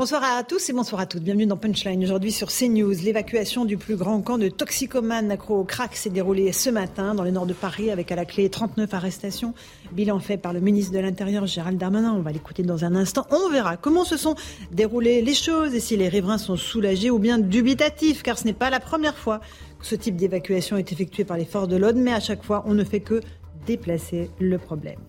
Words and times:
Bonsoir 0.00 0.22
à 0.22 0.44
tous 0.44 0.70
et 0.70 0.72
bonsoir 0.72 1.00
à 1.00 1.06
toutes. 1.06 1.24
Bienvenue 1.24 1.46
dans 1.46 1.56
Punchline. 1.56 2.00
Aujourd'hui 2.04 2.30
sur 2.30 2.52
CNews, 2.52 3.02
l'évacuation 3.02 3.64
du 3.64 3.76
plus 3.76 3.96
grand 3.96 4.20
camp 4.20 4.38
de 4.38 4.48
toxicomanes 4.48 5.32
accro 5.32 5.58
au 5.58 5.64
crack 5.64 5.96
s'est 5.96 6.08
déroulée 6.08 6.52
ce 6.52 6.70
matin 6.70 7.16
dans 7.16 7.24
le 7.24 7.32
nord 7.32 7.46
de 7.46 7.52
Paris 7.52 7.90
avec 7.90 8.12
à 8.12 8.14
la 8.14 8.24
clé 8.24 8.48
39 8.48 8.94
arrestations. 8.94 9.54
Bilan 9.90 10.20
fait 10.20 10.36
par 10.36 10.52
le 10.52 10.60
ministre 10.60 10.92
de 10.92 11.00
l'Intérieur 11.00 11.48
Gérald 11.48 11.78
Darmanin. 11.78 12.12
On 12.12 12.22
va 12.22 12.30
l'écouter 12.30 12.62
dans 12.62 12.84
un 12.84 12.94
instant. 12.94 13.26
On 13.32 13.50
verra 13.50 13.76
comment 13.76 14.04
se 14.04 14.16
sont 14.16 14.36
déroulées 14.70 15.20
les 15.20 15.34
choses 15.34 15.74
et 15.74 15.80
si 15.80 15.96
les 15.96 16.08
riverains 16.08 16.38
sont 16.38 16.54
soulagés 16.54 17.10
ou 17.10 17.18
bien 17.18 17.40
dubitatifs 17.40 18.22
car 18.22 18.38
ce 18.38 18.44
n'est 18.44 18.52
pas 18.52 18.70
la 18.70 18.78
première 18.78 19.16
fois 19.16 19.40
que 19.80 19.86
ce 19.86 19.96
type 19.96 20.14
d'évacuation 20.14 20.76
est 20.76 20.92
effectué 20.92 21.24
par 21.24 21.36
les 21.36 21.44
forces 21.44 21.66
de 21.66 21.76
l'ordre 21.76 21.98
mais 21.98 22.12
à 22.12 22.20
chaque 22.20 22.44
fois 22.44 22.62
on 22.68 22.74
ne 22.74 22.84
fait 22.84 23.00
que 23.00 23.20
déplacer 23.66 24.30
le 24.38 24.58
problème. 24.58 25.00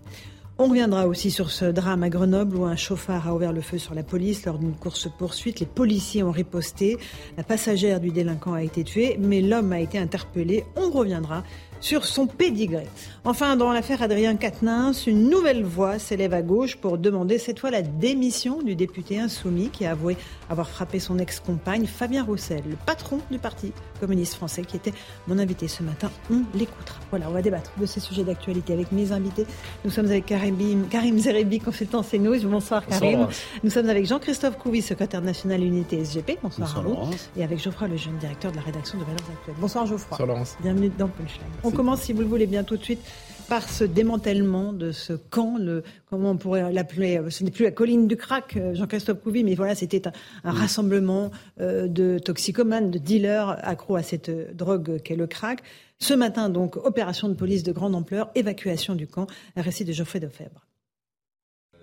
On 0.61 0.67
reviendra 0.67 1.07
aussi 1.07 1.31
sur 1.31 1.51
ce 1.51 1.63
drame 1.63 2.03
à 2.03 2.09
Grenoble 2.09 2.57
où 2.57 2.65
un 2.65 2.75
chauffard 2.75 3.29
a 3.29 3.33
ouvert 3.33 3.53
le 3.53 3.61
feu 3.61 3.77
sur 3.77 3.95
la 3.95 4.03
police 4.03 4.45
lors 4.45 4.57
d'une 4.57 4.73
course-poursuite. 4.73 5.61
Les 5.61 5.65
policiers 5.65 6.21
ont 6.21 6.31
riposté. 6.31 6.97
La 7.37 7.43
passagère 7.43 8.01
du 8.01 8.11
délinquant 8.11 8.51
a 8.51 8.61
été 8.61 8.83
tuée, 8.83 9.15
mais 9.17 9.39
l'homme 9.39 9.71
a 9.71 9.79
été 9.79 9.97
interpellé. 9.97 10.65
On 10.75 10.89
reviendra 10.89 11.45
sur 11.81 12.05
son 12.05 12.27
pédigré. 12.27 12.87
Enfin, 13.25 13.55
dans 13.55 13.71
l'affaire 13.71 14.01
Adrien 14.01 14.35
Quatennens, 14.35 15.07
une 15.07 15.29
nouvelle 15.29 15.63
voix 15.63 15.99
s'élève 15.99 16.33
à 16.33 16.41
gauche 16.41 16.77
pour 16.77 16.97
demander 16.97 17.37
cette 17.37 17.59
fois 17.59 17.71
la 17.71 17.81
démission 17.81 18.61
du 18.61 18.75
député 18.75 19.19
insoumis 19.19 19.69
qui 19.69 19.85
a 19.85 19.91
avoué 19.91 20.17
avoir 20.49 20.69
frappé 20.69 20.99
son 20.99 21.19
ex-compagne 21.19 21.85
Fabien 21.85 22.23
Roussel, 22.23 22.63
le 22.69 22.75
patron 22.85 23.19
du 23.29 23.39
Parti 23.39 23.71
communiste 23.99 24.35
français 24.35 24.63
qui 24.63 24.77
était 24.77 24.93
mon 25.27 25.37
invité 25.37 25.67
ce 25.67 25.83
matin. 25.83 26.09
On 26.31 26.41
l'écoutera. 26.57 26.99
Voilà, 27.09 27.29
on 27.29 27.33
va 27.33 27.41
débattre 27.41 27.71
de 27.79 27.85
ces 27.85 27.99
sujets 27.99 28.23
d'actualité 28.23 28.73
avec 28.73 28.91
mes 28.91 29.11
invités. 29.11 29.45
Nous 29.85 29.91
sommes 29.91 30.05
avec 30.05 30.25
Karim, 30.25 30.87
Karim 30.89 31.19
Zerebi, 31.19 31.59
consultant 31.59 32.03
CNews. 32.03 32.47
Bonsoir 32.47 32.85
Karim. 32.85 33.19
Bonsoir. 33.19 33.29
Nous 33.63 33.69
sommes 33.69 33.89
avec 33.89 34.05
Jean-Christophe 34.05 34.57
Couvi, 34.57 34.81
secrétaire 34.81 35.21
national 35.21 35.63
unité 35.63 36.03
SGP. 36.03 36.39
Bonsoir, 36.41 36.67
Bonsoir, 36.67 36.79
à 36.79 36.87
vous. 36.87 36.89
Laurence. 36.95 37.29
Et 37.37 37.43
avec 37.43 37.61
Geoffroy 37.61 37.87
Lejeune, 37.87 38.17
directeur 38.17 38.51
de 38.51 38.57
la 38.57 38.63
rédaction 38.63 38.97
de 38.97 39.03
Valeurs 39.03 39.19
Actuelles. 39.37 39.55
Bonsoir 39.59 39.85
Geoffroy. 39.85 40.17
Bonsoir, 40.17 40.27
Laurence. 40.27 40.57
Bienvenue 40.61 40.91
dans 40.97 41.07
Punchline. 41.07 41.45
On 41.69 41.71
commence, 41.71 42.01
si 42.01 42.13
vous 42.13 42.21
le 42.21 42.27
voulez 42.27 42.47
bien, 42.47 42.63
tout 42.63 42.77
de 42.77 42.83
suite 42.83 42.99
par 43.47 43.69
ce 43.69 43.83
démantèlement 43.83 44.73
de 44.73 44.91
ce 44.91 45.13
camp, 45.13 45.59
le, 45.59 45.83
comment 46.09 46.31
on 46.31 46.37
pourrait 46.37 46.73
l'appeler, 46.73 47.19
euh, 47.19 47.29
ce 47.29 47.43
n'est 47.43 47.51
plus 47.51 47.63
la 47.63 47.69
colline 47.69 48.07
du 48.07 48.17
crack, 48.17 48.57
euh, 48.57 48.73
Jean-Christophe 48.73 49.21
Couvi, 49.21 49.43
mais 49.43 49.53
voilà, 49.53 49.75
c'était 49.75 50.07
un, 50.07 50.11
un 50.45 50.51
rassemblement 50.51 51.29
euh, 51.61 51.87
de 51.87 52.17
toxicomanes, 52.17 52.89
de 52.89 52.97
dealers 52.97 53.55
accros 53.61 53.97
à 53.97 54.01
cette 54.01 54.29
euh, 54.29 54.51
drogue 54.51 54.99
qu'est 55.03 55.15
le 55.15 55.27
crack. 55.27 55.61
Ce 55.99 56.15
matin, 56.15 56.49
donc, 56.49 56.75
opération 56.75 57.29
de 57.29 57.35
police 57.35 57.61
de 57.61 57.71
grande 57.71 57.93
ampleur, 57.93 58.31
évacuation 58.33 58.95
du 58.95 59.05
camp, 59.05 59.27
un 59.55 59.61
récit 59.61 59.85
de 59.85 59.93
Geoffrey 59.93 60.19
Defebvre. 60.19 60.65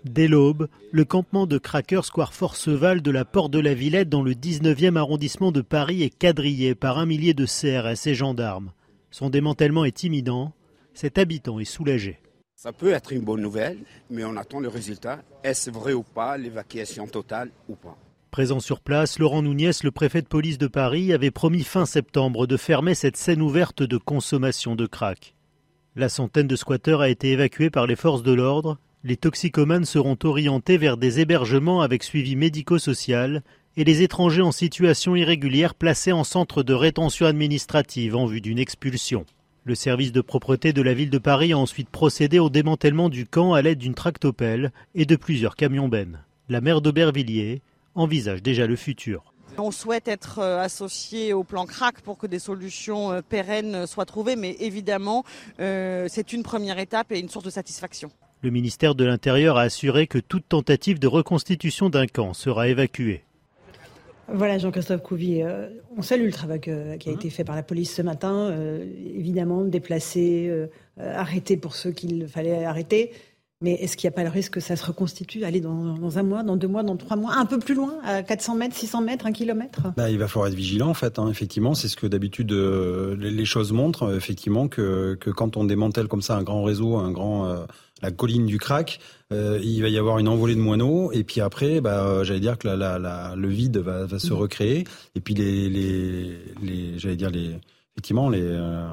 Dès 0.04 0.26
l'aube, 0.26 0.66
le 0.90 1.04
campement 1.04 1.46
de 1.46 1.58
Cracker 1.58 2.04
Square 2.04 2.34
Forceval 2.34 3.02
de 3.02 3.10
la 3.12 3.24
Porte 3.24 3.52
de 3.52 3.60
la 3.60 3.74
Villette 3.74 4.08
dans 4.08 4.22
le 4.24 4.32
19e 4.32 4.96
arrondissement 4.96 5.52
de 5.52 5.60
Paris 5.60 6.02
est 6.02 6.10
quadrillé 6.10 6.74
par 6.74 6.98
un 6.98 7.06
millier 7.06 7.34
de 7.34 7.46
CRS 7.46 8.08
et 8.08 8.14
gendarmes. 8.14 8.72
Son 9.10 9.30
démantèlement 9.30 9.84
est 9.84 10.02
imminent. 10.04 10.52
Cet 10.94 11.18
habitant 11.18 11.58
est 11.58 11.64
soulagé. 11.64 12.20
Ça 12.54 12.72
peut 12.72 12.92
être 12.92 13.12
une 13.12 13.22
bonne 13.22 13.42
nouvelle, 13.42 13.78
mais 14.10 14.24
on 14.24 14.36
attend 14.36 14.60
le 14.60 14.68
résultat. 14.68 15.20
Est-ce 15.44 15.70
vrai 15.70 15.92
ou 15.92 16.02
pas, 16.02 16.38
l'évacuation 16.38 17.06
totale 17.06 17.50
ou 17.68 17.74
pas? 17.74 17.98
Présent 18.30 18.60
sur 18.60 18.80
place, 18.80 19.18
Laurent 19.18 19.42
Nouniès, 19.42 19.82
le 19.82 19.90
préfet 19.90 20.22
de 20.22 20.26
police 20.26 20.58
de 20.58 20.66
Paris, 20.66 21.12
avait 21.12 21.30
promis 21.30 21.64
fin 21.64 21.86
septembre 21.86 22.46
de 22.46 22.56
fermer 22.56 22.94
cette 22.94 23.16
scène 23.16 23.42
ouverte 23.42 23.82
de 23.82 23.96
consommation 23.96 24.74
de 24.74 24.86
crack. 24.86 25.34
La 25.96 26.08
centaine 26.08 26.46
de 26.46 26.56
squatteurs 26.56 27.00
a 27.00 27.08
été 27.08 27.30
évacuée 27.32 27.70
par 27.70 27.86
les 27.86 27.96
forces 27.96 28.22
de 28.22 28.32
l'ordre. 28.32 28.78
Les 29.04 29.16
toxicomanes 29.16 29.84
seront 29.84 30.18
orientés 30.24 30.76
vers 30.76 30.96
des 30.96 31.20
hébergements 31.20 31.80
avec 31.80 32.02
suivi 32.02 32.36
médico-social 32.36 33.42
et 33.76 33.84
les 33.84 34.02
étrangers 34.02 34.42
en 34.42 34.52
situation 34.52 35.16
irrégulière 35.16 35.74
placés 35.74 36.12
en 36.12 36.24
centre 36.24 36.62
de 36.62 36.74
rétention 36.74 37.26
administrative 37.26 38.16
en 38.16 38.26
vue 38.26 38.40
d'une 38.40 38.58
expulsion. 38.58 39.26
Le 39.64 39.74
service 39.74 40.12
de 40.12 40.20
propreté 40.20 40.72
de 40.72 40.82
la 40.82 40.94
ville 40.94 41.10
de 41.10 41.18
Paris 41.18 41.52
a 41.52 41.58
ensuite 41.58 41.90
procédé 41.90 42.38
au 42.38 42.50
démantèlement 42.50 43.08
du 43.08 43.26
camp 43.26 43.52
à 43.52 43.62
l'aide 43.62 43.78
d'une 43.78 43.94
tractopelle 43.94 44.72
et 44.94 45.06
de 45.06 45.16
plusieurs 45.16 45.56
camions 45.56 45.88
bennes. 45.88 46.20
La 46.48 46.60
maire 46.60 46.80
d'Aubervilliers 46.80 47.62
envisage 47.96 48.42
déjà 48.42 48.66
le 48.66 48.76
futur. 48.76 49.34
On 49.58 49.70
souhaite 49.70 50.06
être 50.06 50.38
euh, 50.38 50.60
associé 50.60 51.32
au 51.32 51.42
plan 51.42 51.66
crack 51.66 52.02
pour 52.02 52.18
que 52.18 52.26
des 52.26 52.38
solutions 52.38 53.12
euh, 53.12 53.22
pérennes 53.22 53.86
soient 53.86 54.04
trouvées, 54.04 54.36
mais 54.36 54.54
évidemment, 54.60 55.24
euh, 55.60 56.06
c'est 56.08 56.32
une 56.32 56.42
première 56.42 56.78
étape 56.78 57.10
et 57.10 57.18
une 57.18 57.28
source 57.28 57.44
de 57.44 57.50
satisfaction. 57.50 58.10
Le 58.42 58.50
ministère 58.50 58.94
de 58.94 59.04
l'Intérieur 59.04 59.56
a 59.56 59.62
assuré 59.62 60.06
que 60.06 60.18
toute 60.18 60.48
tentative 60.48 60.98
de 60.98 61.06
reconstitution 61.06 61.88
d'un 61.88 62.06
camp 62.06 62.34
sera 62.34 62.68
évacuée. 62.68 63.25
Voilà, 64.28 64.58
Jean-Christophe 64.58 65.02
Couvi, 65.02 65.40
euh, 65.42 65.68
on 65.96 66.02
salue 66.02 66.24
le 66.24 66.32
travail 66.32 66.60
que- 66.60 66.96
qui 66.96 67.10
a 67.10 67.12
été 67.12 67.30
fait 67.30 67.44
par 67.44 67.54
la 67.54 67.62
police 67.62 67.94
ce 67.94 68.02
matin. 68.02 68.50
euh, 68.50 68.84
évidemment, 69.14 69.64
déplacer, 69.64 70.46
euh, 70.48 70.66
euh, 71.00 71.14
arrêter 71.16 71.56
pour 71.56 71.74
ceux 71.76 71.92
qu'il 71.92 72.26
fallait 72.26 72.64
arrêter. 72.64 73.12
Mais 73.62 73.72
est-ce 73.72 73.96
qu'il 73.96 74.06
n'y 74.06 74.12
a 74.12 74.16
pas 74.16 74.22
le 74.22 74.28
risque 74.28 74.52
que 74.54 74.60
ça 74.60 74.76
se 74.76 74.84
reconstitue, 74.84 75.44
aller 75.44 75.60
dans, 75.62 75.94
dans 75.96 76.18
un 76.18 76.22
mois, 76.22 76.42
dans 76.42 76.56
deux 76.56 76.68
mois, 76.68 76.82
dans 76.82 76.96
trois 76.96 77.16
mois, 77.16 77.32
un 77.36 77.46
peu 77.46 77.58
plus 77.58 77.74
loin, 77.74 77.94
à 78.04 78.22
400 78.22 78.54
mètres, 78.54 78.76
600 78.76 79.00
mètres, 79.00 79.24
un 79.24 79.32
kilomètre? 79.32 79.94
Bah, 79.96 80.10
il 80.10 80.18
va 80.18 80.28
falloir 80.28 80.48
être 80.48 80.54
vigilant 80.54 80.88
en 80.88 80.94
fait. 80.94 81.18
Hein, 81.18 81.28
effectivement, 81.30 81.72
c'est 81.72 81.88
ce 81.88 81.96
que 81.96 82.06
d'habitude 82.06 82.52
euh, 82.52 83.16
les, 83.18 83.44
choses 83.46 83.72
montrent. 83.72 84.02
euh, 84.04 84.16
effectivement, 84.18 84.68
que, 84.68 85.14
que 85.18 85.30
quand 85.30 85.56
on 85.56 85.64
démantèle 85.64 86.06
comme 86.06 86.20
ça 86.20 86.36
un 86.36 86.42
grand 86.42 86.62
réseau, 86.64 86.96
un 86.96 87.10
grand 87.12 87.46
euh, 87.46 87.64
la 88.02 88.10
colline 88.10 88.44
du 88.44 88.58
crack, 88.58 89.00
euh, 89.32 89.58
il 89.62 89.80
va 89.80 89.88
y 89.88 89.96
avoir 89.96 90.18
une 90.18 90.28
envolée 90.28 90.54
de 90.54 90.60
moineaux. 90.60 91.10
Et 91.12 91.24
puis 91.24 91.40
après, 91.40 91.80
bah, 91.80 92.04
euh, 92.06 92.24
j'allais 92.24 92.40
dire 92.40 92.58
que 92.58 92.68
la, 92.68 92.76
la, 92.76 92.98
la- 92.98 93.34
le 93.36 93.48
vide 93.48 93.78
va, 93.78 94.04
va 94.04 94.18
se 94.18 94.34
recréer. 94.34 94.84
Et 95.14 95.20
puis 95.20 95.32
les, 95.32 95.70
les, 95.70 96.38
les 96.62 96.98
j'allais 96.98 97.16
dire 97.16 97.30
les, 97.30 97.56
effectivement 97.96 98.28
les 98.28 98.42
euh, 98.42 98.86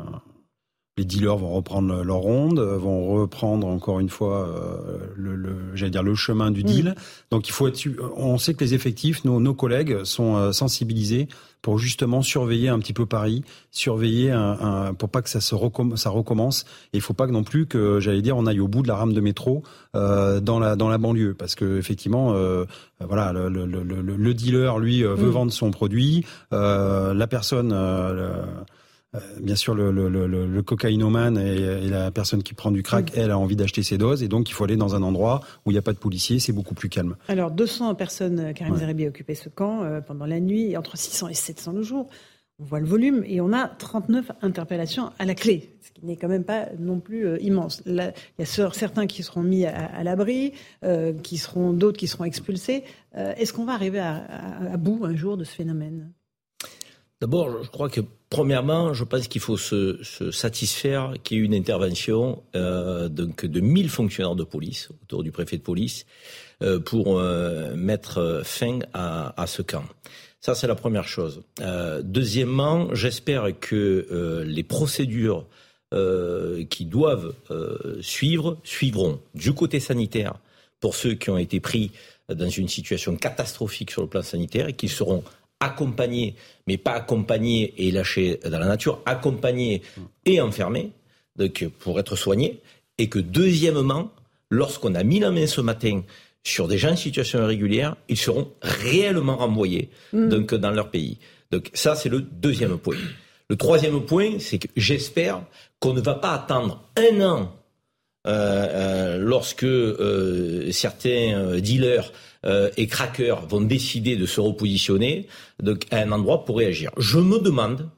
les 0.97 1.05
dealers 1.05 1.37
vont 1.37 1.49
reprendre 1.51 2.03
leur 2.03 2.17
ronde, 2.17 2.59
euh, 2.59 2.77
vont 2.77 3.07
reprendre 3.15 3.65
encore 3.65 3.99
une 3.99 4.09
fois 4.09 4.47
euh, 4.47 4.97
le, 5.15 5.35
le 5.35 5.55
j'allais 5.73 5.89
dire 5.89 6.03
le 6.03 6.13
chemin 6.13 6.51
du 6.51 6.61
deal. 6.63 6.93
Donc 7.31 7.47
il 7.49 7.51
faut 7.51 7.67
être, 7.67 7.75
su- 7.77 7.97
on 8.15 8.37
sait 8.37 8.53
que 8.53 8.63
les 8.63 8.75
effectifs, 8.75 9.25
nos, 9.25 9.39
nos 9.39 9.55
collègues 9.55 10.03
sont 10.03 10.35
euh, 10.37 10.51
sensibilisés 10.51 11.27
pour 11.63 11.79
justement 11.79 12.21
surveiller 12.21 12.69
un 12.69 12.77
petit 12.77 12.93
peu 12.93 13.05
Paris, 13.07 13.43
surveiller 13.71 14.29
un, 14.31 14.57
un- 14.59 14.93
pour 14.93 15.09
pas 15.09 15.23
que 15.23 15.29
ça 15.29 15.41
se 15.41 15.55
recomm- 15.55 15.95
ça 15.95 16.11
recommence. 16.11 16.65
Et 16.93 16.97
il 16.97 17.01
faut 17.01 17.13
pas 17.13 17.25
que 17.25 17.31
non 17.31 17.43
plus 17.43 17.65
que 17.65 17.99
j'allais 17.99 18.21
dire 18.21 18.37
on 18.37 18.45
aille 18.45 18.59
au 18.59 18.67
bout 18.67 18.83
de 18.83 18.87
la 18.87 18.95
rame 18.95 19.13
de 19.13 19.21
métro 19.21 19.63
euh, 19.95 20.39
dans 20.41 20.59
la 20.59 20.75
dans 20.75 20.89
la 20.89 20.99
banlieue 20.99 21.33
parce 21.33 21.55
que 21.55 21.79
effectivement 21.79 22.33
euh, 22.35 22.65
voilà 22.99 23.33
le, 23.33 23.49
le, 23.49 23.65
le, 23.65 23.81
le- 23.83 24.01
le 24.01 24.33
dealer 24.35 24.77
lui 24.77 25.03
euh, 25.03 25.15
veut 25.15 25.29
Mm. 25.29 25.31
vendre 25.31 25.51
son 25.51 25.71
produit, 25.71 26.23
euh, 26.51 27.13
la 27.15 27.25
personne 27.27 27.71
euh, 27.73 28.11
euh, 28.13 28.45
bien 29.40 29.56
sûr, 29.56 29.75
le, 29.75 29.91
le, 29.91 30.09
le, 30.09 30.28
le 30.28 30.62
cocaïnomane 30.63 31.38
et, 31.38 31.56
et 31.85 31.90
la 31.90 32.09
personne 32.12 32.41
qui 32.44 32.53
prend 32.53 32.72
du 32.72 32.81
crack, 32.84 33.12
elle 33.16 33.31
a 33.31 33.38
envie 33.38 33.56
d'acheter 33.56 33.84
ses 33.84 33.97
doses, 33.97 34.24
et 34.24 34.28
donc 34.28 34.50
il 34.50 34.53
faut 34.53 34.63
aller 34.63 34.75
dans 34.78 34.96
un 34.96 35.03
endroit 35.03 35.41
où 35.66 35.72
il 35.72 35.74
n'y 35.74 35.79
a 35.79 35.84
pas 35.84 35.94
de 35.94 35.97
policiers, 36.00 36.40
c'est 36.40 36.53
beaucoup 36.53 36.73
plus 36.76 36.90
calme. 36.90 37.16
Alors, 37.28 37.52
200 37.52 37.96
personnes, 37.96 38.40
euh, 38.40 38.53
Karim 38.53 38.73
Ouais. 38.73 38.79
Zerebi 38.79 39.05
a 39.05 39.09
occupé 39.09 39.35
ce 39.35 39.49
camp 39.49 39.84
euh, 39.84 40.02
pendant 40.02 40.26
la 40.26 40.40
nuit, 40.40 40.72
et 40.72 40.78
entre 40.78 40.97
600 40.97 41.28
et 41.29 41.34
700 41.34 41.73
le 41.73 41.84
jour. 41.84 42.08
On 42.59 42.66
voit 42.66 42.79
le 42.79 42.85
volume, 42.85 43.23
et 43.26 43.41
on 43.41 43.52
a 43.52 43.67
39 43.67 44.32
interpellations 44.43 45.11
à 45.17 45.26
la 45.26 45.34
clé, 45.34 45.76
ce 45.82 45.91
qui 45.91 46.05
n'est 46.05 46.16
quand 46.17 46.28
même 46.28 46.43
pas 46.43 46.67
non 46.79 46.99
plus 46.99 47.26
euh, 47.28 47.37
immense. 47.41 47.82
Là, 47.85 48.14
il 48.37 48.41
y 48.41 48.43
a 48.43 48.46
cer- 48.46 48.73
certains 48.73 49.08
qui 49.08 49.23
seront 49.23 49.41
mis 49.41 49.66
à, 49.66 49.76
à 49.85 50.03
l'abri, 50.03 50.53
euh, 50.85 51.14
qui 51.14 51.37
seront 51.37 51.73
d'autres 51.73 51.97
qui 51.97 52.08
seront 52.08 52.26
expulsés. 52.26 52.84
Euh, 53.17 53.34
Est-ce 53.37 53.53
qu'on 53.53 53.66
va 53.66 53.73
arriver 53.73 53.99
à, 53.99 54.16
à- 54.17 54.73
à 54.73 54.78
bout 54.78 55.02
un 55.03 55.16
jour 55.16 55.35
de 55.35 55.43
ce 55.43 55.52
phénomène? 55.53 56.11
D'abord, 57.22 57.64
je 57.64 57.70
crois 57.70 57.90
que 57.90 58.02
premièrement, 58.34 58.96
je 58.96 59.03
pense 59.03 59.28
qu'il 59.28 59.41
faut 59.41 59.58
se, 59.58 60.02
se 60.02 60.32
satisfaire 60.32 61.14
qu'il 61.24 61.38
y 61.38 61.41
ait 61.41 61.46
une 61.46 61.53
intervention 61.53 62.41
euh, 62.56 63.08
donc 63.08 63.46
de 63.46 63.59
1000 63.59 63.90
fonctionnaires 63.90 64.35
de 64.35 64.44
police 64.44 64.90
autour 65.03 65.22
du 65.22 65.32
préfet 65.32 65.58
de 65.58 65.62
police 65.62 66.08
euh, 66.64 66.80
pour 66.80 67.20
euh, 67.20 67.76
mettre 67.76 68.41
fin 68.44 68.80
à, 68.91 69.40
à 69.40 69.46
ce 69.46 69.62
camp. 69.62 69.84
Ça, 70.41 70.56
c'est 70.56 70.66
la 70.66 70.74
première 70.74 71.08
chose. 71.08 71.44
Euh, 71.62 72.02
deuxièmement, 72.03 72.94
j'espère 72.96 73.47
que 73.59 74.08
euh, 74.12 74.44
les 74.44 74.64
procédures 74.64 75.46
euh, 75.94 76.66
qui 76.66 76.85
doivent 76.85 77.35
suivre 78.02 78.58
suivront 78.64 79.20
du 79.35 79.53
côté 79.53 79.80
sanitaire 79.80 80.34
pour 80.80 80.96
ceux 80.96 81.14
qui 81.14 81.30
ont 81.30 81.38
été 81.38 81.59
pris 81.59 81.91
dans 82.30 82.50
une 82.50 82.68
situation 82.68 83.16
catastrophique 83.16 83.91
sur 83.91 84.02
le 84.02 84.08
plan 84.08 84.24
sanitaire 84.24 84.70
et 84.70 84.74
qui 84.74 84.90
seront 84.90 85.24
accompagnés, 85.63 86.35
mais 86.67 86.77
pas 86.77 86.93
accompagnés 86.93 87.73
et 87.77 87.91
lâchés 87.91 88.39
dans 88.43 88.59
la 88.59 88.67
nature, 88.67 89.01
accompagnés 89.05 89.81
et 90.25 90.41
enfermés 90.41 90.91
donc, 91.35 91.65
pour 91.79 91.99
être 91.99 92.15
soignés. 92.15 92.61
Et 92.97 93.09
que 93.09 93.19
deuxièmement, 93.19 94.11
lorsqu'on 94.49 94.95
a 94.95 95.03
mis 95.03 95.19
la 95.19 95.31
main 95.31 95.47
ce 95.47 95.61
matin 95.61 96.03
sur 96.43 96.67
des 96.67 96.77
gens 96.77 96.91
en 96.91 96.95
situation 96.95 97.39
irrégulière, 97.41 97.95
ils 98.09 98.17
seront 98.17 98.51
réellement 98.61 99.37
renvoyés 99.37 99.89
Mm. 100.13 100.29
donc, 100.29 100.53
dans 100.55 100.71
leur 100.71 100.89
pays. 100.89 101.17
Donc 101.51 101.69
ça, 101.73 101.95
c'est 101.95 102.09
le 102.09 102.21
deuxième 102.21 102.77
point. 102.77 102.97
Le 103.49 103.55
troisième 103.55 104.01
point, 104.01 104.39
c'est 104.39 104.57
que 104.57 104.67
j'espère 104.75 105.43
qu'on 105.79 105.93
ne 105.93 106.01
va 106.01 106.15
pas 106.15 106.31
attendre 106.31 106.81
un 106.97 107.21
an 107.21 107.55
euh, 108.25 108.67
euh, 108.71 109.17
lorsque 109.17 109.63
euh, 109.65 110.71
certains 110.71 111.59
dealers 111.59 112.11
euh, 112.45 112.69
et 112.78 112.87
craqueurs 112.87 113.45
vont 113.47 113.61
décider 113.61 114.16
de 114.16 114.25
se 114.25 114.41
repositionner 114.41 115.28
donc, 115.61 115.85
à 115.91 115.97
un 115.97 116.11
endroit 116.11 116.45
pour 116.45 116.57
réagir. 116.57 116.91
Je 116.97 117.19
me 117.19 117.40
demande 117.40 117.90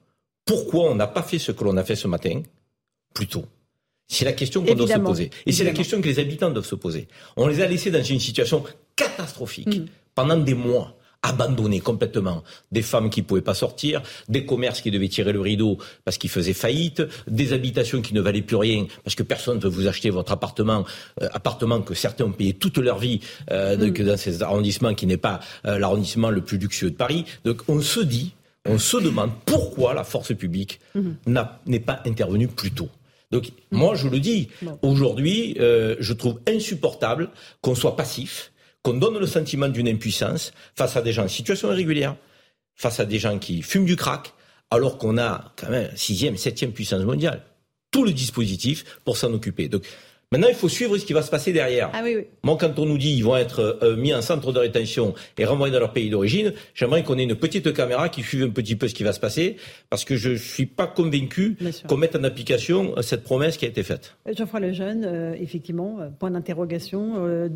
pourquoi 0.45 0.91
on 0.91 0.95
n'a 0.95 1.07
pas 1.07 1.23
fait 1.23 1.39
ce 1.39 1.51
que 1.51 1.63
l'on 1.63 1.77
a 1.77 1.83
fait 1.83 1.95
ce 1.95 2.07
matin 2.07 2.41
plus 3.13 3.27
tôt. 3.27 3.45
C'est 4.07 4.25
la 4.25 4.33
question 4.33 4.63
qu'on 4.63 4.75
doit 4.75 4.87
se 4.87 4.99
poser. 4.99 5.31
Et 5.47 5.51
c'est 5.51 5.63
la 5.63 5.71
question 5.71 5.99
que 5.99 6.07
les 6.07 6.19
habitants 6.19 6.51
doivent 6.51 6.65
se 6.65 6.75
poser. 6.75 7.07
On 7.37 7.47
les 7.47 7.61
a 7.61 7.67
laissés 7.67 7.89
dans 7.89 8.03
une 8.03 8.19
situation 8.19 8.63
catastrophique 8.95 9.79
Mm. 9.79 9.85
pendant 10.13 10.37
des 10.37 10.53
mois 10.53 10.95
abandonnés 11.21 11.79
complètement, 11.79 12.43
des 12.71 12.81
femmes 12.81 13.09
qui 13.09 13.21
pouvaient 13.21 13.41
pas 13.41 13.53
sortir, 13.53 14.01
des 14.29 14.45
commerces 14.45 14.81
qui 14.81 14.91
devaient 14.91 15.07
tirer 15.09 15.33
le 15.33 15.41
rideau 15.41 15.77
parce 16.03 16.17
qu'ils 16.17 16.29
faisaient 16.29 16.53
faillite, 16.53 17.01
des 17.27 17.53
habitations 17.53 18.01
qui 18.01 18.13
ne 18.13 18.21
valaient 18.21 18.41
plus 18.41 18.55
rien 18.57 18.85
parce 19.03 19.15
que 19.15 19.23
personne 19.23 19.57
ne 19.57 19.61
veut 19.63 19.69
vous 19.69 19.87
acheter 19.87 20.09
votre 20.09 20.31
appartement, 20.31 20.85
euh, 21.21 21.27
appartement 21.33 21.81
que 21.81 21.93
certains 21.93 22.25
ont 22.25 22.31
payé 22.31 22.53
toute 22.53 22.77
leur 22.77 22.99
vie 22.99 23.19
euh, 23.51 23.75
donc 23.75 24.01
dans 24.01 24.17
ces 24.17 24.43
arrondissements 24.43 24.93
qui 24.93 25.07
n'est 25.07 25.17
pas 25.17 25.39
euh, 25.65 25.79
l'arrondissement 25.79 26.29
le 26.29 26.41
plus 26.41 26.57
luxueux 26.57 26.91
de 26.91 26.95
Paris. 26.95 27.25
Donc 27.43 27.61
on 27.67 27.81
se 27.81 27.99
dit, 28.01 28.33
on 28.67 28.77
se 28.77 28.97
demande 28.97 29.31
pourquoi 29.45 29.93
la 29.93 30.03
force 30.03 30.33
publique 30.35 30.79
n'a- 31.25 31.59
n'est 31.65 31.79
pas 31.79 32.01
intervenue 32.05 32.47
plus 32.47 32.71
tôt. 32.71 32.89
Donc 33.31 33.51
moi 33.71 33.95
je 33.95 34.07
le 34.07 34.19
dis, 34.19 34.49
aujourd'hui 34.83 35.55
euh, 35.59 35.95
je 35.99 36.13
trouve 36.13 36.39
insupportable 36.47 37.29
qu'on 37.61 37.75
soit 37.75 37.95
passif, 37.95 38.51
qu'on 38.85 38.93
donne 38.93 39.17
le 39.17 39.25
sentiment 39.25 39.67
d'une 39.67 39.87
impuissance 39.87 40.53
face 40.75 40.95
à 40.95 41.01
des 41.01 41.11
gens 41.11 41.23
en 41.23 41.27
situation 41.27 41.71
irrégulière, 41.71 42.15
face 42.75 42.99
à 42.99 43.05
des 43.05 43.17
gens 43.17 43.39
qui 43.39 43.63
fument 43.63 43.85
du 43.85 43.95
crack, 43.95 44.31
alors 44.69 44.99
qu'on 44.99 45.17
a 45.17 45.53
quand 45.55 45.71
même 45.71 45.89
sixième, 45.95 46.37
septième 46.37 46.71
puissance 46.71 47.03
mondiale, 47.03 47.41
tout 47.89 48.05
le 48.05 48.11
dispositif 48.11 48.99
pour 49.03 49.17
s'en 49.17 49.33
occuper. 49.33 49.71
Maintenant 50.35 50.49
il 50.49 50.55
faut 50.55 50.69
suivre 50.69 50.97
ce 50.97 51.05
qui 51.05 51.13
va 51.13 51.21
se 51.21 51.31
passer 51.31 51.53
derrière. 51.53 51.89
Ah 51.93 52.01
oui, 52.03 52.15
oui. 52.15 52.25
Moi, 52.43 52.57
quand 52.59 52.77
on 52.79 52.85
nous 52.85 52.97
dit 52.97 53.15
qu'ils 53.15 53.23
vont 53.23 53.37
être 53.37 53.79
euh, 53.81 53.95
mis 53.95 54.13
en 54.13 54.21
centre 54.21 54.51
de 54.51 54.59
rétention 54.59 55.13
et 55.37 55.45
renvoyés 55.45 55.73
dans 55.73 55.79
leur 55.79 55.93
pays 55.93 56.09
d'origine, 56.09 56.53
j'aimerais 56.73 57.03
qu'on 57.03 57.17
ait 57.17 57.23
une 57.23 57.35
petite 57.35 57.73
caméra 57.73 58.09
qui 58.09 58.21
suive 58.21 58.43
un 58.43 58.49
petit 58.49 58.75
peu 58.75 58.87
ce 58.87 58.93
qui 58.93 59.03
va 59.03 59.13
se 59.13 59.19
passer, 59.19 59.57
parce 59.89 60.03
que 60.03 60.15
je 60.15 60.35
suis 60.35 60.65
pas 60.65 60.87
convaincu 60.87 61.57
qu'on 61.87 61.97
mette 61.97 62.15
en 62.15 62.23
application 62.23 62.93
euh, 62.97 63.01
cette 63.01 63.23
promesse 63.23 63.57
qui 63.57 63.65
a 63.65 63.67
été 63.67 63.83
faite. 63.83 64.15
Geoffroy 64.31 64.59
Lejeune, 64.59 65.05
euh, 65.05 65.35
effectivement, 65.39 65.99
euh, 65.99 66.09
point 66.09 66.31
d'interrogation, 66.31 67.13
euh, 67.17 67.49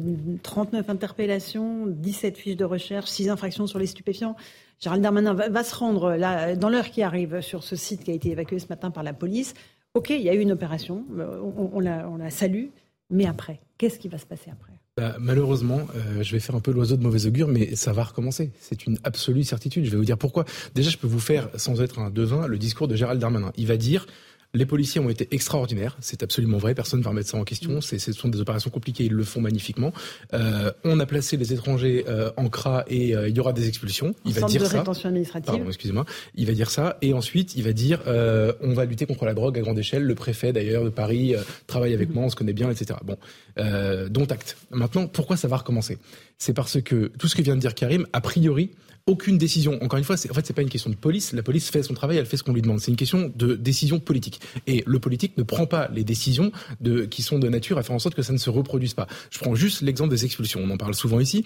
39 0.43 0.89
interpellations, 0.89 1.85
17 1.87 2.37
fiches 2.37 2.55
de 2.55 2.65
recherche, 2.65 3.09
6 3.09 3.29
infractions 3.29 3.67
sur 3.67 3.79
les 3.79 3.87
stupéfiants. 3.87 4.35
Gérald 4.79 5.03
Darmanin 5.03 5.33
va, 5.33 5.49
va 5.49 5.63
se 5.63 5.75
rendre 5.75 6.15
là, 6.15 6.55
dans 6.55 6.69
l'heure 6.69 6.89
qui 6.89 7.03
arrive 7.03 7.41
sur 7.41 7.63
ce 7.63 7.75
site 7.75 8.03
qui 8.03 8.11
a 8.11 8.13
été 8.13 8.29
évacué 8.31 8.59
ce 8.59 8.67
matin 8.69 8.91
par 8.91 9.03
la 9.03 9.13
police. 9.13 9.53
Ok, 9.99 10.11
il 10.11 10.21
y 10.21 10.29
a 10.29 10.33
eu 10.33 10.39
une 10.39 10.53
opération, 10.53 11.03
on, 11.11 11.71
on 11.73 11.79
la, 11.81 12.07
on 12.07 12.15
la 12.15 12.29
salue, 12.29 12.67
mais 13.09 13.25
après, 13.25 13.59
qu'est-ce 13.77 13.99
qui 13.99 14.07
va 14.07 14.17
se 14.17 14.25
passer 14.25 14.49
après? 14.49 14.71
Bah, 14.95 15.17
malheureusement, 15.19 15.81
euh, 15.93 16.23
je 16.23 16.31
vais 16.31 16.39
faire 16.39 16.55
un 16.55 16.61
peu 16.61 16.71
l'oiseau 16.71 16.95
de 16.95 17.03
mauvais 17.03 17.25
augure, 17.25 17.49
mais 17.49 17.75
ça 17.75 17.91
va 17.91 18.05
recommencer. 18.05 18.51
C'est 18.61 18.85
une 18.85 18.97
absolue 19.03 19.43
certitude. 19.43 19.83
Je 19.83 19.91
vais 19.91 19.97
vous 19.97 20.05
dire 20.05 20.17
pourquoi. 20.17 20.45
Déjà, 20.73 20.89
je 20.89 20.97
peux 20.97 21.05
vous 21.07 21.19
faire, 21.19 21.49
sans 21.55 21.81
être 21.81 21.99
un 21.99 22.11
devin, 22.11 22.47
le 22.47 22.57
discours 22.57 22.87
de 22.87 22.95
Gérald 22.95 23.19
Darmanin. 23.19 23.51
Il 23.57 23.67
va 23.67 23.75
dire 23.75 24.07
les 24.53 24.65
policiers 24.65 24.99
ont 24.99 25.09
été 25.09 25.27
extraordinaires, 25.31 25.95
c'est 25.99 26.23
absolument 26.23 26.57
vrai, 26.57 26.73
personne 26.73 26.99
ne 26.99 27.03
va 27.03 27.11
remettre 27.11 27.29
ça 27.29 27.37
en 27.37 27.43
question. 27.43 27.81
C'est, 27.81 27.99
ce 27.99 28.13
sont 28.13 28.29
des 28.29 28.41
opérations 28.41 28.71
compliquées, 28.71 29.05
ils 29.05 29.13
le 29.13 29.23
font 29.23 29.41
magnifiquement. 29.41 29.93
Euh, 30.33 30.71
on 30.83 30.99
a 30.99 31.05
placé 31.05 31.37
les 31.37 31.53
étrangers 31.53 32.05
euh, 32.07 32.31
en 32.35 32.49
CRA 32.49 32.83
et 32.87 33.15
euh, 33.15 33.29
il 33.29 33.37
y 33.37 33.39
aura 33.39 33.53
des 33.53 33.67
expulsions. 33.67 34.15
Il 34.25 34.33
va 34.33 34.47
dire 34.47 34.61
de 34.61 34.67
ça. 34.67 34.79
rétention 34.79 35.09
administrative. 35.09 35.45
Pardon, 35.45 35.67
excusez-moi. 35.67 36.05
Il 36.35 36.47
va 36.47 36.53
dire 36.53 36.71
ça 36.71 36.97
et 37.01 37.13
ensuite 37.13 37.55
il 37.55 37.63
va 37.63 37.73
dire 37.73 38.01
euh, 38.07 38.53
on 38.61 38.73
va 38.73 38.85
lutter 38.85 39.05
contre 39.05 39.25
la 39.25 39.33
drogue 39.33 39.57
à 39.57 39.61
grande 39.61 39.77
échelle. 39.77 40.03
Le 40.03 40.15
préfet 40.15 40.51
d'ailleurs 40.51 40.83
de 40.83 40.89
Paris 40.89 41.35
euh, 41.35 41.41
travaille 41.67 41.93
avec 41.93 42.09
moi, 42.09 42.23
on 42.23 42.29
se 42.29 42.35
connaît 42.35 42.53
bien, 42.53 42.71
etc. 42.71 42.99
Bon, 43.03 43.17
euh, 43.59 44.09
dont 44.09 44.25
acte. 44.25 44.57
Maintenant, 44.71 45.07
pourquoi 45.07 45.37
ça 45.37 45.47
va 45.47 45.57
recommencer? 45.57 45.97
C'est 46.39 46.53
parce 46.53 46.81
que 46.81 47.11
tout 47.19 47.27
ce 47.27 47.35
que 47.35 47.41
vient 47.41 47.55
de 47.55 47.61
dire 47.61 47.75
Karim, 47.75 48.07
a 48.13 48.21
priori, 48.21 48.71
aucune 49.07 49.37
décision. 49.37 49.81
Encore 49.83 49.97
une 49.97 50.05
fois, 50.05 50.15
en 50.15 50.33
fait, 50.33 50.45
c'est 50.45 50.53
pas 50.53 50.61
une 50.61 50.69
question 50.69 50.89
de 50.89 50.95
police. 50.95 51.33
La 51.33 51.43
police 51.43 51.69
fait 51.69 51.83
son 51.83 51.93
travail, 51.93 52.17
elle 52.17 52.25
fait 52.25 52.37
ce 52.37 52.43
qu'on 52.43 52.53
lui 52.53 52.61
demande. 52.61 52.79
C'est 52.79 52.91
une 52.91 52.97
question 52.97 53.31
de 53.35 53.55
décision 53.55 53.99
politique. 53.99 54.39
Et 54.65 54.83
le 54.85 54.99
politique 54.99 55.37
ne 55.37 55.43
prend 55.43 55.65
pas 55.65 55.89
les 55.93 56.05
décisions 56.05 56.51
de, 56.79 57.05
qui 57.05 57.23
sont 57.23 57.39
de 57.39 57.49
nature 57.49 57.77
à 57.77 57.83
faire 57.83 57.95
en 57.95 57.99
sorte 57.99 58.15
que 58.15 58.21
ça 58.21 58.31
ne 58.31 58.37
se 58.37 58.49
reproduise 58.49 58.93
pas. 58.93 59.07
Je 59.31 59.39
prends 59.39 59.53
juste 59.55 59.81
l'exemple 59.81 60.11
des 60.11 60.23
expulsions. 60.23 60.61
On 60.63 60.69
en 60.69 60.77
parle 60.77 60.93
souvent 60.93 61.19
ici. 61.19 61.43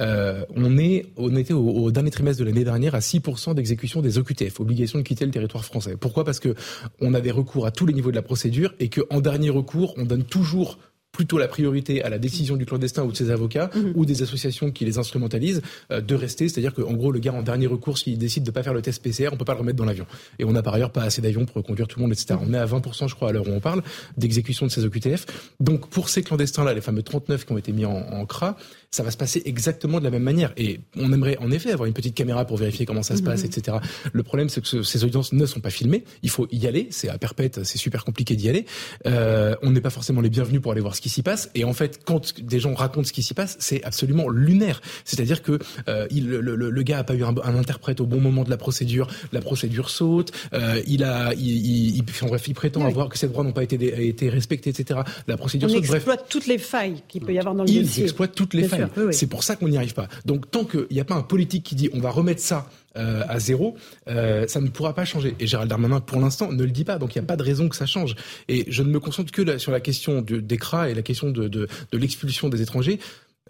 Euh, 0.00 0.44
on 0.56 0.76
est, 0.76 1.06
on 1.16 1.36
était 1.36 1.52
au, 1.52 1.68
au 1.68 1.92
dernier 1.92 2.10
trimestre 2.10 2.40
de 2.40 2.46
l'année 2.46 2.64
dernière 2.64 2.96
à 2.96 3.00
6% 3.00 3.54
d'exécution 3.54 4.02
des 4.02 4.18
OQTF, 4.18 4.58
obligation 4.58 4.98
de 4.98 5.04
quitter 5.04 5.24
le 5.24 5.30
territoire 5.30 5.64
français. 5.64 5.96
Pourquoi? 5.96 6.24
Parce 6.24 6.40
que 6.40 6.54
on 7.00 7.14
a 7.14 7.20
des 7.20 7.30
recours 7.30 7.66
à 7.66 7.70
tous 7.70 7.86
les 7.86 7.92
niveaux 7.92 8.10
de 8.10 8.16
la 8.16 8.22
procédure 8.22 8.74
et 8.80 8.88
que 8.88 9.02
en 9.10 9.20
dernier 9.20 9.50
recours, 9.50 9.94
on 9.98 10.04
donne 10.04 10.24
toujours 10.24 10.78
plutôt 11.12 11.36
la 11.36 11.46
priorité 11.46 12.02
à 12.02 12.08
la 12.08 12.18
décision 12.18 12.56
du 12.56 12.64
clandestin 12.64 13.04
ou 13.04 13.12
de 13.12 13.16
ses 13.16 13.30
avocats 13.30 13.70
ou 13.94 14.06
des 14.06 14.22
associations 14.22 14.70
qui 14.70 14.86
les 14.86 14.98
instrumentalisent 14.98 15.60
euh, 15.90 16.00
de 16.00 16.14
rester. 16.14 16.48
C'est-à-dire 16.48 16.72
qu'en 16.72 16.94
gros, 16.94 17.12
le 17.12 17.20
gars 17.20 17.34
en 17.34 17.42
dernier 17.42 17.66
recours, 17.66 17.98
s'il 17.98 18.18
décide 18.18 18.44
de 18.44 18.50
pas 18.50 18.62
faire 18.62 18.72
le 18.72 18.80
test 18.80 19.02
PCR, 19.02 19.28
on 19.32 19.36
peut 19.36 19.44
pas 19.44 19.52
le 19.52 19.60
remettre 19.60 19.76
dans 19.76 19.84
l'avion. 19.84 20.06
Et 20.38 20.44
on 20.44 20.52
n'a 20.52 20.62
par 20.62 20.74
ailleurs 20.74 20.90
pas 20.90 21.02
assez 21.02 21.20
d'avions 21.20 21.44
pour 21.44 21.62
conduire 21.62 21.86
tout 21.86 21.98
le 21.98 22.04
monde, 22.04 22.12
etc. 22.12 22.38
On 22.40 22.54
est 22.54 22.58
à 22.58 22.64
20%, 22.64 23.08
je 23.08 23.14
crois, 23.14 23.28
à 23.28 23.32
l'heure 23.32 23.46
où 23.46 23.52
on 23.52 23.60
parle, 23.60 23.82
d'exécution 24.16 24.66
de 24.66 24.70
ces 24.70 24.84
OQTF. 24.84 25.26
Donc 25.60 25.88
pour 25.88 26.08
ces 26.08 26.22
clandestins-là, 26.22 26.72
les 26.72 26.80
fameux 26.80 27.02
39 27.02 27.44
qui 27.44 27.52
ont 27.52 27.58
été 27.58 27.72
mis 27.72 27.84
en, 27.84 27.92
en 27.92 28.24
CRA, 28.24 28.56
ça 28.94 29.02
va 29.02 29.10
se 29.10 29.16
passer 29.16 29.40
exactement 29.46 29.98
de 30.00 30.04
la 30.04 30.10
même 30.10 30.22
manière. 30.22 30.52
Et 30.58 30.80
on 30.96 31.10
aimerait 31.14 31.38
en 31.38 31.50
effet 31.50 31.72
avoir 31.72 31.86
une 31.86 31.94
petite 31.94 32.14
caméra 32.14 32.44
pour 32.44 32.58
vérifier 32.58 32.84
comment 32.84 33.02
ça 33.02 33.16
se 33.16 33.22
passe, 33.22 33.42
etc. 33.42 33.78
Le 34.12 34.22
problème, 34.22 34.50
c'est 34.50 34.60
que 34.60 34.66
ce- 34.68 34.82
ces 34.82 35.02
audiences 35.02 35.32
ne 35.32 35.46
sont 35.46 35.60
pas 35.60 35.70
filmées. 35.70 36.04
Il 36.22 36.28
faut 36.28 36.46
y 36.52 36.66
aller. 36.66 36.88
C'est 36.90 37.08
à 37.08 37.16
perpète, 37.16 37.64
c'est 37.64 37.78
super 37.78 38.04
compliqué 38.04 38.36
d'y 38.36 38.50
aller. 38.50 38.66
Euh, 39.06 39.56
on 39.62 39.70
n'est 39.70 39.80
pas 39.80 39.88
forcément 39.88 40.20
les 40.20 40.28
bienvenus 40.28 40.60
pour 40.60 40.72
aller 40.72 40.82
voir 40.82 40.94
ce 40.94 41.00
qui 41.00 41.08
s'y 41.08 41.22
passe. 41.22 41.50
Et 41.54 41.64
en 41.64 41.72
fait, 41.72 42.00
quand 42.04 42.38
des 42.40 42.60
gens 42.60 42.74
racontent 42.74 43.06
ce 43.08 43.14
qui 43.14 43.22
s'y 43.22 43.32
passe, 43.32 43.56
c'est 43.60 43.82
absolument 43.82 44.28
lunaire. 44.28 44.82
C'est-à-dire 45.06 45.42
que 45.42 45.58
euh, 45.88 46.06
il, 46.10 46.28
le, 46.28 46.40
le- 46.42 46.68
le 46.70 46.82
gars 46.82 46.98
a 46.98 47.04
pas 47.04 47.14
eu 47.14 47.24
un, 47.24 47.34
un 47.42 47.56
interprète 47.56 48.00
au 48.02 48.06
bon 48.06 48.20
moment 48.20 48.44
de 48.44 48.50
la 48.50 48.58
procédure. 48.58 49.08
La 49.32 49.40
procédure 49.40 49.88
saute. 49.88 50.32
Euh, 50.52 50.82
il 50.86 51.02
a, 51.02 51.32
il, 51.32 51.48
il, 51.48 51.96
il- 51.96 52.02
bref, 52.04 52.46
il 52.46 52.52
prétend 52.54 52.82
Oui. 52.82 52.88
avoir 52.88 53.08
que 53.08 53.16
ses 53.16 53.28
droits 53.28 53.42
n'ont 53.42 53.52
pas 53.52 53.62
été, 53.64 54.06
été 54.06 54.28
respectés, 54.28 54.68
etc. 54.68 55.00
La 55.26 55.38
procédure 55.38 55.70
On 55.70 55.72
saute. 55.72 55.86
Bref, 55.86 55.94
exploite 55.96 56.26
toutes 56.28 56.46
les 56.46 56.58
failles 56.58 57.02
qu'il 57.08 57.22
peut 57.22 57.32
y 57.32 57.38
avoir 57.38 57.54
dans 57.54 57.64
le 57.64 57.70
ils 57.70 57.84
dossier. 57.84 58.02
exploitent 58.04 58.34
toutes 58.34 58.52
les 58.52 58.64
failles. 58.64 58.81
C'est 59.12 59.26
pour 59.26 59.42
ça 59.44 59.56
qu'on 59.56 59.68
n'y 59.68 59.76
arrive 59.76 59.94
pas. 59.94 60.08
Donc 60.24 60.50
tant 60.50 60.64
qu'il 60.64 60.86
n'y 60.90 61.00
a 61.00 61.04
pas 61.04 61.14
un 61.14 61.22
politique 61.22 61.64
qui 61.64 61.74
dit 61.74 61.90
on 61.92 62.00
va 62.00 62.10
remettre 62.10 62.40
ça 62.40 62.68
euh, 62.96 63.22
à 63.28 63.38
zéro, 63.38 63.74
euh, 64.08 64.46
ça 64.48 64.60
ne 64.60 64.68
pourra 64.68 64.94
pas 64.94 65.04
changer. 65.06 65.34
Et 65.40 65.46
Gérald 65.46 65.70
Darmanin, 65.70 66.00
pour 66.00 66.20
l'instant, 66.20 66.52
ne 66.52 66.62
le 66.62 66.70
dit 66.70 66.84
pas. 66.84 66.98
Donc 66.98 67.14
il 67.14 67.18
n'y 67.18 67.24
a 67.24 67.26
pas 67.26 67.36
de 67.36 67.42
raison 67.42 67.68
que 67.68 67.76
ça 67.76 67.86
change. 67.86 68.14
Et 68.48 68.66
je 68.68 68.82
ne 68.82 68.90
me 68.90 69.00
concentre 69.00 69.32
que 69.32 69.40
là- 69.42 69.58
sur 69.58 69.72
la 69.72 69.80
question 69.80 70.20
de, 70.20 70.40
des 70.40 70.58
CRA 70.58 70.90
et 70.90 70.94
la 70.94 71.02
question 71.02 71.30
de, 71.30 71.48
de, 71.48 71.68
de 71.90 71.98
l'expulsion 71.98 72.48
des 72.50 72.60
étrangers. 72.60 72.98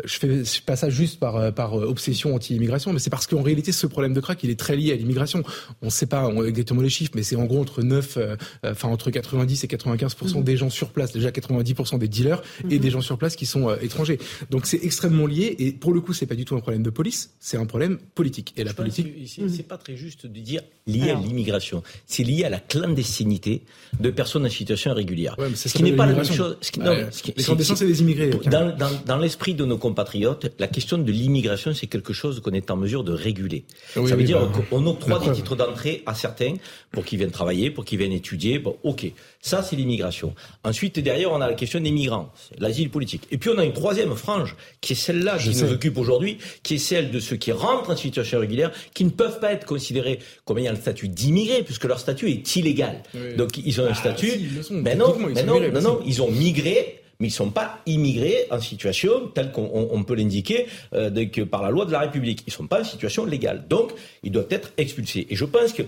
Je 0.05 0.19
fais 0.19 0.45
je 0.45 0.51
fais 0.51 0.61
pas 0.67 0.77
ça 0.77 0.91
juste 0.91 1.19
par, 1.19 1.37
euh, 1.37 1.51
par 1.51 1.79
euh, 1.79 1.87
obsession 1.87 2.35
anti-immigration, 2.35 2.93
mais 2.93 2.99
c'est 2.99 3.11
parce 3.11 3.27
qu'en 3.27 3.43
réalité, 3.43 3.73
ce 3.73 3.87
problème 3.87 4.15
de 4.15 4.21
crack, 4.21 4.43
il 4.43 4.51
est 4.51 4.59
très 4.59 4.77
lié 4.77 4.93
à 4.93 4.97
l'immigration. 4.97 5.43
On 5.83 5.87
ne 5.87 5.91
sait 5.91 6.07
pas 6.07 6.27
on- 6.29 6.45
exactement 6.45 6.83
les 6.83 6.89
chiffres, 6.91 7.13
mais 7.15 7.23
c'est 7.23 7.37
en 7.37 7.45
gros 7.45 7.61
entre 7.61 7.83
9, 7.83 8.17
euh, 8.17 8.37
enfin 8.65 8.89
entre 8.89 9.11
90 9.11 9.65
et 9.65 9.69
95 9.69 10.17
Mhm. 10.35 10.43
des 10.45 10.57
gens 10.57 10.71
sur 10.71 10.91
place, 10.91 11.13
déjà 11.13 11.31
90% 11.31 11.99
des 11.99 12.09
dealers 12.09 12.43
et 12.71 12.79
des 12.79 12.91
gens 12.91 13.01
sur 13.01 13.19
place 13.19 13.37
qui 13.37 13.47
sont 13.47 13.69
euh, 13.69 13.77
étrangers. 13.83 14.19
Donc 14.51 14.67
c'est 14.67 14.83
extrêmement 14.85 15.27
lié 15.27 15.55
et 15.59 15.73
pour 15.73 15.93
le 15.93 16.01
coup, 16.01 16.13
c'est 16.13 16.27
pas 16.27 16.35
du 16.35 16.45
tout 16.45 16.57
un 16.57 16.61
problème 16.61 16.83
de 16.83 16.91
police, 16.91 17.31
c'est 17.41 17.57
un 17.57 17.67
problème 17.67 17.99
politique. 18.15 18.53
Et 18.57 18.65
la 18.65 18.71
Je 18.71 18.77
politique, 18.77 19.15
que 19.15 19.27
c'est 19.29 19.49
c'est 19.49 19.63
pas 19.69 19.79
très 19.79 19.97
juste 19.97 20.27
de 20.27 20.41
dire 20.41 20.63
lié 20.87 21.11
Alors. 21.11 21.23
à 21.23 21.27
l'immigration. 21.27 21.83
C'est 22.07 22.25
lié 22.25 22.45
à 22.45 22.51
la 22.51 22.59
clandestinité 22.61 23.63
de 24.01 24.11
personnes 24.11 24.45
en 24.47 24.51
situation 24.51 24.91
irrégulière. 24.93 25.37
Ouais, 25.39 25.49
ce 25.55 25.69
qui 25.73 25.83
n'est 25.83 25.93
pas 25.93 26.07
la 26.07 26.13
même 26.15 26.25
chose. 26.25 26.57
Ce 26.61 26.71
qui, 26.71 26.81
Ouais, 26.81 27.03
non, 27.05 27.09
ce 27.11 27.23
qui- 27.23 27.33
les 27.37 27.43
clandestins, 27.45 27.77
c'est 27.77 27.87
des 27.87 28.01
immigrés. 28.01 28.31
Dans, 28.51 28.77
dans, 28.77 28.91
dans 29.07 29.17
l'esprit 29.19 29.55
de 29.55 29.65
nos 29.65 29.79
compatriotes, 29.93 30.47
la 30.59 30.69
question 30.69 30.97
de 30.97 31.13
l'immigration, 31.13 31.75
c'est 31.75 31.87
quelque 31.87 32.15
chose 32.15 32.41
qu'on 32.41 32.53
est 32.53 32.71
en 32.71 32.77
mesure 32.77 33.05
de 33.05 33.13
réguler. 33.13 33.65
Oui, 33.97 34.09
ça 34.09 34.15
veut 34.15 34.23
oui, 34.23 34.25
dire 34.27 34.41
bah, 34.41 34.61
qu'on 34.71 34.87
octroie 34.87 35.19
des 35.19 35.33
titres 35.33 35.55
d'entrée 35.55 36.03
à 36.07 36.15
certains 36.15 36.55
pour 36.91 37.05
qu'ils 37.05 37.19
viennent 37.19 37.31
travailler, 37.31 37.71
pour 37.71 37.85
qu'ils 37.85 37.99
viennent 37.99 38.13
étudier. 38.13 38.59
Bon, 38.59 38.77
ok. 38.85 39.13
Ça, 39.43 39.63
c'est 39.63 39.77
l'immigration. 39.77 40.35
Ensuite, 40.65 40.99
derrière, 40.99 41.31
on 41.33 41.41
a 41.43 41.49
la 41.49 41.55
question 41.55 41.79
des 41.81 41.91
migrants, 41.91 42.33
l'asile 42.59 42.89
politique. 42.91 43.25
Et 43.31 43.37
puis, 43.37 43.51
on 43.51 43.59
a 43.59 43.65
une 43.65 43.75
troisième 43.75 44.15
frange, 44.15 44.57
qui 44.81 44.95
est 44.95 44.97
celle-là 44.97 45.37
qui 45.37 45.53
sais. 45.53 45.65
nous 45.67 45.73
occupe 45.73 45.99
aujourd'hui, 45.99 46.39
qui 46.63 46.75
est 46.75 46.79
celle 46.79 47.11
de 47.11 47.21
ceux 47.21 47.37
qui 47.37 47.53
rentrent 47.53 47.91
en 47.91 47.97
situation 47.97 48.39
irrégulière, 48.39 48.71
qui 48.95 49.05
ne 49.05 49.11
peuvent 49.11 49.41
pas 49.41 49.53
être 49.53 49.67
considérés 49.67 50.21
comme 50.47 50.59
ayant 50.59 50.73
le 50.73 50.79
statut 50.79 51.09
d'immigrés, 51.09 51.63
puisque 51.65 51.85
leur 51.85 51.99
statut 52.01 52.31
est 52.31 52.57
illégal. 52.57 53.03
Oui. 53.15 53.35
Donc, 53.37 53.59
ils 53.59 53.79
ont 53.81 53.85
un 53.85 53.91
Ah, 53.91 53.95
statut. 53.95 54.31
si, 54.31 54.73
mais 54.73 54.95
non, 54.95 55.15
mais 55.19 55.43
non, 55.43 55.61
non, 55.61 55.81
non, 55.83 56.01
ils 56.07 56.23
ont 56.23 56.31
migré. 56.31 57.02
Mais 57.23 57.29
ils 57.29 57.31
ne 57.31 57.37
sont 57.37 57.51
pas 57.51 57.79
immigrés 57.87 58.49
en 58.51 58.59
situation 58.59 59.29
telle 59.33 59.53
qu'on 59.53 60.05
peut 60.05 60.17
l'indiquer 60.17 60.67
euh, 60.93 61.25
par 61.49 61.63
la 61.63 61.71
loi 61.71 61.85
de 61.87 61.93
la 61.93 62.01
République. 62.01 62.43
Ils 62.49 62.51
ne 62.51 62.55
sont 62.55 62.67
pas 62.67 62.81
en 62.81 62.85
situation 62.85 63.25
légale. 63.25 63.65
Donc, 63.69 63.93
ils 64.25 64.33
doivent 64.33 64.49
être 64.51 64.73
expulsés. 64.77 65.29
Et 65.31 65.37
je 65.37 65.45
pense 65.45 65.73
que 65.73 65.85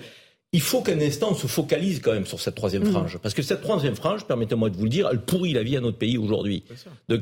il 0.53 0.61
faut 0.61 0.83
qu'un 0.83 1.01
instant 1.01 1.31
on 1.33 1.35
se 1.35 1.49
focalise 1.49 2.01
quand 2.01 2.13
même 2.13 2.27
sur 2.27 2.39
cette 2.39 2.55
troisième 2.55 2.85
mmh. 2.85 2.93
frange. 2.93 3.19
Parce 3.19 3.35
que 3.35 3.43
cette 3.43 3.63
troisième 3.63 3.97
frange, 3.97 4.25
permettez-moi 4.25 4.71
de 4.71 4.77
vous 4.77 4.85
le 4.85 4.91
dire, 4.91 5.09
elle 5.11 5.23
pourrit 5.23 5.53
la 5.53 5.65
vie 5.65 5.77
à 5.77 5.81
notre 5.81 5.99
pays 5.99 6.17
aujourd'hui. 6.17 6.63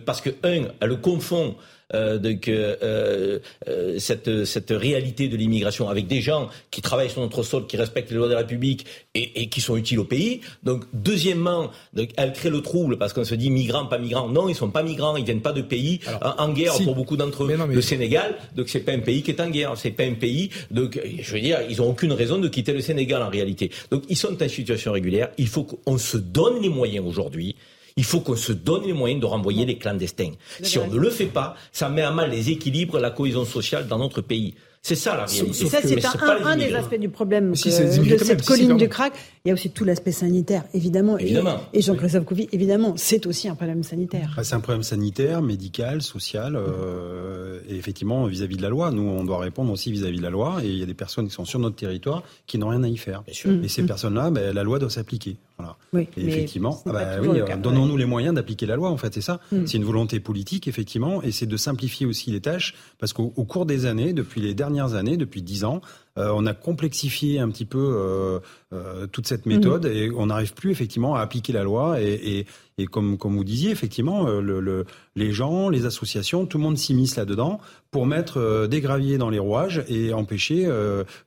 Parce 0.05 0.21
que, 0.21 0.29
un, 0.45 0.65
elle 0.83 1.01
confond 1.01 1.57
euh, 1.95 2.19
donc, 2.19 2.49
euh, 2.49 3.39
euh, 3.69 3.99
cette, 3.99 4.45
cette 4.45 4.71
réalité 4.71 5.29
de 5.29 5.37
l'immigration 5.37 5.89
avec 5.89 6.07
des 6.07 6.21
gens 6.21 6.49
qui 6.71 6.83
travaillent 6.83 7.11
sur 7.11 7.21
notre 7.21 7.43
sol, 7.43 7.67
qui 7.67 7.77
respectent 7.77 8.11
les 8.11 8.17
lois 8.17 8.29
de 8.29 8.33
la 8.33 8.41
République 8.41 8.87
et, 9.15 9.43
et 9.43 9.49
qui 9.49 9.61
sont 9.61 9.77
utiles 9.77 9.99
au 9.99 10.05
pays. 10.05 10.41
Donc, 10.63 10.85
deuxièmement, 10.93 11.71
donc, 11.93 12.11
elle 12.17 12.33
crée 12.33 12.51
le 12.51 12.61
trouble 12.61 12.99
parce 12.99 13.13
qu'on 13.13 13.25
se 13.25 13.35
dit 13.35 13.51
migrants, 13.51 13.87
pas 13.87 13.99
migrants. 13.99 14.29
Non, 14.29 14.49
ils 14.49 14.55
sont 14.55 14.71
pas 14.71 14.83
migrants, 14.83 15.17
ils 15.17 15.25
viennent 15.25 15.43
pas 15.43 15.53
de 15.53 15.63
pays 15.63 16.01
en, 16.21 16.53
guerre 16.53 16.75
pour 16.85 16.95
beaucoup 16.95 17.17
d'entre 17.17 17.45
eux. 17.45 17.57
Le 17.69 17.81
Sénégal, 17.81 18.37
donc 18.57 18.69
c'est 18.69 18.81
pas 18.81 18.93
un 18.93 19.01
pays 19.01 19.23
qui 19.23 19.31
est 19.31 19.41
en 19.41 19.51
guerre, 19.51 19.73
c'est 19.77 19.91
pas 19.91 20.05
un 20.05 20.15
pays. 20.15 20.51
Donc, 20.71 21.01
je 21.21 21.33
veux 21.33 21.41
dire, 21.41 21.61
ils 21.69 21.81
ont 21.83 21.91
aucune 21.91 22.13
raison 22.13 22.39
de 22.39 22.49
quitter 22.49 22.73
le 22.73 22.81
Sénégal 22.81 23.23
en 23.23 23.29
réalité. 23.29 23.71
Donc, 23.91 24.05
ils 24.09 24.17
sont 24.17 24.43
en 24.43 24.49
situation 24.49 24.93
régulière. 24.93 25.31
Il 25.39 25.49
faut 25.49 25.65
qu'on 25.65 25.99
se 25.99 26.17
donne 26.17 26.61
les 26.63 26.69
moyens 26.69 27.07
aujourd'hui 27.07 27.57
il 27.97 28.05
faut 28.05 28.21
qu'on 28.21 28.37
se 28.37 28.53
donne 28.53 28.85
les 28.85 28.93
moyens 28.93 29.21
de 29.21 29.27
renvoyer 29.27 29.67
les 29.67 29.79
clandestins. 29.79 30.33
Si 30.63 30.79
on 30.79 30.87
ne 30.87 30.97
le 30.97 31.11
fait 31.11 31.27
pas, 31.27 31.55
ça 31.73 31.89
met 31.89 32.03
à 32.03 32.11
mal 32.11 32.31
les 32.31 32.51
équilibres, 32.51 32.99
la 32.99 33.11
cohésion 33.11 33.45
sociale 33.45 33.87
dans 33.87 33.99
notre 33.99 34.21
pays. 34.21 34.55
C'est 34.85 34.97
ça 34.97 35.17
la 35.17 35.27
réalité. 35.27 35.65
Et 35.65 35.69
ça, 35.69 35.79
c'est 35.81 36.05
un, 36.05 36.57
des 36.57 36.75
aspects 36.75 36.99
du 36.99 37.09
problème 37.09 37.53
de 37.53 37.57
cette 37.57 38.45
colline 38.45 38.77
du 38.77 38.89
crack. 38.89 39.13
Il 39.45 39.49
y 39.49 39.51
a 39.53 39.55
aussi 39.55 39.71
tout 39.71 39.85
l'aspect 39.85 40.11
sanitaire, 40.11 40.65
évidemment. 40.75 41.17
évidemment. 41.19 41.61
Et, 41.73 41.83
Jean-Christophe 41.83 42.25
Couvi, 42.25 42.49
évidemment, 42.51 42.95
c'est 42.97 43.27
aussi 43.27 43.49
un 43.49 43.55
problème 43.55 43.85
sanitaire. 43.85 44.33
Bah, 44.37 44.43
c'est 44.43 44.57
un 44.57 44.61
problème 44.61 44.83
sanitaire, 44.83 45.41
médical, 45.41 46.03
social, 46.03 46.57
euh, 46.57 47.61
et 47.69 47.77
effectivement 47.77 48.27
vis-à-vis 48.27 48.57
de 48.57 48.63
la 48.63 48.71
loi. 48.71 48.91
Nous, 48.91 49.03
on 49.03 49.23
doit 49.23 49.39
répondre 49.39 49.71
aussi 49.71 49.93
vis-à-vis 49.93 50.19
de 50.19 50.23
la 50.23 50.31
loi. 50.31 50.59
Et 50.65 50.69
il 50.69 50.79
y 50.79 50.83
a 50.83 50.87
des 50.87 50.95
personnes 50.95 51.29
qui 51.29 51.35
sont 51.35 51.45
sur 51.45 51.61
notre 51.61 51.77
territoire 51.77 52.25
qui 52.49 52.59
n'ont 52.59 52.69
rien 52.69 52.83
à 52.83 52.89
y 52.89 52.97
faire. 52.97 53.23
Et 53.29 53.69
ces 53.69 53.85
personnes-là, 53.85 54.31
bah, 54.31 54.53
la 54.53 54.63
loi 54.65 54.81
doit 54.81 54.91
s'appliquer. 54.91 55.37
Voilà. 55.63 55.77
Oui, 55.93 56.09
et 56.17 56.29
effectivement, 56.29 56.83
ah 56.87 56.93
bah, 56.93 57.05
oui, 57.21 57.41
donnons-nous 57.59 57.97
les 57.97 58.05
moyens 58.05 58.35
d'appliquer 58.35 58.67
la 58.67 58.77
loi, 58.77 58.91
en 58.91 58.97
fait, 58.97 59.15
c'est 59.15 59.21
ça. 59.21 59.41
Mm. 59.53 59.67
C'est 59.67 59.77
une 59.77 59.85
volonté 59.85 60.21
politique, 60.21 60.67
effectivement, 60.67 61.23
et 61.23 61.31
c'est 61.31 61.47
de 61.47 61.57
simplifier 61.57 62.07
aussi 62.07 62.31
les 62.31 62.41
tâches, 62.41 62.75
parce 62.99 63.13
qu'au 63.13 63.31
cours 63.31 63.67
des 63.67 63.87
années, 63.87 64.13
depuis 64.13 64.41
les 64.41 64.55
dernières 64.55 64.95
années, 64.95 65.17
depuis 65.17 65.43
dix 65.43 65.65
ans, 65.65 65.81
on 66.17 66.47
a 66.47 66.55
complexifié 66.55 67.41
un 67.41 67.49
petit 67.49 67.65
peu 67.65 67.79
euh, 67.79 68.39
euh, 68.73 69.07
toute 69.07 69.27
cette 69.27 69.47
méthode 69.47 69.87
et 69.87 70.11
on 70.15 70.27
n'arrive 70.27 70.53
plus 70.53 70.71
effectivement 70.71 71.15
à 71.15 71.21
appliquer 71.21 71.53
la 71.53 71.63
loi. 71.63 72.01
Et, 72.01 72.47
comme, 72.91 73.17
comme 73.17 73.37
vous 73.37 73.45
disiez, 73.45 73.71
effectivement, 73.71 74.27
le, 74.27 74.85
les 75.15 75.31
gens, 75.31 75.69
les 75.69 75.87
associations, 75.87 76.47
tout 76.47 76.59
le 76.59 76.65
monde 76.65 76.77
s'immisce 76.77 77.17
là-dedans 77.17 77.61
pour 77.93 78.07
mettre 78.07 78.67
des 78.67 78.81
graviers 78.81 79.19
dans 79.19 79.31
les 79.31 79.39
rouages 79.39 79.85
et 79.89 80.13
empêcher 80.13 80.65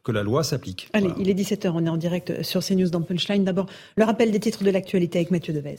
que 0.04 0.12
la 0.12 0.24
loi 0.24 0.44
s'applique. 0.44 0.90
Allez, 0.92 1.12
il 1.18 1.30
est 1.30 1.34
17h, 1.34 1.72
on 1.74 1.86
est 1.86 1.90
en 1.90 1.98
direct 1.98 2.44
sur 2.44 2.62
CNews 2.62 2.90
dans 2.90 3.02
Punchline. 3.02 3.46
D'abord, 3.46 3.68
le 3.96 4.04
rappel 4.04 4.32
des 4.32 4.40
titres 4.40 4.66
de 4.66 4.72
l'actualité 4.72 5.20
avec 5.20 5.32
Mathieu 5.32 5.54
Devez. 5.54 5.78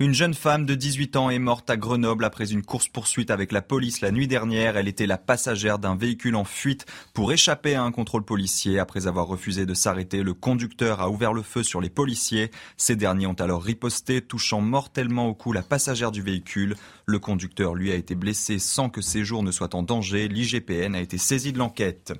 Une 0.00 0.14
jeune 0.14 0.34
femme 0.34 0.64
de 0.64 0.76
18 0.76 1.16
ans 1.16 1.28
est 1.28 1.40
morte 1.40 1.68
à 1.70 1.76
Grenoble 1.76 2.24
après 2.24 2.52
une 2.52 2.62
course-poursuite 2.62 3.32
avec 3.32 3.50
la 3.50 3.62
police 3.62 4.00
la 4.00 4.12
nuit 4.12 4.28
dernière. 4.28 4.76
Elle 4.76 4.86
était 4.86 5.08
la 5.08 5.18
passagère 5.18 5.80
d'un 5.80 5.96
véhicule 5.96 6.36
en 6.36 6.44
fuite 6.44 6.86
pour 7.14 7.32
échapper 7.32 7.74
à 7.74 7.82
un 7.82 7.90
contrôle 7.90 8.24
policier. 8.24 8.78
Après 8.78 9.08
avoir 9.08 9.26
refusé 9.26 9.66
de 9.66 9.74
s'arrêter, 9.74 10.22
le 10.22 10.34
conducteur 10.34 11.00
a 11.00 11.10
ouvert 11.10 11.32
le 11.32 11.42
feu 11.42 11.64
sur 11.64 11.80
les 11.80 11.90
policiers. 11.90 12.52
Ces 12.76 12.94
derniers 12.94 13.26
ont 13.26 13.32
alors 13.32 13.60
riposté, 13.60 14.22
touchant 14.22 14.60
mortellement 14.60 15.26
au 15.26 15.34
cou 15.34 15.52
la 15.52 15.62
passagère 15.62 16.12
du 16.12 16.22
véhicule. 16.22 16.76
Le 17.06 17.18
conducteur, 17.18 17.74
lui, 17.74 17.90
a 17.90 17.96
été 17.96 18.14
blessé 18.14 18.60
sans 18.60 18.90
que 18.90 19.00
ses 19.00 19.24
jours 19.24 19.42
ne 19.42 19.50
soient 19.50 19.74
en 19.74 19.82
danger. 19.82 20.28
L'IGPN 20.28 20.94
a 20.94 21.00
été 21.00 21.18
saisi 21.18 21.52
de 21.52 21.58
l'enquête. 21.58 22.12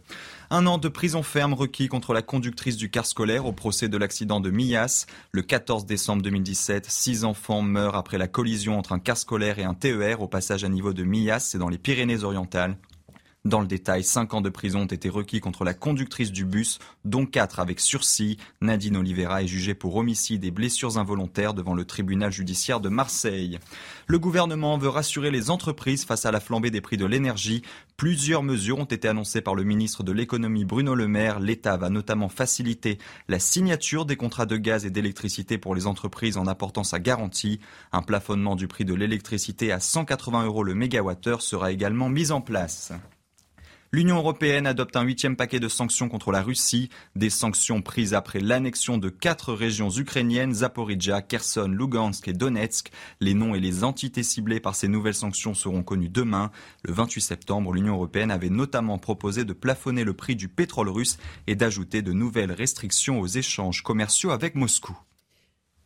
Un 0.51 0.67
an 0.67 0.79
de 0.79 0.89
prison 0.89 1.23
ferme 1.23 1.53
requis 1.53 1.89
contre 1.89 2.15
la 2.15 2.23
conductrice 2.23 2.79
du 2.79 2.91
car 2.91 3.05
scolaire 3.05 3.45
au 3.45 3.53
procès 3.53 3.91
de 3.91 3.99
l'accident 3.99 4.41
de 4.41 4.49
Millas. 4.49 5.05
Le 5.31 5.43
14 5.43 5.85
décembre 5.85 6.23
2017, 6.23 6.87
six 6.89 7.25
enfants 7.25 7.61
meurent 7.61 7.97
après 7.97 8.17
la 8.17 8.29
collision 8.29 8.79
entre 8.79 8.93
un 8.93 8.99
car 8.99 9.19
scolaire 9.19 9.59
et 9.59 9.65
un 9.65 9.75
TER 9.75 10.23
au 10.23 10.27
passage 10.27 10.65
à 10.65 10.71
niveau 10.71 10.95
de 10.95 11.05
Millas, 11.05 11.41
c'est 11.41 11.59
dans 11.59 11.69
les 11.69 11.77
Pyrénées-Orientales. 11.77 12.79
Dans 13.49 13.63
le 13.63 13.67
détail, 13.67 14.05
5 14.05 14.35
ans 14.35 14.41
de 14.43 14.51
prison 14.51 14.81
ont 14.81 14.85
été 14.85 15.09
requis 15.09 15.41
contre 15.41 15.65
la 15.65 15.73
conductrice 15.73 16.33
du 16.33 16.45
bus, 16.45 16.81
dont 17.07 17.25
4 17.25 17.61
avec 17.61 17.81
sursis. 17.81 18.37
Nadine 18.61 18.99
Oliveira 18.99 19.43
est 19.43 19.47
jugée 19.47 19.73
pour 19.73 19.97
homicide 19.97 20.45
et 20.45 20.51
blessures 20.51 20.99
involontaires 20.99 21.55
devant 21.55 21.73
le 21.73 21.87
tribunal 21.87 22.31
judiciaire 22.31 22.79
de 22.81 22.91
Marseille. 22.91 23.59
Le 24.07 24.19
gouvernement 24.19 24.77
veut 24.77 24.91
rassurer 24.91 25.31
les 25.31 25.49
entreprises 25.49 26.05
face 26.05 26.27
à 26.27 26.31
la 26.31 26.41
flambée 26.41 26.71
des 26.71 26.83
prix 26.83 26.99
de 26.99 27.07
l'énergie. 27.07 27.63
Plusieurs 27.97 28.43
mesures 28.43 28.81
ont 28.81 28.85
été 28.85 29.09
annoncées 29.09 29.41
par 29.41 29.55
le 29.55 29.65
ministre 29.65 30.03
de 30.03 30.13
l'économie 30.13 30.67
Bruno 30.67 30.95
Le 30.95 31.09
Maire. 31.09 31.41
L'État 31.41 31.79
va 31.79 31.89
notamment 31.89 32.29
faciliter 32.29 32.99
la 33.29 33.39
signature 33.39 34.05
des 34.05 34.17
contrats 34.17 34.45
de 34.45 34.59
gaz 34.59 34.85
et 34.85 34.91
d'électricité 34.91 35.57
pour 35.57 35.75
les 35.75 35.87
entreprises 35.87 36.37
en 36.37 36.47
apportant 36.47 36.85
sa 36.85 36.99
garantie. 36.99 37.61
Un 37.93 38.03
plafonnement 38.03 38.57
du 38.57 38.69
prix 38.69 38.85
de 38.85 38.93
l'électricité 38.93 39.73
à 39.73 39.81
180 39.81 40.45
euros 40.45 40.65
le 40.65 40.75
mégawattheure 40.75 41.41
sera 41.41 41.73
également 41.73 42.11
mis 42.11 42.31
en 42.31 42.43
place. 42.43 42.93
L'Union 43.91 44.19
européenne 44.19 44.67
adopte 44.67 44.97
un 44.97 45.03
huitième 45.03 45.35
paquet 45.35 45.61
de 45.61 45.69
sanctions 45.69 46.11
contre 46.11 46.31
la 46.31 46.43
Russie, 46.43 46.91
des 47.17 47.31
sanctions 47.31 47.81
prises 47.81 48.13
après 48.13 48.39
l'annexion 48.39 48.99
de 48.99 49.09
quatre 49.09 49.55
régions 49.55 49.89
ukrainiennes, 49.89 50.53
Zaporizhia, 50.53 51.23
Kherson, 51.23 51.69
Lugansk 51.69 52.29
et 52.29 52.35
Donetsk. 52.35 52.91
Les 53.21 53.33
noms 53.33 53.55
et 53.55 53.61
les 53.61 53.85
entités 53.85 54.23
ciblées 54.23 54.61
par 54.61 54.75
ces 54.75 54.89
nouvelles 54.89 55.15
sanctions 55.15 55.55
seront 55.55 55.83
connus 55.83 56.11
demain. 56.11 56.51
Le 56.83 56.93
28 56.93 57.23
septembre, 57.23 57.73
l'Union 57.73 57.95
européenne 57.95 58.31
avait 58.31 58.51
notamment 58.51 58.99
proposé 58.99 59.47
de 59.47 59.55
plafonner 59.55 60.05
le 60.05 60.13
prix 60.13 60.37
du 60.37 60.49
pétrole 60.49 60.91
russe 60.91 61.17
et 61.47 61.57
d'ajouter 61.57 62.03
de 62.03 62.13
nouvelles 62.13 62.53
restrictions 62.53 63.21
aux 63.21 63.27
échanges 63.27 63.83
commerciaux 63.83 64.33
avec 64.33 64.55
Moscou. 64.55 64.99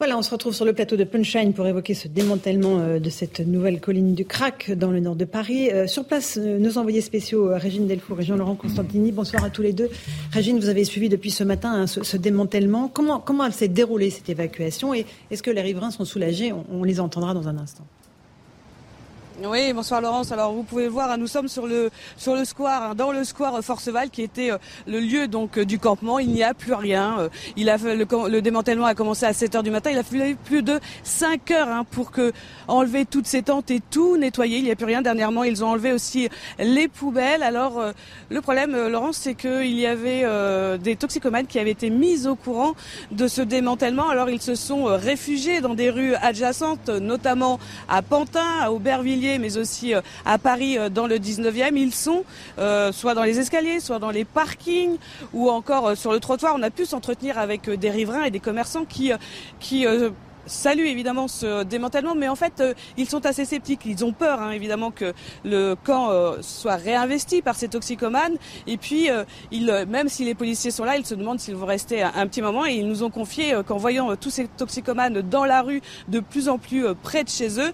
Voilà, 0.03 0.19
on 0.19 0.23
se 0.23 0.33
retrouve 0.33 0.53
sur 0.53 0.65
le 0.65 0.73
plateau 0.73 0.97
de 0.97 1.05
Punchline 1.05 1.53
pour 1.53 1.65
évoquer 1.65 1.95
ce 1.95 2.09
démantèlement 2.09 2.81
euh, 2.81 2.99
de 2.99 3.09
cette 3.09 3.39
nouvelle 3.39 3.79
colline 3.79 4.17
du 4.17 4.25
Crac 4.25 4.73
dans 4.73 4.91
le 4.91 4.99
nord 4.99 5.15
de 5.15 5.25
Paris. 5.25 5.71
Euh, 5.71 5.87
sur 5.87 6.05
place, 6.07 6.41
euh, 6.43 6.59
nos 6.59 6.77
envoyés 6.77 7.01
spéciaux, 7.01 7.51
Régine 7.53 7.87
Delfour 7.87 8.21
et 8.21 8.25
Jean-Laurent 8.25 8.57
Constantini. 8.57 9.13
Bonsoir 9.13 9.45
à 9.45 9.51
tous 9.51 9.63
les 9.63 9.73
deux. 9.73 9.89
Régine, 10.33 10.59
vous 10.59 10.69
avez 10.69 10.83
suivi 10.83 11.09
depuis 11.09 11.31
ce 11.31 11.45
matin 11.45 11.73
hein, 11.73 11.87
ce, 11.87 12.17
démantèlement. 12.17 12.89
Comment, 12.89 13.23
s'est 13.53 13.69
déroulée 13.69 14.11
cette 14.11 14.29
évacuation? 14.29 14.93
Et 14.93 15.07
est-ce 15.31 15.41
que 15.41 15.53
les 15.53 15.63
riverains 15.63 15.93
sont 15.93 16.05
soulagés? 16.05 16.53
On 16.53 16.83
les 16.83 16.99
entendra 16.99 17.33
dans 17.33 17.47
un 17.47 17.57
instant. 17.57 17.85
Oui, 19.45 19.73
bonsoir 19.73 20.01
Laurence. 20.01 20.31
Alors 20.31 20.53
vous 20.53 20.63
pouvez 20.63 20.87
voir, 20.87 21.19
nous 21.19 21.27
sommes 21.27 21.49
sur 21.49 21.67
le 21.67 21.91
sur 22.17 22.37
le 22.37 22.45
square, 22.45 22.83
hein, 22.83 22.95
dans 22.95 23.11
le 23.11 23.25
square 23.25 23.61
Forceval, 23.63 24.11
qui 24.11 24.23
était 24.23 24.53
euh, 24.53 24.59
le 24.87 25.01
lieu 25.01 25.27
donc 25.27 25.59
euh, 25.59 25.65
du 25.65 25.81
campement. 25.81 26.21
Il 26.21 26.29
n'y 26.29 26.45
a 26.45 26.55
plus 26.55 26.75
rien. 26.75 27.19
Euh, 27.19 27.29
il 27.57 27.69
a 27.69 27.77
le, 27.77 28.07
le, 28.29 28.43
démantèlement 28.43 28.87
a 28.87 28.95
commencé 28.95 29.27
à 29.27 29.33
7 29.33 29.57
heures 29.57 29.63
du 29.65 29.71
matin. 29.71 29.91
Il 29.91 29.99
a 29.99 30.05
fallu 30.05 30.37
plus 30.37 30.63
de 30.63 30.79
5 31.03 31.51
heures 31.51 31.69
hein, 31.69 31.85
pour 31.91 32.13
que 32.13 32.33
enlever 32.69 33.05
toutes 33.05 33.27
ces 33.27 33.43
tentes 33.43 33.71
et 33.73 33.81
tout 33.81 34.17
nettoyer. 34.17 34.59
Il 34.59 34.65
n'y 34.65 34.71
a 34.71 34.77
plus 34.77 34.87
rien. 34.87 35.03
Dernièrement, 35.03 35.43
ils 35.43 35.65
ont 35.65 35.69
enlevé 35.69 35.93
aussi 35.93 36.29
les 36.61 36.87
poubelles. 36.87 37.43
Alors 37.43 37.83
le 38.31 38.41
problème, 38.41 38.77
Laurence, 38.89 39.17
c'est 39.17 39.35
qu'il 39.35 39.79
y 39.79 39.87
avait 39.87 40.25
des 40.79 40.97
toxicomanes 40.97 41.47
qui 41.47 41.59
avaient 41.59 41.71
été 41.71 41.91
mis 41.91 42.27
au 42.27 42.37
courant 42.37 42.75
de 43.11 43.27
ce 43.27 43.43
démantèlement. 43.43 44.09
Alors 44.09 44.31
ils 44.31 44.43
se 44.43 44.55
sont 44.55 44.85
réfugiés 44.85 45.61
dans 45.61 45.75
des 45.75 45.91
rues 45.91 46.15
adjacentes, 46.15 46.89
notamment 46.89 47.59
à 47.89 48.03
Pantin, 48.03 48.61
à 48.61 48.71
Aubervilliers 48.71 49.32
mais 49.39 49.57
aussi 49.57 49.95
euh, 49.95 50.01
à 50.25 50.39
Paris 50.39 50.79
euh, 50.79 50.89
dans 50.89 51.07
le 51.07 51.17
19e. 51.17 51.77
Ils 51.77 51.95
sont 51.95 52.25
euh, 52.59 52.93
soit 52.93 53.15
dans 53.15 53.25
les 53.25 53.39
escaliers, 53.39 53.81
soit 53.81 53.99
dans 53.99 54.11
les 54.11 54.25
parkings 54.25 54.97
ou 55.33 55.51
encore 55.51 55.97
sur 55.97 56.13
le 56.13 56.21
trottoir. 56.21 56.55
On 56.57 56.63
a 56.63 56.71
pu 56.71 56.85
s'entretenir 56.85 57.39
avec 57.39 57.69
des 57.69 57.91
riverains 57.91 58.25
et 58.25 58.31
des 58.31 58.41
commerçants 58.41 58.85
qui, 58.85 59.13
qui 59.61 59.87
saluent 60.53 60.87
évidemment 60.87 61.29
ce 61.29 61.65
démantèlement, 61.65 62.15
mais 62.15 62.29
en 62.29 62.37
fait, 62.37 62.61
euh, 62.61 62.75
ils 62.97 63.09
sont 63.09 63.25
assez 63.27 63.45
sceptiques. 63.45 63.83
Ils 63.87 64.05
ont 64.05 64.13
peur, 64.13 64.41
hein, 64.41 64.51
évidemment, 64.51 64.91
que 64.91 65.13
le 65.45 65.75
camp 65.75 66.11
euh, 66.11 66.37
soit 66.41 66.77
réinvesti 66.77 67.43
par 67.43 67.57
ces 67.57 67.69
toxicomanes. 67.69 68.37
Et 68.67 68.77
puis, 68.77 69.11
euh, 69.11 69.25
même 69.87 70.09
si 70.09 70.25
les 70.25 70.35
policiers 70.35 70.71
sont 70.71 70.85
là, 70.85 70.97
ils 70.97 71.07
se 71.07 71.15
demandent 71.15 71.41
s'ils 71.41 71.57
vont 71.57 71.67
rester 71.67 72.03
un, 72.03 72.27
petit 72.27 72.43
moment. 72.43 72.67
Et 72.67 72.75
ils 72.75 72.87
nous 72.87 73.03
ont 73.03 73.11
confié 73.11 73.55
qu'en 73.67 73.77
voyant 73.77 74.15
tous 74.17 74.31
ces 74.31 74.47
toxicomanes 74.47 75.23
dans 75.23 75.45
la 75.45 75.63
rue, 75.63 75.83
de 76.09 76.21
plus 76.21 76.49
en 76.49 76.59
plus 76.59 76.87
près 77.03 77.25
de 77.25 77.29
chez 77.29 77.61
eux, 77.61 77.73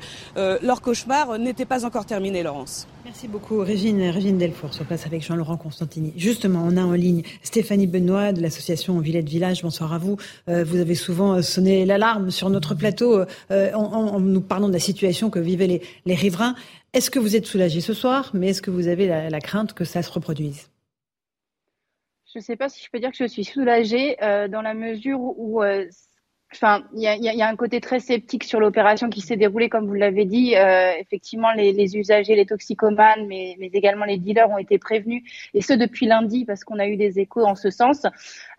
leur 0.62 0.80
cauchemar 0.80 1.38
n'était 1.38 1.66
pas 1.66 1.84
encore 1.84 2.06
terminé, 2.06 2.42
Laurence. 2.42 2.86
Merci 3.08 3.26
beaucoup, 3.26 3.60
Régine, 3.60 4.02
Régine 4.10 4.36
Delfour, 4.36 4.74
sur 4.74 4.84
place 4.84 5.06
avec 5.06 5.22
Jean-Laurent 5.22 5.56
Constantini. 5.56 6.12
Justement, 6.14 6.62
on 6.62 6.76
a 6.76 6.82
en 6.82 6.92
ligne 6.92 7.22
Stéphanie 7.42 7.86
Benoît 7.86 8.34
de 8.34 8.42
l'association 8.42 8.98
Villette 8.98 9.30
Village. 9.30 9.62
Bonsoir 9.62 9.94
à 9.94 9.98
vous. 9.98 10.18
Euh, 10.50 10.62
vous 10.62 10.76
avez 10.76 10.94
souvent 10.94 11.36
euh, 11.36 11.40
sonné 11.40 11.86
l'alarme 11.86 12.30
sur 12.30 12.50
notre 12.50 12.74
plateau 12.74 13.24
euh, 13.50 13.72
en, 13.72 14.20
nous 14.20 14.42
parlant 14.42 14.68
de 14.68 14.74
la 14.74 14.78
situation 14.78 15.30
que 15.30 15.38
vivaient 15.38 15.80
les, 16.04 16.14
riverains. 16.14 16.54
Est-ce 16.92 17.10
que 17.10 17.18
vous 17.18 17.34
êtes 17.34 17.46
soulagé 17.46 17.80
ce 17.80 17.94
soir, 17.94 18.30
mais 18.34 18.48
est-ce 18.48 18.60
que 18.60 18.70
vous 18.70 18.88
avez 18.88 19.06
la, 19.06 19.40
crainte 19.40 19.72
que 19.72 19.86
ça 19.86 20.02
se 20.02 20.12
reproduise? 20.12 20.68
Je 22.30 22.40
ne 22.40 22.44
sais 22.44 22.56
pas 22.56 22.68
si 22.68 22.84
je 22.84 22.90
peux 22.90 23.00
dire 23.00 23.10
que 23.10 23.16
je 23.16 23.24
suis 23.24 23.44
soulagée 23.44 24.16
dans 24.20 24.60
la 24.60 24.74
mesure 24.74 25.18
où 25.18 25.62
Enfin, 26.50 26.82
il 26.94 27.02
y 27.02 27.42
a, 27.42 27.46
un 27.46 27.56
côté 27.56 27.78
très 27.80 28.00
sceptique 28.00 28.42
sur 28.42 28.58
l'opération 28.58 29.10
qui 29.10 29.20
s'est 29.20 29.36
déroulée, 29.36 29.68
comme 29.68 29.86
vous 29.86 29.94
l'avez 29.94 30.24
dit. 30.24 30.56
Euh, 30.56 30.92
effectivement, 30.98 31.52
les, 31.52 31.96
usagers, 31.96 32.36
les 32.36 32.46
toxicomanes, 32.46 33.26
mais, 33.26 33.56
également 33.74 34.06
les 34.06 34.16
dealers 34.16 34.48
ont 34.48 34.56
été 34.56 34.78
prévenus, 34.78 35.22
et 35.52 35.60
ce 35.60 35.74
depuis 35.74 36.06
lundi, 36.06 36.46
parce 36.46 36.64
qu'on 36.64 36.78
a 36.78 36.86
eu 36.86 36.96
des 36.96 37.20
échos 37.20 37.44
en 37.44 37.54
ce 37.54 37.68
sens. 37.70 38.04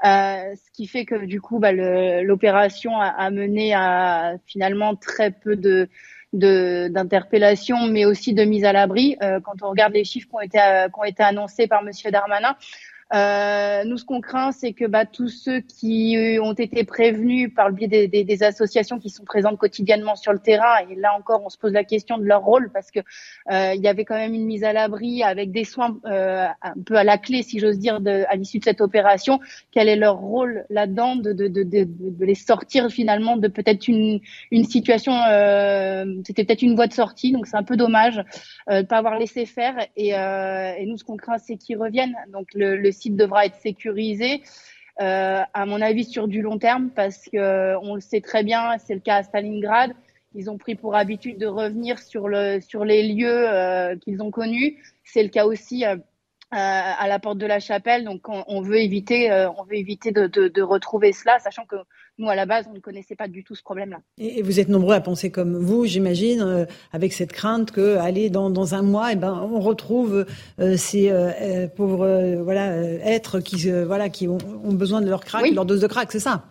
Euh, 0.06 0.56
ce 0.56 0.72
qui 0.72 0.86
fait 0.86 1.06
que 1.06 1.26
du 1.26 1.42
coup, 1.42 1.58
bah, 1.58 1.72
l'opération 1.72 2.92
a, 3.00 3.30
mené 3.32 3.74
à 3.74 4.36
finalement 4.46 4.96
très 4.96 5.32
peu 5.32 5.56
de 5.56 5.90
mais 6.32 8.06
aussi 8.06 8.36
de 8.36 8.44
mise 8.44 8.66
à 8.66 8.72
l'abri. 8.72 9.18
Euh, 9.24 9.40
quand 9.40 9.64
on 9.64 9.70
regarde 9.70 9.94
les 9.94 10.04
chiffres 10.04 10.28
qui 10.30 10.36
ont 10.36 10.42
été, 10.42 10.60
qui 10.60 11.00
ont 11.00 11.04
été 11.04 11.24
annoncés 11.24 11.68
par 11.68 11.84
Monsieur 11.84 12.12
Darmanin, 12.12 12.56
euh, 13.14 13.84
nous, 13.86 13.98
ce 13.98 14.06
qu'on 14.06 14.22
craint, 14.22 14.52
c'est 14.52 14.74
que 14.74 14.86
bah, 14.86 15.06
tous 15.06 15.30
ceux 15.30 15.62
qui 15.62 16.38
ont 16.42 16.54
été 16.54 16.84
prévenus 16.84 17.52
par 17.54 17.70
le 17.70 17.76
biais 17.76 17.88
des, 17.88 18.08
des, 18.08 18.24
des, 18.24 18.44
associations 18.44 19.00
qui 19.00 19.10
sont 19.10 19.24
présentes 19.24 19.58
quotidiennement 19.58 20.16
sur 20.16 20.32
le 20.32 20.40
terrain, 20.40 20.78
et 20.90 20.96
là 20.96 21.16
encore, 21.18 21.42
on 21.44 21.50
se 21.50 21.58
pose 21.58 21.74
la 21.74 21.84
question 21.84 22.18
de 22.20 22.24
leur 22.24 22.44
rôle 22.44 22.70
parce 22.72 22.92
que 22.92 23.00
euh, 23.52 23.74
y 23.76 23.88
avait 23.88 24.06
quand 24.06 24.16
même 24.16 24.34
une 24.34 24.46
mise 24.46 24.64
à 24.64 24.74
l'abri 24.74 25.24
avec 25.24 25.52
des 25.52 25.64
soins 25.64 25.98
euh, 26.06 26.46
un 26.62 26.74
peu 26.86 26.96
à 26.96 27.04
la 27.04 27.18
clé, 27.18 27.42
si 27.42 27.60
j'ose 27.60 27.80
dire, 27.80 28.00
de, 28.00 28.26
à 28.30 28.36
l'issue 28.36 28.60
de 28.60 28.64
cette 28.64 28.82
opération. 28.82 29.40
Quel 29.72 29.90
est 29.90 29.96
leur 29.96 30.18
rôle 30.18 30.66
là-dedans 30.70 31.16
de, 31.16 31.34
de, 31.34 31.48
de, 31.48 32.26
les 32.26 32.36
sortir 32.36 32.90
finalement 32.90 33.38
de 33.38 33.48
peut-être 33.48 33.88
une, 33.88 34.20
une 34.52 34.66
situation, 34.66 35.14
euh, 35.14 36.06
c'était 36.28 36.44
peut-être 36.44 36.62
une 36.62 36.76
voie 36.76 36.88
de 36.88 36.94
sortie, 36.94 37.32
donc 37.32 37.48
c'est 37.48 37.58
un 37.58 37.64
peu 37.64 37.76
dommage 37.76 38.24
euh, 38.70 38.84
de 38.84 38.88
pas 38.88 38.98
avoir 38.98 39.18
laissé 39.18 39.46
faire. 39.46 39.76
Et, 39.98 40.16
euh, 40.16 40.74
et 40.78 40.86
nous, 40.86 40.98
ce 40.98 41.04
qu'on 41.04 41.18
craint, 41.18 41.40
c'est 41.40 41.58
qu'ils 41.58 41.78
reviennent. 41.78 42.16
Donc 42.32 42.50
le, 42.54 42.78
le 42.78 42.92
site 43.00 43.16
devra 43.16 43.46
être 43.46 43.56
sécurisé. 43.56 44.42
Euh, 45.02 45.42
à 45.54 45.66
mon 45.66 45.82
avis 45.82 46.04
sur 46.04 46.28
du 46.28 46.42
long 46.42 46.58
terme 46.60 46.90
parce 46.90 47.24
que 47.32 47.78
on 47.78 47.96
le 47.96 48.02
sait 48.02 48.20
très 48.20 48.44
bien, 48.44 48.78
c'est 48.80 48.96
le 48.96 49.00
cas 49.00 49.18
à 49.18 49.24
Stalingrad. 49.24 49.94
Ils 50.36 50.50
ont 50.50 50.58
pris 50.58 50.76
pour 50.76 50.96
habitude 50.96 51.40
de 51.40 51.48
revenir 51.48 52.00
sur 52.00 52.28
le 52.28 52.60
les 52.84 53.14
lieux 53.14 53.50
euh, 53.50 53.96
qu'ils 53.96 54.22
ont 54.22 54.30
connus. 54.30 54.78
C'est 55.06 55.24
le 55.24 55.30
cas 55.30 55.46
aussi 55.46 55.86
euh, 55.86 55.96
à 56.52 57.08
la 57.08 57.20
porte 57.20 57.38
de 57.38 57.46
la 57.46 57.60
chapelle. 57.62 58.04
Donc 58.04 58.28
on, 58.28 58.62
veut 58.62 58.80
éviter 58.80 59.30
de 59.30 60.62
retrouver 60.62 61.14
cela, 61.14 61.40
sachant 61.40 61.66
que 61.66 61.78
nous, 62.20 62.30
à 62.30 62.36
la 62.36 62.46
base, 62.46 62.66
on 62.70 62.74
ne 62.74 62.80
connaissait 62.80 63.16
pas 63.16 63.28
du 63.28 63.44
tout 63.44 63.56
ce 63.56 63.64
problème-là. 63.64 63.98
Et, 64.18 64.42
vous 64.42 64.60
êtes 64.60 64.70
nombreux 64.70 64.94
à 64.94 65.02
penser 65.02 65.32
comme 65.32 65.58
vous, 65.58 65.86
j'imagine, 65.86 66.42
euh, 66.42 66.66
avec 66.92 67.14
cette 67.14 67.32
crainte 67.32 67.72
que, 67.72 67.98
aller 67.98 68.30
dans, 68.30 68.50
dans 68.50 68.76
un 68.76 68.82
mois, 68.82 69.14
eh 69.14 69.16
ben, 69.16 69.48
on 69.52 69.60
retrouve 69.60 70.26
euh, 70.60 70.78
ces 70.78 71.10
euh, 71.10 71.68
pauvres 71.68 72.42
voilà 72.44 72.82
êtres 73.06 73.40
qui 73.40 73.70
voilà 73.72 74.10
qui 74.10 74.28
ont, 74.28 74.38
besoin 74.72 75.02
de 75.02 75.10
leur 75.10 75.24
crack, 75.24 75.50
leur 75.52 75.66
dose 75.66 75.82
de 75.82 75.88
crack, 75.88 76.12
c'est 76.12 76.20
ça? 76.20 76.44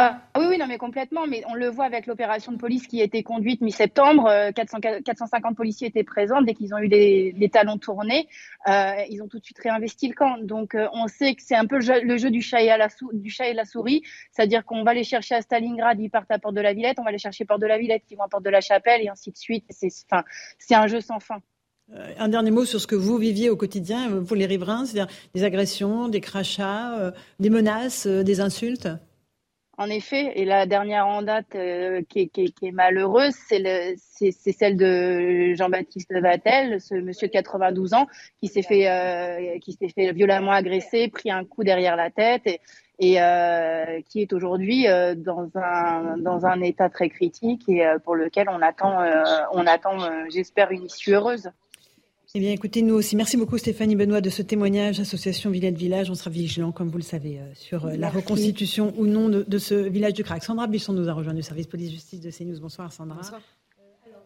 Ah, 0.00 0.20
oui, 0.38 0.44
oui, 0.50 0.58
non, 0.58 0.68
mais 0.68 0.78
complètement. 0.78 1.26
Mais 1.26 1.42
on 1.48 1.54
le 1.54 1.68
voit 1.68 1.84
avec 1.84 2.06
l'opération 2.06 2.52
de 2.52 2.56
police 2.56 2.86
qui 2.86 3.00
a 3.00 3.04
été 3.04 3.24
conduite 3.24 3.60
mi-septembre. 3.62 4.30
450 4.54 5.56
policiers 5.56 5.88
étaient 5.88 6.04
présents. 6.04 6.40
Dès 6.40 6.54
qu'ils 6.54 6.72
ont 6.72 6.78
eu 6.78 6.86
les, 6.86 7.50
talons 7.52 7.78
tournés, 7.78 8.28
euh, 8.68 8.92
ils 9.10 9.20
ont 9.22 9.26
tout 9.26 9.40
de 9.40 9.44
suite 9.44 9.58
réinvesti 9.58 10.06
le 10.06 10.14
camp. 10.14 10.38
Donc, 10.38 10.76
on 10.92 11.08
sait 11.08 11.34
que 11.34 11.42
c'est 11.42 11.56
un 11.56 11.66
peu 11.66 11.78
le 11.78 12.16
jeu, 12.16 12.30
du, 12.30 12.42
chat 12.42 12.62
et 12.62 12.66
et 12.66 13.54
la 13.54 13.64
souris. 13.64 14.04
C'est-à-dire 14.30 14.64
qu'on 14.64 14.84
va 14.84 14.94
les 14.94 15.02
chercher 15.02 15.34
à 15.34 15.42
Stalingrad, 15.42 15.98
ils 15.98 16.10
partent 16.10 16.30
à 16.30 16.38
Porte 16.38 16.54
de 16.54 16.60
la 16.60 16.74
Villette. 16.74 17.00
On 17.00 17.04
va 17.04 17.10
les 17.10 17.18
chercher 17.18 17.42
à 17.42 17.46
Porte 17.48 17.60
de 17.60 17.66
la 17.66 17.78
Villette, 17.78 18.04
qui 18.06 18.14
vont 18.14 18.22
à 18.22 18.28
Porte 18.28 18.44
de 18.44 18.50
la 18.50 18.60
Chapelle, 18.60 19.02
et 19.02 19.08
ainsi 19.08 19.32
de 19.32 19.36
suite. 19.36 19.64
C'est 19.70 20.74
un 20.76 20.86
jeu 20.86 21.00
sans 21.00 21.18
fin. 21.18 21.40
Un 22.18 22.28
dernier 22.28 22.52
mot 22.52 22.64
sur 22.64 22.80
ce 22.80 22.86
que 22.86 22.94
vous 22.94 23.18
viviez 23.18 23.50
au 23.50 23.56
quotidien, 23.56 24.10
vous 24.10 24.34
les 24.36 24.46
riverains, 24.46 24.86
c'est-à-dire 24.86 25.12
des 25.34 25.42
agressions, 25.42 26.06
des 26.06 26.20
crachats, 26.20 27.12
des 27.40 27.50
menaces, 27.50 28.06
des 28.06 28.40
insultes? 28.40 28.88
En 29.78 29.88
effet, 29.88 30.32
et 30.34 30.44
la 30.44 30.66
dernière 30.66 31.06
en 31.06 31.22
date 31.22 31.54
euh, 31.54 32.02
qui, 32.08 32.20
est, 32.20 32.26
qui, 32.26 32.52
qui, 32.52 32.66
est, 32.66 32.72
malheureuse, 32.72 33.34
c'est 33.48 33.96
celle 34.52 34.76
de 34.76 35.54
Jean-Baptiste 35.54 36.12
Vatel, 36.12 36.80
ce 36.80 36.94
monsieur 36.96 37.28
de 37.28 37.32
92 37.32 37.94
ans 37.94 38.06
qui 38.40 38.48
s'est 38.48 38.62
fait, 38.62 38.88
euh, 38.88 39.58
qui 39.60 39.72
s'est 39.72 39.88
fait 39.88 40.12
violemment 40.12 40.52
agresser, 40.52 41.08
pris 41.08 41.30
un 41.30 41.44
coup 41.44 41.64
derrière 41.64 41.96
la 41.96 42.10
tête 42.10 42.42
et, 42.46 42.60
et 42.98 43.22
euh, 43.22 44.00
qui 44.08 44.22
est 44.22 44.32
aujourd'hui 44.32 44.88
euh, 44.88 45.14
dans 45.14 45.50
un 45.54 46.16
dans 46.18 46.46
un 46.46 46.60
état 46.62 46.88
très 46.88 47.08
critique 47.08 47.68
et 47.68 47.86
euh, 47.86 47.98
pour 47.98 48.16
lequel 48.16 48.48
on 48.48 48.60
attend 48.60 48.98
on 49.52 49.66
attend 49.66 49.98
j'espère 50.30 50.72
une 50.72 50.84
issue 50.84 51.12
heureuse. 51.12 51.50
Eh 52.34 52.40
bien, 52.40 52.52
écoutez, 52.52 52.82
nous 52.82 52.94
aussi. 52.94 53.16
Merci 53.16 53.38
beaucoup, 53.38 53.56
Stéphanie 53.56 53.96
Benoît, 53.96 54.20
de 54.20 54.28
ce 54.28 54.42
témoignage. 54.42 55.00
Association 55.00 55.50
Villette 55.50 55.78
Village. 55.78 56.10
On 56.10 56.14
sera 56.14 56.28
vigilant, 56.28 56.72
comme 56.72 56.90
vous 56.90 56.98
le 56.98 57.02
savez, 57.02 57.38
euh, 57.38 57.54
sur 57.54 57.86
euh, 57.86 57.96
la 57.96 58.10
reconstitution 58.10 58.92
ou 58.98 59.06
non 59.06 59.30
de, 59.30 59.58
ce 59.58 59.74
village 59.74 60.12
du 60.12 60.24
Crac. 60.24 60.44
Sandra 60.44 60.66
Bisson 60.66 60.92
nous 60.92 61.08
a 61.08 61.14
rejoint 61.14 61.32
du 61.32 61.42
service 61.42 61.66
police-justice 61.66 62.20
de 62.20 62.30
CNews. 62.30 62.60
Bonsoir, 62.60 62.92
Sandra. 62.92 63.16
Bonsoir. 63.16 63.40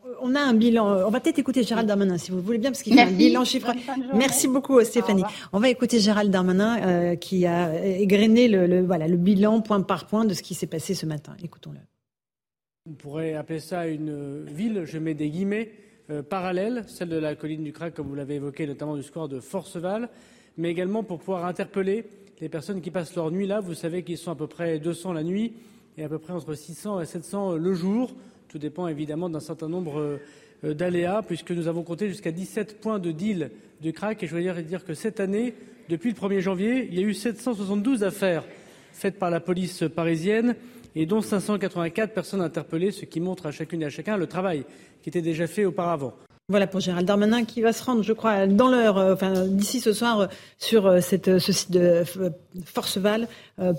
Euh, 0.04 0.14
on 0.20 0.34
a 0.34 0.40
un 0.40 0.52
bilan. 0.52 1.06
On 1.06 1.10
va 1.10 1.20
peut-être 1.20 1.38
écouter 1.38 1.62
Gérald 1.62 1.86
Darmanin, 1.86 2.18
si 2.18 2.32
vous 2.32 2.40
voulez 2.40 2.58
bien, 2.58 2.72
parce 2.72 2.82
qu'il 2.82 2.94
fait 2.94 3.02
un 3.02 3.12
bilan 3.12 3.44
chiffré. 3.44 3.74
Merci 4.14 4.48
beaucoup, 4.48 4.82
Stéphanie. 4.82 5.22
On 5.52 5.60
va 5.60 5.68
écouter 5.68 6.00
Gérald 6.00 6.28
Darmanin, 6.32 7.14
qui 7.14 7.46
a 7.46 7.84
égrené 7.84 8.48
le, 8.48 8.84
voilà, 8.84 9.06
le 9.06 9.16
bilan 9.16 9.60
point 9.60 9.80
par 9.80 10.08
point 10.08 10.24
de 10.24 10.34
ce 10.34 10.42
qui 10.42 10.54
s'est 10.54 10.66
passé 10.66 10.94
ce 10.96 11.06
matin. 11.06 11.36
Écoutons-le. 11.44 11.78
On 12.90 12.94
pourrait 12.94 13.34
appeler 13.34 13.60
ça 13.60 13.86
une 13.86 14.44
ville, 14.46 14.82
je 14.86 14.98
mets 14.98 15.14
des 15.14 15.30
guillemets, 15.30 15.70
euh, 16.12 16.22
parallèle, 16.22 16.84
celle 16.86 17.08
de 17.08 17.16
la 17.16 17.34
colline 17.34 17.64
du 17.64 17.72
Crac, 17.72 17.94
comme 17.94 18.08
vous 18.08 18.14
l'avez 18.14 18.34
évoqué, 18.34 18.66
notamment 18.66 18.96
du 18.96 19.02
square 19.02 19.28
de 19.28 19.40
Forceval, 19.40 20.08
mais 20.58 20.70
également 20.70 21.02
pour 21.02 21.18
pouvoir 21.18 21.46
interpeller 21.46 22.04
les 22.40 22.48
personnes 22.48 22.82
qui 22.82 22.90
passent 22.90 23.16
leur 23.16 23.30
nuit 23.30 23.46
là. 23.46 23.60
Vous 23.60 23.74
savez 23.74 24.02
qu'ils 24.02 24.18
sont 24.18 24.30
à 24.30 24.34
peu 24.34 24.46
près 24.46 24.78
200 24.78 25.14
la 25.14 25.22
nuit 25.22 25.54
et 25.96 26.04
à 26.04 26.08
peu 26.08 26.18
près 26.18 26.32
entre 26.32 26.54
600 26.54 27.00
et 27.00 27.06
700 27.06 27.56
le 27.56 27.74
jour. 27.74 28.14
Tout 28.48 28.58
dépend 28.58 28.88
évidemment 28.88 29.30
d'un 29.30 29.40
certain 29.40 29.68
nombre 29.68 30.18
euh, 30.64 30.74
d'aléas, 30.74 31.22
puisque 31.22 31.52
nous 31.52 31.68
avons 31.68 31.82
compté 31.82 32.08
jusqu'à 32.08 32.32
17 32.32 32.80
points 32.80 32.98
de 32.98 33.10
deal 33.10 33.50
du 33.80 33.92
crack. 33.92 34.22
Et 34.22 34.26
je 34.26 34.36
voudrais 34.36 34.62
dire 34.62 34.84
que 34.84 34.94
cette 34.94 35.20
année, 35.20 35.54
depuis 35.88 36.10
le 36.10 36.16
1er 36.16 36.40
janvier, 36.40 36.88
il 36.90 36.98
y 36.98 37.02
a 37.02 37.06
eu 37.06 37.14
772 37.14 38.04
affaires 38.04 38.44
faites 38.92 39.18
par 39.18 39.30
la 39.30 39.40
police 39.40 39.84
parisienne 39.94 40.54
et 40.94 41.06
dont 41.06 41.20
584 41.20 42.12
personnes 42.12 42.40
interpellées, 42.40 42.90
ce 42.90 43.04
qui 43.04 43.20
montre 43.20 43.46
à 43.46 43.50
chacune 43.50 43.82
et 43.82 43.86
à 43.86 43.90
chacun 43.90 44.16
le 44.16 44.26
travail 44.26 44.64
qui 45.02 45.08
était 45.08 45.22
déjà 45.22 45.46
fait 45.46 45.64
auparavant. 45.64 46.12
Voilà 46.48 46.66
pour 46.66 46.80
Gérald 46.80 47.06
Darmanin 47.06 47.44
qui 47.44 47.62
va 47.62 47.72
se 47.72 47.82
rendre, 47.84 48.02
je 48.02 48.12
crois, 48.12 48.46
dans 48.46 48.68
l'heure, 48.68 48.98
euh, 48.98 49.14
enfin 49.14 49.46
d'ici 49.46 49.80
ce 49.80 49.92
soir, 49.92 50.20
euh, 50.20 50.26
sur 50.58 50.86
euh, 50.86 51.00
cette, 51.00 51.38
ce 51.38 51.52
site 51.52 51.70
de 51.70 52.02
Forceval 52.64 53.28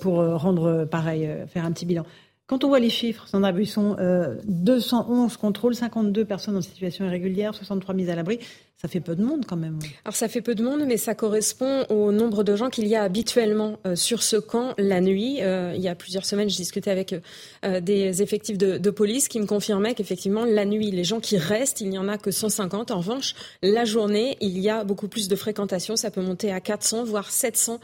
pour 0.01 0.15
rendre 0.15 0.85
pareil, 0.85 1.29
faire 1.47 1.65
un 1.65 1.71
petit 1.71 1.85
bilan. 1.85 2.05
Quand 2.53 2.65
on 2.65 2.67
voit 2.67 2.79
les 2.79 2.91
chiffres, 2.91 3.27
Sandra 3.27 3.51
Buisson, 3.51 3.97
211 4.45 5.37
contrôles, 5.37 5.73
52 5.73 6.23
personnes 6.23 6.55
en 6.55 6.61
situation 6.61 7.03
irrégulière, 7.03 7.55
63 7.55 7.95
mises 7.95 8.11
à 8.11 8.15
l'abri, 8.15 8.37
ça 8.83 8.89
fait 8.89 8.99
peu 8.99 9.15
de 9.15 9.23
monde 9.23 9.45
quand 9.47 9.55
même. 9.55 9.79
Alors 10.03 10.13
ça 10.13 10.27
fait 10.27 10.41
peu 10.41 10.55
de 10.55 10.63
monde, 10.63 10.83
mais 10.85 10.97
ça 10.97 11.15
correspond 11.15 11.85
au 11.87 12.11
nombre 12.11 12.43
de 12.43 12.53
gens 12.57 12.69
qu'il 12.69 12.85
y 12.85 12.97
a 12.97 13.03
habituellement 13.03 13.77
euh, 13.87 13.95
sur 13.95 14.21
ce 14.21 14.35
camp 14.35 14.73
la 14.77 14.99
nuit. 14.99 15.37
Euh, 15.41 15.71
il 15.73 15.81
y 15.81 15.87
a 15.87 15.95
plusieurs 15.95 16.25
semaines, 16.25 16.49
je 16.49 16.57
discutais 16.57 16.91
avec 16.91 17.15
euh, 17.63 17.79
des 17.79 18.21
effectifs 18.21 18.57
de, 18.57 18.77
de, 18.77 18.89
police 18.89 19.29
qui 19.29 19.39
me 19.39 19.45
confirmaient 19.45 19.93
qu'effectivement 19.93 20.43
la 20.43 20.65
nuit, 20.65 20.91
les 20.91 21.05
gens 21.05 21.21
qui 21.21 21.37
restent, 21.37 21.79
il 21.79 21.91
n'y 21.91 21.97
en 21.97 22.09
a 22.09 22.17
que 22.17 22.29
150. 22.29 22.91
En 22.91 22.97
revanche, 22.97 23.35
la 23.61 23.85
journée, 23.85 24.35
il 24.41 24.59
y 24.59 24.69
a 24.69 24.83
beaucoup 24.83 25.07
plus 25.07 25.29
de 25.29 25.35
fréquentation. 25.37 25.95
Ça 25.95 26.11
peut 26.11 26.21
monter 26.21 26.51
à 26.51 26.59
400, 26.59 27.05
voire 27.05 27.31
700 27.31 27.79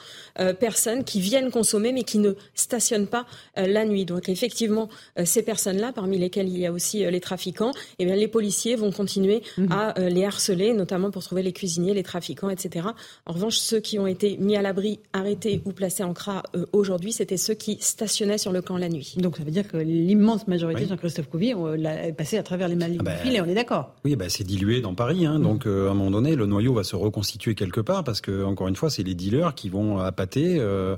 personnes 0.60 1.06
qui 1.06 1.22
viennent 1.22 1.50
consommer, 1.50 1.94
mais 1.94 2.04
qui 2.04 2.18
ne 2.18 2.34
stationnent 2.56 3.08
pas 3.08 3.26
la 3.56 3.86
nuit. 3.86 4.04
Donc 4.04 4.28
effectivement, 4.28 4.59
ces 5.24 5.44
personnes-là, 5.44 5.92
parmi 5.94 6.18
lesquelles 6.18 6.48
il 6.48 6.58
y 6.58 6.66
a 6.66 6.72
aussi 6.72 7.10
les 7.10 7.20
trafiquants, 7.20 7.72
eh 8.00 8.06
bien 8.06 8.16
les 8.16 8.28
policiers 8.28 8.76
vont 8.76 8.92
continuer 8.92 9.42
mmh. 9.58 9.72
à 9.72 9.94
les 10.10 10.26
harceler 10.26 10.74
notamment 10.74 11.12
pour 11.12 11.24
trouver 11.24 11.44
les 11.44 11.54
cuisiniers, 11.54 11.94
les 11.94 12.04
trafiquants, 12.04 12.50
etc. 12.50 12.88
En 13.26 13.34
revanche, 13.34 13.58
ceux 13.58 13.80
qui 13.80 14.00
ont 14.00 14.08
été 14.08 14.38
mis 14.38 14.56
à 14.56 14.62
l'abri, 14.62 15.00
arrêtés 15.14 15.62
ou 15.66 15.72
placés 15.72 16.04
en 16.04 16.14
CRA 16.14 16.44
euh, 16.56 16.66
aujourd'hui, 16.74 17.12
c'était 17.12 17.38
ceux 17.38 17.54
qui 17.54 17.78
stationnaient 17.80 18.38
sur 18.38 18.52
le 18.52 18.62
camp 18.62 18.78
la 18.78 18.90
nuit. 18.90 19.16
Donc 19.18 19.38
ça 19.38 19.44
veut 19.44 19.52
dire 19.52 19.68
que 19.68 19.78
l'immense 19.78 20.48
majorité, 20.48 20.86
Jean-Christophe 20.88 21.30
Couvi, 21.30 21.52
est 21.52 22.14
passé 22.14 22.38
à 22.38 22.44
travers 22.44 22.68
les 22.68 22.76
malines 22.76 23.02
ah 23.02 23.04
bah, 23.04 23.44
on 23.46 23.50
est 23.50 23.56
d'accord 23.56 23.96
Oui, 24.04 24.16
bah, 24.16 24.26
c'est 24.30 24.44
dilué 24.44 24.82
dans 24.82 24.96
Paris. 24.96 25.26
Hein, 25.26 25.40
donc 25.40 25.66
euh, 25.66 25.88
à 25.88 25.92
un 25.92 25.94
moment 25.94 26.12
donné, 26.12 26.36
le 26.36 26.46
noyau 26.46 26.74
va 26.74 26.84
se 26.84 26.96
reconstituer 26.96 27.56
quelque 27.56 27.82
part 27.82 28.04
parce 28.04 28.22
que, 28.22 28.44
encore 28.44 28.68
une 28.68 28.76
fois, 28.76 28.90
c'est 28.90 29.04
les 29.04 29.16
dealers 29.16 29.56
qui 29.56 29.70
vont 29.70 30.00
appâter. 30.00 30.58
Euh, 30.60 30.96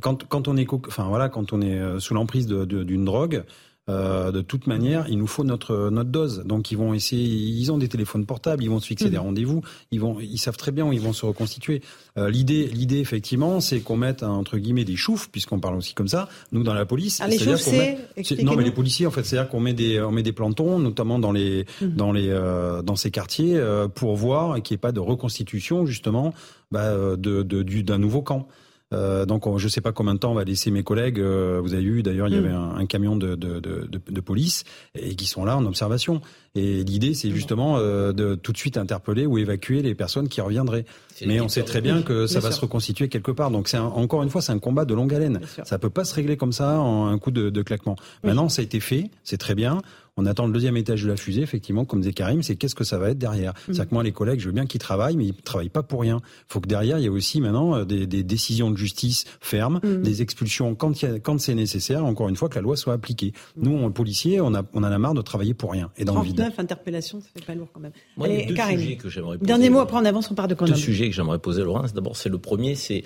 quand, 0.00 0.26
quand, 0.28 0.48
on 0.48 0.56
est, 0.56 0.66
enfin, 0.86 1.08
voilà, 1.08 1.28
quand 1.28 1.52
on 1.52 1.60
est 1.60 2.00
sous 2.00 2.14
l'emprise 2.14 2.46
d'une 2.92 3.06
drogue, 3.06 3.44
euh, 3.88 4.30
de 4.30 4.42
toute 4.42 4.68
manière, 4.68 5.06
il 5.08 5.18
nous 5.18 5.26
faut 5.26 5.42
notre 5.42 5.90
notre 5.90 6.10
dose. 6.10 6.44
Donc 6.44 6.70
ils 6.70 6.78
vont 6.78 6.94
essayer, 6.94 7.24
ils 7.24 7.72
ont 7.72 7.78
des 7.78 7.88
téléphones 7.88 8.26
portables, 8.26 8.62
ils 8.62 8.70
vont 8.70 8.78
se 8.78 8.86
fixer 8.86 9.10
des 9.10 9.16
mhm. 9.16 9.24
rendez-vous, 9.24 9.62
ils 9.90 10.00
vont, 10.00 10.18
ils 10.20 10.38
savent 10.38 10.56
très 10.56 10.70
bien 10.70 10.86
où 10.86 10.92
ils 10.92 11.00
vont 11.00 11.12
se 11.12 11.26
reconstituer. 11.26 11.82
Euh, 12.16 12.30
l'idée, 12.30 12.66
l'idée 12.66 12.98
effectivement, 12.98 13.60
c'est 13.60 13.80
qu'on 13.80 13.96
mette 13.96 14.22
entre 14.22 14.58
guillemets 14.58 14.84
des 14.84 14.94
choufs, 14.94 15.28
puisqu'on 15.32 15.58
parle 15.58 15.74
aussi 15.74 15.94
comme 15.94 16.06
ça. 16.06 16.28
Nous 16.52 16.62
dans 16.62 16.74
la 16.74 16.86
police, 16.86 17.20
ah, 17.20 17.26
les 17.26 17.38
choufs, 17.38 17.56
c'est 17.56 17.98
non 18.44 18.54
mais 18.54 18.62
les 18.62 18.70
policiers 18.70 19.06
en 19.08 19.10
fait, 19.10 19.24
c'est-à-dire 19.24 19.50
qu'on 19.50 19.60
met 19.60 19.74
des 19.74 20.00
on 20.00 20.12
met 20.12 20.22
des 20.22 20.32
plantons, 20.32 20.78
notamment 20.78 21.18
dans 21.18 21.32
les 21.32 21.66
mhm. 21.80 21.94
dans 21.96 22.12
les 22.12 22.28
euh, 22.28 22.82
dans 22.82 22.96
ces 22.96 23.10
quartiers, 23.10 23.60
pour 23.96 24.14
voir 24.14 24.62
qu'il 24.62 24.74
n'y 24.74 24.78
ait 24.78 24.78
pas 24.78 24.92
de 24.92 25.00
reconstitution 25.00 25.86
justement 25.86 26.34
bah, 26.70 27.16
de 27.16 27.42
d'un 27.42 27.98
nouveau 27.98 28.22
camp. 28.22 28.46
Euh, 28.92 29.24
donc 29.26 29.44
je 29.58 29.64
ne 29.64 29.68
sais 29.70 29.80
pas 29.80 29.92
combien 29.92 30.14
de 30.14 30.18
temps 30.18 30.30
on 30.32 30.34
va 30.34 30.44
laisser 30.44 30.70
mes 30.70 30.82
collègues. 30.82 31.18
Euh, 31.18 31.60
vous 31.62 31.72
avez 31.74 31.82
vu 31.82 32.02
d'ailleurs, 32.02 32.28
il 32.28 32.34
y 32.34 32.36
Mm. 32.40 32.44
avait 32.44 32.54
un, 32.54 32.74
un 32.76 32.86
camion 32.86 33.16
de, 33.16 33.34
de, 33.34 33.58
de, 33.60 33.88
de, 33.88 34.20
police 34.20 34.64
et 34.94 35.14
qui 35.14 35.26
sont 35.26 35.44
là 35.44 35.56
en 35.56 35.64
observation. 35.64 36.20
Et 36.54 36.84
l'idée, 36.84 37.14
c'est 37.14 37.30
justement 37.30 37.78
euh, 37.78 38.12
de 38.12 38.34
tout 38.34 38.52
de 38.52 38.58
suite 38.58 38.76
interpeller 38.76 39.24
ou 39.24 39.38
évacuer 39.38 39.80
les 39.82 39.94
personnes 39.94 40.28
qui 40.28 40.40
reviendraient. 40.40 40.84
Mais 41.24 41.40
on 41.40 41.48
sait 41.48 41.62
très 41.62 41.80
bien 41.80 42.02
que 42.02 42.26
ça 42.26 42.40
Bien 42.40 42.48
va 42.48 42.52
sûr. 42.52 42.56
se 42.60 42.60
reconstituer 42.66 43.08
quelque 43.08 43.30
part. 43.30 43.50
Donc 43.50 43.68
c'est 43.68 43.76
un- 43.78 43.84
encore 43.84 44.22
une 44.22 44.28
fois, 44.30 44.42
c'est 44.42 44.52
un 44.52 44.58
combat 44.58 44.84
de 44.84 44.94
longue 44.94 45.14
haleine. 45.14 45.40
Ça 45.64 45.78
peut 45.78 45.90
pas 45.90 46.04
se 46.04 46.14
régler 46.14 46.36
comme 46.36 46.52
ça 46.52 46.78
en 46.80 47.06
un 47.06 47.18
coup 47.18 47.30
de, 47.30 47.48
de 47.50 47.62
claquement. 47.62 47.96
Maintenant, 48.24 48.48
ça 48.48 48.60
a 48.60 48.64
été 48.64 48.80
fait, 48.80 49.10
c'est 49.24 49.38
très 49.38 49.54
bien. 49.54 49.80
On 50.18 50.26
attend 50.26 50.46
le 50.46 50.52
deuxième 50.52 50.76
étage 50.76 51.02
de 51.04 51.08
la 51.08 51.16
fusée, 51.16 51.40
effectivement, 51.40 51.86
comme 51.86 52.00
disait 52.02 52.12
Karim, 52.12 52.42
c'est 52.42 52.54
qu'est-ce 52.56 52.74
que 52.74 52.84
ça 52.84 52.98
va 52.98 53.08
être 53.10 53.18
derrière. 53.18 53.54
C'est-à-dire 53.64 53.88
que 53.88 53.94
moi, 53.94 54.02
les 54.02 54.12
collègues, 54.12 54.40
je 54.40 54.46
veux 54.46 54.52
bien 54.52 54.66
qu'ils 54.66 54.78
travaillent, 54.80 55.16
mais 55.16 55.24
ils 55.26 55.34
travaillent 55.34 55.70
pas 55.70 55.82
pour 55.82 56.02
rien. 56.02 56.20
Il 56.22 56.52
faut 56.52 56.60
que 56.60 56.68
derrière, 56.68 56.98
il 56.98 57.02
y 57.02 57.06
ait 57.06 57.08
aussi 57.08 57.40
maintenant 57.40 57.76
euh, 57.76 57.84
des, 57.86 58.06
des 58.06 58.22
décisions 58.22 58.70
de 58.70 58.76
justice 58.76 59.24
fermes, 59.40 59.80
des 59.82 60.20
expulsions 60.20 60.74
quand, 60.74 61.00
il 61.00 61.08
y 61.08 61.12
a- 61.12 61.18
quand 61.18 61.40
c'est 61.40 61.54
nécessaire, 61.54 62.04
encore 62.04 62.28
une 62.28 62.36
fois, 62.36 62.50
que 62.50 62.56
la 62.56 62.60
loi 62.60 62.76
soit 62.76 62.92
appliquée. 62.92 63.32
Nous, 63.56 63.72
on, 63.72 63.90
policiers, 63.90 64.40
on, 64.42 64.54
a, 64.54 64.62
on 64.74 64.80
en 64.80 64.82
a 64.84 64.98
marre 64.98 65.14
de 65.14 65.22
travailler 65.22 65.54
pour 65.54 65.72
rien 65.72 65.90
et 65.96 66.04
dans 66.04 66.14
le 66.18 66.22
vide. 66.26 66.36
39 66.36 66.58
interpellations, 66.58 67.20
ça 67.22 67.28
fait 67.34 67.46
pas 67.46 67.54
lourd 67.54 67.68
quand 67.72 67.80
même. 67.80 67.92
Moi, 68.18 68.26
a 68.28 68.30
Allez, 68.30 68.44
deux 68.46 68.54
Karim. 68.54 68.78
sujets 68.80 68.96
que 68.96 69.08
j'aimerais 69.08 69.38
poser. 69.38 69.46
Dernier 69.46 69.70
mot, 69.70 69.78
après 69.78 69.96
on 69.96 70.04
avance, 70.04 70.30
on 70.30 70.34
part 70.34 70.46
de 70.48 70.54
Deux 70.54 70.74
sujets 70.74 71.08
que 71.08 71.16
j'aimerais 71.16 71.38
poser, 71.38 71.62
Laurence. 71.62 71.94
D'abord, 71.94 72.16
c'est 72.18 72.28
le 72.28 72.36
premier, 72.38 72.74
c'est 72.74 73.02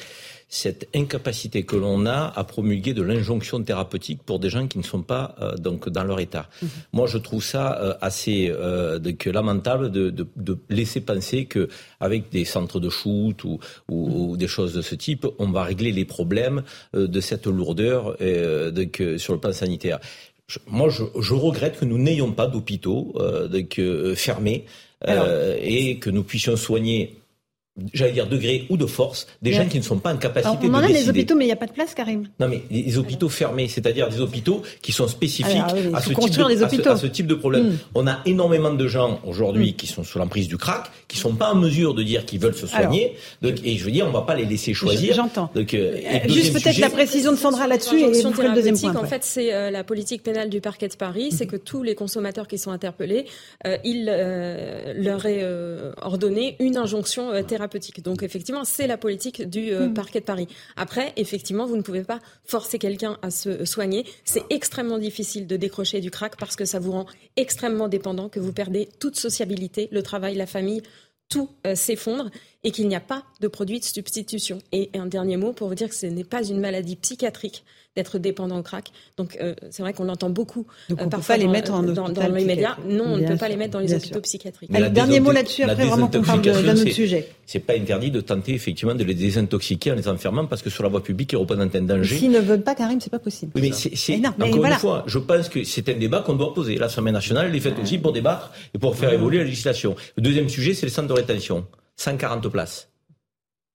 cette 0.48 0.88
incapacité 0.94 1.64
que 1.64 1.74
l'on 1.74 2.06
a 2.06 2.32
à 2.36 2.44
promulguer 2.44 2.94
de 2.94 3.02
l'injonction 3.02 3.60
thérapeutique 3.62 4.20
pour 4.24 4.38
des 4.38 4.48
gens 4.48 4.68
qui 4.68 4.78
ne 4.78 4.84
sont 4.84 5.02
pas 5.02 5.34
euh, 5.42 5.56
donc 5.56 5.88
dans 5.88 6.04
leur 6.04 6.20
état. 6.20 6.48
Moi, 6.92 7.08
je 7.08 7.18
trouve 7.18 7.42
ça 7.42 7.78
euh, 7.80 7.94
assez 8.00 8.48
euh, 8.50 9.00
lamentable 9.26 9.90
de, 9.90 10.10
de, 10.10 10.24
de 10.36 10.56
laisser 10.70 11.00
penser 11.00 11.46
que 11.46 11.68
avec 11.98 12.30
des 12.30 12.44
centres 12.44 12.78
de 12.78 12.88
shoot 12.90 13.42
ou, 13.42 13.58
ou, 13.90 14.30
ou 14.30 14.36
des 14.36 14.46
choses 14.46 14.72
de 14.72 14.82
ce 14.82 14.94
type, 14.94 15.26
on 15.40 15.50
va 15.50 15.64
régler 15.64 15.90
les 15.90 16.04
problèmes 16.04 16.62
de 16.94 17.20
cette 17.20 17.46
lourdeur 17.48 18.16
euh, 18.20 18.70
sur 19.18 19.32
le 19.34 19.40
plan 19.40 19.52
sanitaire. 19.52 19.98
Je- 20.46 20.60
moi, 20.68 20.88
je, 20.90 21.02
je 21.20 21.34
regrette 21.34 21.80
que 21.80 21.84
nous 21.84 21.98
n'ayons 21.98 22.30
pas 22.30 22.46
d'hôpitaux 22.46 23.14
fermés 24.14 24.64
et 25.60 25.98
que 25.98 26.08
nous 26.08 26.22
puissions 26.22 26.56
soigner, 26.56 27.18
j'allais 27.92 28.12
dire 28.12 28.26
de 28.26 28.36
gré 28.38 28.66
ou 28.70 28.76
de 28.76 28.86
force, 28.86 29.26
des 29.42 29.50
Ouais. 29.50 29.56
gens 29.56 29.66
qui 29.66 29.78
ne 29.78 29.82
sont 29.82 29.98
pas 29.98 30.12
en 30.12 30.16
capacité 30.16 30.48
Alors, 30.48 30.60
on 30.62 30.68
de 30.68 30.72
en 30.72 30.78
a 30.78 30.82
décider. 30.88 31.02
des 31.02 31.08
hôpitaux, 31.10 31.34
mais 31.36 31.44
il 31.44 31.48
n'y 31.48 31.52
a 31.52 31.56
pas 31.56 31.66
de 31.66 31.72
place, 31.72 31.94
Karim. 31.94 32.26
Non, 32.40 32.48
mais 32.48 32.62
des 32.70 32.96
hôpitaux 32.98 33.28
fermés, 33.28 33.68
c'est-à-dire 33.68 34.08
des 34.08 34.20
hôpitaux 34.20 34.62
qui 34.82 34.92
sont 34.92 35.08
spécifiques 35.08 35.54
Alors, 35.54 35.74
oui, 35.74 35.80
il 35.90 35.94
à, 35.94 36.00
ce 36.00 36.08
type 36.08 36.16
de, 36.38 36.48
les 36.48 36.62
à 36.62 36.68
ce- 36.68 36.74
hôpitaux. 36.74 36.90
à 36.90 36.96
ce 36.96 37.06
type 37.06 37.26
de 37.26 37.34
problème. 37.34 37.70
Mm. 37.70 37.78
On 37.94 38.06
a 38.06 38.20
énormément 38.26 38.72
de 38.72 38.86
gens 38.86 39.20
aujourd'hui 39.26 39.74
qui 39.74 39.86
sont 39.86 40.04
sous 40.04 40.18
l'emprise 40.18 40.48
du 40.48 40.56
crack, 40.56 40.86
qui 41.08 41.18
sont 41.18 41.34
pas 41.34 41.52
en 41.52 41.56
mesure 41.56 41.94
de 41.94 42.02
dire 42.02 42.24
qu'ils 42.24 42.40
veulent 42.40 42.54
se 42.54 42.66
soigner. 42.66 43.16
Donc, 43.42 43.54
et 43.64 43.76
je 43.76 43.84
veux 43.84 43.90
dire, 43.90 44.06
on 44.06 44.12
va 44.12 44.22
pas 44.22 44.34
les 44.34 44.44
laisser 44.46 44.72
choisir. 44.74 45.14
J'entends. 45.14 45.50
Donc, 45.54 45.74
euh, 45.74 45.98
Euh, 46.06 46.28
Juste 46.28 46.52
peut-être 46.52 46.78
la 46.78 46.90
précision 46.90 47.32
de 47.32 47.36
Sandra 47.36 47.66
là-dessus 47.66 47.98
et 48.00 48.02
le 48.02 48.08
deuxième 48.08 48.32
point. 48.32 48.44
thérapeutique, 48.44 48.84
En 48.88 48.90
après. 48.90 49.08
fait, 49.08 49.24
c'est 49.24 49.52
euh, 49.54 49.70
la 49.70 49.84
politique 49.84 50.22
pénale 50.22 50.48
du 50.50 50.60
parquet 50.60 50.88
de 50.88 50.94
Paris, 50.94 51.30
c'est 51.32 51.46
que 51.46 51.56
tous 51.56 51.82
les 51.82 51.94
consommateurs 51.94 52.46
qui 52.48 52.58
sont 52.58 52.70
interpellés, 52.70 53.26
euh, 53.66 53.76
il 53.84 54.08
euh, 54.10 54.92
leur 54.96 55.26
est 55.26 55.40
euh, 55.42 55.92
ordonné 56.02 56.56
une 56.60 56.76
injonction 56.76 57.30
euh, 57.32 57.42
thérapeutique. 57.66 58.02
Donc 58.02 58.22
effectivement, 58.22 58.64
c'est 58.64 58.86
la 58.86 58.96
politique 58.96 59.42
du 59.42 59.72
euh, 59.72 59.88
parquet 59.88 60.20
de 60.20 60.24
Paris. 60.24 60.48
Après, 60.76 61.12
effectivement, 61.16 61.66
vous 61.66 61.76
ne 61.76 61.82
pouvez 61.82 62.04
pas 62.04 62.20
forcer 62.44 62.78
quelqu'un 62.78 63.18
à 63.22 63.30
se 63.30 63.64
soigner. 63.64 64.04
C'est 64.24 64.44
extrêmement 64.50 64.98
difficile 64.98 65.46
de 65.46 65.56
décrocher 65.56 66.00
du 66.00 66.10
crack 66.10 66.36
parce 66.36 66.56
que 66.56 66.64
ça 66.64 66.78
vous 66.78 66.92
rend 66.92 67.06
extrêmement 67.36 67.88
dépendant, 67.88 68.28
que 68.28 68.40
vous 68.40 68.52
perdez 68.52 68.88
toute 69.00 69.16
sociabilité, 69.16 69.88
le 69.90 70.02
travail, 70.02 70.34
la 70.36 70.46
famille, 70.46 70.82
tout 71.28 71.50
euh, 71.66 71.74
s'effondre 71.74 72.30
et 72.62 72.70
qu'il 72.70 72.88
n'y 72.88 72.94
a 72.94 73.00
pas 73.00 73.24
de 73.40 73.48
produit 73.48 73.80
de 73.80 73.84
substitution. 73.84 74.58
Et 74.72 74.90
un 74.94 75.06
dernier 75.06 75.36
mot 75.36 75.52
pour 75.52 75.68
vous 75.68 75.74
dire 75.74 75.88
que 75.88 75.94
ce 75.94 76.06
n'est 76.06 76.24
pas 76.24 76.44
une 76.44 76.60
maladie 76.60 76.96
psychiatrique 76.96 77.64
d'être 77.96 78.18
dépendant 78.18 78.58
au 78.58 78.62
crack. 78.62 78.90
Donc 79.16 79.36
euh, 79.40 79.54
c'est 79.70 79.82
vrai 79.82 79.92
qu'on 79.92 80.04
l'entend 80.04 80.30
beaucoup 80.30 80.66
Donc, 80.88 80.98
on 81.00 81.02
euh, 81.02 81.04
peut 81.06 81.10
parfois 81.10 81.34
pas 81.34 81.40
les 81.40 81.48
mettre 81.48 81.72
en 81.72 81.82
dans, 81.82 82.08
dans 82.10 82.28
les 82.32 82.44
médias. 82.44 82.76
Non, 82.88 83.04
on 83.06 83.16
ne 83.16 83.26
peut 83.26 83.36
pas 83.36 83.48
les 83.48 83.56
mettre 83.56 83.72
dans 83.72 83.80
les 83.80 83.92
hôpitaux 83.94 84.14
sûr. 84.14 84.22
psychiatriques. 84.22 84.70
Dernier 84.70 85.20
mot 85.20 85.32
là-dessus, 85.32 85.62
après 85.62 85.86
vraiment 85.86 86.06
qu'on 86.08 86.22
parle 86.22 86.42
de- 86.42 86.50
d'un 86.52 86.76
autre 86.76 86.90
sujet. 86.90 87.28
C'est 87.46 87.60
pas 87.60 87.74
interdit 87.74 88.10
de 88.10 88.20
tenter 88.20 88.54
effectivement 88.54 88.94
de 88.94 89.04
les 89.04 89.14
désintoxiquer 89.14 89.92
en 89.92 89.94
les 89.94 90.08
enfermant 90.08 90.46
parce 90.46 90.62
que 90.62 90.70
sur 90.70 90.82
la 90.82 90.88
voie 90.88 91.02
publique, 91.02 91.32
ils 91.32 91.36
représentent 91.36 91.74
un 91.74 91.82
danger. 91.82 92.18
S'ils 92.18 92.30
ne 92.30 92.40
veulent 92.40 92.62
pas, 92.62 92.74
Karim, 92.74 93.00
c'est 93.00 93.10
pas 93.10 93.18
possible. 93.18 93.52
Oui, 93.54 93.62
mais 93.62 93.72
c'est, 93.72 93.94
c'est- 93.96 94.12
Mais 94.16 94.18
non, 94.22 94.34
mais 94.38 94.44
encore 94.46 94.58
voilà. 94.58 94.74
une 94.74 94.80
fois, 94.80 95.04
je 95.06 95.18
pense 95.18 95.48
que 95.48 95.64
c'est 95.64 95.88
un 95.88 95.94
débat 95.94 96.20
qu'on 96.20 96.34
doit 96.34 96.52
poser. 96.52 96.76
L'Assemblée 96.76 97.12
nationale, 97.12 97.46
elle 97.48 97.56
est 97.56 97.60
faite 97.60 97.78
aussi 97.82 97.98
pour 97.98 98.12
débattre 98.12 98.52
et 98.74 98.78
pour 98.78 98.96
faire 98.96 99.12
évoluer 99.12 99.38
la 99.38 99.44
législation. 99.44 99.94
Le 100.16 100.22
deuxième 100.22 100.48
sujet, 100.48 100.74
c'est 100.74 100.86
le 100.86 100.92
centre 100.92 101.08
de 101.08 101.12
rétention. 101.14 101.64
140 101.96 102.48
places. 102.48 102.88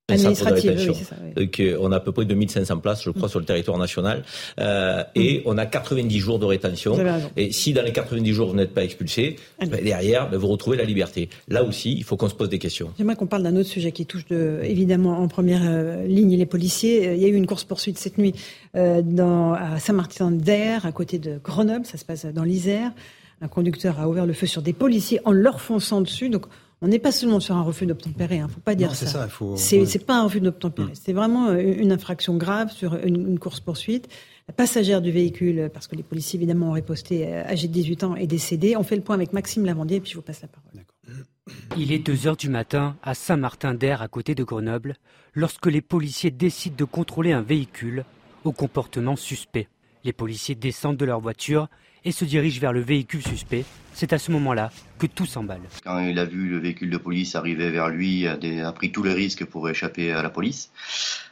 Administrative, 0.09 0.73
oui, 0.77 0.95
ça, 0.95 1.15
oui. 1.23 1.45
Donc, 1.45 1.61
on 1.79 1.91
a 1.91 1.97
à 1.97 1.99
peu 1.99 2.11
près 2.11 2.25
2500 2.25 2.77
places, 2.79 3.03
je 3.03 3.11
crois, 3.11 3.29
sur 3.29 3.39
le 3.39 3.45
territoire 3.45 3.77
national. 3.77 4.23
Euh, 4.59 5.03
Et 5.15 5.41
on 5.45 5.57
a 5.57 5.65
90 5.65 6.19
jours 6.19 6.39
de 6.39 6.45
rétention. 6.45 6.97
Et 7.37 7.51
si 7.51 7.73
dans 7.73 7.81
les 7.81 7.93
90 7.93 8.33
jours, 8.33 8.49
vous 8.49 8.55
n'êtes 8.55 8.73
pas 8.73 8.83
expulsé, 8.83 9.37
ben, 9.59 9.81
derrière, 9.83 10.29
ben, 10.29 10.37
vous 10.37 10.47
retrouvez 10.47 10.77
la 10.77 10.83
liberté. 10.83 11.29
Là 11.47 11.63
aussi, 11.63 11.93
il 11.93 12.03
faut 12.03 12.17
qu'on 12.17 12.29
se 12.29 12.35
pose 12.35 12.49
des 12.49 12.59
questions. 12.59 12.91
J'aimerais 12.97 13.15
qu'on 13.15 13.27
parle 13.27 13.43
d'un 13.43 13.55
autre 13.55 13.69
sujet 13.69 13.91
qui 13.91 14.05
touche 14.05 14.25
de, 14.27 14.59
évidemment 14.63 15.19
en 15.19 15.27
première 15.27 15.61
euh, 15.63 16.05
ligne 16.05 16.35
les 16.35 16.45
policiers. 16.45 17.07
Euh, 17.07 17.15
Il 17.15 17.21
y 17.21 17.25
a 17.25 17.29
eu 17.29 17.35
une 17.35 17.47
course-poursuite 17.47 17.97
cette 17.97 18.17
nuit 18.17 18.33
euh, 18.75 19.01
dans, 19.01 19.53
à 19.53 19.79
Saint-Martin-d'Air, 19.79 20.85
à 20.85 20.91
côté 20.91 21.19
de 21.19 21.39
Grenoble. 21.41 21.85
Ça 21.85 21.97
se 21.97 22.05
passe 22.05 22.25
dans 22.25 22.43
l'Isère. 22.43 22.91
Un 23.41 23.47
conducteur 23.47 23.99
a 23.99 24.07
ouvert 24.07 24.25
le 24.25 24.33
feu 24.33 24.45
sur 24.45 24.61
des 24.61 24.73
policiers 24.73 25.19
en 25.25 25.31
leur 25.31 25.61
fonçant 25.61 26.01
dessus. 26.01 26.29
Donc, 26.29 26.45
on 26.81 26.87
n'est 26.87 26.99
pas 26.99 27.11
seulement 27.11 27.39
sur 27.39 27.55
un 27.55 27.61
refus 27.61 27.85
d'obtempérer. 27.85 28.39
Hein, 28.39 28.47
faut 28.47 28.59
pas 28.59 28.75
dire 28.75 28.87
Non, 28.89 28.93
ça, 28.93 29.25
il 29.25 29.29
faut- 29.31 29.55
C'est 29.57 29.79
ouais. 29.81 29.99
pas 29.99 30.15
un 30.19 30.23
refus 30.23 30.41
d'obtempérer. 30.41 30.91
C'est 30.93 31.13
vraiment 31.13 31.47
euh, 31.49 31.59
une 31.61 31.91
infraction 31.91 32.37
grave 32.37 32.71
sur 32.71 32.95
une, 32.95 33.27
une 33.29 33.39
course-poursuite. 33.39 34.07
La 34.47 34.53
passagère 34.53 35.01
du 35.01 35.11
véhicule, 35.11 35.59
euh, 35.59 35.69
parce 35.69 35.87
que 35.87 35.95
les 35.95 36.03
policiers 36.03 36.37
évidemment 36.37 36.69
ont 36.69 36.73
riposté, 36.73 37.27
euh, 37.27 37.43
âgée 37.45 37.67
de 37.67 37.73
18 37.73 38.03
ans, 38.03 38.15
est 38.15 38.27
décédée. 38.27 38.75
On 38.77 38.83
fait 38.83 38.95
le 38.95 39.01
point 39.03 39.15
avec 39.15 39.31
Maxime 39.33 39.65
Lavandier 39.65 39.97
et 39.97 40.01
puis 40.01 40.11
je 40.11 40.15
vous 40.15 40.21
passe 40.23 40.41
la 40.41 40.47
parole. 40.47 40.83
Il 41.77 41.91
est 41.91 41.99
2 41.99 42.27
heures 42.27 42.37
du 42.37 42.49
matin 42.49 42.95
à 43.03 43.13
Saint-Martin-d'Air, 43.13 44.01
à 44.01 44.07
côté 44.07 44.35
de 44.35 44.43
Grenoble, 44.43 44.95
lorsque 45.33 45.65
les 45.67 45.81
policiers 45.81 46.31
décident 46.31 46.75
de 46.77 46.83
contrôler 46.85 47.31
un 47.31 47.41
véhicule 47.41 48.05
au 48.43 48.51
comportement 48.51 49.15
suspect. 49.15 49.67
Les 50.03 50.13
policiers 50.13 50.55
descendent 50.55 50.97
de 50.97 51.05
leur 51.05 51.19
voiture 51.19 51.67
et 52.03 52.11
se 52.11 52.25
dirigent 52.25 52.59
vers 52.59 52.73
le 52.73 52.81
véhicule 52.81 53.21
suspect. 53.21 53.63
C'est 53.93 54.13
à 54.13 54.17
ce 54.17 54.31
moment-là 54.31 54.71
que 54.97 55.05
tout 55.05 55.25
s'emballe. 55.27 55.61
Quand 55.83 55.99
il 55.99 56.17
a 56.17 56.25
vu 56.25 56.47
le 56.49 56.57
véhicule 56.57 56.89
de 56.89 56.97
police 56.97 57.35
arriver 57.35 57.69
vers 57.69 57.89
lui, 57.89 58.25
des- 58.39 58.61
a 58.61 58.71
pris 58.71 58.91
tous 58.91 59.03
les 59.03 59.13
risques 59.13 59.45
pour 59.45 59.69
échapper 59.69 60.11
à 60.11 60.23
la 60.23 60.29
police, 60.31 60.71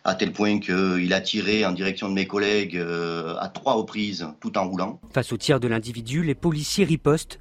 à 0.03 0.13
tel 0.13 0.32
point 0.32 0.60
qu'il 0.60 1.12
a 1.13 1.21
tiré 1.21 1.65
en 1.65 1.71
direction 1.71 2.10
de 2.10 2.13
mes 2.13 2.27
collègues 2.27 2.77
euh, 2.77 3.36
à 3.39 3.47
trois 3.49 3.73
reprises 3.73 4.27
tout 4.41 4.55
en 4.60 4.67
roulant. 4.69 4.99
Face 5.13 5.32
au 5.34 5.38
tir 5.38 5.60
de 5.60 5.67
l'individu, 5.67 6.21
les 6.23 6.36
policiers 6.36 6.86
ripostent 6.86 7.39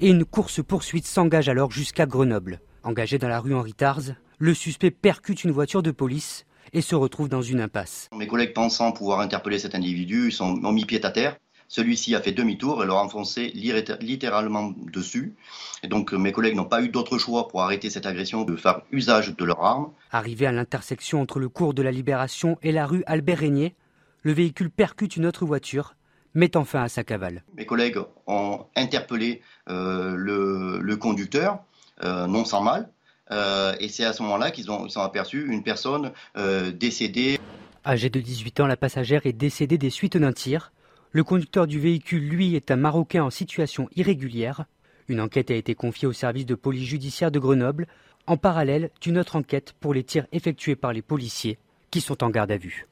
et 0.00 0.08
une 0.10 0.24
course-poursuite 0.24 1.06
s'engage 1.06 1.48
alors 1.48 1.72
jusqu'à 1.72 2.06
Grenoble. 2.06 2.60
Engagé 2.84 3.18
dans 3.18 3.28
la 3.28 3.40
rue 3.40 3.54
Henri 3.54 3.72
Tars, 3.72 4.02
le 4.38 4.54
suspect 4.54 4.92
percute 4.92 5.42
une 5.42 5.50
voiture 5.50 5.82
de 5.82 5.90
police 5.90 6.46
et 6.72 6.80
se 6.80 6.94
retrouve 6.94 7.28
dans 7.28 7.42
une 7.42 7.60
impasse. 7.60 8.08
Mes 8.16 8.26
collègues 8.26 8.54
pensant 8.54 8.92
pouvoir 8.92 9.20
interpeller 9.20 9.58
cet 9.58 9.74
individu 9.74 10.30
sont, 10.30 10.62
ont 10.64 10.72
mis 10.72 10.84
pied 10.84 11.04
à 11.04 11.10
terre. 11.10 11.36
Celui-ci 11.70 12.14
a 12.14 12.22
fait 12.22 12.32
demi-tour 12.32 12.82
et 12.82 12.86
leur 12.86 12.96
a 12.96 13.02
enfoncé 13.04 13.48
litté- 13.54 13.98
littéralement 14.00 14.72
dessus. 14.90 15.34
Et 15.82 15.88
donc 15.88 16.12
mes 16.14 16.32
collègues 16.32 16.56
n'ont 16.56 16.64
pas 16.64 16.80
eu 16.82 16.88
d'autre 16.88 17.18
choix 17.18 17.46
pour 17.48 17.60
arrêter 17.62 17.90
cette 17.90 18.06
agression 18.06 18.44
de 18.44 18.56
faire 18.56 18.80
usage 18.90 19.36
de 19.36 19.44
leurs 19.44 19.62
armes. 19.62 19.90
Arrivé 20.10 20.46
à 20.46 20.52
l'intersection 20.52 21.20
entre 21.20 21.38
le 21.38 21.50
cours 21.50 21.74
de 21.74 21.82
la 21.82 21.92
Libération 21.92 22.56
et 22.62 22.72
la 22.72 22.86
rue 22.86 23.02
Albert 23.06 23.38
Régnier, 23.40 23.74
le 24.22 24.32
véhicule 24.32 24.70
percute 24.70 25.16
une 25.16 25.26
autre 25.26 25.44
voiture, 25.44 25.94
mettant 26.32 26.64
fin 26.64 26.82
à 26.82 26.88
sa 26.88 27.04
cavale. 27.04 27.44
Mes 27.54 27.66
collègues 27.66 27.98
ont 28.26 28.64
interpellé 28.74 29.42
euh, 29.68 30.14
le, 30.16 30.80
le 30.80 30.96
conducteur, 30.96 31.58
euh, 32.02 32.26
non 32.26 32.46
sans 32.46 32.62
mal, 32.62 32.88
euh, 33.30 33.74
et 33.80 33.88
c'est 33.88 34.04
à 34.04 34.12
ce 34.12 34.22
moment-là 34.22 34.50
qu'ils 34.50 34.70
ont, 34.70 34.86
aperçu 34.96 35.46
une 35.50 35.62
personne 35.62 36.12
euh, 36.36 36.72
décédée. 36.72 37.38
Âgée 37.86 38.10
de 38.10 38.20
18 38.20 38.60
ans, 38.60 38.66
la 38.66 38.76
passagère 38.76 39.26
est 39.26 39.32
décédée 39.32 39.78
des 39.78 39.90
suites 39.90 40.16
d'un 40.16 40.32
tir. 40.32 40.72
Le 41.12 41.24
conducteur 41.24 41.66
du 41.66 41.80
véhicule, 41.80 42.28
lui, 42.28 42.54
est 42.54 42.70
un 42.70 42.76
Marocain 42.76 43.24
en 43.24 43.30
situation 43.30 43.88
irrégulière. 43.96 44.66
Une 45.08 45.20
enquête 45.20 45.50
a 45.50 45.54
été 45.54 45.74
confiée 45.74 46.06
au 46.06 46.12
service 46.12 46.44
de 46.44 46.54
police 46.54 46.86
judiciaire 46.86 47.30
de 47.30 47.38
Grenoble, 47.38 47.86
en 48.26 48.36
parallèle 48.36 48.90
d'une 49.00 49.18
autre 49.18 49.36
enquête 49.36 49.72
pour 49.80 49.94
les 49.94 50.04
tirs 50.04 50.26
effectués 50.32 50.76
par 50.76 50.92
les 50.92 51.00
policiers 51.00 51.58
qui 51.90 52.02
sont 52.02 52.22
en 52.22 52.28
garde 52.28 52.52
à 52.52 52.58
vue. 52.58 52.86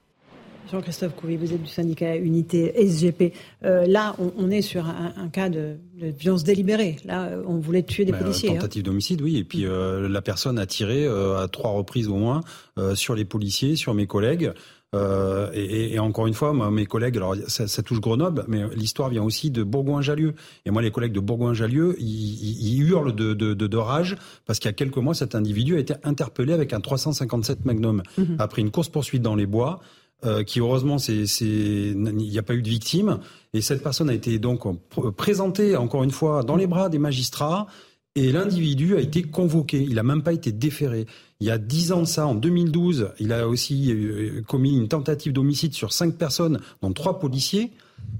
Jean-Christophe 0.71 1.15
Couvi, 1.15 1.37
vous 1.37 1.53
êtes 1.53 1.63
du 1.63 1.69
syndicat 1.71 2.17
Unité 2.17 2.73
SGP. 2.87 3.33
Euh, 3.65 3.87
là, 3.87 4.17
on, 4.19 4.33
on 4.37 4.51
est 4.51 4.63
sur 4.63 4.85
un, 4.87 5.13
un 5.17 5.29
cas 5.29 5.49
de, 5.49 5.77
de 6.01 6.07
violence 6.09 6.43
délibérée. 6.45 6.97
Là, 7.05 7.27
euh, 7.27 7.43
on 7.47 7.59
voulait 7.59 7.85
tuer 7.85 8.05
des 8.05 8.13
Bah, 8.13 8.19
policiers. 8.19 8.51
hein. 8.51 8.55
Tentative 8.55 8.83
d'homicide, 8.83 9.23
oui. 9.23 9.37
Et 9.37 9.45
puis 9.45 9.65
euh, 9.65 10.09
la 10.09 10.23
personne 10.23 10.59
a 10.59 10.67
tiré 10.67 11.05
euh, 11.05 11.39
à 11.39 11.49
trois 11.49 11.71
reprises 11.71 12.09
au 12.09 12.17
moins 12.17 12.41
euh, 12.79 12.95
sur 12.95 13.15
les 13.15 13.25
policiers, 13.25 13.77
sur 13.77 13.95
mes 13.95 14.07
collègues. 14.07 14.53
Euh, 14.95 15.51
et, 15.53 15.95
et, 15.95 15.99
encore 15.99 16.27
une 16.27 16.33
fois, 16.35 16.53
moi, 16.53 16.71
mes 16.71 16.87
collègues, 16.87 17.17
alors 17.17 17.35
ça, 17.49 17.67
ça 17.67 17.83
touche 17.83 18.01
Grenoble, 18.01 18.45
mais 18.49 18.63
l'histoire 18.75 19.09
vient 19.11 19.25
aussi 19.25 19.51
de 19.51 19.63
Bourgoin-Jallieu. 19.63 20.35
Et 20.65 20.71
moi, 20.71 20.81
les 20.81 20.91
collègues 20.91 21.13
de 21.13 21.21
Bourgoin-Jallieu, 21.21 21.97
ils, 21.99 22.75
ils, 22.79 22.83
hurlent 22.89 23.15
de, 23.15 23.35
de, 23.35 23.53
de, 23.53 23.67
de 23.67 23.77
rage 23.77 24.17
parce 24.47 24.59
qu'il 24.59 24.69
y 24.69 24.71
a 24.71 24.75
quelques 24.75 24.97
mois, 24.97 25.13
cet 25.15 25.35
individu 25.35 25.77
a 25.77 25.81
été 25.81 25.95
interpellé 26.05 26.53
avec 26.53 26.73
un 26.73 26.81
357 26.81 27.65
Magnum 27.67 28.03
mmh. 28.17 28.23
après 28.39 28.63
une 28.63 28.71
course 28.71 28.89
poursuite 28.89 29.23
dans 29.23 29.35
les 29.35 29.47
bois. 29.47 29.81
Euh, 30.25 30.45
qui 30.45 30.61
heureusement, 30.61 30.97
il 30.97 32.17
n'y 32.17 32.39
a 32.39 32.43
pas 32.43 32.55
eu 32.55 32.63
de 32.63 32.69
victime. 32.69 33.19
Et 33.53 33.61
cette 33.61 33.83
personne 33.83 34.09
a 34.09 34.15
été 34.15 34.39
donc 34.39 34.65
présentée, 35.15 35.77
encore 35.77 36.05
une 36.05 36.11
fois, 36.11 36.43
dans 36.43 36.57
les 36.57 36.67
bras 36.67 36.89
des 36.89 36.99
magistrats. 36.99 37.67
Et 38.15 38.33
l'individu 38.33 38.97
a 38.97 39.01
été 39.01 39.23
convoqué. 39.23 39.83
Il 39.83 39.97
n'a 39.97 40.03
même 40.03 40.23
pas 40.23 40.33
été 40.33 40.53
déféré. 40.53 41.07
Il 41.41 41.47
y 41.47 41.51
a 41.51 41.59
dix 41.59 41.93
ans 41.93 42.01
de 42.01 42.07
ça, 42.07 42.27
en 42.27 42.35
2012, 42.35 43.11
il 43.19 43.31
a 43.31 43.47
aussi 43.47 43.93
euh, 43.93 44.43
commis 44.49 44.75
une 44.75 44.89
tentative 44.89 45.35
d'homicide 45.35 45.75
sur 45.75 45.93
cinq 45.93 46.17
personnes, 46.17 46.61
dont 46.81 46.93
trois 46.93 47.19
policiers. 47.19 47.73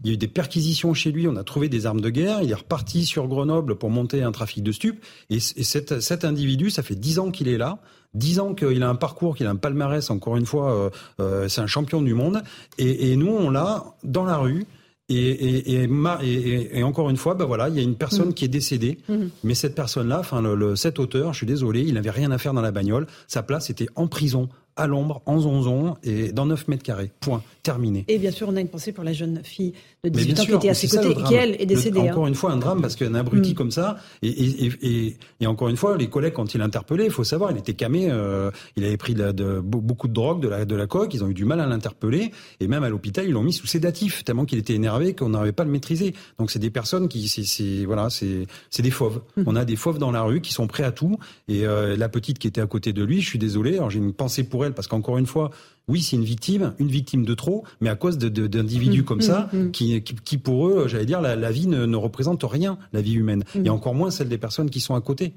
Il 0.05 0.11
y 0.11 0.13
a 0.13 0.15
eu 0.15 0.19
des 0.19 0.29
perquisitions 0.29 0.95
chez 0.95 1.11
lui, 1.11 1.27
on 1.27 1.37
a 1.37 1.45
trouvé 1.45 1.69
des 1.69 1.87
armes 1.87 2.01
de 2.01 2.11
guerre, 2.11 2.41
il 2.43 2.51
est 2.51 2.55
reparti 2.55 3.05
sur 3.05 3.27
Grenoble 3.27 3.77
pour 3.77 3.91
monter 3.91 4.23
un 4.23 4.33
trafic 4.33 4.63
de 4.63 4.73
stupes. 4.73 5.05
Et, 5.31 5.41
cet, 5.41 6.01
cet, 6.01 6.25
individu, 6.25 6.71
ça 6.71 6.83
fait 6.83 6.95
dix 6.95 7.19
ans 7.19 7.31
qu'il 7.31 7.49
est 7.49 7.59
là, 7.59 7.79
dix 8.15 8.39
ans 8.39 8.55
qu'il 8.55 8.83
a 8.83 8.89
un 8.89 8.95
parcours, 8.95 9.37
qu'il 9.37 9.47
a 9.47 9.51
un 9.51 9.57
palmarès, 9.57 10.09
encore 10.11 10.37
une 10.37 10.47
fois, 10.47 10.73
euh, 10.73 10.91
euh, 11.21 11.49
c'est 11.49 11.61
un 11.61 11.67
champion 11.67 12.03
du 12.03 12.15
monde. 12.15 12.43
Et, 12.79 13.11
et 13.11 13.17
nous, 13.17 13.33
on 13.33 13.51
l'a 13.51 13.97
dans 14.05 14.25
la 14.25 14.37
rue, 14.37 14.67
et, 15.09 15.15
et, 15.17 15.85
et, 15.85 16.79
et, 16.79 16.83
encore 16.83 17.11
une 17.11 17.17
fois, 17.17 17.35
ben 17.35 17.45
voilà, 17.45 17.69
il 17.69 17.77
y 17.77 17.79
a 17.79 17.83
une 17.83 17.95
personne 17.95 18.31
mmh. 18.31 18.35
qui 18.35 18.45
est 18.45 18.49
décédée, 18.49 18.99
mmh. 19.09 19.15
mais 19.45 19.55
cette 19.55 19.77
personne-là, 19.77 20.19
enfin 20.19 20.43
le, 20.43 20.57
le, 20.57 20.75
cet 20.75 20.99
auteur, 20.99 21.33
je 21.33 21.39
suis 21.39 21.47
désolé, 21.47 21.83
il 21.83 21.95
n'avait 21.95 22.11
rien 22.11 22.33
à 22.33 22.39
faire 22.39 22.55
dans 22.55 22.61
la 22.61 22.73
bagnole. 22.73 23.07
Sa 23.29 23.45
place 23.45 23.71
était 23.71 23.89
en 23.95 24.09
prison, 24.09 24.49
à 24.77 24.87
l'ombre, 24.87 25.23
en 25.27 25.41
zonzon, 25.41 25.97
et 26.03 26.33
dans 26.33 26.47
9 26.47 26.69
mètres 26.69 26.83
carrés. 26.83 27.11
Point. 27.21 27.43
Terminé. 27.63 28.05
Et 28.09 28.19
bien 28.19 28.31
sûr, 28.31 28.49
on 28.49 28.57
a 28.57 28.61
une 28.61 28.69
pensée 28.69 28.93
pour 28.93 29.05
la 29.05 29.13
jeune 29.13 29.43
fille 29.43 29.73
de 30.11 30.17
18 30.19 30.41
ans 30.41 30.45
qui 30.45 30.55
était 30.55 30.69
à 30.69 30.75
ses 30.75 30.89
côtés 30.89 31.11
et 31.11 31.23
qui, 31.23 31.35
elle, 31.35 31.57
est 31.61 31.67
décédée. 31.67 32.01
Hein. 32.01 32.13
encore 32.13 32.27
une 32.27 32.35
fois, 32.35 32.53
un 32.53 32.57
drame 32.57 32.81
parce 32.81 32.97
qu'un 32.97 33.15
abruti 33.15 33.53
mm. 33.53 33.55
comme 33.55 33.71
ça. 33.71 33.97
Et, 34.23 34.29
et, 34.29 34.73
et, 34.83 35.17
et, 35.41 35.47
encore 35.47 35.69
une 35.69 35.77
fois, 35.77 35.97
les 35.97 36.09
collègues, 36.09 36.35
quand 36.35 36.55
il 36.55 36.61
interpellé, 36.67 37.05
il 37.05 37.11
faut 37.11 37.25
savoir, 37.25 37.51
il 37.51 37.59
était 37.59 37.75
camé, 37.75 38.09
euh, 38.11 38.51
il 38.77 38.85
avait 38.85 38.97
pris 38.97 39.15
de, 39.15 39.33
de, 39.33 39.61
beaucoup 39.61 40.09
de 40.09 40.13
drogue, 40.13 40.41
de 40.43 40.49
la, 40.49 40.65
de 40.65 40.75
la 40.75 40.87
coque, 40.87 41.15
ils 41.15 41.25
ont 41.25 41.29
eu 41.29 41.35
du 41.35 41.45
mal 41.45 41.61
à 41.61 41.67
l'interpeller. 41.67 42.33
Et 42.61 42.69
même 42.69 42.83
à 42.83 42.89
l'hôpital, 42.89 43.27
ils 43.27 43.33
l'ont 43.33 43.43
mis 43.43 43.53
sous 43.53 43.67
sédatif, 43.67 44.25
tellement 44.25 44.45
qu'il 44.45 44.59
était 44.59 44.75
énervé 44.75 45.15
qu'on 45.15 45.31
n'arrivait 45.31 45.53
pas 45.53 45.63
à 45.63 45.67
le 45.67 45.73
maîtriser. 45.73 46.15
Donc 46.39 46.51
c'est 46.51 46.59
des 46.59 46.71
personnes 46.71 47.09
qui, 47.09 47.29
c'est 47.29 47.85
voilà, 47.85 48.09
c'est 48.11 48.83
des 48.83 48.91
fauves. 48.91 49.23
Mm. 49.37 49.43
On 49.47 49.57
a 49.57 49.65
des 49.65 49.77
fauves 49.77 49.99
dans 49.99 50.11
la 50.11 50.23
rue 50.23 50.41
qui 50.41 50.53
sont 50.53 50.67
prêts 50.67 50.85
à 50.85 50.93
tout. 50.93 51.19
Et 51.49 51.67
euh, 51.67 51.97
la 51.97 52.09
petite 52.09 52.39
qui 52.39 52.47
était 52.49 52.61
à 52.61 52.67
côté 52.67 52.93
de 52.93 53.05
lui, 53.05 53.21
je 53.21 53.29
suis 53.29 53.39
désolé, 53.39 53.75
alors 53.77 53.91
j'ai 53.91 53.99
une 53.99 54.13
pensée 54.13 54.45
pour 54.45 54.65
elle 54.65 54.73
parce 54.73 54.89
qu'encore 54.89 55.19
une 55.19 55.27
fois, 55.27 55.51
oui, 55.89 56.03
c'est 56.03 56.17
une 56.17 56.25
victime, 56.25 56.75
une 56.79 56.89
victime 56.89 57.25
de 57.25 57.35
trop, 57.35 57.63
mais 57.81 57.89
à 57.91 57.95
cause 57.95 58.19
d'individus 58.19 59.03
de, 59.03 59.07
comme 59.07 59.19
mmh, 59.19 59.23
ça, 59.23 59.49
mmh, 59.53 59.59
mmh. 59.59 59.71
Qui, 59.71 60.03
qui, 60.03 60.39
pour 60.39 60.67
eux, 60.67 60.89
j'allais 60.89 61.07
dire, 61.07 61.21
la, 61.21 61.51
vie 61.53 61.69
ne, 61.69 61.97
représente 61.97 62.43
rien, 62.43 62.77
la 62.93 63.01
vie 63.01 63.15
humaine, 63.15 63.45
et 63.65 63.71
encore 63.71 63.95
moins 63.95 64.11
celle 64.11 64.29
des 64.29 64.39
personnes 64.39 64.69
qui 64.69 64.81
sont 64.81 64.95
à 64.95 65.01
côté. 65.01 65.33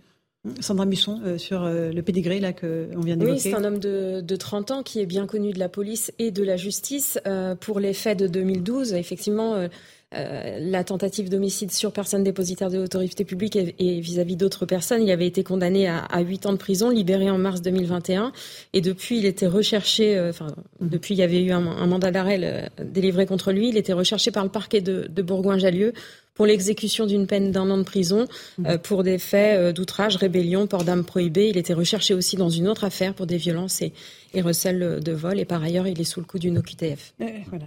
Sandra 0.62 0.86
Musson, 0.86 1.20
euh, 1.26 1.38
sur 1.38 1.64
euh, 1.64 1.92
le 1.92 2.02
pédigré 2.02 2.40
là 2.40 2.54
qu'on 2.54 3.02
vient 3.02 3.18
d'évoquer. 3.18 3.34
Oui, 3.34 3.40
c'est 3.40 3.54
un 3.54 3.66
homme 3.66 3.78
de, 3.78 4.22
de, 4.22 4.36
30 4.38 4.72
ans 4.72 4.84
qui 4.84 5.02
est 5.02 5.06
bien 5.06 5.28
connu 5.28 5.52
de 5.52 5.60
la 5.60 5.68
police 5.68 6.14
et 6.18 6.32
de 6.32 6.44
la 6.44 6.56
justice. 6.56 7.20
Euh, 7.28 7.56
pour 7.56 7.82
les 7.82 7.92
faits 7.92 8.18
de 8.18 8.28
2012, 8.28 8.94
effectivement, 8.94 9.68
euh, 10.16 10.58
la 10.60 10.84
tentative 10.84 11.30
d'homicide 11.30 11.72
sur 11.72 11.92
personne 11.92 12.24
dépositaire 12.24 12.72
de 12.72 12.80
l'autorité 12.80 13.24
publique 13.26 13.56
et 13.56 14.00
vis-à-vis 14.00 14.36
d'autres 14.36 14.66
personnes. 14.66 15.04
Il 15.04 15.12
avait 15.12 15.28
été 15.28 15.44
condamné 15.44 15.88
à, 15.88 16.00
à 16.00 16.22
8 16.22 16.48
ans 16.48 16.52
de 16.52 16.58
prison, 16.58 16.90
libéré 16.90 17.30
en 17.30 17.38
mars 17.38 17.62
2021. 17.62 18.32
Et 18.74 18.82
depuis, 18.82 19.20
il 19.20 19.26
était 19.28 19.46
recherché, 19.46 20.18
euh, 20.18 20.32
enfin, 20.32 20.48
depuis, 20.82 21.14
il 21.14 21.20
y 21.20 21.22
avait 21.22 21.44
eu 21.44 21.52
un, 21.52 21.60
mandat 21.60 22.10
d'arrêt 22.10 22.40
euh, 22.42 22.84
délivré 22.84 23.28
contre 23.28 23.52
lui. 23.52 23.70
Il 23.70 23.78
était 23.78 23.94
recherché 23.94 24.32
par 24.32 24.44
le 24.44 24.50
parquet 24.50 24.82
de, 24.82 25.06
de 25.08 25.22
Bourgoin-Jallieu 25.22 25.94
pour 26.34 26.48
l'exécution 26.48 27.06
d'une 27.06 27.28
peine 27.28 27.52
d'un 27.52 27.70
an 27.70 27.78
de 27.78 27.84
prison 27.84 28.26
mmh. 28.60 28.78
pour 28.78 29.04
des 29.04 29.18
faits 29.18 29.76
d'outrage, 29.76 30.16
rébellion, 30.16 30.68
port 30.68 30.86
d'armes 30.86 31.04
prohibées. 31.04 31.50
Il 31.50 31.58
était 31.58 31.74
recherché 31.74 32.14
aussi 32.14 32.38
dans 32.38 32.50
une 32.50 32.70
autre 32.70 32.86
affaire 32.86 33.14
pour 33.14 33.28
des 33.28 33.36
violences 33.36 33.82
et, 33.82 33.92
et 34.34 34.42
recèle 34.42 35.00
de 35.04 35.12
vol. 35.12 35.40
Et 35.40 35.46
par 35.46 35.64
ailleurs, 35.64 35.88
il 35.88 36.00
est 36.00 36.06
sous 36.06 36.20
le 36.20 36.26
coup 36.26 36.40
d'une 36.40 36.58
OQTF. 36.58 37.14
voilà. 37.48 37.66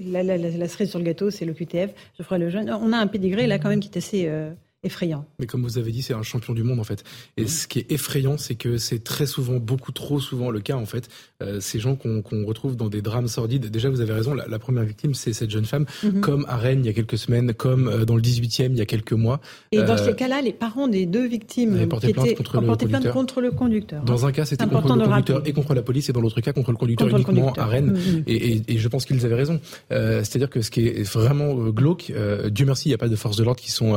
La, 0.00 0.22
la, 0.22 0.36
la, 0.36 0.68
cerise 0.68 0.90
sur 0.90 0.98
le 0.98 1.04
gâteau, 1.04 1.30
c'est 1.30 1.44
l'OQTF. 1.44 1.90
Je 2.18 2.34
le 2.36 2.50
jeune. 2.50 2.70
On 2.70 2.92
a 2.92 2.98
un 2.98 3.06
pédigré 3.06 3.46
là 3.46 3.58
quand 3.58 3.68
même 3.68 3.80
qui 3.80 3.88
est 3.88 3.98
assez 3.98 4.26
euh, 4.26 4.52
effrayant. 4.84 5.24
Mais 5.38 5.46
comme 5.46 5.62
vous 5.62 5.78
avez 5.78 5.92
dit, 5.92 6.02
c'est 6.02 6.14
un 6.14 6.22
champion 6.22 6.54
du 6.54 6.64
monde 6.64 6.80
en 6.80 6.84
fait. 6.84 7.04
Et 7.36 7.46
ce 7.46 7.68
qui 7.68 7.78
est 7.78 7.92
effrayant, 7.92 8.36
c'est 8.36 8.56
que 8.56 8.78
c'est 8.78 9.04
très 9.04 9.26
souvent, 9.26 9.58
beaucoup 9.58 9.92
trop 9.92 10.18
souvent 10.18 10.50
le 10.50 10.60
cas 10.60 10.74
en 10.74 10.86
fait. 10.86 11.08
Euh, 11.40 11.60
ces 11.60 11.78
gens 11.78 11.94
qu'on 11.94 12.22
retrouve 12.44 12.76
dans 12.76 12.88
des 12.88 13.00
drames 13.00 13.28
sordides. 13.28 13.66
Déjà, 13.66 13.90
vous 13.90 14.00
avez 14.00 14.12
raison, 14.12 14.34
la, 14.34 14.58
première 14.58 14.82
victime, 14.82 15.14
c'est 15.14 15.32
cette 15.32 15.50
jeune 15.50 15.64
femme, 15.64 15.86
mhm. 16.02 16.20
comme 16.20 16.44
à 16.48 16.56
Rennes 16.56 16.80
il 16.82 16.86
y 16.86 16.88
a 16.88 16.92
quelques 16.92 17.18
semaines, 17.18 17.54
comme 17.54 17.88
euh, 17.88 18.04
dans 18.04 18.16
le 18.16 18.22
18e 18.22 18.72
il 18.72 18.78
y 18.78 18.80
a 18.80 18.86
quelques 18.86 19.12
mois. 19.12 19.40
Et 19.70 19.82
dans 19.82 19.92
euh, 19.92 20.04
ces 20.04 20.14
cas-là, 20.14 20.42
les 20.42 20.52
parents 20.52 20.88
des 20.88 21.06
deux 21.06 21.26
victimes 21.26 21.80
ont 21.80 21.86
porté 21.86 22.12
plainte, 22.12 22.34
contre, 22.34 22.60
le 22.60 22.88
plainte 22.88 23.10
contre 23.10 23.40
le 23.40 23.52
conducteur. 23.52 24.02
Dans 24.02 24.26
un 24.26 24.32
cas, 24.32 24.44
c'était 24.44 24.66
contre 24.66 24.96
le 24.96 25.04
conducteur 25.04 25.42
et 25.46 25.52
contre 25.52 25.74
la 25.74 25.82
police, 25.82 26.08
et 26.08 26.12
dans 26.12 26.20
l'autre 26.20 26.40
cas, 26.40 26.52
contre 26.52 26.72
le 26.72 26.76
conducteur 26.76 27.08
uniquement 27.08 27.52
à 27.52 27.66
Rennes. 27.66 27.96
Et, 28.26 28.34
et, 28.34 28.62
et, 28.68 28.78
je 28.78 28.88
pense 28.88 29.04
qu'ils 29.04 29.24
avaient 29.24 29.36
raison. 29.36 29.60
C'est-à-dire 29.90 30.50
que 30.50 30.60
ce 30.60 30.70
qui 30.70 30.86
est 30.86 31.02
vraiment 31.02 31.54
glauque, 31.54 32.12
Dieu 32.50 32.66
merci, 32.66 32.88
il 32.88 32.90
n'y 32.90 32.94
a 32.94 32.98
pas 32.98 33.08
de 33.08 33.16
forces 33.16 33.36
de 33.36 33.44
l'ordre 33.44 33.60
qui 33.60 33.70
sont 33.70 33.96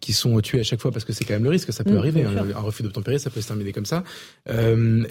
qui 0.00 0.12
sont 0.12 0.21
tuées 0.40 0.60
à 0.60 0.62
chaque 0.62 0.80
fois 0.80 0.90
parce 0.90 1.04
que 1.04 1.12
c'est 1.12 1.24
quand 1.24 1.34
même 1.34 1.44
le 1.44 1.50
risque, 1.50 1.72
ça 1.72 1.84
peut 1.84 1.92
mmh, 1.92 1.98
arriver. 1.98 2.22
Hein. 2.24 2.46
un 2.54 2.60
refus 2.60 2.82
d'obtempérer, 2.82 3.18
ça 3.18 3.30
peut 3.30 3.40
se 3.40 3.48
terminer 3.48 3.72
comme 3.72 3.86
ça. 3.86 4.04
Euh, 4.48 5.04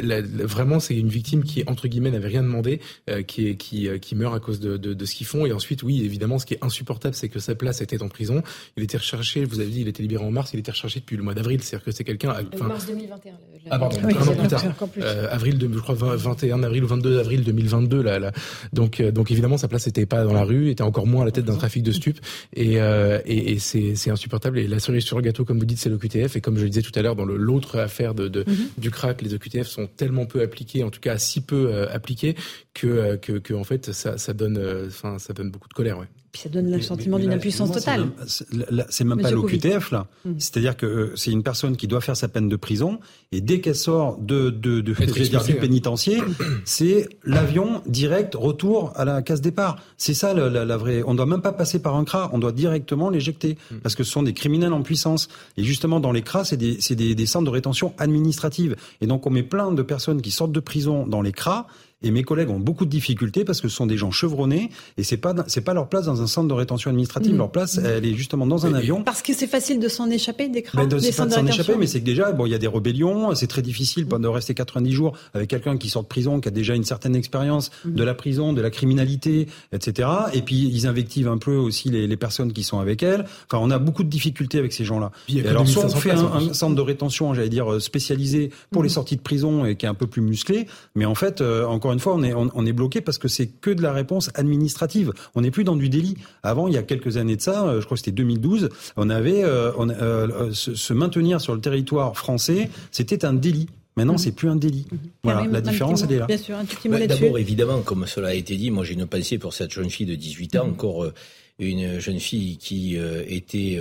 vraiment, 0.43 0.80
c'est 0.80 0.95
une 0.95 1.10
victime 1.10 1.43
qui 1.43 1.63
entre 1.67 1.88
guillemets 1.88 2.12
n'avait 2.12 2.28
rien 2.28 2.43
demandé, 2.43 2.80
euh, 3.10 3.21
qui 3.21 3.47
est 3.47 3.56
qui 3.56 3.88
euh, 3.88 3.97
qui 3.97 4.15
meurt 4.15 4.36
à 4.36 4.39
cause 4.39 4.60
de, 4.60 4.78
de, 4.78 4.93
de 4.93 5.06
ce 5.06 5.15
qu'ils 5.15 5.28
font. 5.28 5.45
Et 5.45 5.54
ensuite, 5.54 5.84
oui, 5.84 6.04
évidemment, 6.04 6.39
ce 6.39 6.45
qui 6.45 6.54
est 6.54 6.63
insupportable, 6.63 7.15
c'est 7.15 7.30
que 7.30 7.39
sa 7.39 7.56
place 7.56 7.82
était 7.82 8.02
en 8.02 8.10
prison. 8.10 8.43
Il 8.78 8.84
était 8.84 8.97
recherché. 8.97 9.45
Vous 9.45 9.60
avez 9.60 9.69
dit, 9.69 9.82
il 9.82 9.88
était 9.88 10.02
libéré 10.02 10.24
en 10.24 10.32
mars. 10.32 10.52
Il 10.54 10.60
était 10.60 10.71
recherché 10.71 11.00
depuis 11.00 11.17
le 11.17 11.24
mois 11.24 11.34
d'avril. 11.34 11.62
C'est-à-dire 11.62 11.86
que 11.86 11.91
c'est 11.91 12.04
quelqu'un. 12.04 12.36
Enfin, 12.54 12.67
mars 12.67 12.88
2021. 12.88 13.34
Ah 13.69 13.78
pardon, 13.78 13.97
un 14.04 14.28
an 14.28 14.36
plus 14.36 14.47
tard. 14.47 14.63
Euh, 14.97 15.28
avril, 15.30 15.58
de, 15.58 15.69
je 15.71 15.80
crois 15.80 15.95
21 15.95 16.63
avril 16.63 16.84
ou 16.84 16.88
22 16.88 17.19
avril 17.19 17.43
2022. 17.43 18.02
Là, 18.02 18.19
là. 18.19 18.32
Donc 18.74 19.00
euh, 19.00 19.12
donc 19.12 19.32
évidemment, 19.32 19.58
sa 19.58 19.67
place 19.67 19.86
n'était 19.86 20.06
pas 20.06 20.24
dans 20.24 20.34
la 20.34 20.43
rue, 20.43 20.69
était 20.69 20.82
encore 20.82 21.06
moins 21.08 21.24
à 21.24 21.26
la 21.26 21.32
tête 21.32 21.45
d'un 21.45 21.58
trafic 21.58 21.84
de 21.84 21.91
stupes. 21.91 22.19
Et 22.54 22.78
et, 23.26 23.52
et 23.52 23.60
c'est 23.60 24.10
insupportable. 24.10 24.60
Et 24.60 24.67
la 24.67 24.80
cerise 25.02 25.08
sur 25.08 25.18
le 25.18 25.24
gâteau, 25.24 25.46
comme 25.46 25.60
vous 25.60 25.66
dites, 25.66 25.80
c'est 25.80 25.90
le 25.90 25.98
QTF. 25.98 26.36
Et 26.36 26.42
comme 26.42 26.58
je 26.58 26.64
le 26.64 26.70
disais 26.70 26.82
tout 26.82 26.98
à 26.98 27.02
l'heure, 27.02 27.16
dans 27.16 27.26
l'autre 27.26 27.80
affaire 27.80 28.14
de, 28.14 28.28
de 28.28 28.44
mhm. 28.48 28.70
du 28.78 28.92
crack, 28.92 29.22
les 29.22 29.34
OQTF 29.34 29.68
sont 29.68 29.88
tellement 29.88 30.26
peu 30.26 30.42
appliqués, 30.42 30.84
en 30.84 30.90
tout 30.90 31.00
cas 31.00 31.18
si 31.18 31.42
peu 31.42 31.74
euh, 31.74 31.88
appliqués, 31.92 32.36
que, 32.74 32.88
euh, 32.88 33.18
que, 33.18 33.34
que, 33.34 33.54
en 33.54 33.64
fait 33.64 33.92
ça, 33.92 34.18
ça 34.18 34.34
donne, 34.34 34.58
euh, 34.58 34.88
enfin 34.88 35.20
ça 35.20 35.34
donne 35.34 35.52
beaucoup 35.52 35.70
de 35.70 35.74
colère. 35.74 35.98
Ouais. 35.98 36.08
Puis 36.32 36.44
ça 36.44 36.50
donne 36.50 36.72
le 36.72 36.82
sentiment 36.82 37.20
d'une 37.20 37.34
impuissance 37.34 37.72
totale. 37.72 38.10
C'est 38.26 39.04
même, 39.04 39.22
pas 39.22 39.32
l'OQTF 39.32 39.91
là. 39.91 40.08
Mmh. 40.24 40.32
C'est-à-dire 40.38 40.78
que 40.78 41.12
c'est 41.15 41.32
une 41.32 41.44
personne 41.44 41.76
qui 41.76 41.88
doit 41.88 42.00
faire 42.00 42.15
sa 42.15 42.30
peine 42.30 42.48
de 42.48 42.56
prison 42.56 43.00
et 43.34 43.41
dès 43.41 43.60
qu'elle 43.60 43.76
sort 43.76 44.17
de, 44.17 44.50
de, 44.50 44.80
de, 44.80 44.94
dire, 44.94 45.44
du 45.44 45.56
pénitencier, 45.56 46.22
c'est 46.63 47.10
l'avion 47.26 47.82
direct 47.86 48.36
retour 48.36 48.94
à 48.96 49.04
la 49.04 49.22
case 49.22 49.41
départ. 49.41 49.78
C'est 49.98 50.13
ça 50.13 50.34
la, 50.34 50.63
la, 50.63 50.78
vraie. 50.78 51.04
On 51.06 51.15
doit 51.15 51.26
même 51.26 51.41
pas 51.41 51.52
passer 51.52 51.82
par 51.82 51.96
un 51.96 52.06
CRA, 52.06 52.30
on 52.32 52.39
doit 52.39 52.54
directement 52.54 53.10
l'éjecter 53.10 53.58
mmh. 53.70 53.76
parce 53.78 53.96
que 53.96 54.04
ce 54.04 54.12
sont 54.12 54.24
des 54.24 54.34
criminels 54.34 54.74
en 54.74 54.84
puissance. 54.84 55.28
Et 55.58 55.63
justement 55.63 56.00
dans 56.00 56.13
les 56.13 56.22
CRA, 56.22 56.46
c'est 56.46 56.58
des, 56.58 56.78
des, 56.91 57.15
des 57.15 57.26
centres 57.26 57.46
de 57.46 57.52
rétention 57.52 57.94
administrative. 57.98 58.78
Et 59.02 59.08
donc 59.08 59.28
on 59.28 59.32
met 59.32 59.44
plein 59.44 59.72
de 59.72 59.82
personnes 59.82 60.22
qui 60.22 60.32
sortent 60.32 60.54
de 60.54 60.62
prison 60.62 61.06
dans 61.06 61.22
les 61.22 61.34
CRA 61.34 61.67
et 62.04 62.12
mes 62.12 62.24
collègues 62.24 62.50
ont 62.50 62.60
beaucoup 62.60 62.86
de 62.86 62.90
difficultés 62.90 63.46
parce 63.46 63.62
que 63.62 63.68
ce 63.68 63.76
sont 63.76 63.86
des 63.86 63.98
gens 63.98 64.12
chevronnés 64.12 64.70
et 64.98 65.04
c'est 65.04 65.18
pas 65.18 65.34
c'est 65.48 65.62
pas 65.62 65.74
leur 65.74 65.90
place 65.90 66.06
dans 66.06 66.22
un 66.22 66.28
centre 66.28 66.48
de 66.48 66.54
rétention 66.54 66.90
administrative. 66.90 67.34
Mmh. 67.34 67.38
Leur 67.38 67.52
place, 67.52 67.78
mmh. 67.78 67.86
elle 67.86 68.06
est 68.06 68.14
justement 68.16 68.48
dans 68.48 68.66
un 68.66 68.74
avion. 68.74 69.04
Parce 69.04 69.22
que 69.22 69.34
c'est 69.34 69.48
facile 69.48 69.80
de 69.80 69.88
s'en 69.88 70.10
échapper 70.10 70.50
des 70.50 70.62
crânes, 70.62 70.88
ben, 70.88 71.00
des 71.00 71.12
centres 71.12 71.30
de 71.30 71.34
s'en 71.36 71.46
échapper, 71.46 71.76
mais 71.78 71.88
c'est 71.88 72.00
que 72.00 72.06
déjà, 72.06 72.32
bon, 72.32 72.46
il 72.46 72.52
y 72.52 72.56
a 72.56 72.60
des 72.60 72.68
rébellions. 72.68 73.34
C'est 73.36 73.48
très 73.48 73.62
difficile 73.62 74.08
de 74.08 74.28
rester 74.28 74.54
90 74.54 74.92
jours 74.92 75.18
avec 75.34 75.50
quelqu'un 75.50 75.78
qui 75.78 75.90
sort 75.90 76.04
de 76.04 76.08
prison, 76.08 76.40
qui 76.40 76.48
a 76.48 76.52
déjà 76.52 76.76
une 76.76 76.84
certaine 76.84 77.16
expérience 77.16 77.72
mmh. 77.86 77.92
de 77.92 78.04
la 78.04 78.14
prison, 78.14 78.54
de 78.54 78.62
la 78.62 78.70
criminalité, 78.70 79.48
etc. 79.72 80.10
Et 80.34 80.42
puis 80.42 80.56
ils 80.56 80.88
invectivent 80.88 81.28
un 81.28 81.38
peu 81.38 81.56
aussi 81.56 81.90
les, 81.90 82.08
les, 82.08 82.18
personnes 82.18 82.54
qui 82.54 82.64
sont 82.64 82.80
avec 82.80 83.04
elles. 83.04 83.26
Enfin, 83.48 83.64
on 83.64 83.72
a 83.72 83.80
beaucoup 83.80 84.04
de 84.04 84.10
difficultés 84.10 84.60
avec 84.60 84.74
ces 84.74 84.86
gens-là. 84.86 85.12
Et 85.30 85.48
alors, 85.48 85.68
soit 85.68 85.86
on 85.86 85.90
fait 85.90 86.12
un, 86.12 86.26
un, 86.34 86.54
centre 86.54 86.76
de 86.76 86.82
rétention, 86.82 87.34
j'allais 87.34 87.50
dire 87.50 87.72
euh, 87.72 87.80
spécialisé 87.80 88.52
pour 88.70 88.84
les 88.84 88.90
sorties 88.90 89.16
de 89.16 89.22
prison 89.22 89.66
et 89.66 89.76
qui 89.76 89.86
est 89.86 89.90
un 89.90 89.94
peu 89.94 90.08
plus 90.08 90.22
musclé, 90.22 90.68
mais 90.96 91.06
en 91.06 91.16
fait, 91.16 91.42
euh, 91.42 91.66
encore 91.91 91.93
une 91.93 91.99
fois, 91.99 92.15
on 92.15 92.23
est 92.23 92.34
on, 92.34 92.49
on 92.54 92.65
est 92.65 92.73
bloqué 92.73 93.01
parce 93.01 93.17
que 93.17 93.27
c'est 93.27 93.47
que 93.47 93.69
de 93.69 93.82
la 93.82 93.91
réponse 93.91 94.30
administrative. 94.36 95.12
On 95.36 95.41
n'est 95.41 95.51
plus 95.51 95.63
dans 95.63 95.75
du 95.75 95.89
délit. 95.89 96.15
Avant, 96.43 96.67
il 96.67 96.73
y 96.73 96.77
a 96.77 96.84
quelques 96.84 97.17
années 97.17 97.36
de 97.36 97.41
ça, 97.41 97.67
euh, 97.67 97.82
je 97.82 97.86
crois 97.86 97.95
que 97.95 97.99
c'était 97.99 98.12
2012, 98.12 98.69
on 98.95 99.10
avait 99.10 99.43
euh, 99.43 99.71
on, 99.77 99.89
euh, 99.89 100.51
se, 100.54 100.93
maintenir 100.93 101.41
sur 101.41 101.54
le 101.54 101.62
territoire 101.62 102.17
français, 102.17 102.69
c'était 102.91 103.25
un 103.25 103.34
délit. 103.34 103.67
Maintenant, 103.97 104.13
mhm. 104.13 104.19
c'est 104.19 104.32
plus 104.32 104.49
un 104.49 104.56
délit. 104.56 104.88
Mhm. 104.89 104.99
Voilà, 105.23 105.45
la 105.47 105.62
différence, 105.62 106.04
elle 106.04 106.13
est 106.13 106.19
là. 106.19 106.25
Bien 106.25 106.38
sûr, 106.38 106.56
un 106.56 106.63
petit 106.63 106.88
mot 106.88 106.97
bah, 106.97 107.08
D'abord, 107.08 107.38
évidemment, 107.38 107.82
comme 107.82 108.08
cela 108.08 108.30
a 108.30 108.34
été 108.34 108.56
dit, 108.56 108.71
moi 108.71 108.86
j'ai 108.86 108.93
une 108.93 109.06
pensée 109.06 109.38
pour 109.38 109.54
cette 109.54 109.71
jeune 109.71 109.89
fille 109.89 110.06
de 110.06 110.15
18 110.15 110.56
ans, 110.56 110.65
mhm. 110.65 110.71
encore 110.71 111.12
une 111.60 111.99
jeune 111.99 112.19
fille 112.19 112.58
qui 112.58 112.97
était 113.27 113.80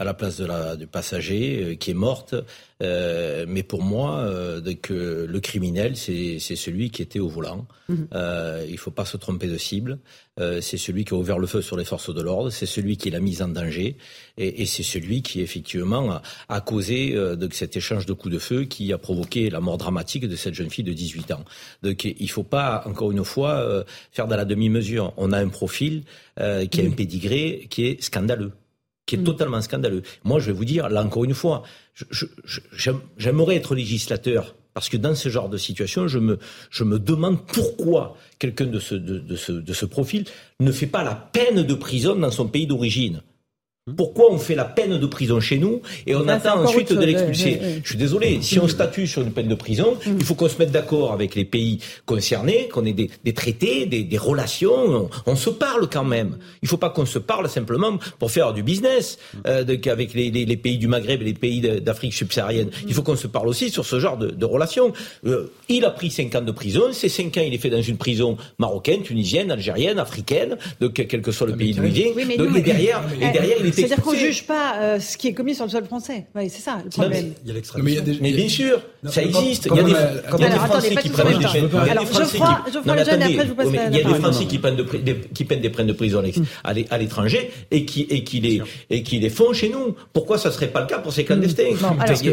à 0.00 0.04
la 0.04 0.14
place 0.14 0.38
de 0.38 0.46
la, 0.46 0.76
du 0.76 0.86
passager 0.86 1.62
euh, 1.62 1.74
qui 1.74 1.90
est 1.90 1.94
morte. 1.94 2.34
Euh, 2.82 3.44
mais 3.46 3.62
pour 3.62 3.82
moi, 3.82 4.20
euh, 4.20 4.74
que 4.80 5.26
le 5.28 5.40
criminel, 5.40 5.94
c'est 5.94 6.38
celui 6.38 6.90
qui 6.90 7.02
était 7.02 7.18
au 7.18 7.28
volant. 7.28 7.66
Mhm. 7.90 8.08
Euh, 8.14 8.64
il 8.66 8.72
ne 8.72 8.78
faut 8.78 8.90
pas 8.90 9.04
se 9.04 9.18
tromper 9.18 9.46
de 9.46 9.58
cible. 9.58 9.98
Euh, 10.38 10.62
c'est 10.62 10.78
celui 10.78 11.04
qui 11.04 11.12
a 11.12 11.18
ouvert 11.18 11.38
le 11.38 11.46
feu 11.46 11.60
sur 11.60 11.76
les 11.76 11.84
forces 11.84 12.14
de 12.14 12.22
l'ordre. 12.22 12.48
C'est 12.48 12.64
celui 12.64 12.96
qui 12.96 13.10
l'a 13.10 13.20
mise 13.20 13.42
en 13.42 13.48
danger. 13.48 13.98
Et, 14.38 14.62
et 14.62 14.64
c'est 14.64 14.82
celui 14.82 15.20
qui, 15.20 15.42
effectivement, 15.42 16.10
a, 16.12 16.22
a 16.48 16.62
causé 16.62 17.12
de 17.12 17.48
cet 17.52 17.76
échange 17.76 18.06
de 18.06 18.14
coups 18.14 18.32
de 18.32 18.38
feu 18.38 18.64
qui 18.64 18.94
a 18.94 18.98
provoqué 18.98 19.50
la 19.50 19.60
mort 19.60 19.76
dramatique 19.76 20.26
de 20.26 20.36
cette 20.36 20.54
jeune 20.54 20.70
fille 20.70 20.84
de 20.84 20.94
18 20.94 21.32
ans. 21.32 21.44
Donc 21.82 22.04
il 22.04 22.16
ne 22.18 22.26
faut 22.28 22.42
pas, 22.42 22.82
encore 22.86 23.12
une 23.12 23.22
fois, 23.22 23.84
faire 24.12 24.28
de 24.28 24.34
la 24.34 24.46
demi-mesure. 24.46 25.12
On 25.18 25.32
a 25.32 25.38
un 25.38 25.48
profil 25.48 26.04
qui 26.38 26.80
a 26.80 26.84
un 26.84 26.90
pédigré 26.90 27.66
qui 27.68 27.84
est 27.84 28.02
scandaleux 28.02 28.52
qui 29.10 29.16
est 29.16 29.18
mm. 29.18 29.24
totalement 29.24 29.60
scandaleux. 29.60 30.02
Moi, 30.22 30.38
je 30.38 30.46
vais 30.46 30.52
vous 30.52 30.64
dire, 30.64 30.88
là 30.88 31.02
encore 31.02 31.24
une 31.24 31.34
fois, 31.34 31.64
j'aimerais 33.18 33.56
être 33.56 33.74
législateur 33.74 34.54
parce 34.72 34.88
que 34.88 34.96
dans 34.96 35.16
ce 35.16 35.28
genre 35.28 35.48
de 35.48 35.56
situation, 35.56 36.06
je 36.06 36.20
me, 36.20 36.38
je 36.70 36.84
me 36.84 37.00
demande 37.00 37.44
pourquoi 37.44 38.16
quelqu'un 38.38 38.66
de 38.66 38.78
ce, 38.78 38.94
de, 38.94 39.18
de, 39.18 39.34
ce, 39.34 39.50
de 39.50 39.72
ce 39.72 39.84
profil 39.84 40.26
ne 40.60 40.70
fait 40.70 40.86
pas 40.86 41.02
la 41.02 41.16
peine 41.16 41.64
de 41.64 41.74
prison 41.74 42.14
dans 42.14 42.30
son 42.30 42.46
pays 42.46 42.68
d'origine. 42.68 43.22
Pourquoi 43.96 44.32
on 44.32 44.38
fait 44.38 44.54
la 44.54 44.64
peine 44.64 44.98
de 44.98 45.06
prison 45.06 45.40
chez 45.40 45.58
nous 45.58 45.82
et 46.06 46.14
on 46.14 46.26
attend 46.28 46.62
ensuite 46.62 46.92
de 46.92 47.04
l'expulser 47.04 47.60
Je 47.82 47.88
suis 47.88 47.98
désolé, 47.98 48.38
si 48.42 48.58
on 48.58 48.68
statue 48.68 49.06
sur 49.06 49.22
une 49.22 49.32
peine 49.32 49.48
de 49.48 49.54
prison, 49.54 49.96
mm. 50.06 50.16
il 50.18 50.24
faut 50.24 50.34
qu'on 50.34 50.48
se 50.48 50.58
mette 50.58 50.70
d'accord 50.70 51.12
avec 51.12 51.34
les 51.34 51.44
pays 51.44 51.78
concernés, 52.06 52.68
qu'on 52.68 52.84
ait 52.84 52.92
des, 52.92 53.10
des 53.24 53.32
traités, 53.32 53.86
des, 53.86 54.02
des 54.02 54.18
relations. 54.18 55.08
On, 55.26 55.36
se 55.36 55.50
parle 55.50 55.88
quand 55.88 56.04
même. 56.04 56.36
Il 56.62 56.66
ne 56.66 56.68
faut 56.68 56.76
pas 56.76 56.90
qu'on 56.90 57.06
se 57.06 57.18
parle 57.18 57.48
simplement 57.48 57.98
pour 58.18 58.30
faire 58.30 58.52
du 58.52 58.62
business 58.62 59.18
euh, 59.46 59.64
avec 59.86 60.14
les, 60.14 60.30
les, 60.30 60.44
les, 60.44 60.56
pays 60.56 60.78
du 60.78 60.86
Maghreb 60.86 61.22
et 61.22 61.24
les 61.24 61.34
pays 61.34 61.60
d'Afrique 61.60 62.12
subsaharienne. 62.12 62.70
Il 62.86 62.94
faut 62.94 63.02
qu'on 63.02 63.16
se 63.16 63.26
parle 63.26 63.48
aussi 63.48 63.70
sur 63.70 63.84
ce 63.84 63.98
genre 63.98 64.16
de, 64.16 64.30
de 64.30 64.44
relations. 64.44 64.92
Euh, 65.26 65.50
il 65.68 65.84
a 65.84 65.90
pris 65.90 66.10
5 66.10 66.34
ans 66.34 66.40
de 66.42 66.52
prison. 66.52 66.92
Ces 66.92 67.08
5 67.08 67.36
ans, 67.38 67.42
il 67.46 67.54
est 67.54 67.58
fait 67.58 67.70
dans 67.70 67.82
une 67.82 67.96
prison 67.96 68.36
marocaine, 68.58 69.02
tunisienne, 69.02 69.50
algérienne, 69.50 69.98
africaine, 69.98 70.56
de 70.80 70.88
quel 70.88 71.22
que 71.22 71.32
soit 71.32 71.46
le 71.46 71.56
pays 71.56 71.74
d'où 71.74 71.84
il 71.84 71.92
vient. 71.92 72.12
et 72.56 72.60
derrière, 72.60 73.02
et 73.20 73.32
derrière, 73.32 73.56
il 73.60 73.66
était 73.66 73.79
c'est-à-dire 73.80 74.04
qu'on 74.04 74.12
ne 74.12 74.18
juge 74.18 74.46
pas 74.46 74.76
euh, 74.80 75.00
ce 75.00 75.16
qui 75.16 75.28
est 75.28 75.32
commis 75.32 75.54
sur 75.54 75.64
le 75.64 75.70
sol 75.70 75.84
français. 75.84 76.26
Oui, 76.34 76.48
c'est 76.48 76.62
ça 76.62 76.78
le 76.84 76.90
problème. 76.90 77.32
il 77.44 77.54
y 77.54 77.58
a 77.58 77.60
mais, 77.82 77.96
mais, 78.20 78.32
bien 78.32 78.48
sûr, 78.48 78.80
ça 79.04 79.22
existe. 79.22 79.68
Il 79.70 79.76
y 79.76 79.80
a 79.80 79.82
des, 79.82 79.90
il 79.90 80.40
y 80.40 80.44
a 80.44 80.48
des 80.48 80.56
Français 80.56 80.94
qui 80.96 81.08
prennent 81.08 81.38
des 81.38 81.46
peines. 81.46 81.68
Alors, 81.90 82.04
après 82.04 82.24
je 82.72 82.78
vous 82.78 83.54
passe 83.54 83.72
la 83.72 83.88
Il 83.88 83.96
y 83.96 84.00
a 84.00 84.04
des 84.04 84.14
Français 84.14 84.44
qui 84.46 84.58
prennent, 84.58 84.76
des 84.76 85.70
peines 85.70 85.86
de 85.86 85.92
prison 85.92 86.22
à 86.64 86.98
l'étranger 86.98 87.50
et 87.70 87.84
qui, 87.84 88.02
et 88.02 88.24
qui 88.24 88.40
les, 88.40 88.62
et 88.90 89.02
qui 89.02 89.18
les 89.18 89.30
font 89.30 89.52
chez 89.52 89.68
nous. 89.68 89.94
Pourquoi 90.12 90.38
ça 90.38 90.50
serait 90.50 90.68
pas 90.68 90.80
le 90.80 90.86
cas 90.86 90.98
pour 90.98 91.12
ces 91.12 91.24
clandestins? 91.24 91.64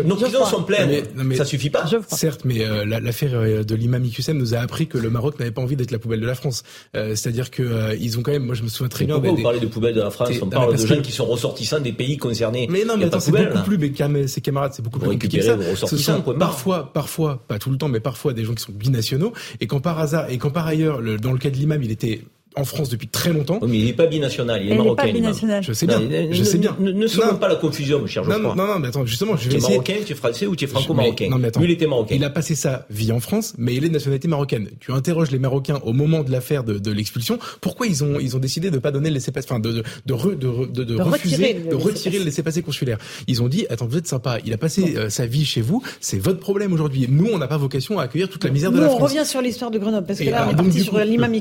Nos 0.05 0.15
prisons 0.15 0.45
sont 0.45 0.63
pleines. 0.63 1.03
Ça 1.35 1.45
suffit 1.45 1.69
pas. 1.69 1.85
Certes, 2.07 2.41
mais 2.45 2.65
euh, 2.65 2.85
l'affaire 2.85 3.31
euh, 3.33 3.63
de 3.63 3.75
l'imam 3.75 4.03
Iqsem 4.03 4.37
nous 4.37 4.53
a 4.53 4.59
appris 4.59 4.87
que 4.87 4.97
le 4.97 5.09
Maroc 5.09 5.39
n'avait 5.39 5.51
pas 5.51 5.61
envie 5.61 5.75
d'être 5.75 5.91
la 5.91 5.99
poubelle 5.99 6.21
de 6.21 6.25
la 6.25 6.35
France. 6.35 6.63
C'est-à-dire 6.93 7.51
que 7.51 7.95
ils 7.99 8.17
ont 8.17 8.21
quand 8.21 8.31
même, 8.31 8.45
moi 8.45 8.55
je 8.55 8.63
me 8.63 8.67
souviens 8.67 8.89
très 8.89 9.05
bien. 9.05 9.17
Vous 9.17 9.41
parlez 9.41 9.59
de 9.59 9.67
poubelle 9.67 9.93
de 9.93 10.01
la 10.01 10.09
France, 10.09 10.29
on 10.41 10.47
parle 10.47 10.75
de 10.75 10.85
jeunes 10.85 11.01
qui 11.01 11.11
sont 11.11 11.25
ressortissants 11.27 11.79
des 11.79 11.93
pays 11.93 12.17
concernés. 12.17 12.67
Mais 12.69 12.83
non, 12.85 12.97
mais 12.97 13.05
attends, 13.05 13.19
c'est 13.19 13.31
beaucoup 13.31 13.63
plus, 13.63 13.77
mais 13.77 14.27
ses 14.27 14.41
camarades, 14.41 14.73
c'est 14.73 14.81
beaucoup 14.81 14.99
plus 14.99 15.09
compliqué 15.09 15.39
que 15.39 15.43
ça. 15.43 15.57
Ce 15.75 15.97
sont 15.97 16.21
parfois, 16.21 16.91
parfois, 16.93 17.43
pas 17.47 17.59
tout 17.59 17.69
le 17.69 17.77
temps, 17.77 17.89
mais 17.89 17.99
parfois 17.99 18.33
des 18.33 18.43
gens 18.43 18.53
qui 18.53 18.63
sont 18.63 18.71
binationaux. 18.71 19.33
Et 19.59 19.67
quand 19.67 19.79
par 19.79 19.99
hasard, 19.99 20.29
et 20.29 20.37
quand 20.37 20.49
par 20.49 20.67
ailleurs, 20.67 21.01
le, 21.01 21.17
dans 21.17 21.31
le 21.31 21.37
cas 21.37 21.49
de 21.49 21.55
l'imam, 21.55 21.81
il 21.83 21.91
était 21.91 22.21
en 22.57 22.65
France 22.65 22.89
depuis 22.89 23.07
très 23.07 23.31
longtemps. 23.31 23.59
mais 23.67 23.77
il 23.77 23.85
n'est 23.85 23.93
pas 23.93 24.07
binational, 24.07 24.63
il 24.63 24.71
est 24.71 24.75
marocain. 24.75 25.05
Pas 25.05 25.11
binational. 25.11 25.63
Je 25.63 25.73
sais 25.73 25.87
bien. 25.87 26.01
je 26.31 26.43
sais 26.43 26.57
bien. 26.57 26.75
Ne, 26.79 26.91
ne 26.91 27.37
pas 27.37 27.47
la 27.47 27.55
confusion, 27.55 27.99
mon 27.99 28.07
cher 28.07 28.23
Geoffroy. 28.23 28.41
Non, 28.41 28.55
non, 28.55 28.67
non, 28.67 28.79
mais 28.79 28.87
attends, 28.87 29.05
justement, 29.05 29.35
je 29.37 29.49
vais 29.49 29.57
tu 29.57 29.63
es 29.65 29.69
marocain, 29.69 29.95
tu 30.05 30.13
es 30.13 30.15
français 30.15 30.45
ou 30.47 30.55
tu 30.55 30.65
es 30.65 30.67
franco-marocain 30.67 31.29
Non, 31.29 31.37
mais 31.37 31.49
attends. 31.49 31.59
Lui, 31.59 31.67
il 31.69 31.73
était 31.73 31.87
marocain. 31.87 32.15
Il 32.15 32.23
a 32.23 32.29
passé 32.29 32.55
sa 32.55 32.85
vie 32.89 33.11
en 33.11 33.19
France, 33.19 33.53
mais 33.57 33.75
il 33.75 33.83
est 33.85 33.89
de 33.89 33.93
nationalité 33.93 34.27
marocaine. 34.27 34.69
Tu 34.79 34.91
interroges 34.91 35.31
les 35.31 35.39
Marocains 35.39 35.79
au 35.83 35.93
moment 35.93 36.23
de 36.23 36.31
l'affaire 36.31 36.63
de, 36.63 36.77
de 36.77 36.91
l'expulsion. 36.91 37.39
Pourquoi 37.61 37.87
ils 37.87 38.03
ont, 38.03 38.19
ils 38.19 38.35
ont 38.35 38.39
décidé 38.39 38.71
de 38.71 38.79
pas 38.79 38.91
donner 38.91 39.09
le 39.09 39.15
laissez-passer, 39.15 39.47
enfin, 39.49 39.59
de, 39.59 39.71
de, 39.71 39.83
de, 40.05 40.65
de, 40.65 40.83
de, 40.83 41.01
refuser, 41.01 41.53
de 41.69 41.75
retirer 41.75 42.19
le 42.19 42.25
laissez-passer 42.25 42.61
consulaire. 42.61 42.97
Ils 43.27 43.41
ont 43.41 43.47
dit, 43.47 43.65
attends, 43.69 43.87
vous 43.87 43.97
êtes 43.97 44.07
sympa. 44.07 44.39
Il 44.45 44.53
a 44.53 44.57
passé 44.57 44.95
euh, 44.97 45.09
sa 45.09 45.25
vie 45.25 45.45
chez 45.45 45.61
vous. 45.61 45.81
C'est 46.01 46.19
votre 46.19 46.39
problème 46.39 46.73
aujourd'hui. 46.73 47.07
Nous, 47.09 47.27
on 47.31 47.37
n'a 47.37 47.47
pas 47.47 47.57
vocation 47.57 47.99
à 47.99 48.03
accueillir 48.03 48.29
toute 48.29 48.43
la 48.43 48.49
misère 48.49 48.71
de 48.71 48.79
la 48.79 48.87
France. 48.89 48.99
On 48.99 49.03
revient 49.03 49.25
sur 49.25 49.41
l'histoire 49.41 49.71
de 49.71 49.79
Grenoble 49.79 50.05
parce 50.07 50.19
que 50.19 50.29
là, 50.29 50.47
on 50.47 50.51
est 50.51 50.55
parti 50.55 50.81
sur 50.81 50.97
l'imam. 50.99 51.33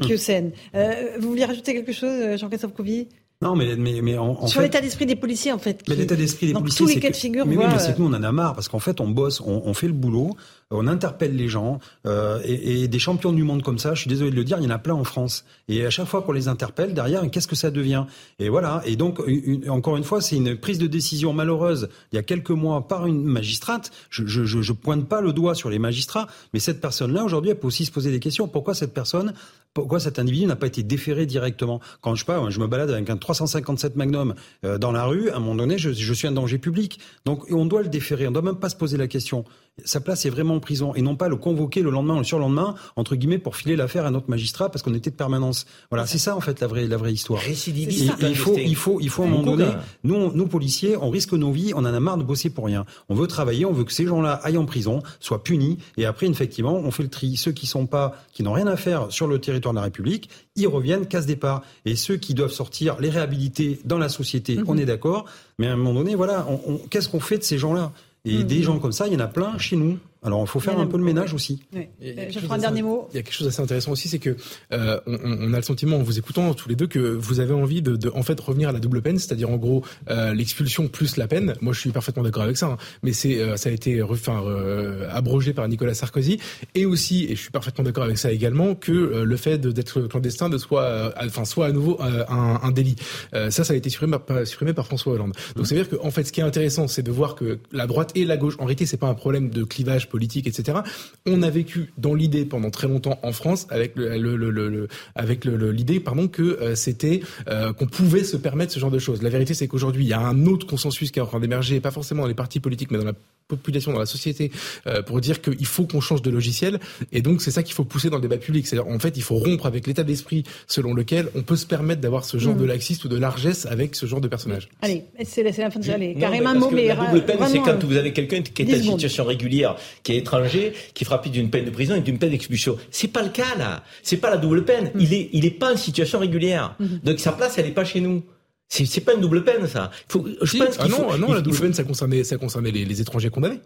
Vous 1.21 1.29
vouliez 1.29 1.45
rajouter 1.45 1.75
quelque 1.75 1.93
chose, 1.93 2.11
euh, 2.11 2.37
Jean-Christophe 2.37 2.75
Couvi? 2.75 3.09
Non, 3.43 3.55
mais, 3.55 3.77
mais, 3.77 4.01
mais 4.01 4.17
en, 4.17 4.47
Sur 4.47 4.63
l'état 4.63 4.81
d'esprit 4.81 5.05
des 5.05 5.15
policiers, 5.15 5.53
en 5.53 5.59
fait. 5.59 5.83
Mais 5.89 5.95
l'état 5.95 6.17
d'esprit 6.17 6.47
des 6.47 6.53
policiers. 6.55 6.87
Tous 6.87 6.95
les 6.95 7.01
cas 7.01 7.11
de 7.11 7.17
figure. 7.17 7.45
Mais 7.45 7.57
oui, 7.57 7.65
mais 7.69 7.79
c'est 7.79 7.95
que 7.95 8.01
nous, 8.01 8.09
on 8.09 8.15
en 8.15 8.23
a 8.23 8.33
marre, 8.33 8.55
parce 8.55 8.69
qu'en 8.69 8.79
fait, 8.79 8.99
on 8.99 9.09
bosse, 9.09 9.43
on, 9.43 9.63
on, 9.67 9.75
fait 9.75 9.89
le 9.89 9.93
boulot, 9.93 10.31
on 10.71 10.87
interpelle 10.87 11.37
les 11.37 11.49
gens, 11.49 11.79
euh, 12.07 12.41
et, 12.45 12.85
et, 12.85 12.89
des 12.89 12.99
champions 12.99 13.35
du 13.35 13.43
monde 13.43 13.63
comme 13.63 13.79
ça, 13.79 13.93
je 13.93 14.01
suis 14.01 14.09
désolé 14.09 14.31
de 14.31 14.37
le 14.37 14.45
dire, 14.45 14.57
il 14.59 14.65
y 14.65 14.67
en 14.67 14.71
a 14.71 14.79
plein 14.79 14.95
en 14.95 15.05
France. 15.05 15.45
Et 15.69 15.85
à 15.85 15.91
chaque 15.91 16.07
fois 16.07 16.23
qu'on 16.23 16.33
les 16.33 16.49
interpelle, 16.49 16.95
derrière, 16.95 17.31
qu'est-ce 17.31 17.47
que 17.47 17.57
ça 17.57 17.71
devient? 17.71 18.07
Et 18.39 18.49
voilà. 18.49 18.81
Et 18.87 18.97
donc, 18.97 19.21
une, 19.27 19.69
encore 19.69 19.99
une 19.99 20.05
fois, 20.05 20.23
c'est 20.23 20.37
une 20.37 20.57
prise 20.57 20.79
de 20.79 20.87
décision 20.87 21.35
malheureuse, 21.35 21.91
il 22.13 22.17
y 22.17 22.19
a 22.19 22.23
quelques 22.23 22.51
mois, 22.51 22.89
par 22.89 23.07
une 23.07 23.23
magistrate. 23.23 23.91
Je, 24.09 24.25
je, 24.27 24.47
je, 24.47 24.63
je 24.63 24.73
pointe 24.73 25.07
pas 25.07 25.21
le 25.21 25.35
doigt 25.35 25.55
sur 25.55 25.69
les 25.69 25.79
magistrats, 25.79 26.27
mais 26.55 26.59
cette 26.59 26.81
personne-là, 26.81 27.23
aujourd'hui, 27.23 27.51
elle 27.51 27.59
peut 27.59 27.67
aussi 27.67 27.85
se 27.85 27.93
poser 27.93 28.11
des 28.11 28.21
questions. 28.21 28.49
Pourquoi 28.49 28.75
cette 28.75 28.95
personne 28.95 29.35
pourquoi 29.77 30.01
cet 30.01 30.19
individu 30.19 30.47
n'a 30.47 30.57
pas 30.57 30.69
été 30.69 30.83
déféré 30.83 31.27
directement 31.27 31.81
Quand 32.01 32.15
je 32.15 32.25
pas, 32.25 32.49
je 32.49 32.61
me 32.61 32.67
balade 32.67 32.91
avec 32.91 33.11
un 33.11 33.19
357 33.19 33.95
Magnum 33.95 34.35
euh, 34.65 34.79
dans 34.79 34.91
la 34.91 35.05
rue, 35.05 35.29
à 35.29 35.37
un 35.37 35.39
moment 35.39 35.55
donné, 35.55 35.77
je, 35.77 35.93
je, 35.93 36.15
suis 36.15 36.27
un 36.27 36.33
danger 36.33 36.57
public. 36.57 36.99
Donc 37.27 37.45
on 37.51 37.67
doit 37.67 37.83
le 37.83 37.89
déférer. 37.91 38.27
On 38.27 38.31
ne 38.31 38.35
doit 38.35 38.43
même 38.43 38.57
pas 38.57 38.71
se 38.71 38.77
poser 38.77 38.97
la 38.97 39.07
question 39.07 39.45
sa 39.85 40.01
place 40.01 40.25
est 40.25 40.31
vraiment 40.31 40.55
en 40.55 40.61
prison 40.61 40.95
et 40.95 41.03
non 41.03 41.17
pas 41.17 41.29
le 41.29 41.37
convoquer 41.37 41.83
le 41.83 41.91
lendemain 41.91 42.15
ou 42.15 42.19
le 42.19 42.25
surlendemain 42.25 42.75
entre 42.97 43.15
guillemets 43.15 43.39
pour 43.39 43.57
filer 43.57 43.77
l'affaire 43.77 44.07
à 44.07 44.11
notre 44.11 44.31
magistrat 44.31 44.71
parce 44.71 44.83
qu'on 44.83 44.95
était 44.95 45.11
de 45.11 45.17
permanence. 45.17 45.67
Voilà, 45.91 46.07
c'est 46.07 46.19
ça 46.19 46.35
en 46.35 46.41
fait 46.41 46.61
la 46.61 46.67
vraie 46.67 46.87
la 46.87 46.97
vraie 46.97 47.13
histoire. 47.13 47.41
Récidiviste. 47.41 48.15
il 48.23 48.37
faut 48.37 48.57
il 48.57 48.77
faut 48.77 48.99
il 49.01 49.11
faut 49.11 49.23
à 49.23 49.27
un 49.27 49.29
moment 49.29 49.57
donné 49.57 49.71
nous 50.03 50.33
nous 50.33 50.47
policiers 50.47 50.97
on 50.97 51.11
risque 51.11 51.33
nos 51.33 51.53
vies, 51.53 51.73
on 51.75 51.81
en 51.81 51.85
a 51.85 52.01
marre 52.01 52.17
de 52.17 52.23
bosser 52.23 52.49
pour 52.51 52.67
rien. 52.67 52.87
On 53.09 53.15
veut 53.15 53.27
travailler, 53.27 53.67
on 53.67 53.73
veut 53.73 53.85
que 53.85 53.93
ces 53.93 54.07
gens-là 54.07 54.41
aillent 54.45 54.57
en 54.57 54.65
prison, 54.65 55.03
soient 55.21 55.43
punis 55.43 55.79
et 55.99 56.07
après 56.07 56.27
effectivement 56.27 56.75
on 56.75 56.91
fait 56.91 57.03
le 57.03 57.11
tri. 57.11 57.37
Ceux 57.37 57.53
qui 57.53 57.67
sont 57.67 57.87
pas 57.87 58.15
qui 58.33 58.43
n'ont 58.43 58.53
rien 58.53 58.67
à 58.67 58.77
faire 58.77 59.13
sur 59.13 59.27
le 59.27 59.39
territoire 59.41 59.66
de 59.73 59.77
la 59.77 59.83
République, 59.83 60.29
ils 60.57 60.69
reviennent 60.69 61.07
casse 61.07 61.27
départ 61.27 61.63
et 61.85 61.97
ceux 61.97 62.17
qui 62.17 62.35
doivent 62.35 62.53
sortir 62.53 63.01
les 63.01 63.11
réhabiliter 63.11 63.81
dans 63.85 63.99
la 63.99 64.09
société, 64.09 64.59
on 64.67 64.75
mhm. 64.75 64.81
est 64.81 64.87
d'accord. 64.87 65.27
Mais 65.59 65.67
à 65.67 65.73
un 65.73 65.77
moment 65.77 65.95
donné, 65.95 66.15
voilà, 66.15 66.47
on, 66.49 66.79
qu'est-ce 66.91 67.09
qu'on 67.09 67.21
fait 67.21 67.39
de 67.39 67.43
ces 67.43 67.59
gens-là? 67.59 67.93
Et 68.25 68.43
des 68.43 68.63
gens 68.63 68.81
comme 68.81 68.91
ça, 68.91 69.07
il 69.07 69.13
y 69.13 69.17
en 69.17 69.21
a 69.21 69.29
plein 69.29 69.57
chez 69.57 69.77
nous. 69.77 69.99
Alors 70.27 70.43
il 70.43 70.49
faut 70.49 70.61
faire 70.61 70.79
un 70.79 70.87
peu 70.87 70.99
le 70.99 71.05
ménage 71.05 71.33
aussi. 71.35 71.61
Je 72.01 72.41
prends 72.41 72.55
un 72.55 72.59
dernier 72.59 72.83
mot. 72.83 73.09
Il 73.13 73.17
y 73.17 73.19
a 73.21 73.23
quelque 73.23 73.35
chose 73.35 73.47
d'assez 73.47 73.63
intéressant 73.63 73.93
aussi, 73.93 74.09
c'est 74.09 74.19
que 74.19 74.37
euh, 74.73 75.01
on, 75.07 75.19
on, 75.23 75.53
a 75.53 75.57
le 75.57 75.63
sentiment 75.63 75.97
en 75.97 76.03
vous 76.03 76.19
écoutant 76.19 76.53
tous 76.55 76.69
les 76.69 76.77
deux 76.77 76.87
que 76.87 76.99
vous 76.99 77.41
avez 77.41 77.55
envie 77.55 77.83
de, 77.83 77.97
de 77.97 78.11
en 78.15 78.23
fait 78.23 78.39
revenir 78.41 78.69
à 78.69 78.73
la 78.73 78.81
double 78.81 79.03
peine, 79.03 79.19
c'est-à-dire 79.19 79.51
en 79.51 79.57
gros 79.57 79.83
euh, 80.11 80.35
l'expulsion 80.35 80.89
plus 80.89 81.17
la 81.17 81.29
peine. 81.29 81.55
Moi 81.61 81.73
je 81.73 81.81
suis 81.81 81.91
parfaitement 81.91 82.23
d'accord 82.23 82.43
avec 82.43 82.57
ça, 82.57 82.67
hein, 82.67 82.77
mais 83.03 83.13
c'est 83.13 83.39
euh, 83.39 83.57
ça 83.57 83.69
a 83.69 83.73
été 83.73 84.03
enfin, 84.03 84.43
euh, 84.45 85.09
abrogé 85.11 85.53
par 85.53 85.67
Nicolas 85.69 85.95
Sarkozy 85.95 86.39
et 86.75 86.87
aussi 86.87 87.25
et 87.25 87.37
je 87.37 87.41
suis 87.43 87.51
parfaitement 87.51 87.85
d'accord 87.85 88.05
avec 88.05 88.19
ça 88.19 88.33
également 88.33 88.75
que 88.75 88.93
euh, 88.93 89.25
le 89.25 89.37
fait 89.37 89.59
d'être 89.59 90.03
clandestin 90.03 90.49
de 90.49 90.59
soit 90.59 91.13
enfin 91.25 91.45
soit 91.45 91.67
à 91.67 91.73
nouveau 91.73 91.99
un, 92.01 92.61
un 92.63 92.71
délit. 92.71 92.97
ça 93.33 93.51
ça 93.51 93.73
a 93.73 93.77
été 93.77 93.91
supprimé 93.91 94.19
par, 94.19 94.47
supprimé 94.47 94.73
par 94.73 94.87
François 94.87 95.15
Hollande. 95.15 95.35
Donc 95.55 95.67
c'est 95.67 95.75
à 95.75 95.79
dire 95.79 95.89
que 95.89 95.97
en 96.03 96.11
fait 96.11 96.25
ce 96.25 96.33
qui 96.33 96.41
est 96.41 96.45
intéressant 96.45 96.89
c'est 96.89 97.03
de 97.03 97.11
voir 97.11 97.35
que 97.35 97.59
la 97.73 97.87
droite 97.87 98.13
et 98.15 98.25
la 98.25 98.37
gauche 98.37 98.55
en 98.59 98.65
réalité 98.65 98.87
c'est 98.87 98.97
pas 98.97 99.09
un 99.09 99.15
problème 99.15 99.51
de 99.51 99.65
clivage 99.65 100.09
politique, 100.09 100.16
etc. 100.19 100.79
On 101.27 101.43
a 101.43 101.51
vécu 101.51 101.93
dans 101.99 102.15
l'idée 102.15 102.45
pendant 102.45 102.71
très 102.71 102.89
longtemps 102.89 103.19
en 103.23 103.33
France 103.33 103.67
avec 103.71 103.97
le, 103.97 104.17
le, 104.19 104.37
le, 104.37 105.71
l'idée 105.71 106.01
pardon 106.01 106.29
que 106.29 106.43
euh, 106.43 106.75
c'était 106.75 107.21
euh, 107.49 107.73
qu'on 107.73 107.87
pouvait 107.87 108.25
se 108.25 108.37
permettre 108.37 108.73
ce 108.73 108.81
genre 108.81 108.91
de 108.91 108.99
choses. 108.99 109.23
La 109.23 109.31
vérité 109.31 109.55
c'est 109.55 109.69
qu'aujourd'hui 109.69 110.05
il 110.05 110.09
y 110.09 110.13
a 110.13 110.21
un 110.21 110.47
autre 110.47 110.67
consensus 110.67 111.11
qui 111.11 111.19
est 111.19 111.23
en 111.23 111.27
train 111.27 111.41
d'émerger, 111.41 111.81
pas 111.81 111.91
forcément 111.91 112.23
dans 112.23 112.29
les 112.29 112.35
partis 112.35 112.61
politiques, 112.61 112.91
mais 112.91 112.99
dans 112.99 113.05
la 113.05 113.15
population, 113.49 113.93
dans 113.93 113.99
la 113.99 114.07
société, 114.07 114.51
euh, 114.87 115.03
pour 115.03 115.21
dire 115.21 115.41
qu'il 115.41 115.67
faut 115.67 115.87
qu'on 115.87 116.01
change 116.01 116.23
de 116.23 116.31
logiciel. 116.31 116.81
Et 117.13 117.23
donc 117.23 117.43
c'est 117.43 117.51
ça 117.51 117.63
qu'il 117.63 117.75
faut 117.75 117.85
pousser 117.85 118.11
dans 118.11 118.17
le 118.17 118.23
débat 118.23 118.39
public. 118.39 118.67
C'est-à-dire 118.67 118.89
en 118.91 118.99
fait 118.99 119.17
il 119.17 119.23
faut 119.23 119.37
rompre 119.37 119.67
avec 119.67 119.87
l'état 119.87 120.03
d'esprit 120.03 120.45
selon 120.67 120.95
lequel 120.95 121.29
on 121.35 121.43
peut 121.43 121.57
se 121.57 121.67
permettre 121.67 122.01
d'avoir 122.01 122.25
ce 122.25 122.39
genre 122.39 122.55
mmh. 122.55 122.59
de 122.59 122.65
laxiste 122.65 123.05
ou 123.05 123.09
de 123.09 123.17
largesse 123.17 123.67
avec 123.67 123.95
ce 123.95 124.07
genre 124.07 124.21
de 124.21 124.29
personnage. 124.29 124.69
Allez, 124.83 125.05
c'est 125.25 125.43
la, 125.43 125.53
fin 125.53 125.81
de 125.81 125.91
Allez, 125.91 126.15
carrément 126.15 126.55
mot, 126.55 126.71
mais 126.71 126.89
la 126.89 126.97
double 126.97 127.25
peine, 127.25 127.39
c'est 127.49 127.59
quand 127.59 127.83
vous 127.83 127.97
avez 127.97 128.13
quelqu'un 128.13 128.43
qui 128.43 128.63
est 128.63 128.89
en 128.89 128.93
situation 128.93 129.25
régulière, 129.25 129.77
qui 130.03 130.13
est 130.13 130.17
étranger, 130.19 130.73
qui 130.95 131.05
frappe 131.05 131.29
d'une 131.29 131.51
peine 131.51 131.65
de 131.65 131.71
prison 131.71 131.95
et 131.95 132.01
d'une 132.01 132.19
peine 132.19 132.31
d'expulsion. 132.31 132.77
C'est 132.91 133.09
pas 133.09 133.23
le 133.23 133.31
cas 133.31 133.55
là. 133.59 133.83
C'est 134.03 134.17
pas 134.19 134.31
la 134.31 134.37
double 134.37 134.65
peine. 134.65 134.91
Mm. 134.95 135.01
Il 135.01 135.15
est, 135.15 135.31
il 135.33 135.45
est 135.45 135.51
pas 135.51 135.73
en 135.73 135.77
situation 135.77 136.19
régulière. 136.19 136.77
Mm-hmm. 136.81 137.03
Donc 137.05 137.21
sa 137.21 137.33
place, 137.33 137.59
elle 137.59 137.67
est 137.67 137.73
pas 137.73 137.85
chez 137.85 138.01
nous. 138.01 138.23
C'est 138.69 139.01
pas 139.01 139.15
une 139.15 139.21
double 139.21 139.45
peine 139.45 139.67
ça. 139.67 139.91
Faut, 140.09 140.27
je 140.43 140.59
pense 140.59 140.77
ah 140.79 140.89
non, 140.89 141.17
non, 141.19 141.33
la 141.33 141.41
double 141.41 141.59
peine 141.59 141.75
ça 141.75 141.85
concernait, 141.85 142.25
ça 142.25 142.37
concernait 142.37 142.71
les, 142.71 142.85
les 142.85 143.01
étrangers 143.01 143.31
condamnés. 143.31 143.61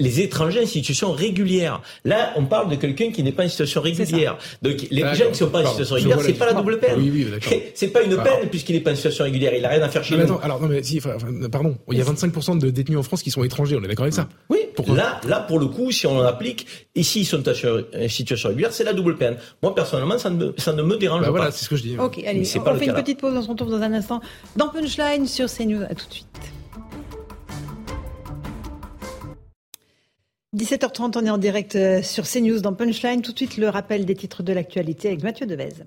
Les 0.00 0.20
étrangers 0.20 0.62
en 0.62 0.66
situation 0.66 1.12
régulière. 1.12 1.82
Là, 2.04 2.32
on 2.36 2.46
parle 2.46 2.70
de 2.70 2.76
quelqu'un 2.76 3.12
qui 3.12 3.22
n'est 3.22 3.32
pas 3.32 3.44
en 3.44 3.48
situation 3.48 3.82
régulière. 3.82 4.38
Donc, 4.62 4.86
les 4.90 5.02
gens 5.02 5.24
qui 5.26 5.30
ne 5.30 5.34
sont 5.34 5.50
pas 5.50 5.62
en 5.62 5.70
situation 5.70 5.94
régulière, 5.96 6.20
c'est 6.22 6.32
pas 6.32 6.46
la 6.46 6.54
double 6.54 6.80
peine. 6.80 6.94
Oui, 6.98 7.10
oui, 7.12 7.26
d'accord. 7.30 7.52
C'est 7.74 7.88
pas 7.88 8.02
une 8.02 8.16
peine 8.16 8.48
puisqu'il 8.50 8.74
n'est 8.74 8.80
pas 8.80 8.92
en 8.92 8.96
situation 8.96 9.24
régulière. 9.24 9.52
Il 9.54 9.64
a 9.64 9.68
rien 9.68 9.82
à 9.82 9.88
faire 9.88 10.02
chez 10.02 10.16
nous. 10.16 10.22
attends, 10.22 10.38
alors 10.38 10.60
non 10.60 10.68
mais 10.68 10.82
si, 10.82 10.98
enfin, 10.98 11.16
pardon, 11.50 11.76
il 11.90 11.98
y 11.98 12.00
a 12.00 12.04
25% 12.04 12.58
de 12.58 12.70
détenus 12.70 12.98
en 12.98 13.02
France 13.02 13.22
qui 13.22 13.30
sont 13.30 13.44
étrangers, 13.44 13.76
on 13.76 13.84
est 13.84 13.88
d'accord 13.88 14.04
avec 14.04 14.14
ça 14.14 14.28
Oui. 14.48 14.58
Pourquoi 14.74 14.96
là, 14.96 15.20
là, 15.28 15.40
pour 15.40 15.58
le 15.58 15.66
coup, 15.66 15.90
si 15.90 16.06
on 16.06 16.18
en 16.18 16.22
applique, 16.22 16.66
et 16.94 17.02
s'ils 17.02 17.26
sont 17.26 17.42
en 17.48 17.52
situation 18.08 18.48
régulière, 18.48 18.72
c'est 18.72 18.84
la 18.84 18.92
double 18.92 19.16
peine. 19.16 19.36
Moi, 19.62 19.74
personnellement, 19.74 20.18
ça 20.18 20.30
ne 20.30 20.36
me, 20.36 20.54
ça 20.56 20.72
ne 20.72 20.82
me 20.82 20.96
dérange 20.96 21.20
Bah 21.20 21.26
pas. 21.26 21.32
voilà, 21.32 21.50
c'est 21.50 21.64
ce 21.64 21.68
que 21.68 21.76
je 21.76 21.82
dis. 21.82 21.98
Ok, 21.98 22.22
allez, 22.26 22.42
on, 22.56 22.60
pas 22.60 22.74
on 22.74 22.78
fait 22.78 22.86
une 22.86 22.94
petite 22.94 23.20
pause, 23.20 23.34
on 23.36 23.42
se 23.42 23.48
retrouve 23.48 23.70
dans 23.70 23.82
un 23.82 23.92
instant 23.92 24.20
dans 24.56 24.68
Punchline 24.68 25.26
sur 25.26 25.46
CNews. 25.46 25.82
À 25.82 25.94
tout 25.94 26.06
de 26.08 26.12
suite. 26.12 26.26
17h30, 30.56 31.16
on 31.16 31.26
est 31.26 31.30
en 31.30 31.38
direct 31.38 31.76
euh, 31.76 32.02
sur 32.02 32.28
CNews 32.28 32.60
dans 32.60 32.74
Punchline. 32.74 33.22
Tout 33.22 33.30
de 33.30 33.36
suite, 33.36 33.56
le 33.56 33.68
rappel 33.68 34.04
des 34.04 34.16
titres 34.16 34.42
de 34.42 34.52
l'actualité 34.52 35.06
avec 35.06 35.22
Mathieu 35.22 35.46
Devez. 35.46 35.84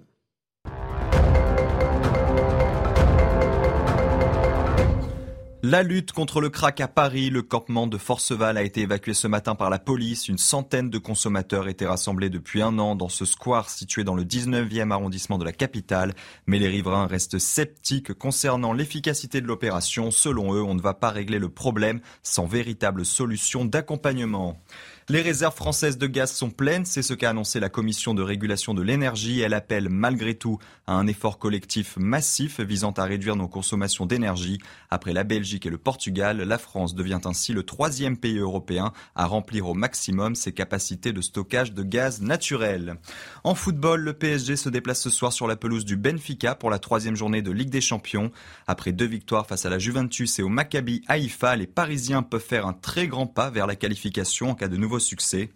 La 5.66 5.82
lutte 5.82 6.12
contre 6.12 6.42
le 6.42 6.50
crack 6.50 6.82
à 6.82 6.90
Paris, 6.90 7.30
le 7.30 7.42
campement 7.42 7.88
de 7.88 7.98
Forceval 7.98 8.58
a 8.58 8.64
été 8.64 8.82
évacué 8.82 9.14
ce 9.14 9.30
matin 9.30 9.56
par 9.56 9.70
la 9.70 9.80
police. 9.80 10.28
Une 10.28 10.38
centaine 10.38 10.90
de 10.90 10.98
consommateurs 10.98 11.70
étaient 11.70 11.86
rassemblés 11.86 12.30
depuis 12.30 12.62
un 12.62 12.78
an 12.80 12.98
dans 12.98 13.08
ce 13.08 13.24
square 13.24 13.70
situé 13.70 14.04
dans 14.04 14.14
le 14.14 14.26
19e 14.26 14.92
arrondissement 14.92 15.38
de 15.38 15.46
la 15.46 15.54
capitale. 15.54 16.16
Mais 16.48 16.60
les 16.60 16.68
riverains 16.68 17.08
restent 17.08 17.40
sceptiques 17.40 18.12
concernant 18.12 18.74
l'efficacité 18.74 19.40
de 19.40 19.48
l'opération. 19.48 20.12
Selon 20.12 20.54
eux, 20.54 20.62
on 20.62 20.76
ne 20.76 20.82
va 20.82 20.94
pas 20.94 21.12
régler 21.12 21.40
le 21.40 21.48
problème 21.48 22.02
sans 22.24 22.46
véritable 22.46 23.06
solution 23.06 23.64
d'accompagnement. 23.64 24.62
Les 25.10 25.22
réserves 25.22 25.56
françaises 25.56 25.98
de 25.98 26.08
gaz 26.08 26.32
sont 26.32 26.50
pleines, 26.50 26.86
c'est 26.86 27.02
ce 27.02 27.14
qu'a 27.14 27.32
annoncé 27.32 27.60
la 27.60 27.68
Commission 27.68 28.14
de 28.14 28.22
régulation 28.22 28.74
de 28.74 28.82
l'énergie. 28.82 29.42
Elle 29.42 29.54
appelle 29.54 29.90
malgré 29.90 30.34
tout 30.34 30.60
à 30.88 30.94
un 30.94 31.08
effort 31.08 31.40
collectif 31.40 31.98
massif 31.98 32.62
visant 32.62 32.92
à 32.92 33.04
réduire 33.04 33.36
nos 33.36 33.50
consommations 33.50 34.06
d'énergie. 34.06 34.60
Après 34.90 35.12
la 35.12 35.26
Belgique 35.26 35.66
et 35.66 35.70
le 35.70 35.78
Portugal, 35.78 36.38
la 36.38 36.58
France 36.58 36.96
devient 36.96 37.20
ainsi 37.26 37.52
le 37.52 37.64
troisième 37.64 38.16
pays 38.16 38.38
européen 38.38 38.94
à 39.16 39.26
remplir 39.26 39.68
au 39.68 39.74
maximum 39.74 40.36
ses 40.36 40.54
capacités 40.54 41.12
de 41.12 41.20
stockage 41.20 41.74
de 41.74 41.84
gaz 41.84 42.22
naturel. 42.22 42.96
En 43.44 43.56
football, 43.56 44.00
le 44.00 44.14
PSG 44.14 44.56
se 44.56 44.70
déplace 44.70 45.02
ce 45.02 45.10
soir 45.10 45.34
sur 45.34 45.48
la 45.48 45.58
pelouse 45.58 45.84
du 45.84 45.98
Benfica 45.98 46.56
pour 46.56 46.70
la 46.70 46.80
troisième 46.80 47.18
journée 47.18 47.42
de 47.42 47.52
Ligue 47.52 47.70
des 47.70 47.82
Champions. 47.82 48.32
Après 48.68 48.94
deux 48.94 49.08
victoires 49.08 49.48
face 49.48 49.66
à 49.66 49.70
la 49.70 49.80
Juventus 49.80 50.40
et 50.40 50.44
au 50.44 50.50
Maccabi 50.50 51.04
Haïfa, 51.10 51.58
les 51.58 51.68
Parisiens 51.68 52.24
peuvent 52.24 52.42
faire 52.42 52.68
un 52.68 52.74
très 52.74 53.08
grand 53.08 53.28
pas 53.28 53.50
vers 53.50 53.68
la 53.68 53.76
qualification 53.76 54.52
en 54.52 54.56
cas 54.56 54.70
de 54.70 54.78
nouveau 54.78 54.93
succès. 55.00 55.50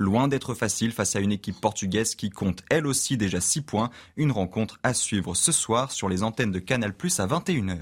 Loin 0.00 0.28
d'être 0.28 0.54
facile 0.54 0.92
face 0.92 1.16
à 1.16 1.18
une 1.18 1.32
équipe 1.32 1.60
portugaise 1.60 2.14
qui 2.14 2.30
compte 2.30 2.62
elle 2.70 2.86
aussi 2.86 3.16
déjà 3.16 3.40
6 3.40 3.62
points. 3.62 3.90
Une 4.16 4.30
rencontre 4.30 4.78
à 4.84 4.94
suivre 4.94 5.34
ce 5.34 5.50
soir 5.50 5.90
sur 5.90 6.08
les 6.08 6.22
antennes 6.22 6.52
de 6.52 6.60
Canal 6.60 6.94
Plus 6.94 7.18
à 7.18 7.26
21h. 7.26 7.78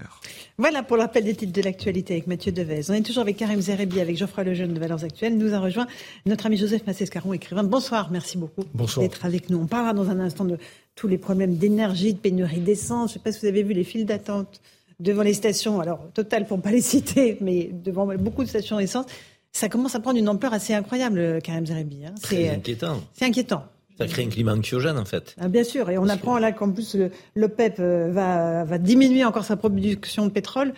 Voilà 0.57 0.83
pour 0.83 0.97
le 0.97 1.03
rappel 1.03 1.25
des 1.25 1.35
titres 1.35 1.53
de 1.53 1.61
l'actualité 1.61 2.15
avec 2.15 2.27
Mathieu 2.27 2.53
Devez. 2.53 2.89
On 2.89 2.95
est 2.95 3.03
toujours 3.03 3.21
avec 3.21 3.37
Karim 3.37 3.61
Zerebi, 3.61 4.01
avec 4.01 4.17
Geoffroy 4.17 4.45
Lejeune 4.45 4.73
de 4.73 4.81
Valeurs 4.81 5.05
Actuelles. 5.05 5.37
Nous 5.37 5.53
a 5.53 5.59
rejoint 5.59 5.87
notre 6.25 6.47
ami 6.47 6.57
Joseph 6.57 6.87
Massescaron, 6.87 7.35
écrivain. 7.35 7.65
Bonsoir, 7.65 8.11
merci 8.11 8.39
beaucoup 8.39 8.65
Bonsoir. 8.73 9.07
d'être 9.07 9.27
avec 9.27 9.51
nous. 9.51 9.59
On 9.59 9.67
parlera 9.67 9.93
dans 9.93 10.09
un 10.09 10.19
instant 10.19 10.47
de 10.47 10.57
tous 10.95 11.09
les 11.09 11.19
problèmes 11.19 11.57
d'énergie, 11.59 12.15
de 12.15 12.19
pénurie 12.19 12.61
d'essence. 12.61 13.11
Je 13.11 13.19
ne 13.19 13.19
sais 13.19 13.25
pas 13.25 13.33
si 13.33 13.41
vous 13.41 13.47
avez 13.49 13.63
vu 13.63 13.75
les 13.75 13.85
files 13.85 14.07
d'attente 14.07 14.63
devant 15.01 15.23
les 15.23 15.35
stations. 15.35 15.81
Alors, 15.81 16.01
total 16.15 16.47
pour 16.47 16.57
ne 16.57 16.63
pas 16.63 16.71
les 16.71 16.81
citer, 16.81 17.37
mais 17.43 17.69
devant 17.71 18.07
beaucoup 18.17 18.43
de 18.43 18.49
stations 18.49 18.79
d'essence. 18.79 19.05
Ça 19.57 19.71
commence 19.71 19.95
à 19.95 20.01
prendre 20.01 20.19
une 20.19 20.29
ampleur 20.29 20.53
assez 20.53 20.75
incroyable, 20.75 21.41
Karim 21.43 21.65
Zerebi. 21.65 22.05
hein. 22.05 22.15
C'est 22.23 22.51
inquiétant. 22.51 23.01
c'est 23.15 23.25
inquiétant. 23.25 23.65
Ça 23.99 24.07
crée 24.07 24.25
un 24.25 24.29
climat 24.29 24.53
anxiogène, 24.53 24.99
en 24.99 25.07
fait. 25.07 25.35
Ah, 25.41 25.49
bien 25.49 25.65
sûr, 25.65 25.89
et 25.89 25.97
on 25.97 26.07
apprend 26.11 26.39
là 26.39 26.53
qu'en 26.53 26.71
plus 26.71 26.95
le- 26.95 27.11
l'OPEP 27.35 27.77
euh, 27.81 28.11
va, 28.13 28.65
va 28.65 28.77
diminuer 28.77 29.25
encore 29.25 29.47
sa 29.47 29.57
production 29.57 30.27
de 30.27 30.31
pétrole. 30.31 30.75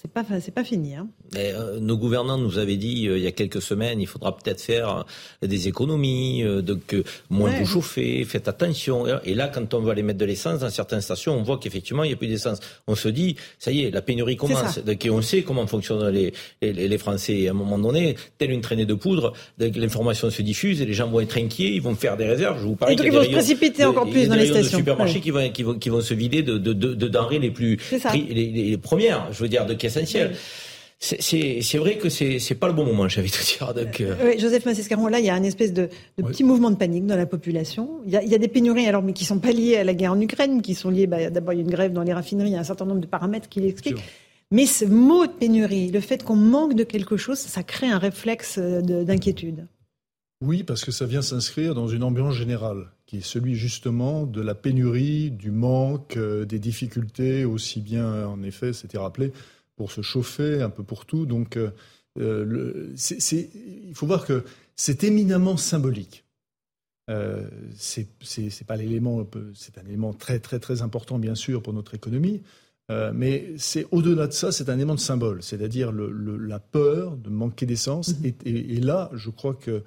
C'est 0.00 0.10
pas, 0.10 0.24
c'est 0.40 0.54
pas 0.54 0.64
fini. 0.64 0.94
Hein. 0.94 1.08
Et, 1.36 1.52
euh, 1.52 1.78
nos 1.78 1.98
gouvernants 1.98 2.38
nous 2.38 2.56
avaient 2.58 2.78
dit 2.78 3.06
euh, 3.06 3.18
il 3.18 3.22
y 3.24 3.26
a 3.26 3.32
quelques 3.32 3.60
semaines, 3.60 4.00
il 4.00 4.06
faudra 4.06 4.34
peut-être 4.34 4.62
faire 4.62 5.04
euh, 5.42 5.46
des 5.46 5.68
économies, 5.68 6.42
euh, 6.42 6.62
donc 6.62 6.94
euh, 6.94 7.04
moins 7.28 7.50
Ouais. 7.50 7.58
vous 7.60 7.66
chauffer, 7.66 8.24
faites 8.24 8.48
attention. 8.48 9.04
Et 9.26 9.34
là, 9.34 9.48
quand 9.48 9.74
on 9.74 9.80
va 9.80 9.92
aller 9.92 10.02
mettre 10.02 10.20
de 10.20 10.24
l'essence 10.24 10.60
dans 10.60 10.70
certaines 10.70 11.02
stations, 11.02 11.36
on 11.36 11.42
voit 11.42 11.58
qu'effectivement 11.58 12.02
il 12.02 12.06
n'y 12.08 12.14
a 12.14 12.16
plus 12.16 12.28
d'essence. 12.28 12.60
On 12.86 12.94
se 12.94 13.08
dit, 13.10 13.36
ça 13.58 13.70
y 13.70 13.82
est, 13.84 13.90
la 13.90 14.00
pénurie 14.00 14.36
commence. 14.38 14.78
Donc, 14.78 15.04
et 15.04 15.10
on 15.10 15.20
sait 15.20 15.42
comment 15.42 15.66
fonctionnent 15.66 16.08
les, 16.08 16.32
les, 16.62 16.72
les 16.88 16.98
Français. 16.98 17.36
Et 17.36 17.48
à 17.48 17.50
un 17.50 17.54
moment 17.54 17.78
donné, 17.78 18.16
telle 18.38 18.52
une 18.52 18.62
traînée 18.62 18.86
de 18.86 18.94
poudre, 18.94 19.34
l'information 19.58 20.30
se 20.30 20.40
diffuse 20.40 20.80
et 20.80 20.86
les 20.86 20.94
gens 20.94 21.08
vont 21.10 21.20
être 21.20 21.36
inquiets, 21.36 21.74
ils 21.74 21.82
vont 21.82 21.94
faire 21.94 22.16
des 22.16 22.24
réserves. 22.24 22.58
Je 22.58 22.64
vous 22.66 22.76
parlais 22.76 22.94
Et 22.94 22.96
donc, 22.96 23.04
qu'il 23.04 23.14
y 23.14 23.18
a 23.18 23.20
ils 23.20 23.26
vont 23.26 23.30
se 23.32 23.36
précipiter 23.36 23.82
de- 23.82 23.88
encore 23.88 24.08
plus 24.08 24.28
dans 24.28 24.34
les 24.34 24.46
stations. 24.46 24.78
supermarchés 24.78 25.16
Ouais. 25.16 25.20
qui 25.20 25.30
vont, 25.30 25.50
qui 25.50 25.62
vont, 25.62 25.74
qui 25.74 25.88
vont 25.90 26.00
se 26.00 26.14
vider 26.14 26.42
de, 26.42 26.56
de, 26.56 26.72
de, 26.72 26.94
de 26.94 27.08
denrées 27.08 27.38
les 27.38 27.50
plus 27.50 27.78
les- 28.14 28.46
les 28.50 28.78
premières, 28.78 29.30
je 29.30 29.42
veux 29.42 29.48
dire, 29.48 29.57
de 29.66 29.74
qui 29.74 29.86
essentielles. 29.86 30.36
C'est- 31.00 31.22
C'est 31.22 31.60
c'est 31.62 31.78
vrai 31.78 31.96
que 31.96 32.08
c'est 32.08 32.40
c'est 32.40 32.56
pas 32.56 32.66
le 32.66 32.72
bon 32.72 32.84
moment, 32.84 33.08
j'avais 33.08 33.28
te 33.28 33.44
dire. 33.56 33.72
Donc, 33.72 34.00
euh, 34.00 34.14
Oui, 34.24 34.38
Joseph 34.40 34.66
Massescaron, 34.66 35.06
là, 35.06 35.20
il 35.20 35.26
y 35.26 35.30
a 35.30 35.34
un 35.34 35.44
espèce 35.44 35.72
de, 35.72 35.88
de 36.16 36.22
petit 36.24 36.42
mouvement 36.42 36.70
de 36.72 36.76
panique 36.76 37.06
dans 37.06 37.14
la 37.14 37.26
population. 37.26 38.00
Il 38.04 38.10
y 38.12 38.16
a, 38.16 38.22
il 38.24 38.28
y 38.28 38.34
a 38.34 38.38
des 38.38 38.48
pénuries, 38.48 38.86
alors, 38.88 39.02
mais 39.04 39.12
qui 39.12 39.24
sont 39.24 39.38
pas 39.38 39.52
liées 39.52 39.76
à 39.76 39.84
la 39.84 39.94
guerre 39.94 40.12
en 40.12 40.20
Ukraine, 40.20 40.60
qui 40.60 40.74
sont 40.74 40.90
liées, 40.90 41.06
bah, 41.06 41.30
d'abord, 41.30 41.52
il 41.54 41.58
y 41.58 41.60
a 41.60 41.64
une 41.64 41.70
grève 41.70 41.92
dans 41.92 42.02
les 42.02 42.12
raffineries, 42.12 42.48
il 42.50 42.54
y 42.54 42.56
a 42.56 42.60
un 42.60 42.64
certain 42.64 42.84
nombre 42.84 43.00
de 43.00 43.06
paramètres 43.06 43.48
qui 43.48 43.60
l'expliquent. 43.60 44.02
Mais 44.50 44.66
ce 44.66 44.84
mot 44.86 45.24
de 45.26 45.30
pénurie, 45.32 45.90
le 45.92 46.00
fait 46.00 46.24
qu'on 46.24 46.34
manque 46.34 46.74
de 46.74 46.82
quelque 46.82 47.16
chose, 47.16 47.38
ça 47.38 47.62
crée 47.62 47.86
un 47.86 47.98
réflexe 47.98 48.56
euh, 48.58 48.80
de- 48.80 49.04
d'inquiétude. 49.04 49.66
Oui, 50.40 50.62
parce 50.64 50.84
que 50.84 50.90
ça 50.90 51.04
vient 51.06 51.22
s'inscrire 51.22 51.74
dans 51.76 51.86
une 51.86 52.02
ambiance 52.02 52.34
générale, 52.34 52.86
qui 53.08 53.16
est 53.18 53.20
celui 53.22 53.54
justement 53.54 54.26
de 54.26 54.42
la 54.42 54.54
pénurie, 54.54 55.30
du 55.30 55.50
manque, 55.50 56.18
euh, 56.18 56.44
des 56.44 56.58
difficultés, 56.58 57.46
aussi 57.46 57.80
bien, 57.80 58.26
en 58.26 58.42
effet, 58.42 58.74
c'était 58.74 58.98
rappelé, 58.98 59.32
pour 59.76 59.90
se 59.92 60.02
chauffer, 60.02 60.60
un 60.60 60.68
peu 60.68 60.82
pour 60.82 61.06
tout. 61.06 61.24
Donc, 61.24 61.56
euh, 61.56 61.70
euh, 62.20 62.94
il 63.10 63.94
faut 63.94 64.06
voir 64.06 64.26
que 64.26 64.44
c'est 64.76 65.04
éminemment 65.04 65.56
symbolique. 65.56 66.24
Euh, 67.08 67.48
c'est 67.74 68.06
pas 68.66 68.76
l'élément, 68.76 69.26
c'est 69.54 69.78
un 69.78 69.86
élément 69.86 70.12
très 70.12 70.38
très 70.40 70.58
très 70.58 70.82
important 70.82 71.18
bien 71.18 71.34
sûr 71.34 71.62
pour 71.62 71.72
notre 71.72 71.94
économie, 71.94 72.42
euh, 72.90 73.12
mais 73.14 73.52
c'est 73.56 73.86
au-delà 73.90 74.26
de 74.26 74.32
ça, 74.34 74.52
c'est 74.52 74.68
un 74.68 74.74
élément 74.74 74.94
de 74.94 75.00
symbole, 75.00 75.42
c'est-à-dire 75.42 75.92
la 75.92 76.58
peur 76.58 77.16
de 77.16 77.30
manquer 77.30 77.64
d'essence. 77.64 78.14
Et, 78.22 78.34
et- 78.44 78.74
et 78.76 78.80
là, 78.80 79.10
je 79.14 79.30
crois 79.30 79.54
que 79.54 79.82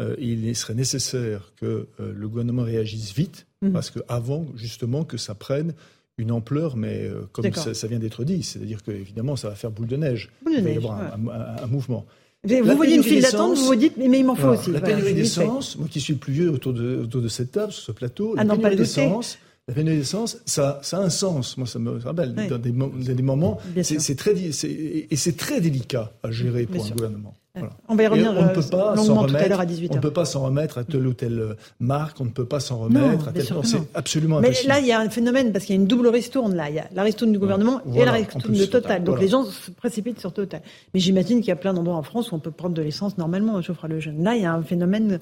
euh, 0.00 0.16
il 0.18 0.56
serait 0.56 0.74
nécessaire 0.74 1.52
que 1.60 1.86
euh, 2.00 2.12
le 2.16 2.28
gouvernement 2.28 2.62
réagisse 2.62 3.12
vite, 3.14 3.46
Mhm. 3.62 3.72
parce 3.72 3.90
que 3.90 4.00
avant 4.08 4.46
justement 4.56 5.04
que 5.04 5.16
ça 5.18 5.34
prenne 5.34 5.74
une 6.18 6.32
ampleur, 6.32 6.76
mais 6.76 7.02
euh, 7.04 7.22
comme 7.32 7.52
ça, 7.52 7.74
ça 7.74 7.86
vient 7.86 7.98
d'être 7.98 8.24
dit, 8.24 8.42
c'est-à-dire 8.42 8.82
que 8.82 8.90
évidemment 8.90 9.36
ça 9.36 9.48
va 9.50 9.54
faire 9.54 9.70
boule 9.70 9.86
de 9.86 9.96
neige. 9.96 10.30
Boule 10.42 10.54
de 10.54 10.58
il 10.58 10.64
va 10.64 10.70
y 10.70 10.72
neige, 10.74 10.84
avoir 10.84 11.00
un- 11.00 11.28
un- 11.28 11.64
un 11.64 11.66
mouvement. 11.66 12.04
Vous 12.42 12.76
voyez 12.76 12.96
une 12.96 13.02
file 13.02 13.20
d'attente, 13.22 13.58
vous 13.58 13.66
vous 13.66 13.74
dites, 13.76 13.96
mais, 13.98 14.08
mais 14.08 14.20
il 14.20 14.24
m'en 14.24 14.34
faut 14.34 14.46
voilà, 14.48 14.58
aussi. 14.60 14.70
La 14.72 14.80
pénurie 14.80 15.12
d'essence, 15.14 15.76
moi 15.76 15.88
qui 15.90 16.00
suis 16.00 16.14
le 16.14 16.18
plus 16.18 16.32
vieux 16.32 16.50
autour 16.50 16.72
de, 16.72 16.96
autour 17.02 17.20
de 17.20 17.28
cette 17.28 17.52
table, 17.52 17.70
sur 17.72 17.82
ce 17.84 17.92
plateau, 17.92 18.32
Ah 18.36 18.38
la 18.38 18.44
non, 18.44 18.56
pas 18.56 18.70
pénurie 18.70 18.76
d'essence, 18.78 19.36
la 19.68 19.74
pénurie 19.74 19.98
d'essence, 19.98 20.38
ça, 20.46 20.80
ça 20.82 20.98
a 20.98 21.02
un 21.02 21.10
sens. 21.10 21.58
Moi, 21.58 21.66
ça 21.66 21.78
me 21.78 21.98
rappelle 21.98 22.34
Ouais. 22.34 22.48
dans, 22.48 22.56
des, 22.58 22.70
dans 22.72 22.88
des 22.88 23.22
moments, 23.22 23.58
Bien 23.74 23.82
c'est 23.82 24.14
très, 24.16 24.34
et 24.38 25.16
c'est 25.16 25.36
très 25.36 25.60
délicat 25.60 26.12
à 26.22 26.30
gérer 26.30 26.64
Bien 26.64 26.76
pour 26.76 26.84
un 26.84 26.86
sûr. 26.86 26.96
gouvernement. 26.96 27.36
Voilà. 27.54 27.70
On 27.88 27.96
va 27.96 28.02
y 28.02 28.06
revenir, 28.06 28.30
on 28.30 28.34
ne 28.34 28.48
euh, 28.48 28.52
peut 28.52 28.60
pas 28.70 28.94
s'en 28.94 28.94
longuement 28.94 29.14
tout 29.26 29.34
à 29.34 29.38
remettre. 29.38 29.48
l'heure 29.48 29.60
à 29.60 29.66
18 29.66 29.90
On 29.90 29.96
ne 29.96 30.00
peut 30.00 30.12
pas 30.12 30.24
s'en 30.24 30.44
remettre 30.44 30.78
à 30.78 30.84
telle 30.84 31.06
ou 31.06 31.14
telle 31.14 31.56
marque. 31.80 32.20
On 32.20 32.24
ne 32.24 32.30
peut 32.30 32.44
pas 32.44 32.60
s'en 32.60 32.88
Non, 32.88 33.06
remettre 33.06 33.28
à 33.28 33.32
telle. 33.32 33.46
C'est 33.64 33.78
absolument 33.94 34.40
Mais 34.40 34.48
impossible. 34.48 34.68
là, 34.68 34.78
il 34.80 34.86
y 34.86 34.92
a 34.92 35.00
un 35.00 35.10
phénomène, 35.10 35.52
parce 35.52 35.64
qu'il 35.64 35.74
y 35.74 35.78
a 35.78 35.80
une 35.80 35.88
double 35.88 36.08
ristourne 36.08 36.54
là. 36.54 36.68
Il 36.70 36.76
y 36.76 36.78
a 36.78 36.88
la 36.92 37.02
ristourne 37.02 37.32
du 37.32 37.38
gouvernement 37.38 37.80
et 37.94 38.04
la 38.04 38.12
ristourne 38.12 38.42
plus, 38.42 38.58
de 38.58 38.66
Total. 38.66 38.98
Donc 39.02 39.14
voilà. 39.16 39.22
les 39.22 39.28
gens 39.28 39.44
se 39.44 39.70
précipitent 39.72 40.20
sur 40.20 40.32
Total. 40.32 40.62
Mais 40.94 41.00
j'imagine 41.00 41.40
qu'il 41.40 41.48
y 41.48 41.52
a 41.52 41.56
plein 41.56 41.74
d'endroits 41.74 41.96
en 41.96 42.02
France 42.04 42.30
où 42.30 42.36
on 42.36 42.40
peut 42.40 42.52
prendre 42.52 42.74
de 42.74 42.82
l'essence 42.82 43.18
normalement, 43.18 43.60
Geoffroy 43.60 43.88
Lejeune. 43.88 44.22
Là, 44.22 44.36
il 44.36 44.42
y 44.42 44.46
a 44.46 44.52
un 44.52 44.62
phénomène 44.62 45.18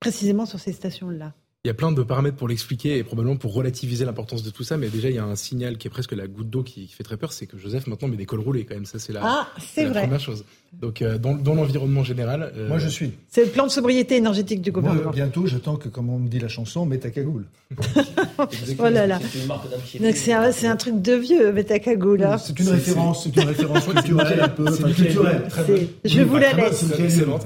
précisément 0.00 0.46
sur 0.46 0.58
ces 0.58 0.72
stations-là. 0.72 1.32
Il 1.64 1.68
y 1.68 1.70
a 1.72 1.74
plein 1.74 1.90
de 1.90 2.02
paramètres 2.04 2.36
pour 2.36 2.46
l'expliquer 2.46 2.98
et 2.98 3.04
probablement 3.04 3.36
pour 3.36 3.52
relativiser 3.52 4.04
l'importance 4.04 4.44
de 4.44 4.50
tout 4.50 4.62
ça, 4.62 4.76
mais 4.76 4.88
déjà 4.88 5.10
il 5.10 5.16
y 5.16 5.18
a 5.18 5.24
un 5.24 5.34
signal 5.34 5.76
qui 5.76 5.88
est 5.88 5.90
presque 5.90 6.12
la 6.12 6.28
goutte 6.28 6.48
d'eau 6.48 6.62
qui, 6.62 6.86
qui 6.86 6.94
fait 6.94 7.02
très 7.02 7.16
peur, 7.16 7.32
c'est 7.32 7.46
que 7.46 7.58
Joseph 7.58 7.88
maintenant 7.88 8.06
met 8.06 8.16
des 8.16 8.26
cols 8.26 8.40
roulés 8.40 8.64
quand 8.64 8.76
même, 8.76 8.86
ça 8.86 9.00
c'est 9.00 9.12
la, 9.12 9.20
Ah, 9.24 9.48
la 9.76 9.90
première 9.90 10.20
chose. 10.20 10.44
Donc 10.80 11.02
euh, 11.02 11.18
dans, 11.18 11.34
dans 11.34 11.54
l'environnement 11.54 12.04
général, 12.04 12.52
euh, 12.56 12.68
Moi, 12.68 12.78
je 12.78 12.88
suis. 12.88 13.12
C'est 13.30 13.44
le 13.44 13.50
plan 13.50 13.66
de 13.66 13.70
sobriété 13.70 14.16
énergétique 14.16 14.60
du 14.62 14.70
Moi, 14.70 14.80
gouvernement. 14.82 15.10
bientôt, 15.10 15.46
j'attends 15.46 15.76
que, 15.76 15.88
comme 15.88 16.08
on 16.10 16.18
me 16.18 16.28
dit 16.28 16.38
la 16.38 16.48
chanson, 16.48 16.86
mets 16.86 16.98
ta 16.98 17.10
cagoule. 17.10 17.46
Oh 18.78 18.88
là 18.88 19.06
là. 19.06 19.18
C'est. 19.30 19.98
Donc 19.98 20.14
un, 20.28 20.52
c'est 20.52 20.66
un 20.68 20.76
truc 20.76 21.02
de 21.02 21.12
vieux, 21.14 21.52
mais 21.52 21.64
ta 21.64 21.78
cagoule. 21.80 22.20
là. 22.20 22.38
C'est 22.38 22.58
une 22.58 22.68
référence, 22.68 23.24
c'est 23.24 23.36
une 23.36 23.48
référence 23.48 23.84
culturelle 23.86 24.40
un 24.40 24.48
peu, 24.48 24.64
enfin, 24.68 24.92
culturelle. 24.92 25.42
Très 25.48 25.64
C'est- 25.64 25.72
bonne. 25.72 25.88
je 26.04 26.22
vous 26.22 26.36
la 26.36 26.52
laisse. 26.52 26.84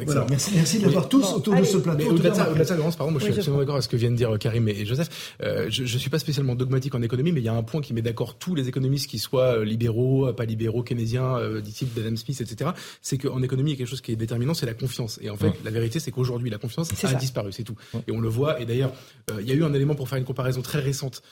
Voilà. 0.05 0.27
Merci, 0.29 0.51
merci 0.55 0.79
d'avoir 0.81 1.09
tous 1.09 1.33
autour 1.33 1.55
de 1.55 1.64
ce 1.64 1.79
plateau. 1.79 2.11
Au-delà 2.11 2.31
de 2.31 2.35
ça, 2.35 2.49
au-delà 2.51 2.64
de 2.64 2.68
ça, 2.68 2.77
Laurence, 2.77 2.97
pardon, 2.97 3.12
moi 3.12 3.20
je 3.20 3.25
suis 3.27 3.35
absolument 3.35 3.61
d'accord 3.61 3.77
avec 3.77 3.85
ce 3.85 3.89
que 3.89 3.97
viennent 3.97 4.12
de 4.12 4.18
dire 4.18 4.39
Karim 4.39 4.68
et 4.68 4.85
Joseph. 4.85 5.09
je, 5.41 5.85
je 5.85 5.99
suis 5.99 6.11
pas 6.11 6.18
spécialement 6.18 6.55
dogmatique 6.55 6.95
en 6.95 7.03
économie, 7.03 7.33
mais 7.33 7.41
il 7.41 7.45
y 7.45 7.49
a 7.49 7.55
un 7.55 7.62
point 7.62 7.81
qui 7.81 7.95
met 7.95 8.03
d'accord 8.03 8.35
tous 8.35 8.55
les 8.55 8.68
économistes, 8.68 9.09
qui 9.09 9.18
soient 9.18 9.64
libéraux, 9.64 10.33
pas 10.35 10.45
libéraux, 10.45 10.83
keynésiens, 10.83 11.39
disciples 11.64 11.99
d'Adam 12.01 12.16
Smith, 12.16 12.41
etc. 12.41 12.70
C'est 13.13 13.19
qu'en 13.19 13.43
économie, 13.43 13.73
il 13.73 13.75
y 13.75 13.77
a 13.77 13.79
quelque 13.79 13.91
chose 13.91 14.01
qui 14.01 14.13
est 14.13 14.17
déterminant, 14.17 14.55
c'est 14.55 14.65
la 14.65 14.73
confiance. 14.73 15.19
Et 15.21 15.29
en 15.29 15.37
fait, 15.37 15.53
la 15.65 15.71
vérité, 15.71 16.01
c'est 16.01 16.11
qu'aujourd'hui, 16.11 16.49
la 16.49 16.57
confiance 16.57 16.89
a 17.05 17.13
disparu, 17.13 17.53
c'est 17.53 17.63
tout. 17.63 17.77
Et 18.09 18.11
on 18.11 18.21
le 18.23 18.29
voit. 18.31 18.59
Et 18.59 18.65
d'ailleurs, 18.65 18.95
il 19.39 19.47
y 19.47 19.53
a 19.53 19.55
eu 19.55 19.65
un 19.65 19.75
élément 19.75 19.95
pour 19.95 20.09
faire 20.09 20.17
une 20.17 20.25
comparaison 20.25 20.63
très 20.63 20.81
récente, 20.81 21.23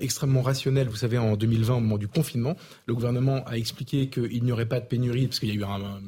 extrêmement 0.00 0.42
rationnelle. 0.42 0.88
Vous 0.88 0.96
savez, 0.96 1.16
en 1.16 1.34
2020, 1.38 1.76
au 1.76 1.80
moment 1.80 1.96
du 1.96 2.08
confinement, 2.08 2.58
le 2.84 2.92
gouvernement 2.94 3.42
a 3.46 3.56
expliqué 3.56 4.10
qu'il 4.10 4.44
n'y 4.44 4.52
aurait 4.52 4.68
pas 4.68 4.80
de 4.80 4.84
pénurie, 4.86 5.26
parce 5.26 5.38
qu'il 5.40 5.48
y 5.48 5.52
a 5.52 5.54
eu 5.54 5.64
un, 5.64 6.02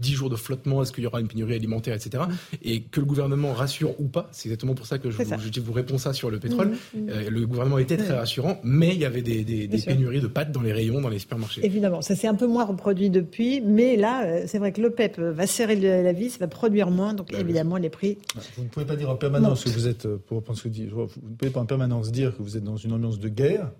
10 0.00 0.12
jours 0.12 0.30
de 0.30 0.36
flottement, 0.36 0.82
est-ce 0.82 0.92
qu'il 0.92 1.04
y 1.04 1.06
aura 1.06 1.20
une 1.20 1.28
pénurie 1.28 1.54
alimentaire, 1.54 1.94
etc. 1.94 2.24
Et 2.62 2.82
que 2.82 3.00
le 3.00 3.06
gouvernement 3.06 3.52
rassure 3.52 3.98
ou 4.00 4.04
pas, 4.04 4.28
c'est 4.32 4.48
exactement 4.48 4.74
pour 4.74 4.86
ça 4.86 4.98
que 4.98 5.10
je, 5.10 5.22
vous, 5.22 5.64
vous, 5.64 5.72
réponds 5.72 5.98
ça 5.98 6.12
sur 6.12 6.30
le 6.30 6.38
pétrole. 6.38 6.68
Mmh, 6.68 6.98
mmh. 6.98 7.08
Euh, 7.08 7.30
le 7.30 7.46
gouvernement 7.46 7.78
était 7.78 7.96
très 7.96 8.16
rassurant, 8.16 8.58
mais 8.62 8.94
il 8.94 8.98
y 8.98 9.04
avait 9.04 9.22
des, 9.22 9.44
des, 9.44 9.78
pénuries 9.78 10.20
de 10.20 10.26
pâtes 10.26 10.52
dans 10.52 10.62
les 10.62 10.72
rayons, 10.72 11.00
dans 11.00 11.08
les 11.08 11.18
supermarchés. 11.18 11.64
Évidemment, 11.64 12.02
ça 12.02 12.14
s'est 12.14 12.28
un 12.28 12.34
peu 12.34 12.46
moins 12.46 12.64
reproduit 12.64 13.10
depuis, 13.10 13.60
mais 13.60 13.96
là, 13.96 14.24
euh, 14.24 14.44
c'est 14.46 14.58
vrai 14.58 14.72
que 14.72 14.80
l'OPEP 14.80 15.18
va 15.18 15.46
serrer 15.46 15.76
la 15.76 16.12
vis, 16.12 16.38
va 16.38 16.48
produire 16.48 16.90
moins, 16.90 17.14
donc 17.14 17.32
bah 17.32 17.38
évidemment 17.40 17.76
les 17.76 17.90
prix. 17.90 18.18
Vous 18.56 18.64
ne 18.64 18.68
pouvez 18.68 18.86
pas 18.86 18.96
dire 18.96 19.10
en 19.10 19.16
permanence 19.16 19.64
que 19.64 19.70
vous 19.70 19.86
êtes, 19.86 20.06
euh, 20.06 20.18
pour 20.26 20.42
que 20.42 20.52
vous 20.52 21.30
ne 21.30 21.36
pouvez 21.36 21.50
pas 21.50 21.60
en 21.60 21.66
permanence 21.66 22.10
dire 22.12 22.36
que 22.36 22.42
vous 22.42 22.56
êtes 22.56 22.64
dans 22.64 22.76
une 22.76 22.92
ambiance 22.92 23.18
de 23.18 23.28
guerre. 23.28 23.70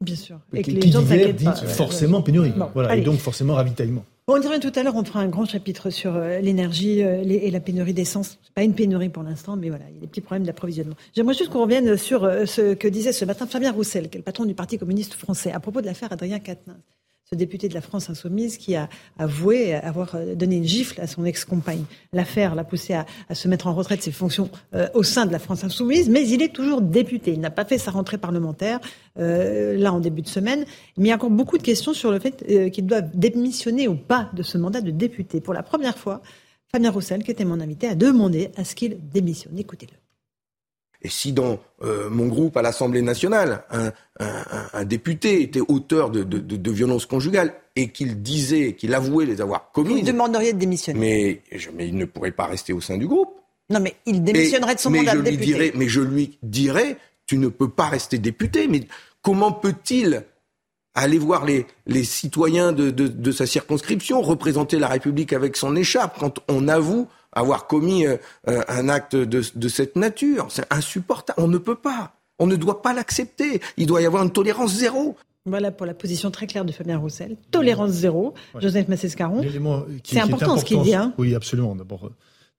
Bien 0.00 0.16
sûr. 0.16 0.38
Et 0.54 0.62
que 0.62 0.70
les 0.70 0.90
gens 0.90 1.04
s'inquiètent 1.04 1.44
pas. 1.44 1.54
Forcément 1.54 2.22
pénurie. 2.22 2.52
voilà, 2.74 2.96
et 2.96 3.02
donc 3.02 3.18
forcément 3.18 3.54
ravitaillement. 3.54 4.04
On 4.34 4.38
dirait 4.38 4.60
tout 4.60 4.72
à 4.74 4.82
l'heure, 4.82 4.96
on 4.96 5.04
fera 5.04 5.20
un 5.20 5.28
grand 5.28 5.44
chapitre 5.44 5.90
sur 5.90 6.14
euh, 6.14 6.38
l'énergie 6.40 7.02
euh, 7.02 7.22
et 7.22 7.50
la 7.50 7.60
pénurie 7.60 7.94
d'essence. 7.94 8.38
Pas 8.54 8.62
une 8.62 8.74
pénurie 8.74 9.08
pour 9.08 9.22
l'instant, 9.22 9.56
mais 9.56 9.68
voilà, 9.68 9.84
il 9.88 9.94
y 9.94 9.98
a 9.98 10.00
des 10.00 10.06
petits 10.06 10.20
problèmes 10.20 10.44
d'approvisionnement. 10.44 10.94
J'aimerais 11.14 11.34
juste 11.34 11.50
qu'on 11.50 11.62
revienne 11.62 11.96
sur 11.96 12.24
euh, 12.24 12.46
ce 12.46 12.74
que 12.74 12.88
disait 12.88 13.12
ce 13.12 13.24
matin 13.24 13.46
Fabien 13.46 13.72
Roussel, 13.72 14.08
qui 14.08 14.16
est 14.16 14.20
le 14.20 14.24
patron 14.24 14.44
du 14.44 14.54
Parti 14.54 14.78
communiste 14.78 15.14
français, 15.14 15.52
à 15.52 15.60
propos 15.60 15.80
de 15.80 15.86
l'affaire 15.86 16.12
Adrien 16.12 16.38
Quatennens 16.38 16.80
ce 17.32 17.38
député 17.38 17.68
de 17.68 17.74
la 17.74 17.80
France 17.80 18.10
insoumise 18.10 18.58
qui 18.58 18.74
a 18.74 18.88
avoué 19.16 19.72
avoir 19.74 20.16
euh, 20.16 20.34
donné 20.34 20.56
une 20.56 20.64
gifle 20.64 21.00
à 21.00 21.06
son 21.06 21.24
ex-compagne. 21.24 21.84
L'affaire 22.12 22.56
l'a 22.56 22.64
poussé 22.64 22.92
à, 22.92 23.06
se 23.36 23.46
mettre 23.46 23.68
en 23.68 23.72
retraite 23.72 24.00
de 24.00 24.02
ses 24.02 24.10
fonctions 24.10 24.50
euh, 24.74 24.88
au 24.94 25.04
sein 25.04 25.26
de 25.26 25.30
la 25.30 25.38
France 25.38 25.62
insoumise, 25.62 26.08
mais 26.08 26.28
il 26.28 26.42
est 26.42 26.52
toujours 26.52 26.80
député. 26.80 27.32
Il 27.32 27.38
n'a 27.38 27.52
pas 27.52 27.64
fait 27.64 27.78
sa 27.78 27.92
rentrée 27.92 28.18
parlementaire, 28.18 28.80
euh, 29.20 29.76
là 29.76 29.92
en 29.92 30.00
début 30.00 30.22
de 30.22 30.26
semaine. 30.26 30.64
Mais 30.96 31.04
il 31.04 31.06
y 31.06 31.12
a 31.12 31.14
encore 31.14 31.30
beaucoup 31.30 31.56
de 31.56 31.62
questions 31.62 31.94
sur 31.94 32.10
le 32.10 32.18
fait 32.18 32.44
qu'il 32.72 32.86
doit 32.86 33.00
démissionner 33.00 33.86
ou 33.86 33.94
pas 33.94 34.28
de 34.32 34.42
ce 34.42 34.58
mandat 34.58 34.80
de 34.80 34.90
député. 34.90 35.40
Pour 35.40 35.54
la 35.54 35.62
première 35.62 35.96
fois, 35.96 36.22
Fabien 36.72 36.90
Roussel, 36.90 37.22
qui 37.22 37.30
était 37.30 37.44
mon 37.44 37.60
invité, 37.60 37.86
a 37.86 37.94
demandé 37.94 38.50
à 38.56 38.64
ce 38.64 38.74
qu'il 38.74 38.98
démissionne. 39.08 39.56
Écoutez-le. 39.56 40.09
Et 41.02 41.08
si 41.08 41.32
dans 41.32 41.58
euh, 41.82 42.10
mon 42.10 42.26
groupe 42.26 42.56
à 42.56 42.62
l'Assemblée 42.62 43.02
nationale, 43.02 43.64
un, 43.70 44.84
député 44.84 45.42
était 45.42 45.62
auteur 45.66 46.10
de, 46.10 46.22
de, 46.22 46.70
violences 46.70 47.06
conjugales 47.06 47.54
et 47.74 47.88
qu'il 47.88 48.22
disait, 48.22 48.74
qu'il 48.74 48.92
avouait 48.94 49.24
les 49.24 49.40
avoir 49.40 49.70
commises... 49.72 50.00
Vous 50.00 50.06
demanderiez 50.06 50.52
de 50.52 50.58
démissionner. 50.58 51.00
Mais, 51.00 51.58
mais 51.74 51.88
il 51.88 51.96
ne 51.96 52.04
pourrait 52.04 52.32
pas 52.32 52.46
rester 52.46 52.72
au 52.72 52.80
sein 52.80 52.98
du 52.98 53.06
groupe. 53.06 53.30
Non, 53.70 53.80
mais 53.80 53.94
il 54.04 54.22
démissionnerait 54.22 54.74
de 54.74 54.80
son 54.80 54.90
mandat 54.90 55.14
de 55.14 55.22
député. 55.22 55.44
Dirais, 55.44 55.72
mais 55.74 55.88
je 55.88 56.00
lui 56.00 56.38
dirais, 56.42 56.98
tu 57.26 57.38
ne 57.38 57.48
peux 57.48 57.70
pas 57.70 57.86
rester 57.86 58.18
député. 58.18 58.68
Mais 58.68 58.82
comment 59.22 59.52
peut-il 59.52 60.24
aller 60.94 61.18
voir 61.18 61.44
les, 61.46 61.66
les 61.86 62.04
citoyens 62.04 62.72
de, 62.72 62.90
de 62.90 63.32
sa 63.32 63.46
circonscription, 63.46 64.20
représenter 64.20 64.78
la 64.78 64.88
République 64.88 65.32
avec 65.32 65.56
son 65.56 65.76
écharpe 65.76 66.18
quand 66.18 66.40
on 66.48 66.66
avoue 66.66 67.08
avoir 67.32 67.66
commis 67.66 68.06
euh, 68.06 68.16
euh, 68.48 68.62
un 68.68 68.88
acte 68.88 69.16
de, 69.16 69.68
cette 69.68 69.96
nature. 69.96 70.46
C'est 70.50 70.66
insupportable. 70.72 71.40
On 71.40 71.48
ne 71.48 71.58
peut 71.58 71.76
pas. 71.76 72.14
On 72.38 72.46
ne 72.46 72.56
doit 72.56 72.82
pas 72.82 72.92
l'accepter. 72.92 73.60
Il 73.76 73.86
doit 73.86 74.02
y 74.02 74.06
avoir 74.06 74.22
une 74.22 74.32
tolérance 74.32 74.74
zéro. 74.74 75.16
Voilà 75.46 75.70
pour 75.70 75.86
la 75.86 75.94
position 75.94 76.30
très 76.30 76.46
claire 76.46 76.64
de 76.64 76.72
Fabien 76.72 76.98
Roussel. 76.98 77.36
Tolérance 77.50 77.90
zéro. 77.90 78.34
Joseph 78.58 78.88
Massescaron. 78.88 79.42
C'est 80.04 80.20
important, 80.20 80.56
ce 80.58 80.64
qu'il 80.64 80.82
dit. 80.82 80.94
Hein. 80.94 81.14
Oui, 81.18 81.34
absolument. 81.34 81.74
D'abord, 81.74 82.10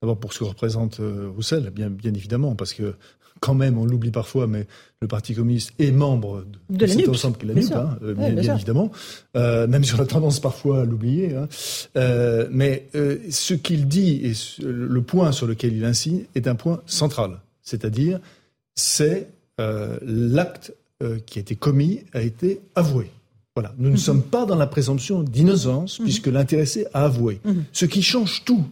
d'abord 0.02 0.18
pour 0.18 0.34
ce 0.34 0.40
que 0.40 0.44
représente 0.46 1.00
euh, 1.00 1.30
Roussel, 1.36 1.70
bien, 1.70 1.90
bien 1.90 2.14
évidemment, 2.14 2.56
parce 2.56 2.74
que 2.74 2.96
quand 3.42 3.56
même, 3.56 3.78
on 3.78 3.86
l'oublie 3.86 4.12
parfois, 4.12 4.48
mais 4.48 4.68
le 5.02 5.08
Parti 5.08 5.34
communiste 5.34 5.74
est 5.80 5.92
membre 5.92 6.46
de, 6.70 6.86
cet 6.86 7.10
ensemble 7.10 7.38
qui 7.38 7.48
la 7.48 7.56
NUP, 7.56 7.72
hein, 7.74 7.98
euh, 8.04 8.14
bien, 8.14 8.56
évidemment, 8.56 8.92
euh, 9.36 9.68
même 9.68 9.84
sur 9.84 9.98
la 9.98 10.06
tendance 10.06 10.40
parfois 10.40 10.82
à 10.82 10.86
l'oublier. 10.86 11.36
Hein. 11.36 11.50
Euh, 11.98 12.48
mais 12.52 12.88
ce 12.94 13.56
qu'il 13.56 13.88
dit 13.88 14.22
et 14.24 14.34
le 14.64 15.02
point 15.02 15.32
sur 15.32 15.48
lequel 15.48 15.76
il 15.76 15.84
insiste 15.84 16.28
est 16.36 16.48
un 16.48 16.56
point 16.56 16.82
central, 16.86 17.42
c'est-à-dire 17.64 18.20
c'est 18.76 19.28
l'acte 19.58 20.74
qui 21.26 21.40
a 21.40 21.42
été 21.42 21.56
commis 21.56 22.02
a 22.14 22.22
été 22.22 22.62
avoué. 22.76 23.12
Voilà, 23.56 23.74
nous 23.78 23.90
ne 23.90 23.94
mhm. 23.94 23.98
sommes 23.98 24.24
pas 24.24 24.46
dans 24.46 24.56
la 24.56 24.68
présomption 24.68 25.24
d'innocence 25.24 26.00
mhm. 26.00 26.06
puisque 26.06 26.28
l'intéressé 26.28 26.86
a 26.94 27.04
avoué. 27.06 27.42
Mhm. 27.44 27.66
Ce 27.74 27.86
qui 27.86 28.02
change 28.02 28.44
tout. 28.46 28.64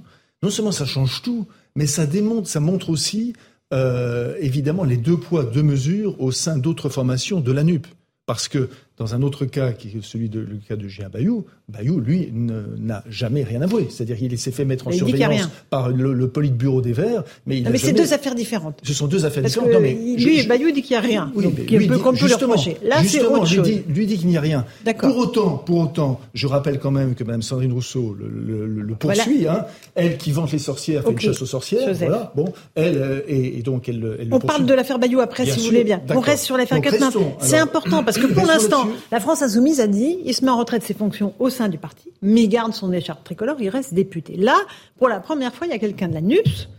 Non 0.42 0.50
seulement 0.50 0.72
ça 0.72 0.86
change 0.86 1.22
tout, 1.22 1.48
mais 1.76 1.86
ça 1.86 2.06
démontre, 2.06 2.48
ça 2.48 2.62
montre 2.62 2.90
aussi 2.90 3.34
évidemment 3.72 4.84
les 4.84 4.98
deux 4.98 5.18
poids, 5.18 5.44
deux 5.44 5.64
mesures 5.64 6.20
au 6.22 6.32
sein 6.32 6.58
d'autres 6.58 6.90
formations 6.90 7.40
de 7.40 7.52
la 7.52 7.64
NUP. 7.64 7.88
Parce 8.26 8.48
que 8.48 8.70
dans 9.00 9.16
un 9.16 9.22
autre 9.22 9.46
cas, 9.46 9.72
qui 9.72 9.88
est 9.88 10.04
celui 10.04 10.28
de 10.28 10.42
le 10.42 10.60
cas 10.68 10.76
de 10.76 10.90
Jean 10.90 11.10
Bayou, 11.10 11.46
Bayou, 11.70 12.02
lui, 12.02 12.34
n'a 12.34 13.02
jamais 13.10 13.44
rien 13.44 13.62
avoué. 13.62 13.88
C'est-à-dire 13.90 14.18
qu'il 14.18 14.38
s'est 14.38 14.52
fait 14.52 14.66
mettre 14.66 14.90
en 14.90 14.92
surveillance 14.92 15.50
par 15.70 15.88
le, 15.88 16.14
le 16.14 16.28
politburo 16.28 16.82
des 16.82 16.92
Verts. 16.92 17.24
Mais, 17.46 17.64
mais 17.70 17.78
c'est 17.78 17.94
deux 17.94 18.14
affaires 18.14 18.36
différentes. 18.36 18.82
Ce 18.84 18.94
sont 18.94 19.08
deux 19.08 19.26
affaires 19.26 19.44
différentes. 19.44 19.70
mais 19.82 19.94
lui, 19.94 20.44
Bayou 20.44 20.72
dit 20.72 20.82
qu'il 20.82 20.98
n'y 20.98 20.98
a 20.98 21.08
rien. 21.08 21.32
Oui, 21.34 21.46
donc, 21.46 21.56
lui, 21.58 21.88
peut, 21.88 21.98
dit, 22.12 22.20
justement, 22.20 22.56
Là, 22.84 23.02
c'est 23.06 23.24
autre 23.24 23.46
chose. 23.46 23.66
Lui 23.66 23.78
dit, 23.78 23.84
lui 23.88 24.06
dit 24.06 24.18
qu'il 24.18 24.28
n'y 24.28 24.38
a 24.38 24.42
rien. 24.42 24.66
Pour 25.00 25.18
autant, 25.18 25.58
pour 25.58 25.80
autant, 25.80 26.20
je 26.34 26.48
rappelle 26.48 26.78
quand 26.80 26.92
même 26.92 27.16
que 27.16 27.24
Mme 27.24 27.42
Sandrine 27.42 27.72
Rousseau 27.72 28.18
le, 28.20 28.66
le, 28.66 28.96
poursuit. 28.96 29.48
Hein, 29.48 29.66
elle 29.96 30.18
qui 30.18 30.32
vante 30.32 30.52
les 30.52 30.60
sorcières 30.60 31.04
fait 31.04 31.12
une 31.12 31.20
chasse 31.20 31.42
aux 31.42 31.46
sorcières. 31.46 31.94
Voilà. 31.94 32.34
Bon, 32.36 32.52
elle 32.76 32.98
euh, 32.98 33.22
et, 33.28 33.62
donc 33.62 33.88
elle. 33.88 34.18
elle 34.20 34.28
On 34.32 34.40
parle 34.40 34.66
de 34.66 34.74
l'affaire 34.74 35.00
Bayou 35.00 35.22
après, 35.22 35.46
si 35.46 35.58
vous 35.60 35.66
voulez 35.66 35.86
bien. 35.86 36.02
On 36.10 36.20
reste 36.20 36.44
sur 36.44 36.58
l'affaire 36.58 36.82
Quatennens. 36.82 37.16
C'est 37.40 37.60
important 37.60 38.04
parce 38.04 38.18
que 38.18 38.28
pour 38.34 38.46
l'instant, 38.46 38.89
la 39.12 39.20
France 39.20 39.42
insoumise 39.42 39.80
a 39.80 39.88
dit, 39.88 40.20
il 40.26 40.34
se 40.34 40.44
met 40.44 40.52
en 40.52 40.58
retraite 40.58 40.82
de 40.82 40.88
ses 40.88 40.94
fonctions 40.94 41.34
au 41.40 41.50
sein 41.50 41.70
du 41.70 41.78
parti, 41.78 42.12
mais 42.22 42.44
il 42.44 42.50
garde 42.50 42.74
son 42.74 42.92
écharpe 42.92 43.24
tricolore, 43.24 43.58
il 43.60 43.70
reste 43.70 43.94
député. 43.94 44.36
Là, 44.38 44.58
pour 44.98 45.10
la 45.10 45.20
première 45.20 45.54
fois, 45.54 45.68
il 45.68 45.72
y 45.72 45.74
a 45.74 45.80
quelqu'un 45.80 46.08
de 46.08 46.14
la 46.14 46.22
NUPS, 46.22 46.70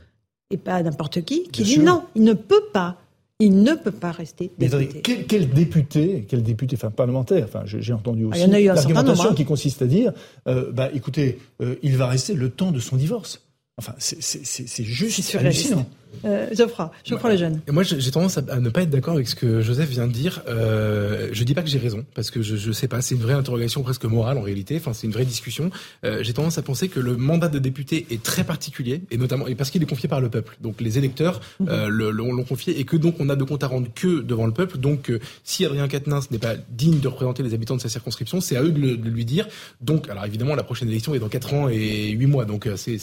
et 0.51 0.57
pas 0.57 0.83
n'importe 0.83 1.23
qui, 1.23 1.45
qui 1.45 1.63
dit 1.63 1.79
non, 1.79 2.05
il 2.15 2.25
ne 2.25 2.33
peut 2.33 2.65
pas. 2.73 2.97
Il 3.43 3.63
ne 3.63 3.73
peut 3.73 3.91
pas 3.91 4.13
rester 4.13 4.51
député. 4.59 5.01
quel, 5.27 5.49
député, 5.49 6.27
quel 6.29 6.43
député, 6.43 6.77
enfin 6.77 6.91
parlementaire, 6.91 7.45
enfin 7.45 7.63
j'ai 7.65 7.93
entendu 7.95 8.27
ah, 8.27 8.37
aussi 8.37 8.47
l'argumentation 8.47 9.31
hein. 9.31 9.35
qui 9.35 9.47
consiste 9.47 9.81
à 9.81 9.87
dire, 9.87 10.13
euh, 10.47 10.71
bah 10.71 10.91
écoutez, 10.93 11.39
euh, 11.63 11.77
il 11.83 11.97
va 11.97 12.07
rester 12.07 12.35
le 12.35 12.51
temps 12.51 12.71
de 12.71 12.81
son 12.81 12.97
divorce. 12.97 13.43
Enfin, 13.79 13.95
c'est 13.99 14.85
juste 14.85 15.35
hallucinant. 15.35 15.87
Euh, 16.25 16.49
Geoffroy, 16.53 16.91
Geoffroy 17.05 17.31
le 17.31 17.37
jeune. 17.37 17.61
Moi, 17.71 17.83
j'ai 17.83 18.11
tendance 18.11 18.39
à, 18.39 18.61
ne 18.61 18.69
pas 18.69 18.83
être 18.83 18.91
d'accord 18.91 19.15
avec 19.15 19.29
ce 19.29 19.35
que 19.35 19.63
Joseph 19.63 19.89
vient 19.89 20.07
de 20.07 20.13
dire. 20.13 20.43
Euh, 20.49 21.29
je 21.33 21.45
dis 21.45 21.55
pas 21.55 21.63
que 21.63 21.69
j'ai 21.69 21.79
raison, 21.79 22.05
parce 22.15 22.31
que 22.31 22.43
je, 22.43 22.57
je 22.57 22.73
sais 22.73 22.89
pas, 22.89 23.01
c'est 23.01 23.15
une 23.15 23.21
vraie 23.23 23.35
interrogation 23.35 23.83
presque 23.83 24.05
morale 24.05 24.39
en 24.39 24.43
réalité. 24.43 24.77
Enfin, 24.77 24.93
c'est 24.93 25.07
une 25.07 25.13
vraie 25.13 25.25
discussion. 25.25 25.71
Euh, 26.05 26.23
j'ai 26.23 26.33
tendance 26.33 26.59
à 26.59 26.63
penser 26.63 26.89
que 26.89 27.01
le 27.01 27.17
mandat 27.17 27.49
de 27.49 27.59
député 27.59 28.07
est 28.11 28.23
très 28.23 28.45
particulier, 28.45 29.03
et 29.11 29.17
notamment 29.17 29.47
et 29.47 29.55
parce 29.55 29.71
qu'il 29.71 29.83
est 29.83 29.87
confié 29.87 30.09
par 30.09 30.21
le 30.21 30.29
peuple. 30.29 30.57
Donc 30.61 30.81
les 30.81 30.99
électeurs 30.99 31.41
mhm. 31.61 31.69
euh, 31.69 31.89
l'ont 31.89 32.45
confié, 32.45 32.79
et 32.79 32.85
que 32.85 32.97
donc 32.97 33.17
on 33.19 33.29
a 33.29 33.37
de 33.37 33.45
compte 33.45 33.65
à 33.65 33.69
rendre 33.69 33.89
que 33.95 34.21
devant 34.21 34.47
le 34.47 34.53
peuple. 34.53 34.79
Donc 34.79 35.11
euh, 35.11 35.21
si 35.45 35.65
Adrien 35.65 35.89
Quatennens 35.89 36.31
n'est 36.31 36.39
pas 36.39 36.55
digne 36.71 37.01
de 37.01 37.09
représenter 37.09 37.43
les 37.43 37.55
habitants 37.55 37.77
de 37.77 37.81
sa 37.81 37.89
circonscription, 37.89 38.41
c'est 38.41 38.57
à 38.57 38.63
eux 38.63 38.73
de, 38.73 38.81
le, 38.81 38.97
de, 38.97 39.09
lui 39.09 39.25
dire. 39.25 39.49
Donc, 39.81 40.09
alors 40.09 40.25
évidemment, 40.25 40.55
la 40.55 40.63
prochaine 40.63 40.89
élection 40.89 41.15
est 41.15 41.19
dans 41.19 41.29
4 41.29 41.55
ans 41.55 41.69
et 41.69 42.11
8 42.11 42.27
mois, 42.27 42.45
donc 42.45 42.69
c'est 42.77 42.99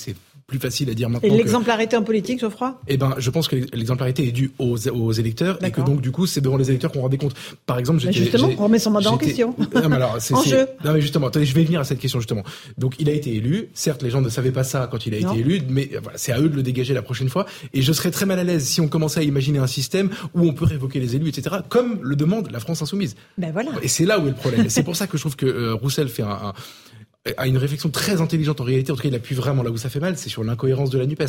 plus 0.47 0.59
facile 0.59 0.89
à 0.89 0.93
dire 0.93 1.09
maintenant. 1.09 1.27
Et 1.27 1.37
l'exemplarité 1.37 1.97
en 1.97 2.03
politique, 2.03 2.39
Geoffroy? 2.39 2.79
Eh 2.87 2.95
ben, 2.95 3.15
je 3.17 3.29
pense 3.29 3.49
que 3.49 3.57
l'exemplarité 3.73 4.25
est 4.25 4.31
due 4.31 4.51
aux, 4.59 4.87
aux 4.87 5.11
électeurs 5.11 5.61
et 5.61 5.71
que 5.71 5.81
donc 5.81 5.99
du 5.99 6.11
coup, 6.11 6.25
c'est 6.25 6.39
devant 6.39 6.55
les 6.55 6.69
électeurs 6.69 6.93
qu'on 6.93 7.01
rend 7.01 7.09
des 7.09 7.17
comptes. 7.17 7.35
Par 7.65 7.77
exemple, 7.77 7.99
j'étais 7.99 8.13
justement, 8.13 8.49
on 8.57 8.63
remet 8.63 8.79
son 8.79 8.91
mandat 8.91 9.11
en 9.11 9.17
question. 9.17 9.53
Non, 9.77 9.89
mais 9.89 9.97
alors, 9.97 10.17
en 10.31 10.41
jeu. 10.43 10.67
Non, 10.83 10.93
mais 10.93 11.01
justement, 11.01 11.27
attendez, 11.27 11.45
je 11.45 11.53
vais 11.53 11.63
venir 11.63 11.81
à 11.81 11.83
cette 11.83 11.99
question 11.99 12.19
justement. 12.19 12.43
Donc, 12.77 12.95
il 12.99 13.09
a 13.09 13.11
été 13.11 13.35
élu. 13.35 13.69
Certes, 13.73 14.01
les 14.01 14.09
gens 14.09 14.21
ne 14.21 14.29
savaient 14.29 14.51
pas 14.51 14.63
ça 14.63 14.87
quand 14.89 15.05
il 15.05 15.13
a 15.13 15.17
été 15.17 15.39
élu, 15.39 15.61
mais 15.69 15.89
voilà, 16.01 16.17
c'est 16.17 16.31
à 16.31 16.39
eux 16.39 16.49
de 16.49 16.55
le 16.55 16.63
dégager 16.63 16.93
la 16.93 17.01
prochaine 17.01 17.29
fois. 17.29 17.45
Et 17.73 17.81
je 17.81 17.91
serais 17.91 18.11
très 18.11 18.25
mal 18.25 18.39
à 18.39 18.43
l'aise 18.43 18.65
si 18.65 18.79
on 18.79 18.87
commençait 18.87 19.19
à 19.19 19.23
imaginer 19.23 19.59
un 19.59 19.67
système 19.67 20.09
où 20.33 20.47
on 20.47 20.53
peut 20.53 20.65
révoquer 20.65 20.99
les 20.99 21.15
élus, 21.15 21.27
etc., 21.27 21.57
comme 21.67 21.99
le 22.01 22.15
demande 22.15 22.49
la 22.51 22.61
France 22.61 22.81
insoumise. 22.81 23.15
Ben 23.37 23.51
voilà. 23.51 23.71
Et 23.81 23.89
c'est 23.89 24.05
là 24.05 24.19
où 24.19 24.27
est 24.27 24.31
le 24.31 24.35
problème. 24.35 24.69
c'est 24.69 24.83
pour 24.83 24.95
ça 24.95 25.07
que 25.07 25.17
je 25.17 25.23
trouve 25.23 25.35
que 25.35 25.45
euh, 25.45 25.73
Roussel 25.73 26.07
fait 26.07 26.23
un 26.23 26.53
a 27.37 27.47
une 27.47 27.57
réflexion 27.57 27.89
très 27.89 28.21
intelligente 28.21 28.61
en 28.61 28.63
réalité. 28.63 28.91
En 28.91 28.95
tout 28.95 29.01
cas, 29.01 29.09
il 29.09 29.15
appuie 29.15 29.35
vraiment 29.35 29.63
là 29.63 29.71
où 29.71 29.77
ça 29.77 29.89
fait 29.89 29.99
mal, 29.99 30.17
c'est 30.17 30.29
sur 30.29 30.43
l'incohérence 30.43 30.89
de 30.89 30.97
la 30.97 31.05
Nupes, 31.05 31.23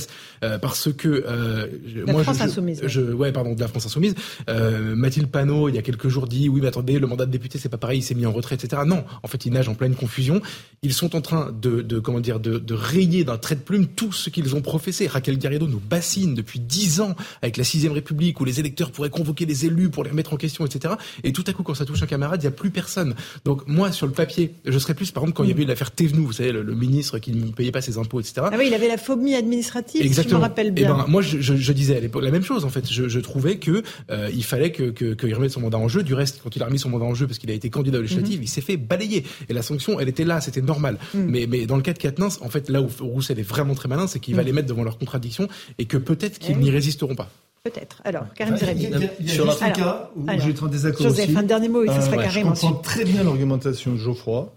euh, 0.44 0.58
parce 0.58 0.92
que 0.92 1.24
euh, 1.26 1.66
la 2.06 2.12
moi, 2.12 2.22
France 2.22 2.38
je, 2.38 2.42
insoumise. 2.44 2.82
Je, 2.86 3.00
ouais, 3.00 3.32
pardon, 3.32 3.54
de 3.54 3.60
la 3.60 3.68
France 3.68 3.86
insoumise. 3.86 4.14
Euh, 4.48 4.94
Mathilde 4.94 5.28
Panot, 5.28 5.68
il 5.68 5.74
y 5.74 5.78
a 5.78 5.82
quelques 5.82 6.08
jours, 6.08 6.26
dit 6.26 6.48
oui, 6.48 6.60
mais 6.60 6.68
attendez, 6.68 6.98
le 6.98 7.06
mandat 7.06 7.26
de 7.26 7.30
député, 7.30 7.58
c'est 7.58 7.68
pas 7.68 7.78
pareil, 7.78 8.00
il 8.00 8.02
s'est 8.02 8.14
mis 8.14 8.26
en 8.26 8.32
retrait, 8.32 8.54
etc. 8.54 8.82
Non, 8.86 9.04
en 9.22 9.28
fait, 9.28 9.46
ils 9.46 9.52
nagent 9.52 9.68
en 9.68 9.74
pleine 9.74 9.94
confusion. 9.94 10.40
Ils 10.82 10.92
sont 10.92 11.16
en 11.16 11.20
train 11.20 11.52
de, 11.52 11.82
de 11.82 11.98
comment 11.98 12.20
dire, 12.20 12.40
de, 12.40 12.58
de 12.58 12.74
rayer 12.74 13.24
d'un 13.24 13.38
trait 13.38 13.56
de 13.56 13.60
plume 13.60 13.86
tout 13.86 14.12
ce 14.12 14.30
qu'ils 14.30 14.54
ont 14.54 14.62
professé. 14.62 15.06
Raquel 15.06 15.38
Garrido 15.38 15.66
nous 15.66 15.80
bassine 15.80 16.34
depuis 16.34 16.60
dix 16.60 17.00
ans 17.00 17.14
avec 17.42 17.56
la 17.56 17.64
sixième 17.64 17.92
République, 17.92 18.40
où 18.40 18.44
les 18.44 18.60
électeurs 18.60 18.92
pourraient 18.92 19.10
convoquer 19.10 19.46
les 19.46 19.66
élus 19.66 19.90
pour 19.90 20.04
les 20.04 20.10
remettre 20.10 20.32
en 20.32 20.36
question, 20.36 20.66
etc. 20.66 20.94
Et 21.24 21.32
tout 21.32 21.44
à 21.46 21.52
coup, 21.52 21.62
quand 21.62 21.74
ça 21.74 21.84
touche 21.84 22.02
un 22.02 22.06
camarade, 22.06 22.42
il 22.42 22.46
n'y 22.46 22.52
a 22.52 22.56
plus 22.56 22.70
personne. 22.70 23.14
Donc 23.44 23.66
moi, 23.66 23.92
sur 23.92 24.06
le 24.06 24.12
papier, 24.12 24.54
je 24.64 24.78
serais 24.78 24.94
plus, 24.94 25.10
par 25.10 25.22
exemple, 25.22 25.36
quand 25.36 25.44
il 25.44 25.50
y 25.50 25.52
avait 25.52 25.62
eu 25.62 25.66
l'affaire 25.66 25.87
Thévenoud, 25.90 26.26
vous 26.26 26.32
savez, 26.32 26.52
le, 26.52 26.62
ministre 26.74 27.18
qui 27.18 27.32
ne 27.32 27.50
payait 27.52 27.72
pas 27.72 27.80
ses 27.80 27.98
impôts, 27.98 28.20
etc. 28.20 28.34
Ah 28.44 28.50
oui, 28.58 28.66
il 28.68 28.74
avait 28.74 28.88
la 28.88 28.96
phobie 28.96 29.34
administrative, 29.34 30.02
Exactement. 30.02 30.22
si 30.22 30.30
je 30.30 30.36
me 30.36 30.40
rappelle 30.40 30.70
bien. 30.70 30.84
Et 30.84 30.88
ben, 30.88 31.04
moi, 31.08 31.22
je, 31.22 31.40
je, 31.40 31.54
je, 31.56 31.72
disais 31.72 31.96
à 31.96 32.00
l'époque 32.00 32.22
la 32.22 32.30
même 32.30 32.44
chose, 32.44 32.64
en 32.64 32.68
fait. 32.68 32.90
Je, 32.90 33.08
je 33.08 33.20
trouvais 33.20 33.58
que 33.58 33.82
euh, 34.10 34.30
il 34.32 34.44
fallait 34.44 34.72
que, 34.72 34.90
que, 34.90 35.14
qu'il 35.14 35.34
remette 35.34 35.50
son 35.50 35.60
mandat 35.60 35.78
en 35.78 35.88
jeu. 35.88 36.02
Du 36.02 36.14
reste, 36.14 36.40
quand 36.42 36.54
il 36.54 36.62
a 36.62 36.66
remis 36.66 36.78
son 36.78 36.90
mandat 36.90 37.04
en 37.04 37.14
jeu, 37.14 37.26
parce 37.26 37.38
qu'il 37.38 37.50
a 37.50 37.54
été 37.54 37.70
candidat 37.70 37.98
aux 37.98 38.02
législatives, 38.02 38.38
mm 38.38 38.42
-hmm. 38.42 38.44
il 38.44 38.48
s'est 38.48 38.60
fait 38.60 38.76
balayer. 38.76 39.24
Et 39.48 39.52
la 39.52 39.62
sanction, 39.62 39.98
elle 40.00 40.08
était 40.08 40.24
là, 40.24 40.40
c'était 40.40 40.62
normal. 40.62 40.98
Mm. 41.14 41.18
Mais, 41.32 41.46
mais 41.46 41.66
dans 41.66 41.76
le 41.76 41.82
cas 41.82 41.92
de 41.92 41.98
Quatennens, 41.98 42.38
en 42.40 42.48
fait, 42.48 42.68
là 42.68 42.80
où 42.82 42.88
Roussel 43.00 43.38
est 43.38 43.42
vraiment 43.54 43.74
très 43.74 43.88
malin, 43.88 44.06
c'est 44.06 44.20
qu'il 44.20 44.34
mm. 44.34 44.38
va 44.38 44.42
les 44.42 44.52
mettre 44.52 44.68
devant 44.68 44.84
leurs 44.84 44.98
contradictions 44.98 45.48
et 45.78 45.84
que 45.86 45.96
peut-être 45.96 46.38
qu'ils 46.38 46.58
n'y 46.58 46.70
résisteront 46.70 47.14
pas. 47.14 47.30
Peut-être. 47.64 48.00
Alors, 48.04 48.24
Karim 48.34 48.56
Il 48.56 48.82
y 48.82 48.86
a, 48.86 48.98
il 49.20 49.26
y 49.26 49.30
a 49.30 49.34
sur 49.34 49.46
juste 49.50 49.62
un 49.62 49.70
cas 49.70 50.10
où 50.16 50.28
être 50.30 50.62
en 50.62 50.68
désaccord 50.68 51.02
Joseph, 51.02 51.28
aussi. 51.28 51.36
un 51.38 51.42
dernier 51.42 51.68
mot, 51.68 51.82
et 51.84 51.88
ce 51.88 51.92
Euh, 51.92 52.16
Karim 52.16 52.30
Je 52.30 52.40
comprends 52.40 52.68
ensuite. 52.68 52.82
très 52.82 53.04
bien 53.04 53.22
l'argumentation 53.24 53.92
de 53.92 53.98
Geoffroy. 53.98 54.52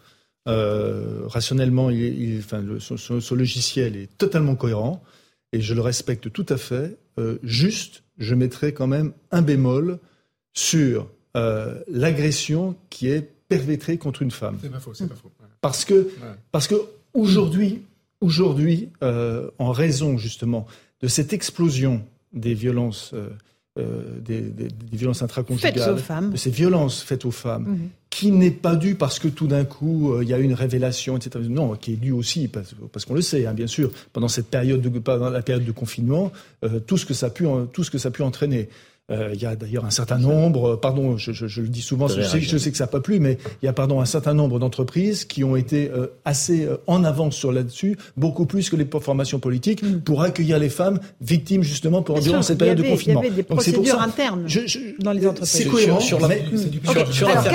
Euh, 0.48 1.22
rationnellement, 1.26 1.90
il, 1.90 2.00
il, 2.00 2.40
enfin, 2.40 2.62
le, 2.62 2.80
son 2.80 3.36
logiciel 3.36 3.96
est 3.96 4.18
totalement 4.18 4.56
cohérent 4.56 5.04
et 5.54 5.62
je 5.62 5.74
le 5.74 5.82
respecte 5.82 6.32
tout 6.32 6.46
à 6.50 6.58
fait. 6.58 6.98
Euh, 7.20 7.38
juste, 7.44 8.04
je 8.18 8.34
mettrai 8.34 8.74
quand 8.74 8.88
même 8.88 9.14
un 9.32 9.42
bémol 9.42 10.00
sur 10.54 11.10
euh, 11.38 11.80
l'agression 11.88 12.76
qui 12.90 13.08
est 13.08 13.22
perpétrée 13.48 13.98
contre 13.98 14.22
une 14.22 14.32
femme. 14.32 14.58
C'est 14.62 14.70
pas 14.70 14.80
faux, 14.80 14.94
c'est 14.94 15.08
pas 15.08 15.16
faux. 15.16 15.32
Parce 15.60 15.86
que, 15.86 16.10
parce 16.52 16.68
que 16.68 16.76
aujourd'hui, 17.14 17.84
aujourd'hui, 18.20 18.90
en 19.02 19.72
raison 19.72 20.18
justement 20.18 20.66
de 21.02 21.08
cette 21.08 21.34
explosion 21.34 22.04
des 22.34 22.56
violences, 22.56 23.14
euh, 23.80 24.20
des, 24.20 24.42
des, 24.42 24.68
des, 24.68 24.98
violences 24.98 25.20
Faites 25.20 25.24
intracongégales, 25.30 25.94
aux 25.94 25.98
femmes. 25.98 26.32
de 26.32 26.38
ces 26.38 26.50
violences 26.50 27.02
faites 27.02 27.24
aux 27.24 27.32
femmes, 27.32 27.64
Mhm. 27.70 27.90
qui 28.10 28.32
n'est 28.32 28.52
pas 28.52 28.76
due 28.76 28.96
parce 28.96 29.18
que 29.18 29.30
tout 29.30 29.48
d'un 29.48 29.64
coup 29.64 30.12
euh, 30.14 30.24
il 30.24 30.30
y 30.30 30.34
a 30.34 30.40
une 30.40 30.54
révélation, 30.54 31.16
etc. 31.16 31.46
Non, 31.48 31.76
qui 31.76 31.94
est 31.94 31.96
due 31.96 32.12
aussi 32.12 32.50
parce, 32.50 32.76
parce 32.92 33.06
qu'on 33.06 33.14
le 33.14 33.22
sait, 33.22 33.46
hein, 33.46 33.54
bien 33.54 33.68
sûr, 33.68 33.90
pendant 34.12 34.28
cette 34.28 34.48
période, 34.48 34.82
de, 34.82 34.90
pendant 35.00 35.30
la 35.30 35.42
période 35.42 35.64
de 35.66 35.72
confinement, 35.72 36.34
euh, 36.66 36.80
tout 36.82 36.98
ce 36.98 37.06
que 37.06 37.14
ça 37.14 37.28
a 37.28 37.30
pu, 37.30 37.46
tout 37.72 37.84
ce 37.86 37.92
que 37.92 37.98
ça 37.98 38.10
a 38.10 38.12
pu 38.12 38.24
entraîner. 38.24 38.68
Euh, 39.12 39.32
il 39.34 39.42
y 39.42 39.46
a 39.46 39.56
d'ailleurs 39.56 39.84
un 39.86 39.90
certain 39.92 40.18
nombre, 40.18 40.76
pardon, 40.78 41.18
je, 41.18 41.32
je, 41.34 41.46
je 41.48 41.62
le 41.62 41.68
dis 41.68 41.82
souvent, 41.82 42.08
je 42.08 42.22
sais, 42.22 42.40
je 42.42 42.58
sais, 42.58 42.72
que 42.72 42.78
ça 42.78 42.86
n'a 42.86 42.88
pas 42.88 43.02
plu, 43.02 43.20
mais 43.20 43.38
il 43.62 43.66
y 43.66 43.68
a 43.68 43.74
pardon 43.74 44.00
un 44.00 44.06
certain 44.06 44.34
nombre 44.34 44.58
d'entreprises 44.58 45.26
qui 45.26 45.44
ont 45.44 45.56
été 45.56 45.90
euh, 45.92 46.08
assez 46.26 46.66
euh, 46.66 46.78
en 46.88 47.04
avance 47.04 47.36
sur 47.36 47.52
là-dessus, 47.52 47.98
beaucoup 48.16 48.46
plus 48.46 48.70
que 48.70 48.76
les 48.76 48.88
formations 49.02 49.40
politiques, 49.40 49.84
Mm. 49.84 50.02
pour 50.02 50.22
accueillir 50.22 50.60
les 50.60 50.70
femmes 50.70 51.00
victimes 51.22 51.64
justement 51.64 52.02
pour 52.04 52.16
Bien 52.16 52.24
durant 52.24 52.38
sûr, 52.42 52.48
cette 52.48 52.58
période 52.60 52.80
avait- 52.80 52.88
de 52.88 52.94
confinement. 52.94 53.22
Il 53.22 53.26
y 53.26 53.28
avait 53.32 53.36
des 53.44 53.48
Donc, 53.50 53.62
c'est 53.62 53.72
pour 53.74 53.82
procédures 53.84 54.00
ça- 54.00 54.06
internes 54.08 54.44
je- 54.48 54.68
je- 54.68 54.80
dans 55.00 55.12
les 55.12 55.28
entreprises. 55.28 55.50
c'est 55.52 55.66
cohérent, 55.66 56.00
Sur, 56.00 56.20
l'affaire 56.20 56.40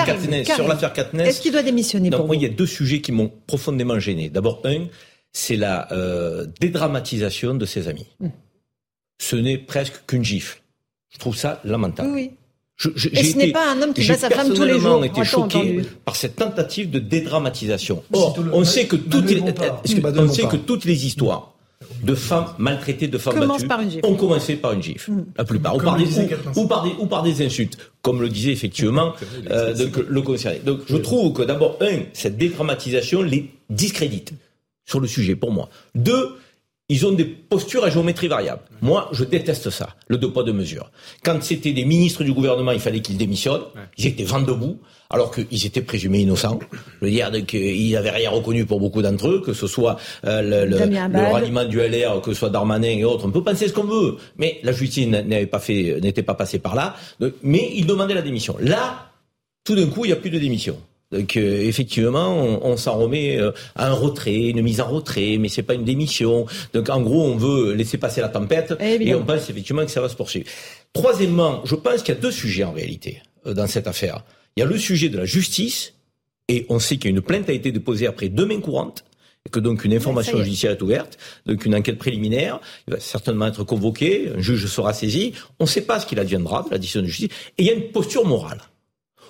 Karim, 0.04 0.44
sur 0.44 0.68
l'affaire 0.68 0.92
Est-ce 1.20 1.40
qu'il 1.40 1.52
doit 1.52 1.62
démissionner 1.62 2.10
non, 2.10 2.18
pour 2.18 2.26
moi, 2.26 2.36
vous 2.36 2.42
il 2.42 2.48
y 2.48 2.50
a 2.50 2.54
deux 2.54 2.66
sujets 2.66 3.00
qui 3.00 3.12
m'ont 3.12 3.32
profondément 3.46 3.98
gêné. 3.98 4.28
D'abord, 4.28 4.60
un, 4.64 4.86
c'est 5.32 5.56
la 5.56 5.90
euh, 5.92 6.46
dédramatisation 6.60 7.54
de 7.54 7.64
ses 7.66 7.88
amis. 7.88 8.06
Mm. 8.20 8.28
Ce 9.20 9.36
n'est 9.36 9.58
presque 9.58 9.94
qu'une 10.06 10.24
gifle. 10.24 10.60
Je 11.16 11.20
trouve 11.20 11.34
ça 11.36 11.60
lamentable. 11.64 12.10
Oui, 12.12 12.28
oui. 12.28 12.30
Je- 12.76 12.90
je- 12.94 13.08
Et 13.08 13.12
j'ai 13.14 13.24
ce 13.32 13.36
n'est 13.38 13.44
été- 13.44 13.52
pas 13.54 13.72
un 13.72 13.80
homme 13.80 13.94
qui 13.94 14.02
j'ai 14.02 14.12
bat 14.12 14.18
sa 14.18 14.28
femme 14.28 14.48
tous 14.48 14.52
les 14.52 14.58
personnellement 14.72 14.90
jours, 14.96 15.04
été 15.06 15.12
a-t-on 15.12 15.24
choqué 15.24 15.56
entendu 15.58 15.84
par 16.04 16.14
cette 16.14 16.36
tentative 16.36 16.90
de 16.90 16.98
dédramatisation. 16.98 18.02
Or, 18.12 18.36
on 18.52 18.64
sait 18.64 18.84
que 18.86 18.96
toutes 18.96 19.30
les, 19.30 19.40
on 19.42 20.28
sait 20.28 20.42
que 20.44 20.56
toutes 20.56 20.84
les 20.84 21.06
histoires 21.06 21.54
de 22.02 22.14
femmes 22.14 22.48
maltraitées, 22.58 23.08
de 23.08 23.16
femmes 23.16 23.34
Commence 23.38 23.48
battues, 23.62 23.66
par 23.68 23.80
une 23.80 23.90
gifle. 23.92 24.04
ont 24.06 24.14
commencé 24.14 24.56
par 24.56 24.72
une 24.74 24.82
gifle. 24.82 25.10
Mm. 25.10 25.24
La 25.38 25.44
plupart. 25.44 25.74
Ou 25.76 25.78
par, 25.78 25.96
des, 25.96 26.04
ou, 26.04 26.28
ou 26.56 26.66
par 26.66 26.82
des, 26.84 26.90
ou 26.98 27.06
par 27.06 27.22
des 27.22 27.44
insultes, 27.46 27.78
comme 28.02 28.20
le 28.20 28.28
disait 28.28 28.52
effectivement 28.52 29.14
euh, 29.50 29.72
donc, 29.72 29.96
le 30.06 30.20
concerné. 30.22 30.60
Donc 30.62 30.80
je 30.86 30.96
trouve 30.98 31.32
que 31.32 31.42
d'abord, 31.44 31.78
un, 31.80 32.00
cette 32.12 32.36
dédramatisation 32.36 33.22
les 33.22 33.50
discrédite 33.70 34.32
sur 34.84 35.00
le 35.00 35.06
sujet 35.08 35.34
pour 35.34 35.50
moi. 35.50 35.70
Deux, 35.94 36.34
ils 36.88 37.04
ont 37.04 37.12
des 37.12 37.24
postures 37.24 37.84
à 37.84 37.90
géométrie 37.90 38.28
variable. 38.28 38.62
Moi, 38.80 39.08
je 39.12 39.24
déteste 39.24 39.70
ça, 39.70 39.96
le 40.06 40.18
deux 40.18 40.30
poids 40.30 40.44
deux 40.44 40.52
mesures. 40.52 40.90
Quand 41.24 41.42
c'était 41.42 41.72
des 41.72 41.84
ministres 41.84 42.22
du 42.22 42.32
gouvernement, 42.32 42.70
il 42.70 42.78
fallait 42.78 43.00
qu'ils 43.00 43.16
démissionnent. 43.16 43.64
Ils 43.98 44.06
étaient 44.06 44.22
vent 44.22 44.40
debout, 44.40 44.78
alors 45.10 45.32
qu'ils 45.34 45.66
étaient 45.66 45.82
présumés 45.82 46.20
innocents. 46.20 46.60
Je 47.00 47.06
veux 47.06 47.10
dire 47.10 47.32
donc, 47.32 47.52
euh, 47.54 47.90
n'avaient 47.92 48.10
rien 48.10 48.30
reconnu 48.30 48.66
pour 48.66 48.78
beaucoup 48.78 49.02
d'entre 49.02 49.28
eux, 49.28 49.42
que 49.44 49.52
ce 49.52 49.66
soit 49.66 49.96
euh, 50.24 50.42
le, 50.42 50.70
le, 50.70 50.78
le 50.86 51.32
ralliement 51.32 51.64
du 51.64 51.78
LR, 51.80 52.20
que 52.20 52.32
ce 52.32 52.38
soit 52.38 52.50
Darmanin 52.50 52.88
et 52.88 53.04
autres. 53.04 53.26
On 53.26 53.32
peut 53.32 53.42
penser 53.42 53.66
ce 53.66 53.72
qu'on 53.72 53.84
veut, 53.84 54.16
mais 54.36 54.60
la 54.62 54.70
justice 54.70 55.08
n'avait 55.08 55.46
pas 55.46 55.58
fait, 55.58 55.98
n'était 56.00 56.22
pas 56.22 56.34
passée 56.34 56.60
par 56.60 56.76
là. 56.76 56.94
Donc, 57.18 57.32
mais 57.42 57.68
ils 57.74 57.86
demandaient 57.86 58.14
la 58.14 58.22
démission. 58.22 58.56
Là, 58.60 59.10
tout 59.64 59.74
d'un 59.74 59.86
coup, 59.86 60.04
il 60.04 60.08
n'y 60.08 60.12
a 60.14 60.16
plus 60.16 60.30
de 60.30 60.38
démission. 60.38 60.78
Donc 61.12 61.36
euh, 61.36 61.60
effectivement, 61.60 62.36
on, 62.36 62.64
on 62.64 62.76
s'en 62.76 62.98
remet 62.98 63.38
euh, 63.38 63.52
à 63.76 63.88
un 63.88 63.92
retrait, 63.92 64.48
une 64.48 64.62
mise 64.62 64.80
en 64.80 64.88
retrait, 64.88 65.36
mais 65.38 65.48
c'est 65.48 65.62
pas 65.62 65.74
une 65.74 65.84
démission. 65.84 66.46
Donc 66.72 66.88
en 66.90 67.00
gros, 67.00 67.22
on 67.22 67.36
veut 67.36 67.74
laisser 67.74 67.96
passer 67.96 68.20
la 68.20 68.28
tempête 68.28 68.74
et 68.80 68.94
Évidemment. 68.94 69.20
on 69.22 69.24
pense 69.24 69.48
effectivement 69.48 69.84
que 69.84 69.90
ça 69.90 70.00
va 70.00 70.08
se 70.08 70.16
poursuivre. 70.16 70.46
Troisièmement, 70.92 71.62
je 71.64 71.76
pense 71.76 72.02
qu'il 72.02 72.14
y 72.14 72.18
a 72.18 72.20
deux 72.20 72.32
sujets 72.32 72.64
en 72.64 72.72
réalité 72.72 73.22
euh, 73.46 73.54
dans 73.54 73.66
cette 73.68 73.86
affaire. 73.86 74.24
Il 74.56 74.60
y 74.60 74.62
a 74.64 74.66
le 74.66 74.78
sujet 74.78 75.08
de 75.08 75.18
la 75.18 75.26
justice 75.26 75.94
et 76.48 76.66
on 76.70 76.78
sait 76.80 76.96
qu'une 76.96 77.20
plainte 77.20 77.48
a 77.48 77.52
été 77.52 77.70
déposée 77.70 78.06
après 78.06 78.28
deux 78.28 78.46
mains 78.46 78.60
courantes 78.60 79.04
et 79.46 79.48
que 79.48 79.60
donc 79.60 79.84
une 79.84 79.94
information 79.94 80.42
judiciaire 80.42 80.72
est 80.72 80.82
ouverte, 80.82 81.18
donc 81.46 81.64
une 81.64 81.74
enquête 81.76 81.98
préliminaire, 81.98 82.58
il 82.88 82.94
va 82.94 83.00
certainement 83.00 83.46
être 83.46 83.62
convoqué, 83.62 84.32
un 84.36 84.40
juge 84.40 84.66
sera 84.66 84.92
saisi, 84.92 85.34
on 85.60 85.64
ne 85.64 85.68
sait 85.68 85.82
pas 85.82 86.00
ce 86.00 86.06
qu'il 86.06 86.18
adviendra 86.18 86.64
de 86.64 86.70
la 86.70 86.78
décision 86.78 87.02
de 87.02 87.06
justice, 87.06 87.28
et 87.56 87.62
il 87.62 87.66
y 87.66 87.70
a 87.70 87.74
une 87.74 87.92
posture 87.92 88.24
morale. 88.24 88.60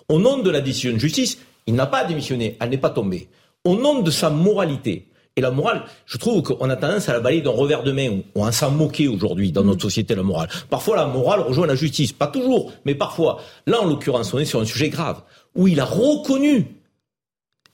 Au 0.09 0.19
nom 0.19 0.39
de 0.39 0.49
la 0.51 0.63
décision 0.63 0.93
de 0.95 0.99
justice, 0.99 1.39
il 1.67 1.75
n'a 1.75 1.87
pas 1.87 2.05
démissionné, 2.05 2.57
elle 2.61 2.71
n'est 2.71 2.79
pas 2.79 2.91
tombée. 2.91 3.29
Au 3.65 3.77
nom 3.77 4.01
de 4.01 4.11
sa 4.11 4.31
moralité, 4.31 5.09
et 5.39 5.43
la 5.43 5.51
morale, 5.51 5.85
je 6.07 6.17
trouve 6.17 6.43
qu'on 6.43 6.71
a 6.71 6.77
tendance 6.77 7.11
à 7.11 7.13
la 7.13 7.21
balayer 7.21 7.43
d'un 7.43 7.51
revers 7.51 7.83
de 7.83 7.93
main, 7.93 8.21
ou 8.35 8.45
à 8.45 8.53
s'en 8.53 8.71
moquer 8.71 9.07
aujourd'hui 9.07 9.53
dans 9.53 9.65
notre 9.65 9.83
société, 9.83 10.15
la 10.15 10.23
morale. 10.23 10.49
Parfois, 10.71 10.97
la 10.97 11.07
morale 11.07 11.41
rejoint 11.41 11.67
la 11.67 11.75
justice. 11.75 12.13
Pas 12.13 12.29
toujours, 12.29 12.73
mais 12.87 12.95
parfois. 12.95 13.41
Là, 13.67 13.83
en 13.83 13.87
l'occurrence, 13.87 14.33
on 14.33 14.39
est 14.39 14.47
sur 14.47 14.61
un 14.61 14.65
sujet 14.65 14.89
grave, 14.89 15.21
où 15.55 15.69
il 15.69 15.79
a 15.79 15.85
reconnu 15.85 16.77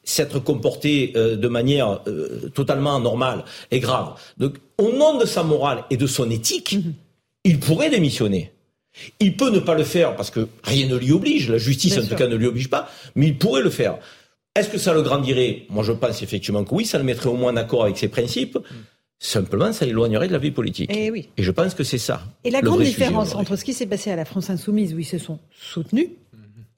s'être 0.02 0.40
comporté 0.40 1.12
euh, 1.14 1.36
de 1.36 1.46
manière 1.46 2.00
euh, 2.08 2.50
totalement 2.52 2.98
normale 2.98 3.44
et 3.70 3.78
grave. 3.78 4.14
Donc, 4.38 4.56
au 4.78 4.90
nom 4.90 5.18
de 5.18 5.24
sa 5.24 5.44
morale 5.44 5.84
et 5.90 5.96
de 5.96 6.08
son 6.08 6.28
éthique, 6.30 6.76
il 7.44 7.60
pourrait 7.60 7.90
démissionner. 7.90 8.52
Il 9.20 9.36
peut 9.36 9.50
ne 9.50 9.58
pas 9.58 9.74
le 9.74 9.84
faire 9.84 10.16
parce 10.16 10.30
que 10.30 10.48
rien 10.64 10.86
ne 10.86 10.96
l'y 10.96 11.12
oblige, 11.12 11.50
la 11.50 11.58
justice 11.58 11.92
Bien 11.92 12.02
en 12.02 12.06
sûr. 12.06 12.16
tout 12.16 12.22
cas 12.22 12.28
ne 12.28 12.36
l'y 12.36 12.46
oblige 12.46 12.68
pas, 12.68 12.90
mais 13.14 13.28
il 13.28 13.38
pourrait 13.38 13.62
le 13.62 13.70
faire. 13.70 13.98
Est-ce 14.54 14.68
que 14.68 14.78
ça 14.78 14.92
le 14.92 15.02
grandirait? 15.02 15.62
Moi 15.70 15.82
je 15.82 15.92
pense 15.92 16.22
effectivement 16.22 16.62
que 16.64 16.74
oui, 16.74 16.84
ça 16.84 16.98
le 16.98 17.04
mettrait 17.04 17.30
au 17.30 17.36
moins 17.36 17.52
d'accord 17.52 17.84
avec 17.84 17.96
ses 17.96 18.08
principes. 18.08 18.58
Simplement, 19.18 19.72
ça 19.72 19.86
l'éloignerait 19.86 20.26
de 20.26 20.32
la 20.32 20.38
vie 20.38 20.50
politique. 20.50 20.90
Eh 20.92 21.10
oui. 21.12 21.28
Et 21.36 21.44
je 21.44 21.50
pense 21.52 21.74
que 21.74 21.84
c'est 21.84 21.96
ça. 21.96 22.22
Et 22.42 22.50
la 22.50 22.60
le 22.60 22.66
grande 22.66 22.80
sujet 22.80 22.90
différence 22.90 23.36
entre 23.36 23.54
ce 23.54 23.64
qui 23.64 23.72
s'est 23.72 23.86
passé 23.86 24.10
à 24.10 24.16
la 24.16 24.24
France 24.24 24.50
Insoumise, 24.50 24.94
où 24.94 24.98
ils 24.98 25.04
se 25.04 25.18
sont 25.18 25.38
soutenus, 25.52 26.08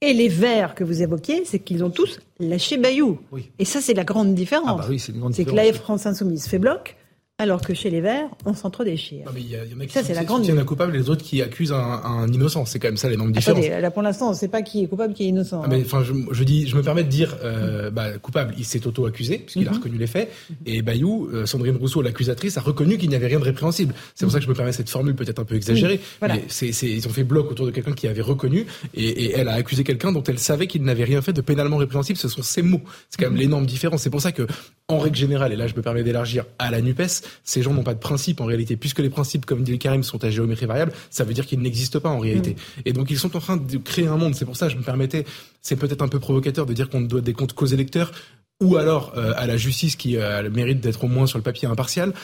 et 0.02 0.12
les 0.12 0.28
Verts 0.28 0.74
que 0.74 0.84
vous 0.84 1.02
évoquiez, 1.02 1.44
c'est 1.46 1.58
qu'ils 1.58 1.82
ont 1.82 1.88
tous 1.88 2.20
lâché 2.38 2.76
Bayou. 2.76 3.18
Oui. 3.32 3.50
Et 3.58 3.64
ça, 3.64 3.80
c'est 3.80 3.94
la 3.94 4.04
grande 4.04 4.34
différence. 4.34 4.68
Ah 4.68 4.82
bah 4.82 4.86
oui, 4.90 4.98
c'est 4.98 5.44
que 5.46 5.54
la 5.54 5.72
France 5.72 6.04
Insoumise 6.04 6.46
fait 6.46 6.58
bloc, 6.58 6.96
alors 7.38 7.62
que 7.62 7.74
chez 7.74 7.90
les 7.90 8.00
Verts, 8.00 8.28
on 8.44 8.54
s'entre-déchire. 8.54 9.26
Il 9.36 9.50
y, 9.50 9.56
a- 9.56 9.64
il 9.64 9.72
y 9.72 9.74
en 9.74 9.80
a 9.80 9.86
qui 9.86 9.92
Ça, 9.92 10.04
c'est 10.04 10.14
la 10.14 10.20
soutiennent- 10.20 10.26
grande- 10.26 10.40
soutiennent 10.42 10.58
un 10.60 10.64
coupable 10.64 10.94
et 10.94 10.98
les 11.00 11.10
autres 11.10 11.24
qui 11.24 11.42
accusent 11.42 11.72
un, 11.72 11.76
un 12.04 12.28
innocent. 12.32 12.64
C'est 12.64 12.78
quand 12.78 12.86
même 12.86 12.96
ça 12.96 13.08
l'énorme 13.08 13.32
différence. 13.32 13.64
Attendez, 13.64 13.80
là 13.82 13.90
pour 13.90 14.02
l'instant, 14.02 14.28
on 14.28 14.30
ne 14.30 14.36
sait 14.36 14.46
pas 14.46 14.62
qui 14.62 14.84
est 14.84 14.86
coupable, 14.86 15.14
qui 15.14 15.24
est 15.24 15.28
innocent. 15.28 15.60
Ah, 15.64 15.66
mais 15.68 15.78
hein. 15.80 15.82
enfin, 15.84 16.04
je, 16.04 16.12
je 16.30 16.44
dis, 16.44 16.68
je 16.68 16.76
me 16.76 16.82
permets 16.82 17.02
de 17.02 17.08
dire, 17.08 17.36
euh, 17.42 17.90
bah, 17.90 18.18
coupable, 18.18 18.54
il 18.56 18.64
s'est 18.64 18.86
auto-accusé 18.86 19.38
puisqu'il 19.38 19.66
a 19.66 19.72
Mhm. 19.72 19.76
reconnu 19.78 19.98
les 19.98 20.06
faits. 20.06 20.30
Et 20.64 20.80
Bayou, 20.82 21.28
euh, 21.32 21.44
Sandrine 21.44 21.74
Rousseau, 21.76 22.02
l'accusatrice, 22.02 22.56
a 22.56 22.60
reconnu 22.60 22.98
qu'il 22.98 23.08
n'y 23.08 23.16
avait 23.16 23.26
rien 23.26 23.40
de 23.40 23.44
répréhensible. 23.44 23.94
C'est 24.14 24.24
pour 24.26 24.32
ça 24.32 24.38
que 24.38 24.44
je 24.44 24.48
me 24.50 24.54
permets 24.54 24.70
cette 24.72 24.88
formule 24.90 25.16
peut-être 25.16 25.40
un 25.40 25.44
peu 25.44 25.56
exagérée. 25.56 25.94
Oui, 25.94 26.00
voilà. 26.20 26.34
Mais 26.36 26.68
ils 26.82 27.08
ont 27.08 27.10
fait 27.10 27.24
bloc 27.24 27.50
autour 27.50 27.66
de 27.66 27.72
quelqu'un 27.72 27.94
qui 27.94 28.06
avait 28.06 28.22
reconnu 28.22 28.64
et, 28.94 29.08
et 29.08 29.32
elle 29.36 29.48
a 29.48 29.54
accusé 29.54 29.82
quelqu'un 29.82 30.12
dont 30.12 30.22
elle 30.22 30.38
savait 30.38 30.68
qu'il 30.68 30.84
n'avait 30.84 31.02
rien 31.04 31.20
fait 31.20 31.32
de 31.32 31.40
pénalement 31.40 31.78
répréhensible. 31.78 32.16
Ce 32.16 32.28
sont 32.28 32.42
ses 32.42 32.62
mots. 32.62 32.82
C'est 33.10 33.18
quand 33.18 33.26
même 33.26 33.32
Mhm. 33.34 33.40
l'énorme 33.40 33.66
différence. 33.66 34.02
C'est 34.02 34.10
pour 34.10 34.20
ça 34.22 34.30
que, 34.30 34.46
en 34.86 34.98
règle 34.98 35.16
générale, 35.16 35.52
et 35.52 35.56
là 35.56 35.66
je 35.66 35.74
me 35.74 35.82
permets 35.82 36.04
d'élargir 36.04 36.44
à 36.60 36.70
la 36.70 36.80
Nupes, 36.80 37.02
ces 37.44 37.62
gens 37.62 37.72
n'ont 37.72 37.82
pas 37.82 37.94
de 37.94 37.98
principe 37.98 38.40
en 38.40 38.44
réalité. 38.44 38.76
Puisque 38.76 39.00
les 39.00 39.10
principes, 39.10 39.46
comme 39.46 39.62
dit 39.62 39.78
Karim, 39.78 40.02
sont 40.02 40.24
à 40.24 40.30
géométrie 40.30 40.66
variable, 40.66 40.92
ça 41.10 41.24
veut 41.24 41.34
dire 41.34 41.46
qu'ils 41.46 41.60
n'existent 41.60 42.00
pas 42.00 42.10
en 42.10 42.18
réalité. 42.18 42.50
Mhm. 42.50 42.82
Et 42.86 42.92
donc 42.92 43.10
ils 43.10 43.18
sont 43.18 43.36
en 43.36 43.40
train 43.40 43.56
de 43.56 43.76
créer 43.78 44.06
un 44.06 44.16
monde. 44.16 44.34
C'est 44.34 44.44
pour 44.44 44.56
ça 44.56 44.66
que 44.66 44.72
je 44.72 44.78
me 44.78 44.82
permettais, 44.82 45.24
c'est 45.62 45.76
peut-être 45.76 46.02
un 46.02 46.08
peu 46.08 46.20
provocateur 46.20 46.66
de 46.66 46.72
dire 46.72 46.88
qu'on 46.88 47.00
ne 47.00 47.06
doit 47.06 47.20
des 47.20 47.32
comptes 47.32 47.52
qu'aux 47.52 47.66
électeurs. 47.66 48.12
ou 48.60 48.76
alors 48.76 49.12
à 49.16 49.46
la 49.46 49.56
justice 49.56 49.96
qui 49.96 50.16
a 50.16 50.40
le 50.40 50.50
mérite 50.50 50.80
d'être 50.80 51.04
au 51.04 51.08
moins 51.08 51.26
sur 51.26 51.38
le 51.38 51.42
papier 51.42 51.68
impartial, 51.68 52.14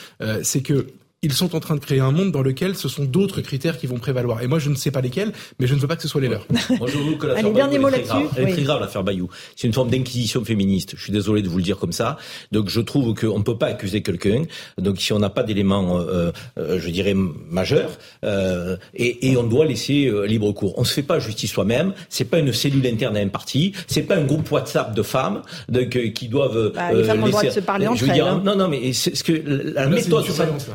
c'est 0.42 0.62
que 0.62 0.86
ils 1.22 1.34
sont 1.34 1.54
en 1.54 1.60
train 1.60 1.74
de 1.74 1.80
créer 1.80 2.00
un 2.00 2.12
monde 2.12 2.32
dans 2.32 2.40
lequel 2.40 2.74
ce 2.76 2.88
sont 2.88 3.04
d'autres 3.04 3.42
critères 3.42 3.76
qui 3.78 3.86
vont 3.86 3.98
prévaloir. 3.98 4.42
Et 4.42 4.46
moi, 4.46 4.58
je 4.58 4.70
ne 4.70 4.74
sais 4.74 4.90
pas 4.90 5.02
lesquels, 5.02 5.32
mais 5.58 5.66
je 5.66 5.74
ne 5.74 5.80
veux 5.80 5.86
pas 5.86 5.96
que 5.96 6.02
ce 6.02 6.08
soit 6.08 6.22
les 6.22 6.28
leurs. 6.28 6.46
Je 6.70 7.14
que 7.16 7.26
l'affaire 7.26 7.44
Allez, 7.44 7.54
dernier 7.54 7.78
mot 7.78 7.88
est 7.88 7.92
très 7.92 8.02
grave. 8.04 8.22
là-dessus. 8.22 8.34
Elle 8.38 8.48
est 8.48 8.52
très 8.52 8.62
grave, 8.62 8.80
l'affaire 8.80 9.04
Bayou. 9.04 9.28
C'est 9.54 9.66
une 9.66 9.74
forme 9.74 9.90
d'inquisition 9.90 10.42
féministe. 10.46 10.94
Je 10.96 11.02
suis 11.02 11.12
désolé 11.12 11.42
de 11.42 11.48
vous 11.48 11.58
le 11.58 11.62
dire 11.62 11.76
comme 11.76 11.92
ça. 11.92 12.16
Donc, 12.52 12.70
je 12.70 12.80
trouve 12.80 13.14
qu'on 13.14 13.38
ne 13.38 13.42
peut 13.44 13.58
pas 13.58 13.66
accuser 13.66 14.02
quelqu'un. 14.02 14.44
Donc, 14.78 14.98
si 14.98 15.12
on 15.12 15.18
n'a 15.18 15.28
pas 15.28 15.42
d'éléments, 15.42 15.98
euh, 16.00 16.30
euh, 16.58 16.80
je 16.80 16.88
dirais, 16.88 17.14
majeurs, 17.14 17.90
euh, 18.24 18.76
et, 18.94 19.30
et 19.30 19.36
on 19.36 19.42
doit 19.42 19.66
laisser 19.66 20.06
euh, 20.06 20.24
libre 20.26 20.50
cours. 20.52 20.72
On 20.78 20.84
se 20.84 20.94
fait 20.94 21.02
pas 21.02 21.18
justice 21.18 21.50
soi-même. 21.52 21.92
C'est 22.08 22.24
pas 22.24 22.38
une 22.38 22.52
cellule 22.54 22.86
interne 22.86 23.18
à 23.18 23.20
un 23.20 23.28
parti. 23.28 23.72
C'est 23.88 24.04
pas 24.04 24.16
un 24.16 24.24
groupe 24.24 24.50
WhatsApp 24.50 24.94
de 24.94 25.02
femmes 25.02 25.42
donc, 25.68 25.94
euh, 25.96 26.08
qui 26.08 26.28
doivent. 26.28 26.56
euh, 26.56 26.72
Bah, 26.74 26.92
les 26.94 27.04
femmes 27.04 27.22
ont 27.22 27.26
le 27.26 27.30
droit 27.32 27.42
de 27.44 27.50
se 27.50 27.60
parler 27.60 27.84
je 27.84 27.90
entre 27.90 28.04
veux 28.06 28.12
dire, 28.12 28.26
elles, 28.26 28.32
hein. 28.32 28.42
Non, 28.42 28.56
non, 28.56 28.68
mais 28.68 28.94
c'est 28.94 29.14
ce 29.14 29.22
que 29.22 29.32
la 29.32 29.82
Là, 29.84 29.88
méthode, 29.88 30.24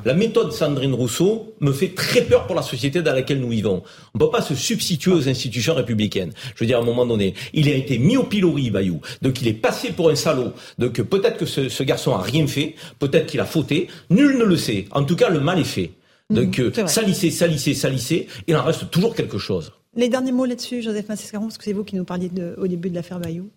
la 0.06 0.14
méthode 0.14 0.35
Sandrine 0.52 0.94
Rousseau 0.94 1.56
me 1.60 1.72
fait 1.72 1.90
très 1.96 2.22
peur 2.22 2.46
pour 2.48 2.56
la 2.56 2.62
société 2.62 3.02
dans 3.02 3.14
laquelle 3.14 3.40
nous 3.40 3.50
vivons. 3.50 3.84
On 4.14 4.18
ne 4.18 4.24
peut 4.26 4.30
pas 4.32 4.42
se 4.42 4.56
substituer 4.56 5.12
aux 5.12 5.28
institutions 5.30 5.74
républicaines. 5.76 6.32
Je 6.56 6.60
veux 6.64 6.68
dire, 6.68 6.78
à 6.78 6.82
un 6.82 6.86
moment 6.86 7.06
donné, 7.06 7.34
il 7.54 7.68
a 7.70 7.74
été 7.74 7.98
mis 7.98 8.18
au 8.18 8.24
pilori, 8.24 8.70
Bayou. 8.72 9.02
Donc 9.22 9.42
il 9.42 9.48
est 9.48 9.54
passé 9.54 9.92
pour 9.92 10.10
un 10.10 10.16
salaud. 10.16 10.52
Donc 10.78 11.02
peut-être 11.02 11.38
que 11.38 11.46
ce, 11.46 11.70
ce 11.70 11.84
garçon 11.84 12.14
a 12.14 12.22
rien 12.22 12.48
fait, 12.48 12.76
peut-être 13.00 13.26
qu'il 13.28 13.40
a 13.40 13.46
fauté. 13.46 13.88
Nul 14.10 14.38
ne 14.38 14.44
le 14.46 14.58
sait. 14.58 14.86
En 14.92 15.04
tout 15.04 15.16
cas, 15.16 15.30
le 15.30 15.40
mal 15.40 15.60
est 15.60 15.64
fait. 15.64 15.92
Donc 16.30 16.60
vrai. 16.60 16.88
salissez, 16.88 17.30
salissez, 17.32 17.74
salissez, 17.74 18.28
il 18.48 18.56
en 18.56 18.64
reste 18.64 18.90
toujours 18.92 19.14
quelque 19.16 19.38
chose. 19.38 19.72
Les 19.96 20.10
derniers 20.10 20.32
mots 20.32 20.46
là-dessus, 20.46 20.82
Joseph 20.82 21.08
Massescaron, 21.08 21.46
parce 21.46 21.58
que 21.58 21.64
c'est 21.64 21.74
vous 21.74 21.84
qui 21.84 21.96
nous 21.96 22.04
parliez 22.04 22.30
de- 22.30 22.56
au 22.58 22.68
début 22.68 22.90
de 22.90 22.96
l'affaire 22.96 23.20
Bayou. 23.20 23.50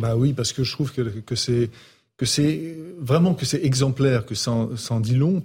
Bah 0.00 0.16
oui, 0.16 0.32
parce 0.32 0.52
que 0.52 0.62
je 0.64 0.72
trouve 0.72 0.92
que, 0.92 1.00
que 1.02 1.34
c'est 1.34 1.70
que 2.16 2.26
c'est 2.26 2.76
vraiment 2.98 3.34
que 3.34 3.46
c'est 3.46 3.64
exemplaire, 3.64 4.26
que 4.26 4.34
ça 4.34 4.50
en, 4.50 4.76
ça 4.76 4.94
en 4.94 5.00
dit 5.00 5.14
long. 5.14 5.42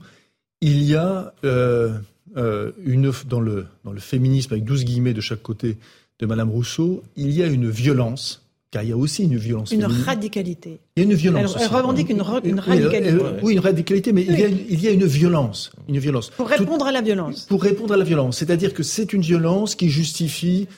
Il 0.66 0.82
y 0.82 0.96
a 0.96 1.34
euh, 1.44 1.92
euh, 2.38 2.72
une 2.86 3.12
dans 3.28 3.42
le 3.42 3.66
dans 3.84 3.92
le 3.92 4.00
féminisme 4.00 4.54
avec 4.54 4.64
12 4.64 4.86
guillemets 4.86 5.14
de 5.14 5.20
chaque 5.20 5.42
côté 5.42 5.78
de 6.22 6.26
Madame 6.26 6.50
Rousseau, 6.50 7.04
il 7.18 7.32
y 7.32 7.44
a 7.44 7.48
une 7.48 7.70
violence, 7.70 8.48
car 8.72 8.82
il 8.82 8.88
y 8.88 8.92
a 8.94 8.98
aussi 8.98 9.24
une 9.26 9.36
violence. 9.36 9.74
Une 9.74 9.82
féminine. 9.82 10.04
radicalité. 10.06 10.80
Il 10.96 11.04
y 11.04 11.06
a 11.06 11.10
une 11.10 11.16
violence. 11.16 11.58
Elle, 11.60 11.68
revendique 11.68 12.10
une, 12.10 12.22
radicalité. 12.22 13.18
oui, 13.42 13.54
une 13.56 13.60
radicalité, 13.60 14.14
mais 14.14 14.22
il, 14.22 14.40
y 14.40 14.44
a 14.44 14.48
une, 14.48 14.60
il 14.70 14.82
y 14.82 14.88
a 14.88 14.92
une 14.92 15.06
violence, 15.06 15.74
une 15.90 16.00
violence. 16.00 16.30
Pour 16.30 16.48
répondre 16.48 16.86
à 16.86 16.94
la 16.94 17.02
violence. 17.02 17.44
Pour 17.44 17.62
répondre 17.62 17.94
à 17.94 17.98
la 17.98 18.06
violence, 18.06 18.38
c'est-à-dire 18.38 18.74
que 18.74 18.84
c'est 18.84 19.12
une 19.12 19.22
violence 19.22 19.76
qui 19.76 19.90
justifie, 19.90 20.70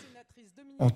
en 0.79 0.89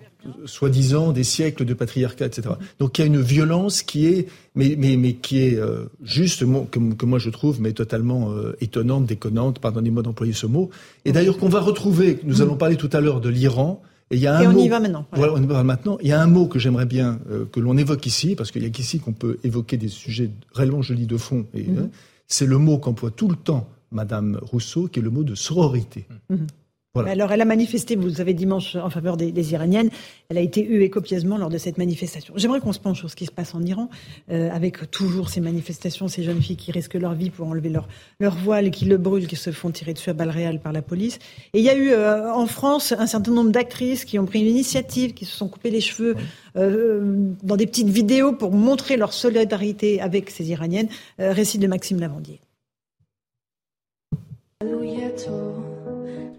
soi-disant, 0.46 1.12
des 1.12 1.24
siècles 1.24 1.66
de 1.66 1.74
patriarcat, 1.74 2.26
etc. 2.26 2.50
Donc 2.80 2.98
il 2.98 3.02
y 3.02 3.04
a 3.04 3.08
une 3.08 3.22
violence 3.22 3.82
qui 3.84 4.06
est, 4.08 4.28
mais 4.56 4.76
mais 4.78 4.98
mais 4.98 5.14
qui 5.14 5.40
est 5.40 5.56
euh, 5.56 5.86
juste, 6.04 6.44
que, 6.70 6.80
que 6.94 7.06
moi 7.06 7.20
je 7.20 7.30
trouve, 7.30 7.62
mais 7.62 7.74
totalement 7.74 8.32
euh, 8.32 8.56
étonnante, 8.62 9.06
déconnante. 9.06 9.60
Pardonnez-moi 9.60 10.04
d'employer 10.04 10.34
ce 10.34 10.46
mot. 10.46 10.70
Et 11.06 11.12
d'ailleurs 11.12 11.38
qu'on 11.38 11.50
va 11.50 11.62
retrouver. 11.62 12.20
Nous 12.24 12.42
allons 12.42 12.56
parler 12.56 12.76
tout 12.76 12.90
à 12.94 13.02
l'heure 13.02 13.22
de 13.22 13.30
l'Iran. 13.30 13.82
Et, 14.12 14.16
il 14.16 14.22
y 14.22 14.28
a 14.28 14.38
un 14.38 14.42
Et 14.42 14.48
on 14.48 14.54
mot- 14.54 14.66
y 14.66 14.68
va 14.70 14.80
maintenant. 14.80 15.06
Voilà, 15.14 15.34
on 15.36 15.42
y 15.42 15.46
va 15.46 15.64
maintenant. 15.64 15.98
Il 16.02 16.08
y 16.08 16.12
a 16.12 16.22
un 16.22 16.28
mot 16.28 16.48
que 16.48 16.58
j'aimerais 16.60 16.88
bien 16.88 17.20
euh, 17.32 17.46
que 17.52 17.60
l'on 17.60 17.78
évoque 17.78 18.06
ici, 18.08 18.36
parce 18.36 18.52
qu'il 18.52 18.64
y 18.64 18.66
a 18.66 18.70
qu'ici 18.72 19.00
qu'on 19.00 19.14
peut 19.14 19.38
évoquer 19.44 19.78
des 19.78 19.88
sujets 19.88 20.32
réellement, 20.54 20.82
je 20.82 20.94
dis, 20.96 21.06
de 21.06 21.18
fond. 21.18 21.46
Et, 21.54 21.64
Mhm. 21.64 21.90
c'est 22.28 22.46
le 22.48 22.58
mot 22.58 22.78
qu'emploie 22.80 23.12
tout 23.12 23.28
le 23.28 23.36
temps 23.36 23.70
Madame 23.92 24.40
Rousseau, 24.42 24.88
qui 24.88 25.00
est 25.00 25.04
le 25.04 25.10
mot 25.12 25.24
de 25.24 25.36
sororité. 25.36 26.06
Mhm. 26.30 26.48
Voilà. 26.96 27.12
Alors, 27.12 27.32
elle 27.32 27.42
a 27.42 27.46
manifesté, 27.46 27.96
vous 27.96 28.08
le 28.08 28.14
savez, 28.14 28.34
dimanche 28.34 28.76
en 28.76 28.90
faveur 28.90 29.16
des, 29.16 29.32
des 29.32 29.54
Iraniennes. 29.54 29.92
Elle 30.30 30.40
a 30.40 30.42
été 30.42 30.66
huée 30.66 30.90
copieusement 30.90 31.38
lors 31.38 31.50
de 31.50 31.60
cette 31.60 31.78
manifestation. 31.78 32.34
J'aimerais 32.36 32.62
qu'on 32.62 32.74
se 32.74 32.80
penche 32.80 32.98
sur 32.98 33.12
ce 33.12 33.16
qui 33.16 33.28
se 33.28 33.32
passe 33.32 33.54
en 33.54 33.62
Iran, 33.62 33.90
euh, 34.32 34.50
avec 34.52 34.90
toujours 34.90 35.30
ces 35.30 35.40
manifestations, 35.40 36.08
ces 36.08 36.24
jeunes 36.24 36.42
filles 36.42 36.56
qui 36.56 36.72
risquent 36.72 36.96
leur 36.96 37.14
vie 37.14 37.30
pour 37.30 37.48
enlever 37.48 37.70
leur, 37.70 37.88
leur 38.20 38.36
voile 38.36 38.66
et 38.66 38.72
qui 38.72 38.86
le 38.86 38.98
brûlent, 38.98 39.28
qui 39.28 39.36
se 39.36 39.52
font 39.52 39.70
tirer 39.70 39.94
dessus 39.94 40.10
à 40.10 40.14
balles 40.14 40.32
réelles 40.32 40.60
par 40.60 40.74
la 40.74 40.82
police. 40.82 41.20
Et 41.54 41.60
il 41.60 41.64
y 41.64 41.70
a 41.70 41.76
eu 41.76 41.92
euh, 41.92 42.34
en 42.34 42.48
France 42.48 42.92
un 42.98 43.06
certain 43.06 43.32
nombre 43.32 43.52
d'actrices 43.52 44.04
qui 44.04 44.18
ont 44.18 44.26
pris 44.26 44.40
une 44.40 44.48
initiative, 44.48 45.14
qui 45.14 45.26
se 45.26 45.36
sont 45.36 45.48
coupées 45.48 45.72
les 45.72 45.82
cheveux 45.82 46.16
euh, 46.56 47.32
dans 47.44 47.56
des 47.56 47.68
petites 47.68 47.90
vidéos 47.90 48.34
pour 48.34 48.52
montrer 48.52 48.98
leur 48.98 49.14
solidarité 49.14 50.02
avec 50.02 50.30
ces 50.32 50.50
Iraniennes. 50.50 50.90
Euh, 51.20 51.34
récit 51.34 51.60
de 51.60 51.68
Maxime 51.68 52.00
Lavandier. 52.00 52.40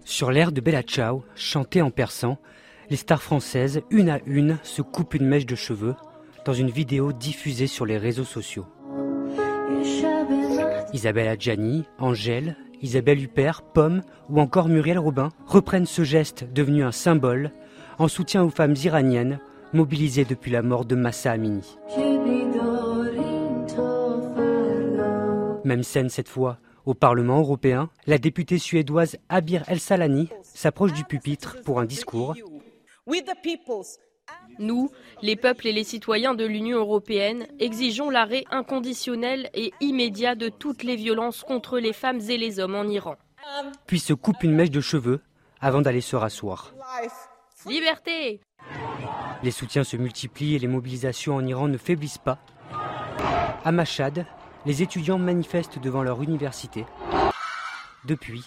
Sur 0.03 0.31
l'air 0.31 0.51
de 0.51 0.61
Bella 0.61 0.81
Ciao, 0.83 1.23
chanté 1.35 1.81
en 1.81 1.91
persan, 1.91 2.37
les 2.89 2.97
stars 2.97 3.21
françaises, 3.21 3.81
une 3.89 4.09
à 4.09 4.19
une, 4.25 4.57
se 4.63 4.81
coupent 4.81 5.13
une 5.13 5.27
mèche 5.27 5.45
de 5.45 5.55
cheveux 5.55 5.95
dans 6.45 6.53
une 6.53 6.69
vidéo 6.69 7.13
diffusée 7.13 7.67
sur 7.67 7.85
les 7.85 7.97
réseaux 7.97 8.25
sociaux. 8.25 8.65
Isabelle 10.93 11.27
Adjani, 11.27 11.85
Angèle, 11.99 12.57
Isabelle 12.81 13.21
Huppert, 13.21 13.61
Pomme 13.61 14.01
ou 14.29 14.41
encore 14.41 14.67
Muriel 14.67 14.99
Robin 14.99 15.29
reprennent 15.45 15.85
ce 15.85 16.03
geste 16.03 16.45
devenu 16.51 16.83
un 16.83 16.91
symbole 16.91 17.51
en 17.99 18.07
soutien 18.07 18.43
aux 18.43 18.49
femmes 18.49 18.75
iraniennes 18.83 19.39
mobilisées 19.73 20.25
depuis 20.25 20.51
la 20.51 20.61
mort 20.61 20.85
de 20.85 20.95
Massa 20.95 21.31
Amini. 21.31 21.77
Même 25.63 25.83
scène 25.83 26.09
cette 26.09 26.27
fois. 26.27 26.57
Au 26.85 26.93
Parlement 26.93 27.39
européen, 27.39 27.89
la 28.07 28.17
députée 28.17 28.57
suédoise 28.57 29.17
Abir 29.29 29.63
El 29.67 29.79
Salani 29.79 30.29
s'approche 30.41 30.93
du 30.93 31.03
pupitre 31.03 31.57
pour 31.63 31.79
un 31.79 31.85
discours. 31.85 32.35
Nous, 34.59 34.89
les 35.21 35.35
peuples 35.35 35.67
et 35.67 35.73
les 35.73 35.83
citoyens 35.83 36.33
de 36.33 36.45
l'Union 36.45 36.79
européenne, 36.79 37.47
exigeons 37.59 38.09
l'arrêt 38.09 38.45
inconditionnel 38.49 39.49
et 39.53 39.71
immédiat 39.81 40.35
de 40.35 40.49
toutes 40.49 40.83
les 40.83 40.95
violences 40.95 41.43
contre 41.43 41.79
les 41.79 41.93
femmes 41.93 42.21
et 42.29 42.37
les 42.37 42.59
hommes 42.59 42.75
en 42.75 42.85
Iran. 42.85 43.15
puis 43.85 43.99
se 43.99 44.13
coupe 44.13 44.43
une 44.43 44.53
mèche 44.53 44.71
de 44.71 44.81
cheveux 44.81 45.21
avant 45.59 45.81
d'aller 45.81 46.01
se 46.01 46.15
rasseoir. 46.15 46.73
Liberté 47.67 48.41
Les 49.43 49.51
soutiens 49.51 49.83
se 49.83 49.97
multiplient 49.97 50.55
et 50.55 50.59
les 50.59 50.67
mobilisations 50.67 51.35
en 51.35 51.45
Iran 51.45 51.67
ne 51.67 51.77
faiblissent 51.77 52.17
pas. 52.17 52.39
À 53.63 53.71
Mashhad, 53.71 54.25
les 54.65 54.81
étudiants 54.81 55.17
manifestent 55.17 55.79
devant 55.79 56.03
leur 56.03 56.21
université. 56.21 56.85
Depuis, 58.05 58.43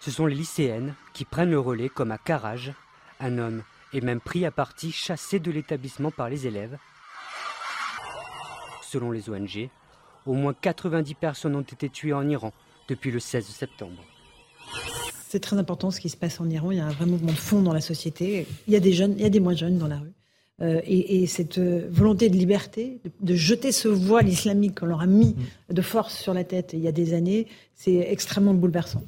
ce 0.00 0.10
sont 0.10 0.26
les 0.26 0.34
lycéennes 0.34 0.94
qui 1.12 1.24
prennent 1.24 1.50
le 1.50 1.60
relais 1.60 1.88
comme 1.88 2.10
à 2.10 2.18
Karaj. 2.18 2.72
Un 3.18 3.38
homme 3.38 3.62
est 3.92 4.00
même 4.00 4.20
pris 4.20 4.46
à 4.46 4.50
partie 4.50 4.92
chassé 4.92 5.38
de 5.38 5.50
l'établissement 5.50 6.10
par 6.10 6.28
les 6.28 6.46
élèves. 6.46 6.78
Selon 8.82 9.10
les 9.10 9.28
ONG, 9.28 9.68
au 10.26 10.34
moins 10.34 10.54
90 10.54 11.14
personnes 11.14 11.56
ont 11.56 11.62
été 11.62 11.88
tuées 11.90 12.12
en 12.12 12.28
Iran 12.28 12.52
depuis 12.88 13.10
le 13.10 13.20
16 13.20 13.46
septembre. 13.46 14.02
C'est 15.28 15.40
très 15.40 15.56
important 15.58 15.90
ce 15.90 16.00
qui 16.00 16.08
se 16.08 16.16
passe 16.16 16.40
en 16.40 16.50
Iran. 16.50 16.72
Il 16.72 16.78
y 16.78 16.80
a 16.80 16.86
un 16.86 16.90
vrai 16.90 17.06
mouvement 17.06 17.30
de 17.30 17.36
fond 17.36 17.62
dans 17.62 17.72
la 17.72 17.80
société. 17.80 18.46
Il 18.66 18.72
y 18.72 18.76
a 18.76 18.80
des 18.80 18.92
jeunes, 18.92 19.12
il 19.16 19.22
y 19.22 19.26
a 19.26 19.30
des 19.30 19.38
moins 19.38 19.54
jeunes 19.54 19.78
dans 19.78 19.86
la 19.86 19.98
rue. 19.98 20.12
Euh, 20.62 20.80
et, 20.84 21.22
et 21.22 21.26
cette 21.26 21.56
euh, 21.56 21.88
volonté 21.90 22.28
de 22.28 22.36
liberté, 22.36 22.98
de, 23.04 23.10
de 23.32 23.34
jeter 23.34 23.72
ce 23.72 23.88
voile 23.88 24.28
islamique 24.28 24.80
qu'on 24.80 24.86
leur 24.86 25.00
a 25.00 25.06
mis 25.06 25.34
de 25.70 25.80
force 25.80 26.18
sur 26.18 26.34
la 26.34 26.44
tête 26.44 26.72
il 26.74 26.80
y 26.80 26.88
a 26.88 26.92
des 26.92 27.14
années, 27.14 27.46
c'est 27.74 27.96
extrêmement 27.96 28.52
bouleversant. 28.52 29.02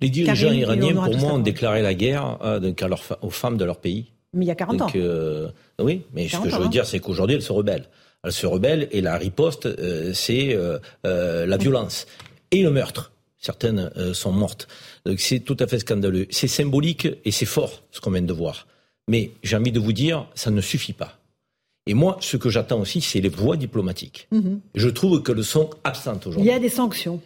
Les 0.00 0.10
dirigeants 0.10 0.46
Karim, 0.46 0.60
iraniens, 0.60 0.94
pour 0.94 1.16
moi, 1.16 1.32
ont 1.32 1.38
déclaré 1.40 1.82
la 1.82 1.94
guerre 1.94 2.38
euh, 2.42 2.60
donc 2.60 2.80
à 2.82 2.88
aux 3.22 3.30
femmes 3.30 3.56
de 3.56 3.64
leur 3.64 3.78
pays. 3.78 4.12
Mais 4.32 4.44
il 4.44 4.48
y 4.48 4.52
a 4.52 4.54
40 4.54 4.74
ans. 4.74 4.86
Donc, 4.86 4.94
euh, 4.94 5.48
oui, 5.80 6.02
mais 6.12 6.26
ce 6.26 6.32
40 6.32 6.44
que 6.44 6.50
je 6.52 6.58
veux 6.58 6.66
hein. 6.66 6.68
dire, 6.68 6.86
c'est 6.86 7.00
qu'aujourd'hui, 7.00 7.34
elles 7.34 7.42
se 7.42 7.52
rebellent. 7.52 7.88
Elles 8.22 8.32
se 8.32 8.46
rebellent 8.46 8.86
et 8.92 9.00
la 9.00 9.16
riposte, 9.16 9.68
c'est 10.12 10.56
la 11.04 11.56
violence 11.56 12.06
et 12.50 12.62
le 12.62 12.70
meurtre. 12.70 13.12
Certaines 13.38 13.90
sont 14.14 14.32
mortes. 14.32 14.66
Donc 15.04 15.20
c'est 15.20 15.40
tout 15.40 15.56
à 15.60 15.66
fait 15.66 15.78
scandaleux. 15.78 16.26
C'est 16.30 16.48
symbolique 16.48 17.08
et 17.24 17.30
c'est 17.30 17.46
fort 17.46 17.82
ce 17.90 18.00
qu'on 18.00 18.10
vient 18.10 18.22
de 18.22 18.32
voir. 18.32 18.66
Mais 19.08 19.30
j'ai 19.42 19.56
envie 19.56 19.72
de 19.72 19.78
vous 19.80 19.92
dire, 19.92 20.26
ça 20.34 20.50
ne 20.50 20.60
suffit 20.60 20.92
pas. 20.92 21.18
Et 21.86 21.94
moi, 21.94 22.16
ce 22.20 22.36
que 22.36 22.50
j'attends 22.50 22.80
aussi, 22.80 23.00
c'est 23.00 23.20
les 23.20 23.28
voies 23.28 23.56
diplomatiques. 23.56 24.26
Mhm. 24.32 24.60
Je 24.74 24.88
trouve 24.88 25.22
qu'elles 25.22 25.44
sont 25.44 25.70
absentes 25.84 26.22
Il 26.24 26.28
aujourd'hui. 26.30 26.50
y 26.50 26.54
a 26.54 26.58
des 26.58 26.68
sanctions. 26.68 27.20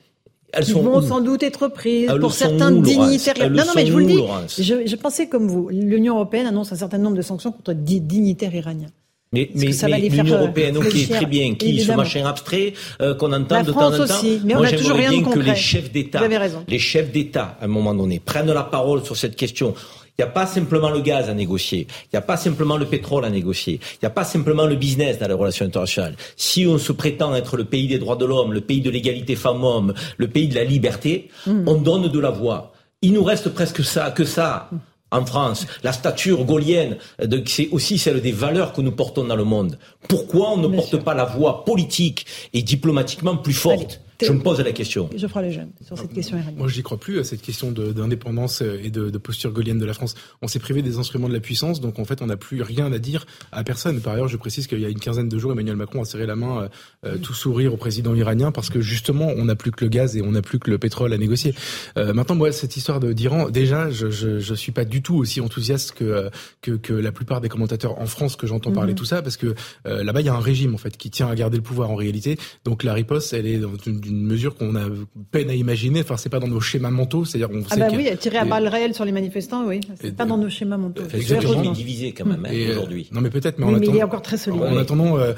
Elles 0.52 0.66
sont 0.66 0.82
vont 0.82 0.98
où 0.98 1.02
sans 1.02 1.20
doute 1.20 1.42
être 1.44 1.68
prises 1.68 2.08
Elles 2.12 2.18
pour 2.20 2.32
certains 2.34 2.74
où, 2.74 2.82
dignitaires. 2.82 3.34
Elles 3.40 3.52
non, 3.52 3.64
non, 3.64 3.72
mais 3.76 3.86
je 3.86 3.92
vous 3.92 3.98
le 4.00 4.04
dis, 4.06 4.18
je, 4.58 4.86
je 4.86 4.96
pensais 4.96 5.28
comme 5.28 5.46
vous. 5.46 5.68
L'Union 5.70 6.16
européenne 6.16 6.46
annonce 6.46 6.72
un 6.72 6.76
certain 6.76 6.98
nombre 6.98 7.16
de 7.16 7.22
sanctions 7.22 7.52
contre 7.52 7.72
di- 7.72 8.00
dignitaires 8.00 8.54
iraniens. 8.54 8.90
Mais, 9.32 9.48
mais, 9.54 9.70
ça 9.70 9.86
va 9.88 9.96
mais 9.96 10.08
l'Union 10.08 10.34
euh, 10.34 10.38
européenne, 10.40 10.76
ok, 10.76 10.88
très 11.08 11.24
bien, 11.26 11.54
qui 11.54 11.66
ce 11.66 11.70
évidemment. 11.70 11.98
machin 11.98 12.26
abstrait 12.26 12.72
euh, 13.00 13.14
qu'on 13.14 13.32
entend 13.32 13.54
La 13.58 13.62
de 13.62 13.70
France 13.70 13.96
temps 13.96 14.02
en 14.02 14.06
temps. 14.08 14.14
aussi, 14.18 14.40
mais 14.44 14.54
on 14.56 14.58
Moi, 14.58 14.66
j'aimerais 14.66 15.08
bien 15.08 15.22
que 15.22 15.38
les 15.38 15.54
chefs 15.54 15.92
d'État, 15.92 16.18
Vous 16.18 16.24
avez 16.24 16.36
raison. 16.36 16.64
les 16.66 16.78
chefs 16.80 17.12
d'État, 17.12 17.56
à 17.60 17.66
un 17.66 17.68
moment 17.68 17.94
donné, 17.94 18.18
prennent 18.18 18.52
la 18.52 18.64
parole 18.64 19.04
sur 19.04 19.16
cette 19.16 19.36
question. 19.36 19.72
Il 20.20 20.24
n'y 20.24 20.28
a 20.28 20.32
pas 20.32 20.44
simplement 20.44 20.90
le 20.90 21.00
gaz 21.00 21.30
à 21.30 21.34
négocier. 21.34 21.86
Il 22.04 22.08
n'y 22.12 22.18
a 22.18 22.20
pas 22.20 22.36
simplement 22.36 22.76
le 22.76 22.84
pétrole 22.84 23.24
à 23.24 23.30
négocier. 23.30 23.80
Il 23.94 23.98
n'y 24.02 24.06
a 24.06 24.10
pas 24.10 24.24
simplement 24.24 24.66
le 24.66 24.76
business 24.76 25.18
dans 25.18 25.26
les 25.28 25.32
relations 25.32 25.64
internationales. 25.64 26.14
Si 26.36 26.66
on 26.66 26.76
se 26.76 26.92
prétend 26.92 27.34
être 27.34 27.56
le 27.56 27.64
pays 27.64 27.88
des 27.88 27.98
droits 27.98 28.16
de 28.16 28.26
l'homme, 28.26 28.52
le 28.52 28.60
pays 28.60 28.82
de 28.82 28.90
l'égalité 28.90 29.34
femmes-hommes, 29.34 29.94
le 30.18 30.28
pays 30.28 30.46
de 30.48 30.56
la 30.56 30.64
liberté, 30.64 31.30
Mm. 31.46 31.66
on 31.66 31.76
donne 31.76 32.08
de 32.08 32.18
la 32.20 32.28
voix. 32.28 32.72
Il 33.00 33.14
nous 33.14 33.24
reste 33.24 33.48
presque 33.48 33.82
ça, 33.82 34.10
que 34.10 34.24
ça. 34.24 34.68
en 35.10 35.24
France, 35.24 35.66
la 35.82 35.92
stature 35.92 36.44
gaulienne, 36.44 36.98
c'est 37.46 37.68
aussi 37.72 37.96
celle 37.98 38.20
des 38.20 38.30
valeurs 38.30 38.72
que 38.74 38.82
nous 38.82 38.92
portons 38.92 39.24
dans 39.24 39.36
le 39.36 39.44
monde. 39.44 39.78
Pourquoi 40.06 40.50
on 40.52 40.58
ne 40.58 40.68
porte 40.68 40.98
pas 40.98 41.14
la 41.14 41.24
voix 41.24 41.64
politique 41.64 42.26
et 42.52 42.62
diplomatiquement 42.62 43.36
plus 43.36 43.54
forte? 43.54 44.02
Je 44.22 44.32
me 44.32 44.40
pose 44.40 44.60
la 44.60 44.72
question. 44.72 45.10
Je 45.14 45.26
ferai 45.26 45.42
les 45.42 45.52
jeunes 45.52 45.70
sur 45.84 45.98
cette 45.98 46.12
question 46.12 46.38
Moi, 46.56 46.68
je 46.68 46.76
n'y 46.76 46.82
crois 46.82 46.98
plus 46.98 47.18
à 47.18 47.24
cette 47.24 47.42
question 47.42 47.72
d'indépendance 47.72 48.60
et 48.62 48.90
de, 48.90 49.10
de, 49.10 49.18
posture 49.18 49.52
gaulienne 49.52 49.78
de 49.78 49.84
la 49.84 49.94
France. 49.94 50.14
On 50.42 50.48
s'est 50.48 50.58
privé 50.58 50.82
des 50.82 50.98
instruments 50.98 51.28
de 51.28 51.34
la 51.34 51.40
puissance, 51.40 51.80
donc 51.80 51.98
en 51.98 52.04
fait, 52.04 52.22
on 52.22 52.26
n'a 52.26 52.36
plus 52.36 52.62
rien 52.62 52.92
à 52.92 52.98
dire 52.98 53.26
à 53.52 53.64
personne. 53.64 54.00
Par 54.00 54.14
ailleurs, 54.14 54.28
je 54.28 54.36
précise 54.36 54.66
qu'il 54.66 54.80
y 54.80 54.84
a 54.84 54.88
une 54.88 55.00
quinzaine 55.00 55.28
de 55.28 55.38
jours, 55.38 55.52
Emmanuel 55.52 55.76
Macron 55.76 56.02
a 56.02 56.04
serré 56.04 56.26
la 56.26 56.36
main, 56.36 56.62
euh, 56.62 56.68
euh, 57.06 57.18
tout 57.18 57.34
sourire 57.34 57.74
au 57.74 57.76
président 57.76 58.14
iranien, 58.14 58.52
parce 58.52 58.70
que 58.70 58.80
justement, 58.80 59.28
on 59.36 59.44
n'a 59.44 59.56
plus 59.56 59.70
que 59.70 59.84
le 59.84 59.90
gaz 59.90 60.16
et 60.16 60.22
on 60.22 60.32
n'a 60.32 60.42
plus 60.42 60.58
que 60.58 60.70
le 60.70 60.78
pétrole 60.78 61.12
à 61.12 61.18
négocier. 61.18 61.54
Euh, 61.96 62.12
maintenant, 62.12 62.36
moi, 62.36 62.52
cette 62.52 62.76
histoire 62.76 63.00
d'Iran, 63.00 63.50
déjà, 63.50 63.90
je, 63.90 64.10
je, 64.10 64.38
je 64.38 64.54
suis 64.54 64.72
pas 64.72 64.84
du 64.84 65.02
tout 65.02 65.16
aussi 65.16 65.40
enthousiaste 65.40 65.92
que 65.92 66.30
que, 66.60 66.72
que 66.72 66.92
la 66.92 67.12
plupart 67.12 67.40
des 67.40 67.48
commentateurs 67.48 67.98
en 67.98 68.06
France 68.06 68.36
que 68.36 68.46
j'entends 68.46 68.72
parler 68.72 68.92
mhm. 68.92 68.98
tout 68.98 69.04
ça, 69.04 69.22
parce 69.22 69.36
que 69.36 69.54
euh, 69.86 70.04
là-bas, 70.04 70.20
il 70.20 70.26
y 70.26 70.28
a 70.28 70.34
un 70.34 70.40
régime 70.40 70.74
en 70.74 70.78
fait 70.78 70.96
qui 70.96 71.10
tient 71.10 71.28
à 71.28 71.34
garder 71.34 71.56
le 71.56 71.62
pouvoir 71.62 71.90
en 71.90 71.94
réalité. 71.94 72.38
Donc 72.64 72.82
la 72.82 72.94
riposte, 72.94 73.32
elle 73.32 73.46
est 73.46 73.58
dans 73.58 73.76
une 73.86 74.00
une 74.10 74.24
mesure 74.24 74.54
qu'on 74.54 74.74
a 74.76 74.88
peine 75.30 75.50
à 75.50 75.54
imaginer. 75.54 76.00
Enfin, 76.00 76.16
c'est 76.16 76.28
pas 76.28 76.40
dans 76.40 76.48
nos 76.48 76.60
schémas 76.60 76.90
mentaux. 76.90 77.24
C'est-à-dire, 77.24 77.48
on 77.52 77.62
ah 77.70 77.76
bah 77.76 77.88
oui, 77.92 78.08
tirer 78.18 78.38
à 78.38 78.44
balles 78.44 78.68
réelles 78.68 78.94
sur 78.94 79.04
les 79.04 79.12
manifestants, 79.12 79.66
oui. 79.66 79.80
C'est 80.00 80.16
pas 80.16 80.26
dans 80.26 80.38
nos 80.38 80.50
schémas 80.50 80.76
mentaux. 80.76 81.02
Exactement. 81.12 81.62
est 81.62 81.72
divisé 81.72 82.12
quand 82.12 82.26
même 82.26 82.44
hein, 82.44 82.52
euh, 82.52 82.72
aujourd'hui. 82.72 83.08
Non, 83.12 83.20
mais 83.20 83.30
peut-être, 83.30 83.58
mais, 83.58 83.66
en 83.66 83.72
mais 83.72 83.86
il 83.86 83.96
est 83.96 84.02
encore 84.02 84.22
très 84.22 84.36
solide. 84.36 84.62
En 84.62 84.76
attendant. 84.76 85.18
Euh, 85.18 85.32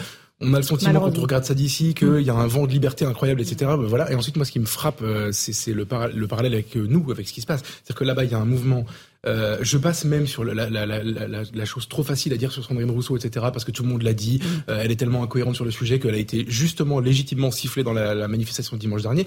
on 0.45 0.55
a 0.55 0.57
le 0.57 0.64
sentiment 0.64 0.99
quand 0.99 1.16
on 1.16 1.23
regarde 1.23 1.45
ça 1.45 1.55
d'ici 1.55 1.95
qu'il 1.95 2.23
y 2.23 2.31
a 2.31 2.35
un 2.35 2.49
vent 2.49 2.66
de 2.66 2.73
liberté 2.73 3.05
incroyable, 3.05 3.41
etc. 3.41 3.57
Ben 3.59 3.77
voilà. 3.77 4.11
Et 4.11 4.16
ensuite, 4.16 4.35
moi, 4.35 4.45
ce 4.45 4.51
qui 4.51 4.59
me 4.59 4.66
frappe, 4.66 5.01
euh, 5.01 5.31
c'est 5.31 5.73
le, 5.73 5.87
le, 6.14 6.27
parallèle 6.27 6.55
avec 6.55 6.75
nous, 6.75 7.09
avec 7.12 7.29
ce 7.29 7.33
qui 7.33 7.43
se 7.43 7.47
passe. 7.47 7.61
C'est-à-dire 7.62 7.95
que 7.95 8.03
là-bas, 8.03 8.25
il 8.25 8.33
y 8.33 8.35
a 8.35 8.39
un 8.39 8.45
mouvement 8.45 8.85
euh, 9.25 9.59
je 9.61 9.79
passe 9.79 10.05
même 10.05 10.27
sur 10.27 10.45
la, 10.45 10.68
la, 10.68 10.85
la, 10.87 11.03
la, 11.05 11.64
chose 11.64 11.89
trop 11.89 12.03
facile 12.03 12.33
à 12.33 12.37
dire 12.37 12.51
sur 12.51 12.64
Sandrine 12.64 12.91
Rousseau, 12.91 13.16
etc., 13.16 13.47
parce 13.53 13.64
que 13.64 13.70
tout 13.70 13.85
le 13.85 13.89
monde 13.89 14.03
l'a 14.03 14.14
dit. 14.14 14.41
Mm. 14.43 14.70
Euh, 14.70 14.81
elle 14.83 14.91
est 14.91 14.97
tellement 14.97 15.23
incohérente 15.23 15.55
sur 15.55 15.64
le 15.64 15.70
sujet 15.70 16.01
qu'elle 16.01 16.14
a 16.14 16.18
été 16.18 16.45
justement 16.49 16.99
légitimement 16.99 17.51
sifflée 17.51 17.85
dans 17.85 17.93
la, 17.93 18.27
manifestation 18.27 18.77
de 18.77 18.81
dimanche 18.81 19.03
dernier. 19.03 19.27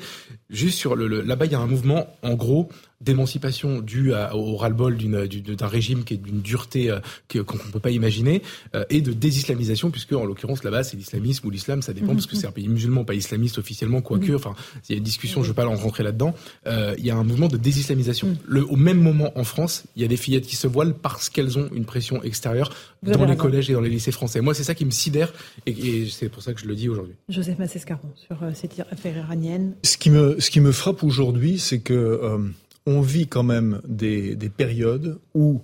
Juste 0.49 0.77
sur 0.77 0.95
le, 0.95 1.21
là-bas, 1.21 1.45
il 1.45 1.51
y 1.53 1.55
a 1.55 1.59
un 1.59 1.67
mouvement, 1.67 2.07
en 2.23 2.33
gros, 2.33 2.69
d'émancipation 3.01 3.79
due 3.81 4.13
au 4.13 4.55
ras-le-bol 4.55 4.97
d'un 4.97 5.67
régime 5.67 6.03
qui 6.03 6.15
est 6.15 6.17
d'une 6.17 6.41
dureté 6.41 6.89
euh, 6.89 6.99
qu'on 7.43 7.57
ne 7.57 7.71
peut 7.71 7.79
pas 7.79 7.91
imaginer, 7.91 8.41
euh, 8.73 8.85
et 8.89 9.01
de 9.01 9.13
désislamisation, 9.13 9.91
puisque 9.91 10.13
en 10.13 10.25
l'occurrence 10.25 10.63
là-bas 10.63 10.83
c'est 10.83 10.97
l'islamisme 10.97 11.47
ou 11.47 11.49
l'islam, 11.49 11.81
ça 11.81 11.93
dépend, 11.93 12.13
mm. 12.13 12.15
parce 12.15 12.27
que 12.27 12.35
c'est 12.35 12.47
un 12.47 12.51
pays 12.51 12.67
musulman, 12.67 13.03
pas 13.03 13.13
islamiste 13.13 13.57
officiellement, 13.57 14.01
quoique, 14.01 14.31
mm. 14.31 14.35
enfin, 14.35 14.55
il 14.87 14.93
y 14.93 14.95
a 14.95 14.97
une 14.97 15.03
discussion, 15.03 15.41
je 15.41 15.47
ne 15.47 15.49
veux 15.49 15.55
pas 15.55 15.67
en 15.67 15.75
rentrer 15.75 16.03
là-dedans, 16.03 16.33
euh, 16.67 16.95
il 16.97 17.05
y 17.05 17.11
a 17.11 17.15
un 17.15 17.23
mouvement 17.23 17.47
de 17.47 17.57
désislamisation. 17.57 18.37
Le, 18.45 18.65
au 18.65 18.75
même 18.75 18.99
moment 18.99 19.31
en 19.37 19.43
France, 19.43 19.83
il 19.95 20.01
y 20.01 20.05
a 20.05 20.07
des 20.07 20.17
fillettes 20.17 20.45
qui 20.45 20.55
se 20.55 20.67
voilent 20.67 20.93
parce 20.93 21.29
qu'elles 21.29 21.57
ont 21.57 21.69
une 21.73 21.85
pression 21.85 22.23
extérieure 22.23 22.71
dans 23.03 23.25
les 23.25 23.35
collèges 23.35 23.69
et 23.69 23.73
dans 23.73 23.81
les 23.81 23.89
lycées 23.89 24.11
français. 24.11 24.41
Moi, 24.41 24.53
c'est 24.53 24.63
ça 24.63 24.75
qui 24.75 24.85
me 24.85 24.91
sidère 24.91 25.33
et, 25.65 26.07
c'est 26.09 26.29
pour 26.29 26.41
ça 26.41 26.53
que 26.53 26.59
je 26.59 26.65
le 26.65 26.75
dis 26.75 26.89
aujourd'hui. 26.89 27.15
Joseph 27.29 27.59
Massescaron, 27.59 28.11
sur 28.15 28.41
euh, 28.43 28.51
cette 28.53 28.79
affaire 28.91 29.17
iranienne. 29.17 29.75
Ce 29.83 29.97
qui 29.97 30.09
me, 30.09 30.39
ce 30.39 30.49
qui 30.49 30.59
me 30.59 30.71
frappe 30.71 31.03
aujourd'hui, 31.03 31.59
c'est 31.59 31.79
que 31.79 31.93
euh, 31.93 32.37
on 32.85 33.01
vit 33.01 33.27
quand 33.27 33.43
même 33.43 33.81
des, 33.87 34.35
des 34.35 34.49
périodes 34.49 35.17
où 35.33 35.61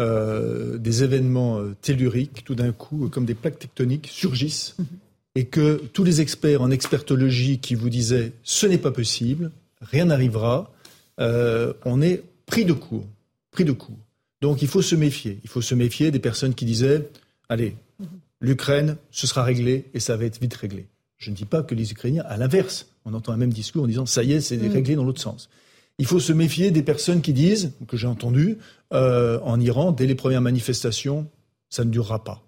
euh, 0.00 0.78
des 0.78 1.02
événements 1.02 1.60
telluriques, 1.80 2.44
tout 2.44 2.54
d'un 2.54 2.72
coup, 2.72 3.08
comme 3.08 3.24
des 3.24 3.34
plaques 3.34 3.58
tectoniques, 3.58 4.08
surgissent. 4.10 4.74
Mhm. 4.78 4.86
Et 5.34 5.44
que 5.44 5.80
tous 5.92 6.02
les 6.02 6.20
experts 6.20 6.62
en 6.62 6.70
expertologie 6.70 7.60
qui 7.60 7.76
vous 7.76 7.90
disaient 7.90 8.32
ce 8.42 8.66
n'est 8.66 8.78
pas 8.78 8.90
possible, 8.90 9.52
rien 9.80 10.06
n'arrivera, 10.06 10.72
on 11.18 12.02
est 12.02 12.24
pris 12.46 12.64
de 12.64 12.72
court 12.72 13.06
pris 13.58 13.64
de 13.64 13.72
court. 13.72 13.98
Donc 14.40 14.62
il 14.62 14.68
faut 14.68 14.82
se 14.82 14.94
méfier. 14.94 15.40
Il 15.42 15.50
faut 15.50 15.62
se 15.62 15.74
méfier 15.74 16.10
des 16.10 16.20
personnes 16.20 16.54
qui 16.54 16.64
disaient 16.64 17.08
allez, 17.48 17.74
l'Ukraine, 18.40 18.96
ce 19.10 19.26
sera 19.26 19.42
réglé 19.42 19.86
et 19.94 20.00
ça 20.00 20.16
va 20.16 20.24
être 20.24 20.40
vite 20.40 20.54
réglé. 20.54 20.86
Je 21.16 21.30
ne 21.30 21.34
dis 21.34 21.44
pas 21.44 21.62
que 21.62 21.74
les 21.74 21.90
Ukrainiens, 21.90 22.22
à 22.28 22.36
l'inverse, 22.36 22.86
on 23.04 23.14
entend 23.14 23.32
un 23.32 23.36
même 23.36 23.52
discours 23.52 23.82
en 23.82 23.86
disant 23.88 24.06
ça 24.06 24.22
y 24.22 24.32
est, 24.32 24.40
c'est 24.40 24.56
mm. 24.56 24.72
réglé 24.72 24.94
dans 24.94 25.04
l'autre 25.04 25.20
sens. 25.20 25.48
Il 25.98 26.06
faut 26.06 26.20
se 26.20 26.32
méfier 26.32 26.70
des 26.70 26.82
personnes 26.82 27.20
qui 27.20 27.32
disent, 27.32 27.72
que 27.88 27.96
j'ai 27.96 28.06
entendu, 28.06 28.58
euh, 28.92 29.40
en 29.42 29.60
Iran, 29.60 29.92
dès 29.92 30.06
les 30.06 30.14
premières 30.14 30.40
manifestations, 30.40 31.26
ça 31.70 31.84
ne 31.84 31.90
durera 31.90 32.24
pas. 32.24 32.42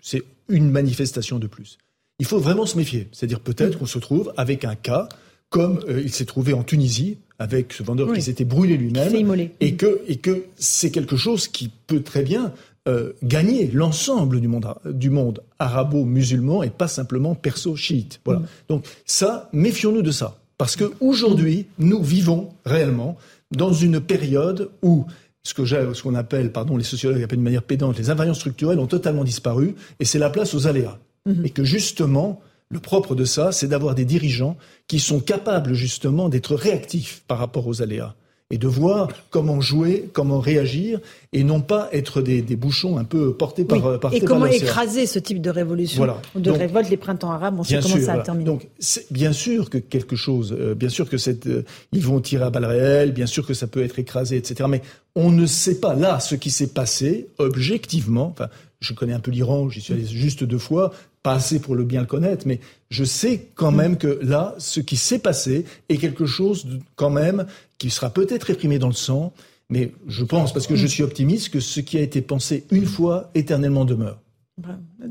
C'est 0.00 0.22
une 0.48 0.70
manifestation 0.70 1.38
de 1.38 1.46
plus. 1.46 1.78
Il 2.18 2.26
faut 2.26 2.38
vraiment 2.38 2.66
se 2.66 2.76
méfier. 2.76 3.08
C'est-à-dire 3.12 3.40
peut-être 3.40 3.78
qu'on 3.78 3.86
se 3.86 3.98
trouve 3.98 4.32
avec 4.36 4.64
un 4.64 4.74
cas 4.74 5.08
comme 5.52 5.80
euh, 5.88 6.00
il 6.02 6.12
s'est 6.12 6.24
trouvé 6.24 6.54
en 6.54 6.64
Tunisie, 6.64 7.18
avec 7.38 7.72
ce 7.72 7.82
vendeur 7.82 8.12
qui 8.12 8.22
s'était 8.22 8.44
brûlé 8.44 8.76
lui-même, 8.76 9.12
et 9.60 9.74
que, 9.74 10.00
et 10.08 10.16
que 10.16 10.44
c'est 10.56 10.90
quelque 10.90 11.16
chose 11.16 11.46
qui 11.46 11.70
peut 11.86 12.02
très 12.02 12.22
bien 12.22 12.52
euh, 12.88 13.12
gagner 13.22 13.70
l'ensemble 13.70 14.40
du 14.40 14.48
monde, 14.48 14.74
du 14.86 15.10
monde 15.10 15.42
arabo-musulman 15.58 16.62
et 16.62 16.70
pas 16.70 16.88
simplement 16.88 17.34
perso-chiite. 17.34 18.20
Voilà. 18.24 18.40
Mm. 18.40 18.46
Donc 18.68 18.86
ça, 19.04 19.50
méfions-nous 19.52 20.02
de 20.02 20.10
ça, 20.10 20.41
parce 20.62 20.76
que 20.76 20.92
aujourd'hui, 21.00 21.66
nous 21.80 22.00
vivons 22.04 22.50
réellement 22.64 23.16
dans 23.50 23.72
une 23.72 23.98
période 24.00 24.70
où 24.80 25.06
ce 25.42 25.54
que 25.54 25.64
ce 25.64 26.00
qu'on 26.00 26.14
appelle, 26.14 26.52
pardon, 26.52 26.76
les 26.76 26.84
sociologues 26.84 27.20
appellent 27.20 27.40
de 27.40 27.42
manière 27.42 27.64
pédante, 27.64 27.98
les 27.98 28.10
invariants 28.10 28.32
structurels 28.32 28.78
ont 28.78 28.86
totalement 28.86 29.24
disparu, 29.24 29.74
et 29.98 30.04
c'est 30.04 30.20
la 30.20 30.30
place 30.30 30.54
aux 30.54 30.68
aléas. 30.68 31.00
Mm-hmm. 31.26 31.46
Et 31.46 31.50
que 31.50 31.64
justement, 31.64 32.40
le 32.68 32.78
propre 32.78 33.16
de 33.16 33.24
ça, 33.24 33.50
c'est 33.50 33.66
d'avoir 33.66 33.96
des 33.96 34.04
dirigeants 34.04 34.56
qui 34.86 35.00
sont 35.00 35.18
capables 35.18 35.74
justement 35.74 36.28
d'être 36.28 36.54
réactifs 36.54 37.24
par 37.26 37.38
rapport 37.38 37.66
aux 37.66 37.82
aléas 37.82 38.14
et 38.52 38.58
de 38.58 38.68
voir 38.68 39.08
comment 39.30 39.62
jouer, 39.62 40.10
comment 40.12 40.38
réagir, 40.38 41.00
et 41.32 41.42
non 41.42 41.62
pas 41.62 41.88
être 41.92 42.20
des, 42.20 42.42
bouchons 42.54 42.98
un 42.98 43.04
peu 43.04 43.32
portés 43.32 43.64
par, 43.64 43.84
oui. 43.84 43.98
par 43.98 44.14
Et 44.14 44.20
comment 44.20 44.44
écraser 44.44 45.06
ce 45.06 45.18
type 45.18 45.40
de 45.40 45.48
révolution, 45.48 46.06
de 46.36 46.50
révolte, 46.50 46.90
les 46.90 46.98
printemps 46.98 47.32
arabes, 47.32 47.56
on 47.58 47.64
sait 47.64 47.80
comment 47.80 47.96
ça 47.98 48.12
a 48.12 48.18
terminé. 48.18 48.44
Donc, 48.44 48.68
bien 49.10 49.32
sûr 49.32 49.70
que 49.70 49.78
quelque 49.78 50.16
chose, 50.16 50.54
euh, 50.56 50.74
bien 50.74 50.90
sûr 50.90 51.08
que 51.08 51.16
cette, 51.16 51.46
euh, 51.46 51.64
ils 51.92 52.04
vont 52.04 52.20
tirer 52.20 52.44
à 52.44 52.50
balles 52.50 52.66
réelles, 52.66 53.12
bien 53.12 53.26
sûr 53.26 53.46
que 53.46 53.54
ça 53.54 53.66
peut 53.66 53.82
être 53.82 53.98
écrasé, 53.98 54.36
etc. 54.36 54.68
Mais 54.68 54.82
on 55.14 55.32
ne 55.32 55.46
sait 55.46 55.80
pas 55.80 55.94
là 55.94 56.20
ce 56.20 56.34
qui 56.34 56.50
s'est 56.50 56.68
passé 56.68 57.28
objectivement. 57.38 58.34
Enfin, 58.36 58.48
je 58.80 58.92
connais 58.92 59.14
un 59.14 59.20
peu 59.20 59.30
l'Iran, 59.30 59.70
j'y 59.70 59.80
suis 59.80 59.94
allé 59.94 60.04
juste 60.04 60.44
deux 60.44 60.58
fois, 60.58 60.92
pas 61.22 61.34
assez 61.34 61.60
pour 61.60 61.74
le 61.74 61.84
bien 61.84 62.00
le 62.00 62.06
connaître, 62.06 62.46
mais 62.46 62.60
je 62.90 63.04
sais 63.04 63.48
quand 63.54 63.70
même 63.70 63.96
que 63.96 64.18
là, 64.22 64.54
ce 64.58 64.80
qui 64.80 64.96
s'est 64.96 65.18
passé 65.18 65.64
est 65.88 65.96
quelque 65.96 66.26
chose 66.26 66.66
quand 66.96 67.10
même 67.10 67.46
qui 67.78 67.90
sera 67.90 68.10
peut-être 68.10 68.44
réprimé 68.44 68.78
dans 68.78 68.88
le 68.88 68.94
sang, 68.94 69.32
mais 69.68 69.92
je 70.06 70.24
pense, 70.24 70.52
parce 70.52 70.66
que 70.66 70.76
je 70.76 70.86
suis 70.86 71.02
optimiste, 71.02 71.50
que 71.50 71.60
ce 71.60 71.80
qui 71.80 71.96
a 71.96 72.00
été 72.00 72.22
pensé 72.22 72.64
une 72.70 72.86
fois 72.86 73.30
éternellement 73.34 73.84
demeure. 73.84 74.21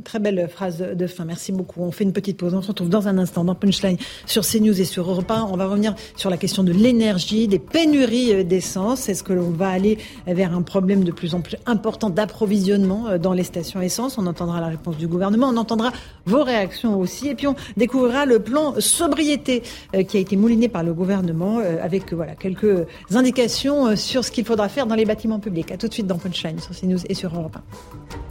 Très 0.04 0.20
belle 0.20 0.48
phrase 0.48 0.78
de 0.78 1.08
fin. 1.08 1.26
Merci 1.26 1.52
beaucoup. 1.52 1.82
On 1.82 1.92
fait 1.92 2.04
une 2.04 2.14
petite 2.14 2.38
pause. 2.38 2.54
On 2.54 2.62
se 2.62 2.68
retrouve 2.68 2.90
dans 2.90 3.08
un 3.08 3.18
instant 3.18 3.44
dans 3.44 3.56
Punchline 3.56 3.98
sur 4.28 4.46
CNews 4.46 4.80
et 4.80 4.86
sur 4.86 5.10
Europe 5.10 5.32
1. 5.32 5.48
On 5.52 5.58
va 5.58 5.66
revenir 5.66 5.96
sur 6.16 6.30
la 6.30 6.38
question 6.38 6.64
de 6.64 6.72
l'énergie, 6.72 7.48
des 7.48 7.58
pénuries 7.58 8.46
d'essence. 8.46 9.10
Est-ce 9.10 9.24
que 9.24 9.34
l'on 9.34 9.50
va 9.50 9.70
aller 9.70 9.98
vers 10.28 10.56
un 10.56 10.62
problème 10.62 11.04
de 11.04 11.12
plus 11.12 11.34
en 11.34 11.42
plus 11.42 11.58
important 11.66 12.12
d'approvisionnement 12.12 13.08
euh, 13.08 13.18
dans 13.18 13.34
les 13.34 13.44
stations 13.44 13.82
essence? 13.82 14.20
On 14.20 14.28
entendra 14.28 14.62
la 14.62 14.68
réponse 14.68 14.98
du 14.98 15.08
gouvernement. 15.08 15.50
On 15.50 15.58
entendra 15.58 15.92
vos 16.26 16.44
réactions 16.44 17.00
aussi. 17.00 17.28
Et 17.28 17.34
puis 17.34 17.48
on 17.48 17.56
découvrira 17.78 18.28
le 18.28 18.40
plan 18.40 18.80
sobriété 18.80 19.64
euh, 19.96 20.04
qui 20.04 20.18
a 20.18 20.20
été 20.20 20.38
mouliné 20.38 20.70
par 20.70 20.84
le 20.84 20.94
gouvernement 20.94 21.60
euh, 21.60 21.84
avec 21.84 22.14
voilà 22.14 22.36
quelques 22.36 22.86
indications 23.12 23.96
sur 23.96 24.24
ce 24.24 24.32
qu'il 24.32 24.46
faudra 24.46 24.70
faire 24.70 24.86
dans 24.86 24.96
les 24.96 25.06
bâtiments 25.06 25.40
publics. 25.40 25.72
À 25.72 25.78
tout 25.78 25.88
de 25.88 25.94
suite 25.94 26.08
dans 26.08 26.20
Punchline 26.20 26.60
sur 26.60 26.76
CNews 26.80 27.00
et 27.10 27.16
sur 27.16 27.36
Europe 27.36 27.58
1. 27.58 28.31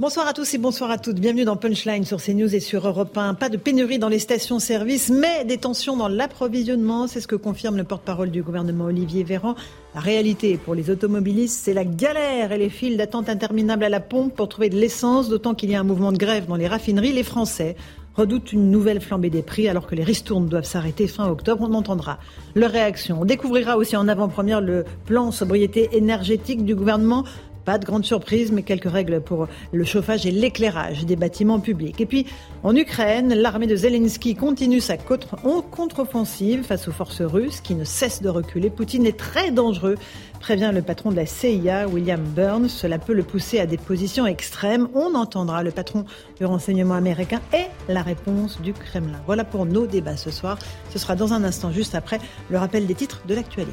Bonsoir 0.00 0.26
à 0.26 0.32
tous 0.32 0.52
et 0.54 0.58
bonsoir 0.58 0.90
à 0.90 0.98
toutes. 0.98 1.20
Bienvenue 1.20 1.44
dans 1.44 1.54
Punchline 1.54 2.04
sur 2.04 2.20
CNews 2.20 2.52
et 2.52 2.58
sur 2.58 2.84
Europe 2.84 3.16
1. 3.16 3.34
Pas 3.34 3.48
de 3.48 3.56
pénurie 3.56 4.00
dans 4.00 4.08
les 4.08 4.18
stations-service, 4.18 5.08
mais 5.08 5.44
des 5.44 5.56
tensions 5.56 5.96
dans 5.96 6.08
l'approvisionnement. 6.08 7.06
C'est 7.06 7.20
ce 7.20 7.28
que 7.28 7.36
confirme 7.36 7.76
le 7.76 7.84
porte-parole 7.84 8.32
du 8.32 8.42
gouvernement 8.42 8.86
Olivier 8.86 9.22
Véran. 9.22 9.54
La 9.94 10.00
réalité 10.00 10.56
pour 10.56 10.74
les 10.74 10.90
automobilistes, 10.90 11.60
c'est 11.62 11.74
la 11.74 11.84
galère 11.84 12.50
et 12.50 12.58
les 12.58 12.70
files 12.70 12.96
d'attente 12.96 13.28
interminables 13.28 13.84
à 13.84 13.88
la 13.88 14.00
pompe 14.00 14.34
pour 14.34 14.48
trouver 14.48 14.68
de 14.68 14.76
l'essence, 14.76 15.28
d'autant 15.28 15.54
qu'il 15.54 15.70
y 15.70 15.76
a 15.76 15.80
un 15.80 15.84
mouvement 15.84 16.10
de 16.10 16.18
grève 16.18 16.46
dans 16.46 16.56
les 16.56 16.66
raffineries. 16.66 17.12
Les 17.12 17.22
Français 17.22 17.76
redoutent 18.16 18.52
une 18.52 18.72
nouvelle 18.72 19.00
flambée 19.00 19.30
des 19.30 19.42
prix 19.42 19.68
alors 19.68 19.86
que 19.86 19.94
les 19.94 20.02
ristournes 20.02 20.48
doivent 20.48 20.64
s'arrêter 20.64 21.06
fin 21.06 21.28
octobre. 21.28 21.68
On 21.70 21.74
entendra 21.74 22.18
leur 22.56 22.72
réaction. 22.72 23.18
On 23.20 23.24
découvrira 23.24 23.76
aussi 23.76 23.96
en 23.96 24.08
avant-première 24.08 24.60
le 24.60 24.84
plan 25.06 25.30
sobriété 25.30 25.90
énergétique 25.92 26.64
du 26.64 26.74
gouvernement 26.74 27.22
pas 27.64 27.78
de 27.78 27.84
grande 27.84 28.04
surprise, 28.04 28.52
mais 28.52 28.62
quelques 28.62 28.90
règles 28.90 29.20
pour 29.20 29.48
le 29.72 29.84
chauffage 29.84 30.26
et 30.26 30.30
l'éclairage 30.30 31.04
des 31.06 31.16
bâtiments 31.16 31.60
publics. 31.60 32.00
Et 32.00 32.06
puis, 32.06 32.26
en 32.62 32.74
Ukraine, 32.76 33.34
l'armée 33.34 33.66
de 33.66 33.76
Zelensky 33.76 34.34
continue 34.34 34.80
sa 34.80 34.96
contre-offensive 34.96 36.62
face 36.62 36.88
aux 36.88 36.92
forces 36.92 37.22
russes 37.22 37.60
qui 37.60 37.74
ne 37.74 37.84
cessent 37.84 38.22
de 38.22 38.28
reculer. 38.28 38.70
Poutine 38.70 39.06
est 39.06 39.16
très 39.18 39.50
dangereux, 39.50 39.96
prévient 40.40 40.70
le 40.74 40.82
patron 40.82 41.10
de 41.10 41.16
la 41.16 41.26
CIA, 41.26 41.88
William 41.88 42.22
Burns. 42.22 42.68
Cela 42.68 42.98
peut 42.98 43.14
le 43.14 43.22
pousser 43.22 43.60
à 43.60 43.66
des 43.66 43.78
positions 43.78 44.26
extrêmes. 44.26 44.88
On 44.94 45.14
entendra 45.14 45.62
le 45.62 45.70
patron 45.70 46.04
du 46.38 46.44
renseignement 46.44 46.94
américain 46.94 47.40
et 47.52 47.64
la 47.92 48.02
réponse 48.02 48.60
du 48.60 48.72
Kremlin. 48.72 49.20
Voilà 49.26 49.44
pour 49.44 49.66
nos 49.66 49.86
débats 49.86 50.16
ce 50.16 50.30
soir. 50.30 50.58
Ce 50.90 50.98
sera 50.98 51.16
dans 51.16 51.32
un 51.32 51.44
instant, 51.44 51.72
juste 51.72 51.94
après 51.94 52.18
le 52.50 52.58
rappel 52.58 52.86
des 52.86 52.94
titres 52.94 53.22
de 53.26 53.34
l'actualité. 53.34 53.72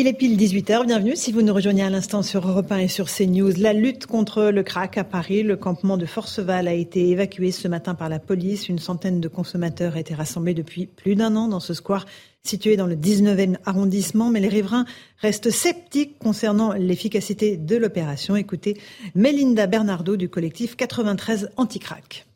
Il 0.00 0.06
est 0.06 0.12
pile 0.12 0.36
18h, 0.36 0.84
bienvenue 0.84 1.16
si 1.16 1.32
vous 1.32 1.40
nous 1.40 1.54
rejoignez 1.54 1.82
à 1.82 1.88
l'instant 1.88 2.22
sur 2.22 2.46
Europe 2.46 2.70
1 2.70 2.78
et 2.78 2.88
sur 2.88 3.06
CNews. 3.06 3.52
La 3.56 3.72
lutte 3.72 4.04
contre 4.04 4.44
le 4.44 4.62
crack 4.62 4.98
à 4.98 5.04
Paris, 5.04 5.42
le 5.42 5.56
campement 5.56 5.96
de 5.96 6.04
Forceval 6.04 6.68
a 6.68 6.74
été 6.74 7.08
évacué 7.08 7.50
ce 7.50 7.66
matin 7.66 7.94
par 7.94 8.10
la 8.10 8.18
police. 8.18 8.68
Une 8.68 8.78
centaine 8.78 9.22
de 9.22 9.28
consommateurs 9.28 9.96
été 9.96 10.14
rassemblés 10.14 10.52
depuis 10.52 10.84
plus 10.84 11.14
d'un 11.14 11.34
an 11.34 11.48
dans 11.48 11.60
ce 11.60 11.72
square 11.72 12.04
situé 12.44 12.76
dans 12.76 12.86
le 12.86 12.94
19e 12.94 13.56
arrondissement, 13.64 14.28
mais 14.28 14.40
les 14.40 14.48
riverains 14.48 14.84
restent 15.18 15.50
sceptiques 15.50 16.18
concernant 16.18 16.74
l'efficacité 16.74 17.56
de 17.56 17.76
l'opération. 17.76 18.36
Écoutez 18.36 18.78
Melinda 19.14 19.66
Bernardo 19.66 20.16
du 20.16 20.28
collectif 20.28 20.76
93 20.76 21.50
Anti-Crack. 21.56 22.26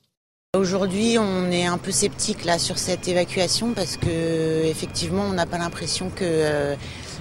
Aujourd'hui, 0.57 1.17
on 1.17 1.49
est 1.53 1.67
un 1.67 1.79
peu 1.79 1.93
sceptique 1.93 2.45
là 2.45 2.59
sur 2.59 2.77
cette 2.77 3.07
évacuation 3.07 3.73
parce 3.73 3.97
que 3.97 4.65
effectivement, 4.65 5.23
on 5.23 5.33
n'a 5.33 5.47
pas 5.47 5.59
l'impression 5.59 6.11
que 6.11 6.25
euh, 6.25 6.75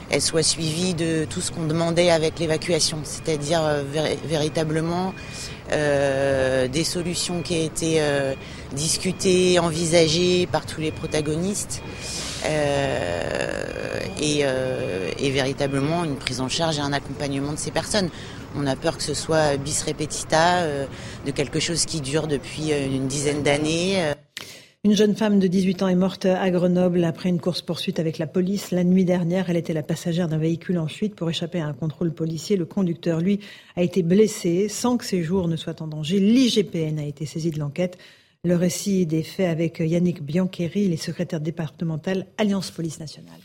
elle 0.10 0.22
soit 0.22 0.44
suivie 0.44 0.94
de 0.94 1.26
tout 1.26 1.42
ce 1.42 1.52
qu'on 1.52 1.66
demandait 1.66 2.10
avec 2.10 2.40
l'évacuation, 2.40 3.00
c'est-à-dire 3.04 3.62
euh, 3.64 3.84
véritablement 4.26 5.14
euh, 5.72 6.68
des 6.68 6.84
solutions 6.84 7.42
qui 7.42 7.56
ont 7.56 7.66
été 7.66 8.02
euh, 8.02 8.34
discutées, 8.74 9.60
envisagées 9.60 10.48
par 10.48 10.66
tous 10.66 10.82
les 10.82 10.92
protagonistes. 10.92 11.82
Et, 14.22 14.46
et, 15.20 15.30
véritablement 15.32 16.06
une 16.06 16.16
prise 16.16 16.40
en 16.40 16.48
charge 16.48 16.78
et 16.78 16.82
un 16.82 16.94
accompagnement 16.94 17.52
de 17.52 17.58
ces 17.58 17.72
personnes. 17.72 18.10
On 18.56 18.66
a 18.66 18.76
peur 18.78 18.98
que 18.98 19.04
ce 19.04 19.14
soit 19.14 19.58
bis 19.58 19.84
repetita 19.84 20.64
de 21.26 21.32
quelque 21.32 21.60
chose 21.60 21.86
qui 21.86 22.00
dure 22.00 22.28
depuis 22.28 22.72
une 22.72 23.08
dizaine 23.08 23.44
d'années. 23.44 24.14
Une 24.86 24.96
jeune 24.96 25.14
femme 25.14 25.40
de 25.40 25.48
18 25.48 25.84
ans 25.84 25.90
est 25.90 25.96
morte 25.96 26.26
à 26.26 26.50
Grenoble 26.52 27.04
après 27.04 27.28
une 27.28 27.42
course-poursuite 27.42 28.00
avec 28.00 28.18
la 28.18 28.28
police. 28.28 28.72
La 28.72 28.86
nuit 28.86 29.04
dernière, 29.04 29.50
elle 29.50 29.58
était 29.58 29.74
la 29.74 29.84
passagère 29.84 30.30
d'un 30.30 30.38
véhicule 30.38 30.78
en 30.78 30.88
fuite 30.88 31.16
pour 31.16 31.30
échapper 31.30 31.60
à 31.60 31.68
un 31.68 31.74
contrôle 31.74 32.14
policier. 32.14 32.56
Le 32.56 32.64
conducteur, 32.64 33.20
lui, 33.20 33.42
a 33.76 33.84
été 33.84 34.04
blessé 34.04 34.70
sans 34.70 34.96
que 34.96 35.04
ses 35.04 35.22
jours 35.22 35.50
ne 35.50 35.58
soient 35.58 35.82
en 35.82 35.88
danger. 35.88 36.22
L'IGPN 36.22 36.98
a 36.98 37.04
été 37.04 37.26
saisi 37.26 37.52
de 37.52 37.60
l'enquête. 37.60 37.98
Le 38.46 38.56
récit 38.56 39.06
des 39.06 39.22
faits 39.22 39.50
avec 39.50 39.80
Yannick 39.80 40.24
Biancheri, 40.24 40.88
les 40.88 40.96
secrétaires 40.96 41.42
départemental 41.42 42.28
Alliance 42.38 42.72
Police 42.72 43.02
Nationale. 43.02 43.42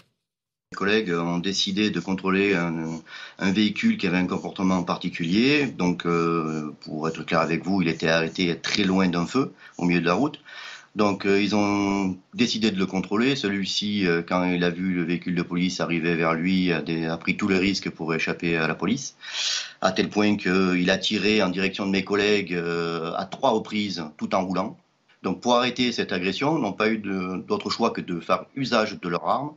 Les 0.71 0.77
collègues 0.77 1.11
ont 1.11 1.39
décidé 1.39 1.91
de 1.91 1.99
contrôler 1.99 2.55
un, 2.55 3.51
véhicule 3.51 3.97
qui 3.97 4.07
avait 4.07 4.19
un 4.19 4.27
comportement 4.29 4.85
particulier. 4.85 5.67
Donc, 5.67 6.07
euh, 6.07 6.73
pour 6.83 7.09
être 7.09 7.25
clair 7.25 7.41
avec 7.41 7.65
vous, 7.65 7.83
il 7.83 7.89
était 7.89 8.09
arrêté 8.09 8.57
très 8.57 8.85
loin 8.85 9.09
d'un 9.09 9.27
feu, 9.27 9.53
au 9.79 9.85
milieu 9.85 10.01
de 10.01 10.07
la 10.07 10.15
route. 10.15 10.39
Donc 10.97 11.27
euh, 11.27 11.43
ils 11.43 11.57
ont 11.57 12.17
décidé 12.35 12.71
de 12.71 12.79
le 12.79 12.87
contrôler. 12.87 13.35
Celui-ci, 13.35 14.07
euh, 14.07 14.23
quand 14.23 14.45
il 14.45 14.63
a 14.63 14.71
vu 14.71 14.95
le 14.95 15.03
véhicule 15.03 15.35
de 15.35 15.43
police 15.43 15.81
arriver 15.81 16.15
vers 16.15 16.35
lui, 16.35 16.73
a, 16.73 17.17
pris 17.17 17.37
tous 17.37 17.49
les 17.49 17.59
risques 17.59 17.91
pour 17.91 18.15
échapper 18.15 18.57
à 18.57 18.69
la 18.69 18.77
police, 18.77 19.17
à 19.81 19.91
tel 19.91 20.09
point 20.09 20.37
qu'il 20.37 20.89
a 20.91 20.99
tiré 20.99 21.43
en 21.43 21.49
direction 21.49 21.87
de 21.87 21.91
mes 21.91 22.05
collègues 22.05 22.55
euh, 22.55 23.13
à 23.17 23.25
trois 23.25 23.51
reprises 23.51 24.05
tout 24.17 24.35
en 24.35 24.47
roulant. 24.47 24.77
Donc 25.25 25.41
pour 25.41 25.55
arrêter 25.55 25.91
cette 25.91 26.13
agression, 26.13 26.59
n'ont 26.59 26.73
pas 26.73 26.89
eu 26.89 26.99
d'autre 26.99 27.71
choix 27.71 27.91
que 27.91 28.01
de 28.01 28.21
faire 28.21 28.45
usage 28.55 29.01
de 29.01 29.09
leurs 29.09 29.27
armes. 29.27 29.53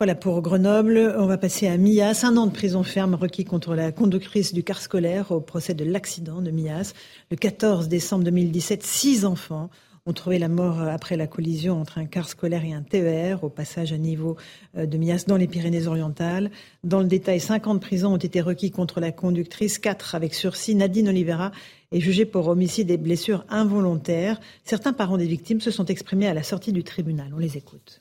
Voilà 0.00 0.14
pour 0.14 0.42
Grenoble. 0.42 1.14
On 1.18 1.26
va 1.26 1.38
passer 1.38 1.66
à 1.66 1.76
Mias. 1.76 2.24
Un 2.24 2.36
an 2.36 2.46
de 2.46 2.52
prison 2.52 2.82
ferme 2.82 3.14
requis 3.14 3.44
contre 3.44 3.74
la 3.74 3.90
conductrice 3.90 4.52
du 4.52 4.62
car 4.62 4.80
scolaire 4.80 5.32
au 5.32 5.40
procès 5.40 5.74
de 5.74 5.84
l'accident 5.84 6.40
de 6.40 6.50
Mias. 6.50 6.92
Le 7.30 7.36
14 7.36 7.88
décembre 7.88 8.24
2017, 8.24 8.84
six 8.84 9.24
enfants 9.24 9.70
ont 10.08 10.12
trouvé 10.14 10.38
la 10.38 10.48
mort 10.48 10.80
euh, 10.80 10.88
après 10.88 11.16
la 11.16 11.26
collision 11.26 11.80
entre 11.80 11.98
un 11.98 12.06
car 12.06 12.28
scolaire 12.28 12.64
et 12.64 12.72
un 12.72 12.82
TER 12.82 13.44
au 13.44 13.50
passage 13.50 13.92
à 13.92 13.98
niveau 13.98 14.36
euh, 14.76 14.86
de 14.86 14.96
Mias 14.96 15.24
dans 15.26 15.36
les 15.36 15.46
Pyrénées-Orientales. 15.46 16.50
Dans 16.82 17.00
le 17.00 17.06
détail, 17.06 17.40
50 17.40 17.80
prisons 17.80 18.14
ont 18.14 18.18
été 18.18 18.40
requis 18.40 18.70
contre 18.70 19.00
la 19.00 19.12
conductrice, 19.12 19.78
4 19.78 20.14
avec 20.14 20.34
sursis. 20.34 20.74
Nadine 20.74 21.10
Oliveira 21.10 21.52
est 21.92 22.00
jugée 22.00 22.24
pour 22.24 22.48
homicide 22.48 22.90
et 22.90 22.96
blessures 22.96 23.44
involontaires. 23.50 24.40
Certains 24.64 24.94
parents 24.94 25.18
des 25.18 25.26
victimes 25.26 25.60
se 25.60 25.70
sont 25.70 25.84
exprimés 25.84 26.26
à 26.26 26.34
la 26.34 26.42
sortie 26.42 26.72
du 26.72 26.84
tribunal. 26.84 27.30
On 27.34 27.38
les 27.38 27.58
écoute. 27.58 28.00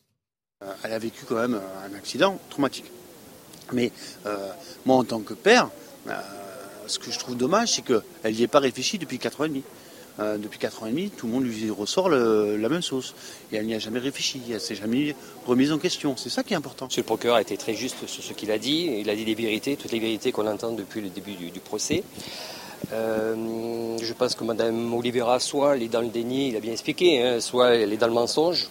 Euh, 0.63 0.71
elle 0.83 0.93
a 0.93 0.99
vécu 0.99 1.25
quand 1.27 1.35
même 1.35 1.59
un 1.85 1.95
accident 1.95 2.39
traumatique. 2.49 2.89
Mais 3.73 3.91
moi, 4.85 4.95
en 4.95 5.03
tant 5.03 5.19
que 5.19 5.33
père, 5.33 5.69
ce 6.87 6.99
que 6.99 7.11
je 7.11 7.19
trouve 7.19 7.35
dommage, 7.35 7.73
c'est 7.73 7.81
qu'elle 7.81 8.33
n'y 8.33 8.43
ait 8.43 8.47
pas 8.47 8.59
réfléchi 8.59 8.97
depuis 8.97 9.19
4 9.19 9.41
ans 9.41 9.43
et 9.43 9.49
demi. 9.49 9.63
Euh, 10.19 10.37
depuis 10.37 10.57
4 10.57 10.83
ans 10.83 10.85
et 10.87 10.89
demi, 10.89 11.09
tout 11.09 11.27
le 11.27 11.33
monde 11.33 11.43
lui 11.43 11.69
ressort 11.69 12.09
la 12.09 12.69
même 12.69 12.81
sauce. 12.81 13.13
Et 13.51 13.57
elle 13.57 13.65
n'y 13.65 13.75
a 13.75 13.79
jamais 13.79 13.99
réfléchi, 13.99 14.41
elle 14.51 14.59
s'est 14.59 14.75
jamais 14.75 15.15
remise 15.45 15.71
en 15.71 15.77
question. 15.77 16.15
C'est 16.17 16.29
ça 16.29 16.43
qui 16.43 16.53
est 16.53 16.57
important. 16.57 16.85
Monsieur 16.85 17.01
le 17.01 17.05
procureur 17.05 17.35
a 17.35 17.41
été 17.41 17.57
très 17.57 17.73
juste 17.73 18.07
sur 18.07 18.23
ce 18.23 18.33
qu'il 18.33 18.51
a 18.51 18.57
dit. 18.57 18.97
Il 18.99 19.09
a 19.09 19.15
dit 19.15 19.25
des 19.25 19.35
vérités, 19.35 19.75
toutes 19.75 19.91
les 19.91 19.99
vérités 19.99 20.31
qu'on 20.31 20.47
entend 20.47 20.71
depuis 20.71 21.01
le 21.01 21.09
début 21.09 21.33
du, 21.33 21.59
procès. 21.59 22.03
Euh, 22.93 23.97
je 24.01 24.13
pense 24.13 24.35
que 24.35 24.43
Mme 24.43 24.93
Olivera, 24.93 25.39
soit 25.39 25.75
elle 25.75 25.83
est 25.83 25.87
dans 25.87 26.01
le 26.01 26.07
déni, 26.07 26.49
il 26.49 26.55
a 26.55 26.59
bien 26.59 26.71
expliqué, 26.71 27.21
hein, 27.21 27.39
soit 27.39 27.75
elle 27.75 27.91
est 27.91 27.97
dans 27.97 28.07
le 28.07 28.13
mensonge. 28.13 28.69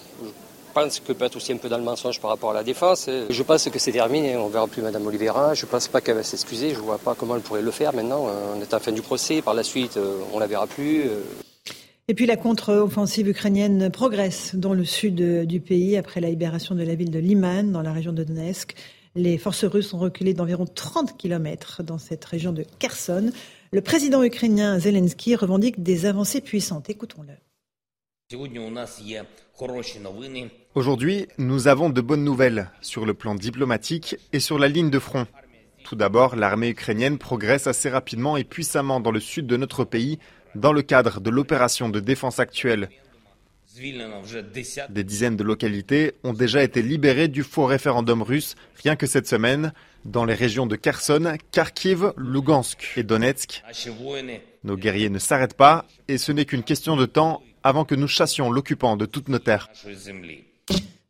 Je 0.77 0.83
pense 0.83 1.01
que 1.01 1.15
peut 1.15 1.25
être 1.25 1.37
aussi 1.37 1.55
un 1.55 1.57
peu 1.57 1.71
dans 1.71 1.79
le 1.79 1.85
mensonge 1.85 2.21
par 2.21 2.29
rapport 2.29 2.51
à 2.51 2.53
la 2.53 2.63
défense. 2.63 3.09
Je 3.31 3.43
pense 3.43 3.67
que 3.67 3.79
c'est 3.79 3.93
terminé, 3.93 4.37
on 4.37 4.49
ne 4.49 4.53
verra 4.53 4.69
plus 4.69 4.83
Mme 4.83 5.07
Oliveira. 5.07 5.55
Je 5.55 5.65
ne 5.65 5.71
pense 5.71 5.89
pas 5.89 6.03
qu'elle 6.03 6.17
va 6.17 6.23
s'excuser, 6.23 6.75
je 6.75 6.81
ne 6.81 6.83
vois 6.83 6.99
pas 6.99 7.15
comment 7.15 7.35
elle 7.35 7.41
pourrait 7.41 7.63
le 7.63 7.71
faire 7.71 7.95
maintenant. 7.95 8.29
On 8.55 8.61
est 8.61 8.75
en 8.75 8.79
fin 8.79 8.93
du 8.93 9.01
procès, 9.01 9.41
par 9.41 9.55
la 9.55 9.63
suite, 9.63 9.97
euh, 9.97 10.19
on 10.35 10.37
ne 10.37 10.41
la 10.41 10.47
verra 10.47 10.67
plus. 10.67 11.05
Euh. 11.07 11.23
Et 12.09 12.15
puis 12.15 12.27
la 12.27 12.37
contre-offensive 12.37 13.27
ukrainienne 13.27 13.89
progresse 13.91 14.55
dans 14.55 14.75
le 14.75 14.85
sud 14.85 15.47
du 15.47 15.61
pays 15.61 15.97
après 15.97 16.21
la 16.21 16.29
libération 16.29 16.75
de 16.75 16.83
la 16.83 16.95
ville 16.95 17.11
de 17.11 17.21
Liman, 17.21 17.73
dans 17.73 17.81
la 17.81 17.95
région 17.95 18.13
de 18.13 18.23
Donetsk. 18.23 18.75
Les 19.15 19.39
forces 19.39 19.65
russes 19.65 19.95
ont 19.95 19.99
reculé 19.99 20.35
d'environ 20.35 20.67
30 20.67 21.17
km 21.17 21.85
dans 21.85 21.97
cette 21.97 22.27
région 22.27 22.53
de 22.53 22.67
Kherson. 22.79 23.31
Le 23.73 23.81
président 23.81 24.23
ukrainien 24.23 24.79
Zelensky 24.79 25.37
revendique 25.37 25.83
des 25.83 26.05
avancées 26.05 26.43
puissantes. 26.43 26.91
Écoutons-le. 26.91 27.33
Aujourd'hui, 30.77 31.27
nous 31.39 31.69
avons 31.69 31.89
de 31.89 32.03
bonnes 32.03 32.23
nouvelles 32.23 32.71
sur 32.83 33.07
le 33.07 33.15
plan 33.15 33.35
diplomatique 33.35 34.17
et 34.35 34.41
sur 34.41 34.59
la 34.59 34.69
ligne 34.69 34.91
de 34.91 34.99
front. 34.99 35.27
Tout 35.85 35.97
d'abord, 35.97 36.37
l'armée 36.37 36.69
ukrainienne 36.69 37.17
progresse 37.17 37.67
assez 37.67 37.89
rapidement 37.89 38.37
et 38.37 38.45
puissamment 38.45 39.01
dans 39.01 39.11
le 39.11 39.19
sud 39.19 39.47
de 39.47 39.57
notre 39.57 39.85
pays 39.85 40.19
dans 40.55 40.75
le 40.75 40.83
cadre 40.83 41.23
de 41.23 41.31
l'opération 41.31 41.89
de 41.89 41.99
défense 41.99 42.41
actuelle. 42.41 42.91
Des 44.91 45.03
dizaines 45.03 45.37
de 45.37 45.45
localités 45.45 46.13
ont 46.25 46.35
déjà 46.35 46.63
été 46.63 46.83
libérées 46.83 47.29
du 47.29 47.43
faux 47.43 47.65
référendum 47.65 48.21
russe 48.21 48.55
rien 48.83 48.97
que 48.97 49.07
cette 49.07 49.27
semaine 49.27 49.73
dans 50.05 50.27
les 50.27 50.35
régions 50.35 50.67
de 50.67 50.77
Kherson, 50.77 51.39
Kharkiv, 51.53 52.13
Lugansk 52.19 52.93
et 52.99 53.03
Donetsk. 53.03 53.63
Nos 54.63 54.77
guerriers 54.77 55.09
ne 55.09 55.19
s'arrêtent 55.19 55.57
pas 55.57 55.87
et 56.09 56.19
ce 56.19 56.33
n'est 56.33 56.45
qu'une 56.45 56.65
question 56.65 56.97
de 56.97 57.07
temps 57.07 57.43
avant 57.63 57.87
que 57.87 57.95
nous 57.95 58.09
chassions 58.09 58.51
l'occupant 58.51 58.99
de 58.99 59.07
toutes 59.07 59.31
nos 59.31 59.39
terres. 59.39 59.71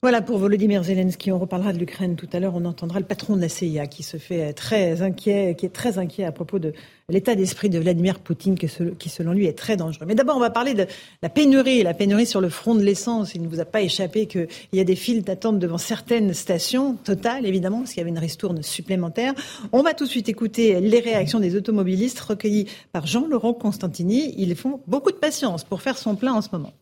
Voilà 0.07 0.23
pour 0.23 0.39
Volodymyr 0.39 0.85
Zelensky. 0.85 1.33
On 1.33 1.39
reparlera 1.41 1.73
de 1.73 1.79
l'Ukraine 1.79 2.15
tout 2.15 2.29
à 2.33 2.39
l'heure. 2.39 2.55
On 2.55 2.65
entendra 2.65 3.01
le 3.01 3.05
patron 3.05 3.35
de 3.35 3.41
la 3.41 3.49
CIA 3.49 3.89
qui 3.89 4.05
se 4.05 4.19
fait 4.19 4.53
très 4.53 5.03
inquiet, 5.03 5.57
qui 5.59 5.67
est 5.67 5.71
très 5.71 5.99
inquiet 5.99 6.23
à 6.23 6.31
propos 6.31 6.61
de 6.61 6.75
l'état 7.09 7.35
d'esprit 7.35 7.71
de 7.71 7.81
Vladimir 7.81 8.21
Poutine, 8.21 8.57
qui 8.57 9.09
selon 9.09 9.33
lui 9.33 9.47
est 9.47 9.59
très 9.59 9.77
dangereux. 9.77 10.07
Mais 10.07 10.15
d'abord, 10.15 10.37
on 10.37 10.41
va 10.41 10.51
parler 10.51 10.75
de 10.75 10.87
la 11.23 11.29
pénurie, 11.29 11.83
la 11.83 11.93
pénurie 11.93 12.25
sur 12.25 12.41
le 12.41 12.51
front 12.51 12.77
de 12.77 12.85
l'essence. 12.85 13.35
Il 13.35 13.43
ne 13.43 13.49
vous 13.49 13.59
a 13.59 13.65
pas 13.65 13.81
échappé 13.81 14.27
qu'il 14.27 14.47
y 14.73 14.79
a 14.79 14.85
des 14.85 14.95
files 14.95 15.25
d'attente 15.25 15.59
devant 15.59 15.77
certaines 15.77 16.35
stations, 16.35 16.95
totales 17.03 17.45
évidemment, 17.45 17.79
parce 17.79 17.91
qu'il 17.91 17.99
y 17.99 18.03
avait 18.03 18.11
une 18.11 18.21
ristourne 18.21 18.63
supplémentaire. 18.63 19.35
On 19.73 19.83
va 19.83 19.93
tout 19.93 20.05
de 20.05 20.11
suite 20.11 20.29
écouter 20.29 20.79
les 20.79 21.01
réactions 21.01 21.41
des 21.41 21.57
automobilistes 21.57 22.21
recueillies 22.21 22.69
par 22.93 23.09
Jean-Laurent 23.09 23.55
Constantini. 23.55 24.37
Ils 24.39 24.55
font 24.55 24.79
beaucoup 24.87 25.11
de 25.11 25.17
patience 25.17 25.65
pour 25.65 25.83
faire 25.83 25.99
son 25.99 26.15
plein 26.15 26.35
en 26.35 26.43
ce 26.43 26.51
moment. 26.53 26.75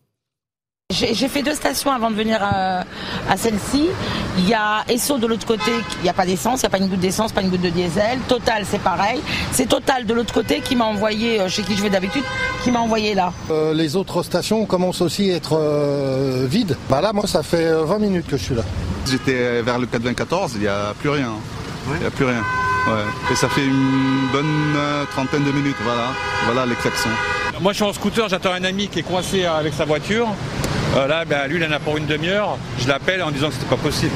J'ai 0.94 1.28
fait 1.28 1.42
deux 1.42 1.54
stations 1.54 1.90
avant 1.90 2.08
de 2.08 2.14
venir 2.14 2.38
à, 2.40 2.84
celle-ci. 3.36 3.88
Il 4.38 4.48
y 4.48 4.54
a 4.54 4.84
Esso 4.88 5.18
de 5.18 5.26
l'autre 5.26 5.46
côté, 5.46 5.72
il 5.98 6.02
n'y 6.04 6.08
a 6.08 6.12
pas 6.12 6.24
d'essence, 6.24 6.60
il 6.60 6.62
n'y 6.62 6.66
a 6.66 6.70
pas 6.70 6.78
une 6.78 6.88
goutte 6.88 7.00
d'essence, 7.00 7.32
pas 7.32 7.42
une 7.42 7.50
goutte 7.50 7.62
de 7.62 7.70
diesel. 7.70 8.18
Total, 8.28 8.64
c'est 8.64 8.80
pareil. 8.80 9.20
C'est 9.50 9.68
Total 9.68 10.06
de 10.06 10.14
l'autre 10.14 10.32
côté 10.32 10.60
qui 10.60 10.76
m'a 10.76 10.84
envoyé, 10.84 11.40
euh, 11.40 11.48
chez 11.48 11.62
qui 11.62 11.76
je 11.76 11.82
vais 11.82 11.90
d'habitude, 11.90 12.22
qui 12.62 12.70
m'a 12.70 12.78
envoyé 12.78 13.14
là. 13.14 13.32
Euh, 13.50 13.74
les 13.74 13.96
autres 13.96 14.22
stations 14.22 14.66
commencent 14.66 15.00
aussi 15.00 15.32
à 15.32 15.34
être 15.34 15.58
euh, 15.58 16.46
vides. 16.48 16.76
Bah 16.88 17.00
là, 17.00 17.12
moi, 17.12 17.26
ça 17.26 17.42
fait 17.42 17.72
20 17.72 17.98
minutes 17.98 18.26
que 18.28 18.36
je 18.36 18.44
suis 18.44 18.54
là. 18.54 18.62
J'étais 19.10 19.62
vers 19.62 19.80
le 19.80 19.86
94, 19.86 20.52
il 20.54 20.60
n'y 20.60 20.68
a 20.68 20.94
plus 20.98 21.10
rien. 21.10 21.32
Il 21.94 22.00
n'y 22.00 22.06
a 22.06 22.10
plus 22.10 22.24
rien. 22.24 22.42
Et 23.32 23.34
ça 23.34 23.48
fait 23.48 23.64
une 23.64 24.28
bonne 24.30 24.76
trentaine 25.10 25.42
de 25.42 25.50
minutes, 25.50 25.76
voilà. 25.82 26.08
Voilà 26.44 26.66
les 26.66 26.74
klaxons. 26.76 27.08
Moi 27.60 27.72
je 27.72 27.76
suis 27.76 27.84
en 27.84 27.92
scooter, 27.92 28.28
j'attends 28.28 28.52
un 28.52 28.64
ami 28.64 28.88
qui 28.88 29.00
est 29.00 29.02
coincé 29.02 29.44
avec 29.44 29.74
sa 29.74 29.84
voiture. 29.84 30.28
Là, 30.94 31.24
ben, 31.24 31.48
lui, 31.48 31.56
il 31.56 31.64
en 31.64 31.72
a 31.72 31.80
pour 31.80 31.96
une 31.96 32.06
demi-heure. 32.06 32.56
Je 32.78 32.86
l'appelle 32.88 33.22
en 33.22 33.32
disant 33.32 33.48
que 33.48 33.54
c'était 33.54 33.68
pas 33.68 33.76
possible. 33.76 34.12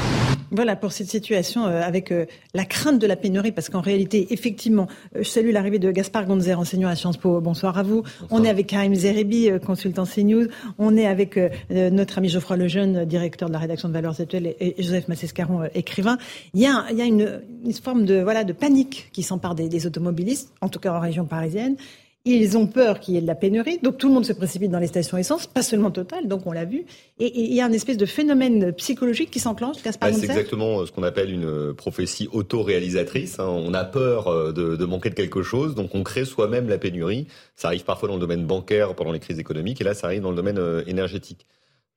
Voilà 0.50 0.76
pour 0.76 0.92
cette 0.92 1.08
situation 1.08 1.66
euh, 1.66 1.82
avec 1.82 2.10
euh, 2.10 2.24
la 2.54 2.64
crainte 2.64 2.98
de 2.98 3.06
la 3.06 3.16
pénurie, 3.16 3.52
parce 3.52 3.68
qu'en 3.68 3.80
réalité, 3.80 4.32
effectivement, 4.32 4.86
euh, 5.14 5.22
je 5.22 5.28
salue 5.28 5.50
l'arrivée 5.50 5.78
de 5.78 5.90
Gaspard 5.90 6.24
Gonzer, 6.24 6.58
enseignant 6.58 6.88
à 6.88 6.96
Sciences 6.96 7.18
Po. 7.18 7.40
Bonsoir 7.40 7.76
à 7.76 7.82
vous. 7.82 8.04
On 8.30 8.44
est 8.44 8.48
avec 8.48 8.68
Karim 8.68 8.94
Zeribi, 8.94 9.50
consultant 9.66 10.04
CNews. 10.06 10.46
On 10.78 10.96
est 10.96 11.06
avec 11.06 11.38
notre 11.70 12.18
ami 12.18 12.28
Geoffroy 12.28 12.56
Lejeune, 12.56 13.04
directeur 13.04 13.48
de 13.48 13.54
la 13.54 13.58
rédaction 13.58 13.88
de 13.88 13.94
Valeurs 13.94 14.20
Actuelles, 14.20 14.54
et 14.58 14.74
Joseph 14.78 15.08
Massescaron, 15.08 15.68
écrivain. 15.74 16.16
Il 16.54 16.60
y 16.60 16.66
a, 16.66 16.86
il 16.90 16.96
y 16.96 17.02
a 17.02 17.04
une, 17.04 17.42
une, 17.64 17.72
forme 17.72 18.04
de 18.04 18.22
voilà 18.22 18.44
de 18.44 18.52
panique 18.52 19.10
qui 19.12 19.22
s'empare 19.22 19.54
des, 19.54 19.68
des 19.68 19.86
automobilistes, 19.86 20.52
en 20.60 20.68
tout 20.68 20.78
cas 20.78 20.92
en 20.92 21.00
région 21.00 21.24
parisienne. 21.24 21.76
Ils 22.24 22.58
ont 22.58 22.66
peur 22.66 23.00
qu'il 23.00 23.14
y 23.14 23.16
ait 23.16 23.22
de 23.22 23.26
la 23.26 23.34
pénurie, 23.34 23.78
donc 23.82 23.96
tout 23.96 24.08
le 24.08 24.14
monde 24.14 24.26
se 24.26 24.32
précipite 24.32 24.70
dans 24.70 24.78
les 24.78 24.88
stations 24.88 25.16
essence, 25.16 25.46
pas 25.46 25.62
seulement 25.62 25.90
Total, 25.90 26.28
donc 26.28 26.46
on 26.46 26.52
l'a 26.52 26.64
vu. 26.64 26.84
Et 27.18 27.40
il 27.40 27.54
y 27.54 27.60
a 27.60 27.64
un 27.64 27.72
espèce 27.72 27.96
de 27.96 28.04
phénomène 28.04 28.72
psychologique 28.74 29.30
qui 29.30 29.40
s'enclenche, 29.40 29.82
Gaspard 29.82 30.10
bah, 30.10 30.16
C'est 30.18 30.26
exactement 30.26 30.84
ce 30.84 30.92
qu'on 30.92 31.02
appelle 31.02 31.32
une 31.32 31.72
prophétie 31.72 32.28
auto-réalisatrice. 32.30 33.38
Hein. 33.38 33.46
On 33.48 33.72
a 33.72 33.84
peur 33.84 34.28
euh, 34.28 34.52
de, 34.52 34.76
de, 34.76 34.84
manquer 34.84 35.08
de 35.10 35.14
quelque 35.14 35.42
chose, 35.42 35.74
donc 35.74 35.94
on 35.94 36.02
crée 36.02 36.24
soi-même 36.24 36.68
la 36.68 36.76
pénurie. 36.76 37.26
Ça 37.56 37.68
arrive 37.68 37.84
parfois 37.84 38.08
dans 38.08 38.16
le 38.16 38.20
domaine 38.20 38.44
bancaire 38.44 38.94
pendant 38.94 39.12
les 39.12 39.20
crises 39.20 39.38
économiques, 39.38 39.80
et 39.80 39.84
là 39.84 39.94
ça 39.94 40.08
arrive 40.08 40.22
dans 40.22 40.30
le 40.30 40.36
domaine 40.36 40.58
euh, 40.58 40.82
énergétique. 40.86 41.46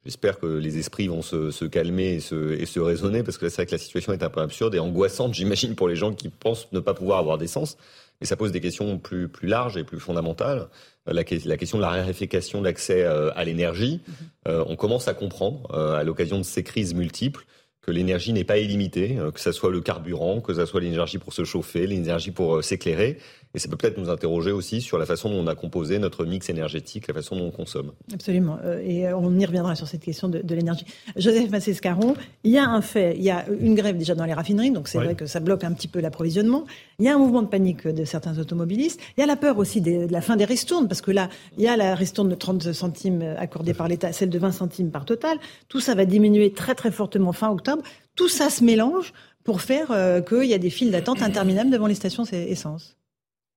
J'espère 0.04 0.40
que 0.40 0.48
les 0.48 0.80
esprits 0.80 1.08
vont 1.08 1.22
se, 1.22 1.52
se 1.52 1.66
calmer 1.66 2.14
et 2.16 2.20
se, 2.20 2.54
et 2.60 2.66
se, 2.66 2.80
raisonner, 2.80 3.22
parce 3.22 3.38
que 3.38 3.50
c'est 3.50 3.58
vrai 3.58 3.66
que 3.68 3.72
la 3.72 3.78
situation 3.78 4.14
est 4.14 4.24
un 4.24 4.30
peu 4.30 4.42
absurde 4.42 4.74
et 4.74 4.80
angoissante, 4.80 5.34
j'imagine, 5.36 5.76
pour 5.76 5.88
les 5.88 5.96
gens 5.96 6.14
qui 6.14 6.30
pensent 6.30 6.68
ne 6.72 6.80
pas 6.80 6.94
pouvoir 6.94 7.20
avoir 7.20 7.38
d'essence. 7.38 7.78
Mais 8.22 8.28
ça 8.28 8.36
pose 8.36 8.52
des 8.52 8.62
questions 8.62 9.00
plus, 9.00 9.28
plus 9.28 9.48
larges 9.48 9.78
et 9.78 9.84
plus 9.84 10.00
fondamentales. 10.00 10.68
Euh, 11.10 11.14
la, 11.14 11.24
la 11.46 11.58
question 11.58 11.78
de 11.78 11.82
la 11.82 11.90
raréfaction 11.90 12.62
d'accès 12.62 13.04
euh, 13.04 13.32
à 13.36 13.44
l'énergie, 13.44 14.00
mm-hmm. 14.08 14.50
euh, 14.50 14.64
on 14.68 14.76
commence 14.76 15.08
à 15.08 15.14
comprendre, 15.14 15.74
à 15.76 16.04
l'occasion 16.04 16.38
de 16.38 16.44
ces 16.44 16.64
crises 16.64 16.94
multiples, 16.94 17.46
que 17.82 17.90
l'énergie 17.90 18.32
n'est 18.32 18.44
pas 18.44 18.60
illimitée, 18.60 19.18
que 19.34 19.40
ce 19.40 19.52
soit 19.52 19.72
le 19.72 19.82
carburant, 19.82 20.40
que 20.40 20.54
ce 20.54 20.68
soit 20.68 20.82
l'énergie 20.82 21.18
pour 21.18 21.34
se 21.34 21.44
chauffer, 21.44 21.88
l'énergie 21.88 22.30
pour 22.30 22.64
s'éclairer. 22.64 23.18
Et 23.54 23.60
ça 23.60 23.68
peut 23.68 23.76
peut-être 23.76 23.98
nous 23.98 24.10
interroger 24.10 24.52
aussi 24.52 24.82
sur 24.82 24.98
la 24.98 25.06
façon 25.06 25.30
dont 25.30 25.44
on 25.44 25.48
a 25.48 25.56
composé 25.56 26.00
notre 26.00 26.26
mix 26.26 26.50
énergétique, 26.50 27.08
la 27.08 27.14
façon 27.14 27.36
dont 27.36 27.48
on 27.48 27.52
consomme. 27.52 27.92
Absolument. 28.14 28.58
Euh, 28.64 28.82
et 28.84 29.08
euh, 29.08 29.18
on 29.18 29.38
y 29.38 29.46
reviendra 29.46 29.76
sur 29.76 29.88
cette 29.88 30.04
question 30.04 30.30
de, 30.30 30.42
l'énergie. 30.56 30.86
Joseph 31.18 31.50
Massescaron, 31.50 32.16
il 32.44 32.52
y 32.52 32.58
a 32.58 32.66
un 32.66 32.82
fait, 32.82 33.16
il 33.18 33.24
y 33.24 33.30
a 33.30 33.46
une 33.60 33.76
grève 33.76 33.98
déjà 33.98 34.16
dans 34.16 34.26
les 34.26 34.34
raffineries, 34.34 34.72
donc 34.72 34.88
c'est 34.88 34.98
vrai 34.98 35.16
que 35.16 35.26
ça 35.26 35.40
bloque 35.40 35.64
un 35.64 35.74
petit 35.74 35.88
peu 35.88 36.00
l'approvisionnement. 36.00 36.66
Il 37.00 37.06
y 37.06 37.10
a 37.10 37.16
un 37.16 37.18
mouvement 37.18 37.42
de 37.42 37.48
panique 37.48 37.88
de 37.88 38.06
certains 38.06 38.38
automobilistes. 38.40 39.00
Il 39.18 39.22
y 39.22 39.24
a 39.24 39.28
la 39.28 39.36
peur 39.36 39.58
aussi 39.58 39.82
de, 39.82 40.08
la 40.10 40.22
fin 40.22 40.38
des 40.38 40.46
ristournes, 40.46 40.88
parce 40.88 41.02
que 41.02 41.12
là, 41.12 41.30
il 41.58 41.64
y 41.64 41.68
a 41.68 41.76
la 41.76 41.96
ristourne 41.96 42.30
de 42.30 42.36
30 42.36 42.72
centimes 42.72 43.36
accordée 43.38 43.74
par 43.74 43.88
l'État, 43.88 44.14
celle 44.14 44.30
de 44.30 44.40
20 44.40 44.52
centimes 44.52 44.92
par 44.92 45.06
total. 45.06 45.38
Tout 45.68 45.80
ça 45.80 45.96
va 45.96 46.06
diminuer 46.06 46.54
très 46.54 46.76
très 46.76 46.92
fortement 46.92 47.34
fin 47.34 47.50
octobre. 47.50 47.84
Tout 48.16 48.30
ça 48.30 48.50
se 48.50 48.64
mélange 48.64 49.14
pour 49.44 49.62
faire 49.62 49.92
euh, 49.92 50.22
qu'il 50.22 50.46
y 50.46 50.54
a 50.54 50.58
des 50.58 50.70
files 50.70 50.92
d'attente 50.92 51.22
interminables 51.22 51.70
devant 51.70 51.88
les 51.88 51.96
stations 51.96 52.24
essence. 52.24 52.98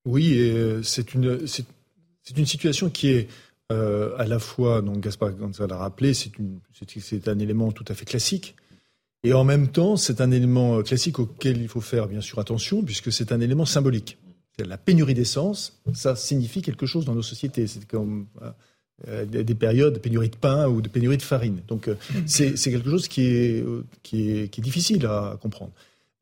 Oui, 0.05 0.39
euh, 0.39 0.83
c'est 0.83 1.15
une, 1.15 1.47
c'est, 1.47 1.65
une 2.37 2.47
situation 2.47 2.91
qui 2.91 3.09
est 3.09 3.29
euh, 3.73 4.15
à 4.19 4.27
la 4.27 4.39
fois, 4.39 4.83
donc 4.83 5.01
Gaspard 5.01 5.33
Gonzalez 5.33 5.71
l'a 5.71 5.77
rappelé, 5.77 6.13
c'est, 6.13 6.31
c'est, 7.01 7.29
un 7.29 7.39
élément 7.39 7.73
tout 7.73 7.85
à 7.89 7.95
fait 7.95 8.05
classique. 8.05 8.55
Et 9.23 9.33
en 9.33 9.45
même 9.45 9.69
temps, 9.69 9.97
c'est 9.97 10.21
un 10.21 10.31
élément 10.31 10.83
classique 10.83 11.19
auquel 11.19 11.63
il 11.63 11.69
faut 11.69 11.81
faire 11.81 12.09
bien 12.09 12.21
sûr 12.21 12.39
attention, 12.39 12.83
puisque 12.83 13.11
c'est 13.11 13.33
un 13.33 13.41
élément 13.41 13.65
symbolique. 13.65 14.19
La 14.59 14.77
pénurie 14.77 15.15
d'essence, 15.15 15.81
ça 15.95 16.15
signifie 16.15 16.61
quelque 16.61 16.85
chose 16.85 17.07
dans 17.07 17.15
nos 17.15 17.23
sociétés. 17.23 17.67
C'est 17.67 17.87
comme 17.89 18.27
euh, 19.09 19.25
des 19.25 19.55
périodes 19.55 19.95
de 19.95 19.99
pénurie 19.99 20.29
de 20.29 20.37
pain 20.37 20.69
ou 20.69 20.83
de 20.83 20.89
pénurie 20.91 21.17
de 21.17 21.23
farine. 21.23 21.63
Donc 21.67 21.89
c'est, 22.27 22.59
c'est 22.59 22.71
quelque 22.71 22.91
chose 22.91 23.09
qui 23.09 23.23
est, 23.23 23.65
qui 24.03 24.31
est, 24.31 24.49
qui 24.49 24.61
est 24.61 24.65
difficile 24.65 25.07
à 25.07 25.39
comprendre. 25.41 25.73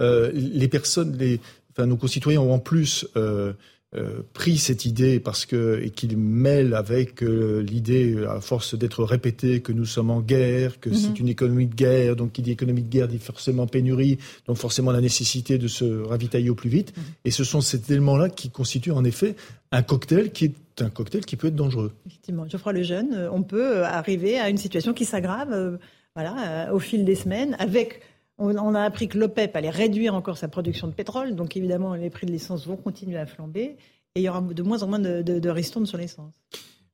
Euh, 0.01 0.31
les 0.35 0.69
personnes, 0.69 1.17
les, 1.17 1.41
enfin, 1.73 1.87
nos 1.87 1.97
concitoyens 1.97 2.41
ont 2.41 2.53
en 2.53 2.59
plus 2.59 3.07
euh, 3.17 3.53
euh, 3.95 4.23
pris 4.33 4.57
cette 4.57 4.87
idée 4.87 5.21
parce 5.21 5.45
que 5.45 5.81
et 5.83 5.91
qu'il 5.91 6.17
mêle 6.17 6.73
avec 6.73 7.23
euh, 7.23 7.63
l'idée, 7.63 8.17
à 8.27 8.41
force 8.41 8.75
d'être 8.75 9.05
répété, 9.05 9.61
que 9.61 9.73
nous 9.73 9.85
sommes 9.85 10.11
en 10.11 10.21
guerre, 10.21 10.81
que 10.81 10.95
c'est 10.95 11.11
mhm. 11.11 11.17
une 11.21 11.29
économie 11.29 11.67
de 11.67 11.75
guerre, 11.75 12.17
donc 12.17 12.33
qui 12.33 12.41
dit 12.41 12.53
économie 12.53 12.83
de 12.83 12.89
guerre 12.89 13.07
dit 13.07 13.19
forcément 13.19 13.67
pénurie, 13.67 14.19
donc 14.47 14.57
forcément 14.57 14.93
la 14.93 15.03
nécessité 15.03 15.59
de 15.59 15.69
se 15.69 15.85
ravitailler 16.05 16.49
au 16.49 16.55
plus 16.55 16.71
vite. 16.71 16.97
Mhm. 16.97 17.03
Et 17.27 17.31
ce 17.31 17.45
sont 17.45 17.61
ces 17.61 17.93
éléments-là 17.93 18.31
qui 18.31 18.51
constituent 18.51 18.93
en 18.93 19.05
effet 19.05 19.37
un 19.73 19.83
cocktail 19.83 20.33
qui 20.33 20.47
est 20.47 20.55
un 20.81 20.89
cocktail 20.89 21.27
qui 21.27 21.37
peut 21.37 21.49
être 21.49 21.57
dangereux. 21.57 21.93
Effectivement, 22.07 22.49
Geoffroy 22.49 22.73
Lejeune, 22.73 23.29
on 23.31 23.43
peut 23.43 23.85
arriver 23.85 24.39
à 24.39 24.49
une 24.49 24.57
situation 24.57 24.95
qui 24.95 25.05
s'aggrave, 25.05 25.79
voilà, 26.15 26.73
au 26.73 26.79
fil 26.79 27.05
des 27.05 27.15
semaines, 27.15 27.57
avec 27.59 28.01
on, 28.39 28.75
a 28.75 28.83
appris 28.83 29.09
que 29.09 29.19
l'OPEP 29.19 29.55
allait 29.57 29.71
réduire 29.71 30.15
encore 30.15 30.39
sa 30.39 30.49
production 30.49 30.89
de 30.89 30.93
pétrole, 30.93 31.35
donc 31.35 31.57
évidemment 31.57 31.95
les 31.95 32.11
prix 32.11 32.27
de 32.27 32.33
l'essence 32.33 32.67
vont 32.67 32.77
continuer 32.77 33.19
à 33.19 33.27
flamber 33.27 33.77
et 34.15 34.21
il 34.21 34.23
y 34.23 34.29
aura 34.29 34.41
de 34.41 34.63
moins 34.63 34.83
en 34.83 34.89
moins 34.89 34.99
de, 34.99 35.23
de, 35.23 35.63
sur 35.63 35.99
l'essence. 35.99 36.35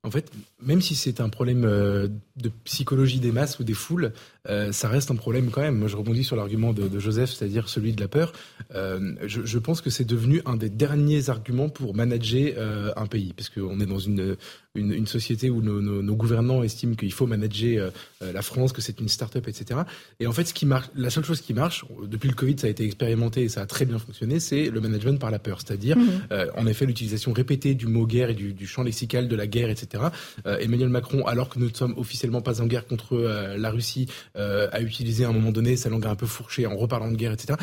En 0.08 0.10
fait, 0.10 0.32
même 0.62 0.80
si 0.80 0.94
c'est 0.94 1.20
un 1.20 1.28
problème 1.28 1.66
euh, 1.66 2.08
de 2.36 2.50
psychologie 2.64 3.20
des 3.20 3.30
masses 3.30 3.58
ou 3.58 3.64
des 3.64 3.74
foules, 3.74 4.12
euh, 4.48 4.72
ça 4.72 4.88
reste 4.88 5.10
un 5.10 5.16
problème 5.16 5.50
quand 5.50 5.60
même. 5.60 5.76
Moi, 5.76 5.88
je 5.88 5.96
rebondis 5.96 6.24
sur 6.24 6.34
l'argument 6.34 6.72
de, 6.72 6.98
Joseph, 6.98 7.30
c'est-à-dire 7.30 7.68
celui 7.68 7.92
de 7.92 8.00
la 8.00 8.08
peur. 8.08 8.32
Euh, 8.74 9.16
je, 9.26 9.58
pense 9.58 9.82
que 9.82 9.90
c'est 9.90 10.06
devenu 10.06 10.40
un 10.46 10.56
des 10.56 10.70
derniers 10.70 11.28
arguments 11.28 11.68
pour 11.68 11.94
manager 11.94 12.54
un 12.96 13.06
pays, 13.06 13.34
parce 13.36 13.50
qu'on 13.50 13.80
est 13.80 13.86
dans 13.86 13.98
une, 13.98 14.36
une, 14.74 15.06
société 15.06 15.50
où 15.50 15.60
nos, 15.60 16.16
gouvernants 16.16 16.62
estiment 16.62 16.94
qu'il 16.94 17.12
faut 17.12 17.26
manager 17.26 17.92
la 18.22 18.40
France, 18.40 18.72
que 18.72 18.80
c'est 18.80 18.98
une 19.00 19.08
start-up, 19.08 19.46
etc. 19.46 19.80
Et 20.20 20.26
en 20.26 20.32
fait, 20.32 20.44
ce 20.44 20.54
qui 20.54 20.64
marche, 20.64 20.88
la 20.94 21.10
seule 21.10 21.24
chose 21.24 21.42
qui 21.42 21.52
marche, 21.52 21.84
depuis 22.06 22.28
le 22.28 22.34
Covid, 22.34 22.58
ça 22.58 22.66
a 22.66 22.70
été 22.70 22.84
expérimenté 22.84 23.42
et 23.42 23.48
ça 23.50 23.60
a 23.60 23.66
très 23.66 23.84
bien 23.84 23.98
fonctionné, 23.98 24.40
c'est 24.40 24.70
le 24.70 24.80
management 24.80 25.20
par 25.20 25.30
la 25.30 25.38
peur, 25.38 25.60
c'est-à-dire, 25.60 25.98
mmh. 25.98 26.10
en 26.56 26.66
effet, 26.66 26.86
l'utilisation 26.86 27.34
répétée 27.34 27.74
du 27.74 27.86
mot 27.86 28.06
guerre 28.06 28.30
et 28.30 28.34
du, 28.34 28.54
du 28.54 28.66
champ 28.66 28.82
lexical 28.82 29.28
de 29.28 29.36
la 29.36 29.46
guerre, 29.46 29.68
etc 29.68 29.97
euh, 30.46 30.58
Emmanuel 30.58 30.88
Macron, 30.88 31.26
alors 31.26 31.48
que 31.48 31.58
nous 31.58 31.68
ne 31.68 31.74
sommes 31.74 31.94
officiellement 31.96 32.40
pas 32.40 32.60
en 32.60 32.66
guerre 32.66 32.86
contre 32.86 33.16
euh, 33.16 33.56
la 33.56 33.70
Russie, 33.70 34.08
euh, 34.36 34.68
a 34.72 34.80
utilisé 34.80 35.24
à 35.24 35.28
un 35.28 35.32
moment 35.32 35.52
donné 35.52 35.76
sa 35.76 35.88
langue 35.88 36.06
un 36.06 36.14
peu 36.14 36.26
fourchée 36.26 36.66
en 36.66 36.76
reparlant 36.76 37.10
de 37.10 37.16
guerre, 37.16 37.32
etc. 37.32 37.58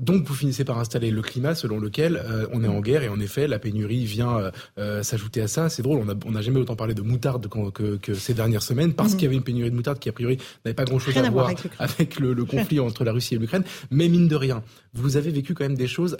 Donc 0.00 0.26
vous 0.26 0.34
finissez 0.34 0.64
par 0.64 0.78
installer 0.78 1.10
le 1.10 1.20
climat 1.20 1.54
selon 1.54 1.78
lequel 1.78 2.16
euh, 2.16 2.46
on 2.52 2.64
est 2.64 2.68
en 2.68 2.80
guerre 2.80 3.02
et 3.02 3.08
en 3.08 3.20
effet 3.20 3.46
la 3.46 3.58
pénurie 3.58 4.04
vient 4.04 4.38
euh, 4.38 4.50
euh, 4.78 5.02
s'ajouter 5.02 5.42
à 5.42 5.48
ça. 5.48 5.68
C'est 5.68 5.82
drôle, 5.82 6.02
on 6.24 6.30
n'a 6.30 6.40
jamais 6.40 6.58
autant 6.58 6.76
parlé 6.76 6.94
de 6.94 7.02
moutarde 7.02 7.48
que, 7.48 7.96
que, 7.96 8.14
ces 8.14 8.34
dernières 8.34 8.62
semaines 8.62 8.94
parce 8.94 9.12
mhm. 9.12 9.16
qu'il 9.16 9.24
y 9.24 9.28
avait 9.28 9.36
une 9.36 9.42
pénurie 9.42 9.70
de 9.70 9.76
moutarde 9.76 9.98
qui 9.98 10.08
a 10.08 10.12
priori 10.12 10.38
n'avait 10.64 10.74
pas 10.74 10.84
grand-chose 10.84 11.16
à, 11.16 11.30
voir 11.30 11.50
avec, 11.78 12.18
le, 12.18 12.32
le, 12.32 12.44
conflit 12.44 12.80
entre 12.80 13.04
la 13.04 13.12
Russie 13.12 13.34
et 13.34 13.38
l'Ukraine. 13.38 13.64
Mais 13.90 14.08
mine 14.08 14.26
de 14.26 14.36
rien, 14.36 14.62
vous 14.94 15.16
avez 15.16 15.30
vécu 15.30 15.54
quand 15.54 15.64
même 15.64 15.76
des 15.76 15.86
choses. 15.86 16.16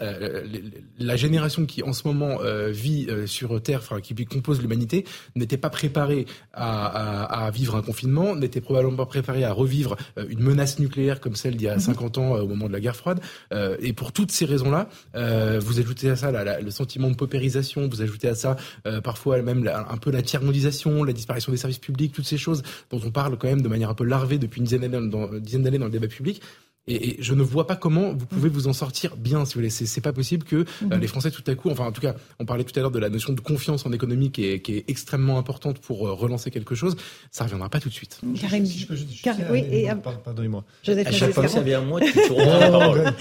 la 0.99 1.15
génération 1.15 1.65
qui 1.65 1.83
en 1.83 1.93
ce 1.93 2.07
moment 2.07 2.39
vit 2.69 3.07
sur 3.25 3.61
Terre, 3.61 3.79
enfin 3.79 3.99
qui 3.99 4.13
compose 4.25 4.61
l'humanité, 4.61 5.05
n'était 5.35 5.57
pas 5.57 5.69
préparée 5.69 6.25
à, 6.53 6.85
à, 6.85 7.45
à, 7.45 7.51
vivre 7.51 7.75
un 7.75 7.81
confinement, 7.81 8.35
n'était 8.35 8.61
probablement 8.61 8.97
pas 8.97 9.05
préparée 9.05 9.43
à 9.43 9.51
revivre 9.51 9.97
une 10.29 10.39
menace 10.39 10.79
nucléaire 10.79 11.19
comme 11.19 11.35
celle 11.35 11.55
d'il 11.55 11.65
y 11.65 11.69
a 11.69 11.79
50 11.79 12.17
mhm. 12.17 12.23
ans 12.23 12.31
au 12.35 12.47
moment 12.47 12.67
de 12.67 12.73
la 12.73 12.79
guerre 12.79 12.95
froide. 12.95 13.19
Euh, 13.70 13.70
et 13.79 13.93
pour 13.93 14.11
toutes 14.11 14.31
ces 14.31 14.45
raisons-là, 14.45 14.89
euh, 15.15 15.59
vous 15.63 15.79
ajoutez 15.79 16.09
à 16.09 16.15
ça 16.15 16.31
le 16.59 16.71
sentiment 16.71 17.09
de 17.09 17.15
paupérisation, 17.15 17.87
vous 17.87 18.01
ajoutez 18.01 18.27
à 18.27 18.35
ça 18.35 18.55
euh, 18.87 19.01
parfois 19.01 19.41
même 19.41 19.67
un 19.67 19.97
peu 19.97 20.11
la 20.11 20.21
tiers-mondisation, 20.21 21.03
la 21.03 21.13
disparition 21.13 21.51
des 21.51 21.57
services 21.57 21.79
publics, 21.79 22.13
toutes 22.13 22.25
ces 22.25 22.37
choses 22.37 22.63
dont 22.89 23.01
on 23.03 23.11
parle 23.11 23.37
quand 23.37 23.47
même 23.47 23.61
de 23.61 23.67
manière 23.67 23.89
un 23.89 23.95
peu 23.95 24.03
larvée 24.03 24.37
depuis 24.37 24.59
une 24.59 24.65
dizaine 24.65 24.81
d'années 24.81 25.77
dans 25.79 25.85
le 25.85 25.91
débat 25.91 26.07
public. 26.07 26.41
Et, 26.87 27.17
je 27.19 27.33
ne 27.33 27.43
vois 27.43 27.67
pas 27.67 27.75
comment 27.75 28.13
vous 28.13 28.25
pouvez 28.25 28.49
vous 28.49 28.67
en 28.67 28.73
sortir 28.73 29.15
bien, 29.15 29.45
si 29.45 29.53
vous 29.53 29.59
voulez. 29.59 29.69
C'est 29.69 30.01
pas 30.01 30.13
possible 30.13 30.45
que 30.45 30.65
mhm. 30.81 30.99
les 30.99 31.07
Français, 31.07 31.29
tout 31.29 31.43
à 31.45 31.53
coup, 31.55 31.69
enfin, 31.69 31.85
en 31.85 31.91
tout 31.91 32.01
cas, 32.01 32.15
on 32.39 32.45
parlait 32.45 32.63
tout 32.63 32.77
à 32.77 32.81
l'heure 32.81 32.91
de 32.91 32.99
la 32.99 33.09
notion 33.09 33.33
de 33.33 33.39
confiance 33.39 33.85
en 33.85 33.91
économie 33.91 34.31
qui 34.31 34.47
est, 34.47 34.59
qui 34.61 34.77
est 34.77 34.85
extrêmement 34.87 35.37
importante 35.37 35.79
pour 35.79 35.99
relancer 35.99 36.49
quelque 36.49 36.73
chose. 36.73 36.95
Ça 37.31 37.43
reviendra 37.43 37.69
pas 37.69 37.79
tout 37.79 37.89
de 37.89 37.93
suite. 37.93 38.19
Karim, 38.39 38.65
si 38.65 38.79
je 38.79 38.87
peux 38.87 38.95
juste 38.95 39.29
oui, 39.51 39.63
et, 39.71 39.87
pardonnez-moi. 40.23 40.63
À 40.87 41.11
chaque 41.11 41.31
fois 41.33 41.43
que 41.43 41.49
ça 41.49 41.61
vient 41.61 41.79
à 41.79 41.83
moi, 41.83 41.99
tu 42.01 42.13
tournes 42.13 42.39
la 42.59 42.71
parole. 42.71 43.13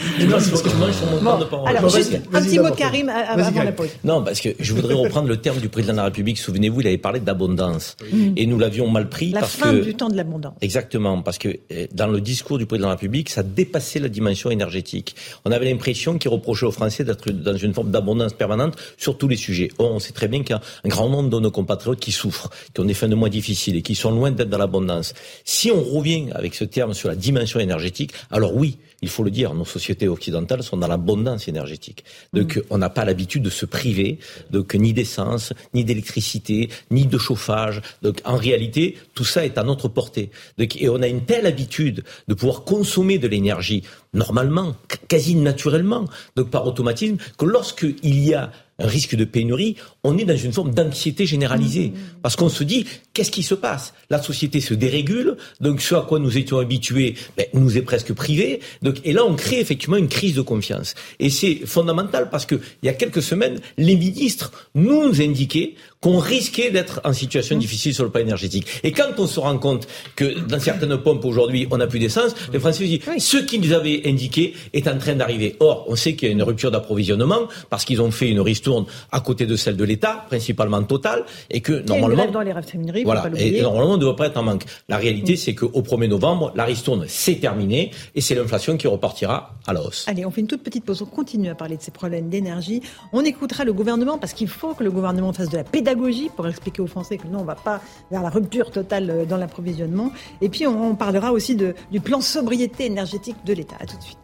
Alors, 1.66 1.88
juste 1.90 2.14
un 2.32 2.42
petit 2.42 2.58
mot 2.58 2.70
de 2.70 2.74
Karim 2.74 3.08
avant 3.08 3.62
la 3.62 3.72
pause. 3.72 3.90
Non, 4.04 4.24
parce 4.24 4.40
que 4.40 4.50
je 4.58 4.72
voudrais 4.72 4.94
reprendre 4.94 5.28
le 5.28 5.36
terme 5.36 5.58
du 5.58 5.68
président 5.68 5.92
de 5.92 5.98
la 5.98 6.04
République. 6.04 6.38
Souvenez-vous, 6.38 6.80
il 6.80 6.86
avait 6.86 6.98
parlé 6.98 7.20
d'abondance. 7.20 7.96
Et 8.36 8.46
nous 8.46 8.58
l'avions 8.58 8.88
mal 8.88 9.08
pris. 9.08 9.30
La 9.30 9.42
fin 9.42 9.74
du 9.74 9.94
temps 9.94 10.08
de 10.08 10.16
l'abondance. 10.16 10.54
Exactement, 10.60 11.20
parce 11.22 11.38
que 11.38 11.58
dans 11.92 12.06
le 12.06 12.20
discours 12.20 12.58
du 12.58 12.66
président 12.66 12.88
de 12.88 12.92
la 12.92 12.96
République, 12.96 13.28
ça 13.28 13.42
dépasser 13.54 13.98
la 13.98 14.08
dimension 14.08 14.50
énergétique. 14.50 15.14
On 15.44 15.52
avait 15.52 15.70
l'impression 15.70 16.18
qu'il 16.18 16.30
reprochait 16.30 16.66
aux 16.66 16.72
Français 16.72 17.04
d'être 17.04 17.30
dans 17.30 17.56
une 17.56 17.74
forme 17.74 17.90
d'abondance 17.90 18.32
permanente 18.32 18.76
sur 18.96 19.18
tous 19.18 19.28
les 19.28 19.36
sujets. 19.36 19.70
Or, 19.78 19.92
on 19.92 19.98
sait 19.98 20.12
très 20.12 20.28
bien 20.28 20.40
qu'il 20.40 20.50
y 20.50 20.58
a 20.58 20.62
un 20.84 20.88
grand 20.88 21.08
nombre 21.08 21.30
de 21.30 21.40
nos 21.40 21.50
compatriotes 21.50 22.00
qui 22.00 22.12
souffrent, 22.12 22.50
qui 22.72 22.80
ont 22.80 22.84
des 22.84 22.94
fins 22.94 23.08
de 23.08 23.14
mois 23.14 23.28
difficiles 23.28 23.76
et 23.76 23.82
qui 23.82 23.94
sont 23.94 24.10
loin 24.10 24.30
d'être 24.30 24.50
dans 24.50 24.58
l'abondance. 24.58 25.14
Si 25.44 25.70
on 25.70 25.82
revient 25.82 26.28
avec 26.32 26.54
ce 26.54 26.64
terme 26.64 26.94
sur 26.94 27.08
la 27.08 27.16
dimension 27.16 27.60
énergétique, 27.60 28.12
alors 28.30 28.54
oui, 28.54 28.78
il 29.02 29.08
faut 29.08 29.22
le 29.22 29.30
dire, 29.30 29.54
nos 29.54 29.64
sociétés 29.64 30.08
occidentales 30.08 30.62
sont 30.62 30.76
dans 30.76 30.88
l'abondance 30.88 31.48
énergétique. 31.48 32.04
Donc, 32.32 32.56
mm. 32.56 32.62
on 32.70 32.78
n'a 32.78 32.90
pas 32.90 33.04
l'habitude 33.04 33.42
de 33.42 33.50
se 33.50 33.66
priver, 33.66 34.18
donc 34.50 34.74
ni 34.74 34.92
d'essence, 34.92 35.52
ni 35.74 35.84
d'électricité, 35.84 36.70
ni 36.90 37.06
de 37.06 37.18
chauffage. 37.18 37.82
Donc, 38.02 38.20
en 38.24 38.36
réalité, 38.36 38.96
tout 39.14 39.24
ça 39.24 39.44
est 39.44 39.58
à 39.58 39.64
notre 39.64 39.88
portée. 39.88 40.30
Donc, 40.58 40.80
et 40.80 40.88
on 40.88 41.02
a 41.02 41.08
une 41.08 41.24
telle 41.24 41.46
habitude 41.46 42.04
de 42.28 42.34
pouvoir 42.34 42.64
consommer 42.64 43.18
de 43.18 43.26
l'énergie 43.26 43.40
l'énergie 43.40 43.82
normalement, 44.12 44.74
quasi 45.08 45.34
naturellement, 45.34 46.04
donc 46.36 46.50
par 46.50 46.66
automatisme, 46.66 47.16
que 47.38 47.46
lorsqu'il 47.46 48.18
y 48.18 48.34
a 48.34 48.50
un 48.80 48.86
risque 48.86 49.14
de 49.14 49.24
pénurie, 49.24 49.76
on 50.02 50.18
est 50.18 50.24
dans 50.24 50.36
une 50.36 50.52
forme 50.52 50.72
d'anxiété 50.72 51.26
généralisée. 51.26 51.88
Mmh. 51.88 52.20
Parce 52.22 52.36
qu'on 52.36 52.48
se 52.48 52.64
dit, 52.64 52.86
qu'est-ce 53.12 53.30
qui 53.30 53.42
se 53.42 53.54
passe? 53.54 53.94
La 54.08 54.22
société 54.22 54.60
se 54.60 54.74
dérégule, 54.74 55.36
donc 55.60 55.80
ce 55.80 55.94
à 55.94 56.02
quoi 56.02 56.18
nous 56.18 56.36
étions 56.36 56.58
habitués 56.58 57.14
ben, 57.36 57.46
nous 57.54 57.76
est 57.76 57.82
presque 57.82 58.12
privé. 58.12 58.60
Donc, 58.82 58.96
et 59.04 59.12
là, 59.12 59.24
on 59.24 59.34
crée 59.34 59.60
effectivement 59.60 59.96
une 59.96 60.08
crise 60.08 60.34
de 60.34 60.42
confiance. 60.42 60.94
Et 61.18 61.30
c'est 61.30 61.60
fondamental 61.66 62.30
parce 62.30 62.46
que 62.46 62.56
il 62.82 62.86
y 62.86 62.88
a 62.88 62.94
quelques 62.94 63.22
semaines, 63.22 63.60
les 63.76 63.96
ministres 63.96 64.52
nous 64.74 65.20
indiquaient 65.20 65.74
qu'on 66.00 66.18
risquait 66.18 66.70
d'être 66.70 67.00
en 67.04 67.12
situation 67.12 67.56
mmh. 67.56 67.58
difficile 67.58 67.94
sur 67.94 68.04
le 68.04 68.10
plan 68.10 68.22
énergétique. 68.22 68.66
Et 68.82 68.92
quand 68.92 69.10
on 69.18 69.26
se 69.26 69.38
rend 69.38 69.58
compte 69.58 69.86
que 70.16 70.40
dans 70.48 70.58
certaines 70.58 70.96
pompes 70.96 71.24
aujourd'hui, 71.26 71.68
on 71.70 71.76
n'a 71.76 71.86
plus 71.86 71.98
d'essence, 71.98 72.34
les 72.52 72.58
Français 72.58 72.84
se 72.84 72.88
disent, 72.88 73.00
ce 73.18 73.36
qu'ils 73.36 73.60
nous 73.60 73.74
avaient 73.74 74.00
indiqué 74.06 74.54
est 74.72 74.88
en 74.88 74.96
train 74.96 75.14
d'arriver. 75.14 75.56
Or, 75.60 75.84
on 75.88 75.96
sait 75.96 76.14
qu'il 76.14 76.28
y 76.28 76.30
a 76.30 76.34
une 76.34 76.42
rupture 76.42 76.70
d'approvisionnement 76.70 77.48
parce 77.68 77.84
qu'ils 77.84 78.00
ont 78.00 78.10
fait 78.10 78.30
une 78.30 78.40
ristourne 78.40 78.86
à 79.12 79.20
côté 79.20 79.44
de 79.44 79.56
celle 79.56 79.76
de 79.76 79.84
l'État, 79.84 80.24
principalement 80.26 80.82
totale, 80.82 81.24
et 81.50 81.60
que 81.60 81.86
normalement, 81.86 82.30
dans 82.30 82.40
les 82.40 82.52
raffineries, 82.52 83.04
voilà, 83.04 83.28
et, 83.36 83.60
normalement, 83.60 83.92
on 83.92 83.96
ne 83.96 84.00
doit 84.00 84.16
pas 84.16 84.28
être 84.28 84.38
en 84.38 84.42
manque. 84.42 84.64
La 84.88 84.96
réalité, 84.96 85.34
mmh. 85.34 85.36
c'est 85.36 85.54
qu'au 85.54 85.82
1er 85.82 86.08
novembre, 86.08 86.50
la 86.54 86.64
ristourne 86.64 87.04
c'est 87.08 87.40
terminé 87.40 87.90
et 88.14 88.22
c'est 88.22 88.34
l'inflation 88.34 88.78
qui 88.78 88.86
repartira 88.86 89.54
à 89.66 89.74
la 89.74 89.82
hausse. 89.82 90.06
Allez, 90.08 90.24
on 90.24 90.30
fait 90.30 90.40
une 90.40 90.46
toute 90.46 90.62
petite 90.62 90.86
pause. 90.86 91.02
On 91.02 91.06
continue 91.06 91.50
à 91.50 91.54
parler 91.54 91.76
de 91.76 91.82
ces 91.82 91.90
problèmes 91.90 92.30
d'énergie. 92.30 92.80
On 93.12 93.22
écoutera 93.22 93.64
le 93.64 93.74
gouvernement 93.74 94.16
parce 94.16 94.32
qu'il 94.32 94.48
faut 94.48 94.72
que 94.72 94.82
le 94.82 94.90
gouvernement 94.90 95.34
fasse 95.34 95.50
de 95.50 95.58
la 95.58 95.64
pédagogie 95.64 95.89
pour 96.36 96.46
expliquer 96.46 96.82
aux 96.82 96.86
Français 96.86 97.16
que 97.16 97.26
non, 97.26 97.38
on 97.38 97.42
ne 97.42 97.46
va 97.46 97.54
pas 97.54 97.80
vers 98.10 98.22
la 98.22 98.30
rupture 98.30 98.70
totale 98.70 99.10
euh, 99.10 99.24
dans 99.24 99.36
l'approvisionnement. 99.36 100.12
Et 100.40 100.48
puis, 100.48 100.66
on, 100.66 100.94
parlera 100.94 101.32
aussi 101.32 101.56
du 101.56 102.00
plan 102.00 102.20
sobriété 102.20 102.86
énergétique 102.86 103.36
de 103.44 103.52
l'État. 103.54 103.76
À 103.80 103.86
tout 103.86 103.96
de 103.96 104.02
suite. 104.02 104.18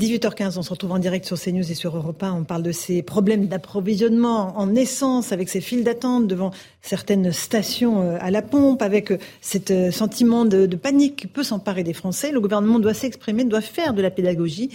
18h15, 0.00 0.58
on 0.58 0.62
se 0.62 0.70
retrouve 0.70 0.90
en 0.90 0.98
direct 0.98 1.24
sur 1.24 1.38
CNews 1.38 1.70
et 1.70 1.74
sur 1.74 1.96
Europa. 1.96 2.32
On 2.32 2.42
parle 2.42 2.64
de 2.64 2.72
ces 2.72 3.00
problèmes 3.00 3.46
d'approvisionnement 3.46 4.58
en 4.58 4.74
essence 4.74 5.30
avec 5.30 5.48
ces 5.48 5.60
files 5.60 5.84
d'attente 5.84 6.26
devant 6.26 6.50
certaines 6.82 7.30
stations 7.30 8.02
euh, 8.02 8.16
à 8.20 8.32
la 8.32 8.42
pompe, 8.42 8.82
avec 8.82 9.12
euh, 9.12 9.18
ce 9.40 9.58
euh, 9.70 9.92
sentiment 9.92 10.46
de, 10.46 10.66
panique 10.74 11.14
qui 11.14 11.26
peut 11.28 11.44
s'emparer 11.44 11.84
des 11.84 11.92
Français. 11.92 12.32
Le 12.32 12.40
gouvernement 12.40 12.80
doit 12.80 12.92
s'exprimer, 12.92 13.44
doit 13.44 13.60
faire 13.60 13.94
de 13.94 14.02
la 14.02 14.10
pédagogie 14.10 14.70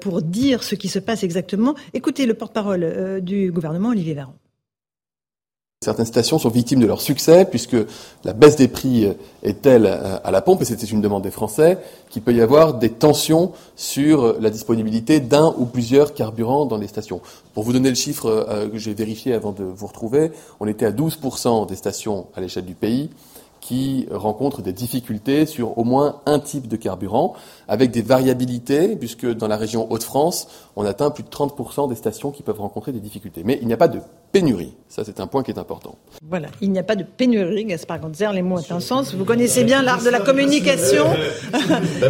pour 0.00 0.22
dire 0.22 0.64
ce 0.64 0.74
qui 0.74 0.88
se 0.88 0.98
passe 0.98 1.22
exactement. 1.22 1.76
Écoutez 1.92 2.26
le 2.26 2.34
porte-parole 2.34 3.20
du 3.22 3.52
gouvernement, 3.52 3.90
Olivier 3.90 4.14
Véran. 4.14 4.34
Certaines 5.84 6.06
stations 6.06 6.38
sont 6.38 6.48
victimes 6.48 6.80
de 6.80 6.86
leur 6.86 7.02
succès 7.02 7.44
puisque 7.44 7.76
la 8.24 8.32
baisse 8.32 8.56
des 8.56 8.68
prix 8.68 9.06
est 9.42 9.60
telle 9.60 9.84
euh, 9.84 10.16
à 10.24 10.30
la 10.30 10.40
pompe, 10.40 10.62
et 10.62 10.64
c'était 10.64 10.86
une 10.86 11.02
demande 11.02 11.22
des 11.22 11.30
Français, 11.30 11.78
qu'il 12.08 12.22
peut 12.22 12.32
y 12.32 12.40
avoir 12.40 12.74
des 12.74 12.88
tensions 12.88 13.52
sur 13.76 14.40
la 14.40 14.48
disponibilité 14.48 15.20
d'un 15.20 15.54
ou 15.58 15.66
plusieurs 15.66 16.14
carburants 16.14 16.64
dans 16.64 16.78
les 16.78 16.86
stations. 16.86 17.20
Pour 17.52 17.64
vous 17.64 17.74
donner 17.74 17.90
le 17.90 17.96
chiffre 17.96 18.46
euh, 18.48 18.68
que 18.68 18.78
j'ai 18.78 18.94
vérifié 18.94 19.34
avant 19.34 19.52
de 19.52 19.62
vous 19.62 19.86
retrouver, 19.86 20.32
on 20.58 20.66
était 20.66 20.86
à 20.86 20.90
12% 20.90 21.68
des 21.68 21.76
stations 21.76 22.28
à 22.34 22.40
l'échelle 22.40 22.64
du 22.64 22.74
pays 22.74 23.10
qui 23.60 24.06
rencontrent 24.10 24.60
des 24.60 24.74
difficultés 24.74 25.46
sur 25.46 25.78
au 25.78 25.84
moins 25.84 26.16
un 26.26 26.38
type 26.38 26.68
de 26.68 26.76
carburant, 26.76 27.34
avec 27.68 27.90
des 27.90 28.02
variabilités, 28.02 28.96
puisque 28.96 29.26
dans 29.26 29.48
la 29.48 29.56
région 29.56 29.90
Hauts-de-France, 29.90 30.48
on 30.76 30.84
atteint 30.84 31.10
plus 31.10 31.22
de 31.22 31.28
30% 31.28 31.88
des 31.88 31.94
stations 31.94 32.30
qui 32.30 32.42
peuvent 32.42 32.60
rencontrer 32.60 32.92
des 32.92 33.00
difficultés. 33.00 33.42
Mais 33.44 33.58
il 33.60 33.66
n'y 33.66 33.72
a 33.72 33.76
pas 33.76 33.88
de 33.88 34.00
pénurie. 34.32 34.74
Ça, 34.88 35.04
c'est 35.04 35.20
un 35.20 35.28
point 35.28 35.44
qui 35.44 35.52
est 35.52 35.58
important. 35.58 35.96
Voilà, 36.28 36.48
il 36.60 36.72
n'y 36.72 36.78
a 36.78 36.82
pas 36.82 36.96
de 36.96 37.04
pénurie, 37.04 37.64
Gaspard 37.64 38.00
Gonzer, 38.00 38.32
les 38.32 38.42
mots 38.42 38.58
ont 38.58 38.74
un 38.74 38.80
sens. 38.80 39.14
Vous 39.14 39.24
connaissez 39.24 39.62
bien 39.62 39.82
l'art 39.82 40.02
de 40.02 40.10
la 40.10 40.20
communication. 40.20 41.04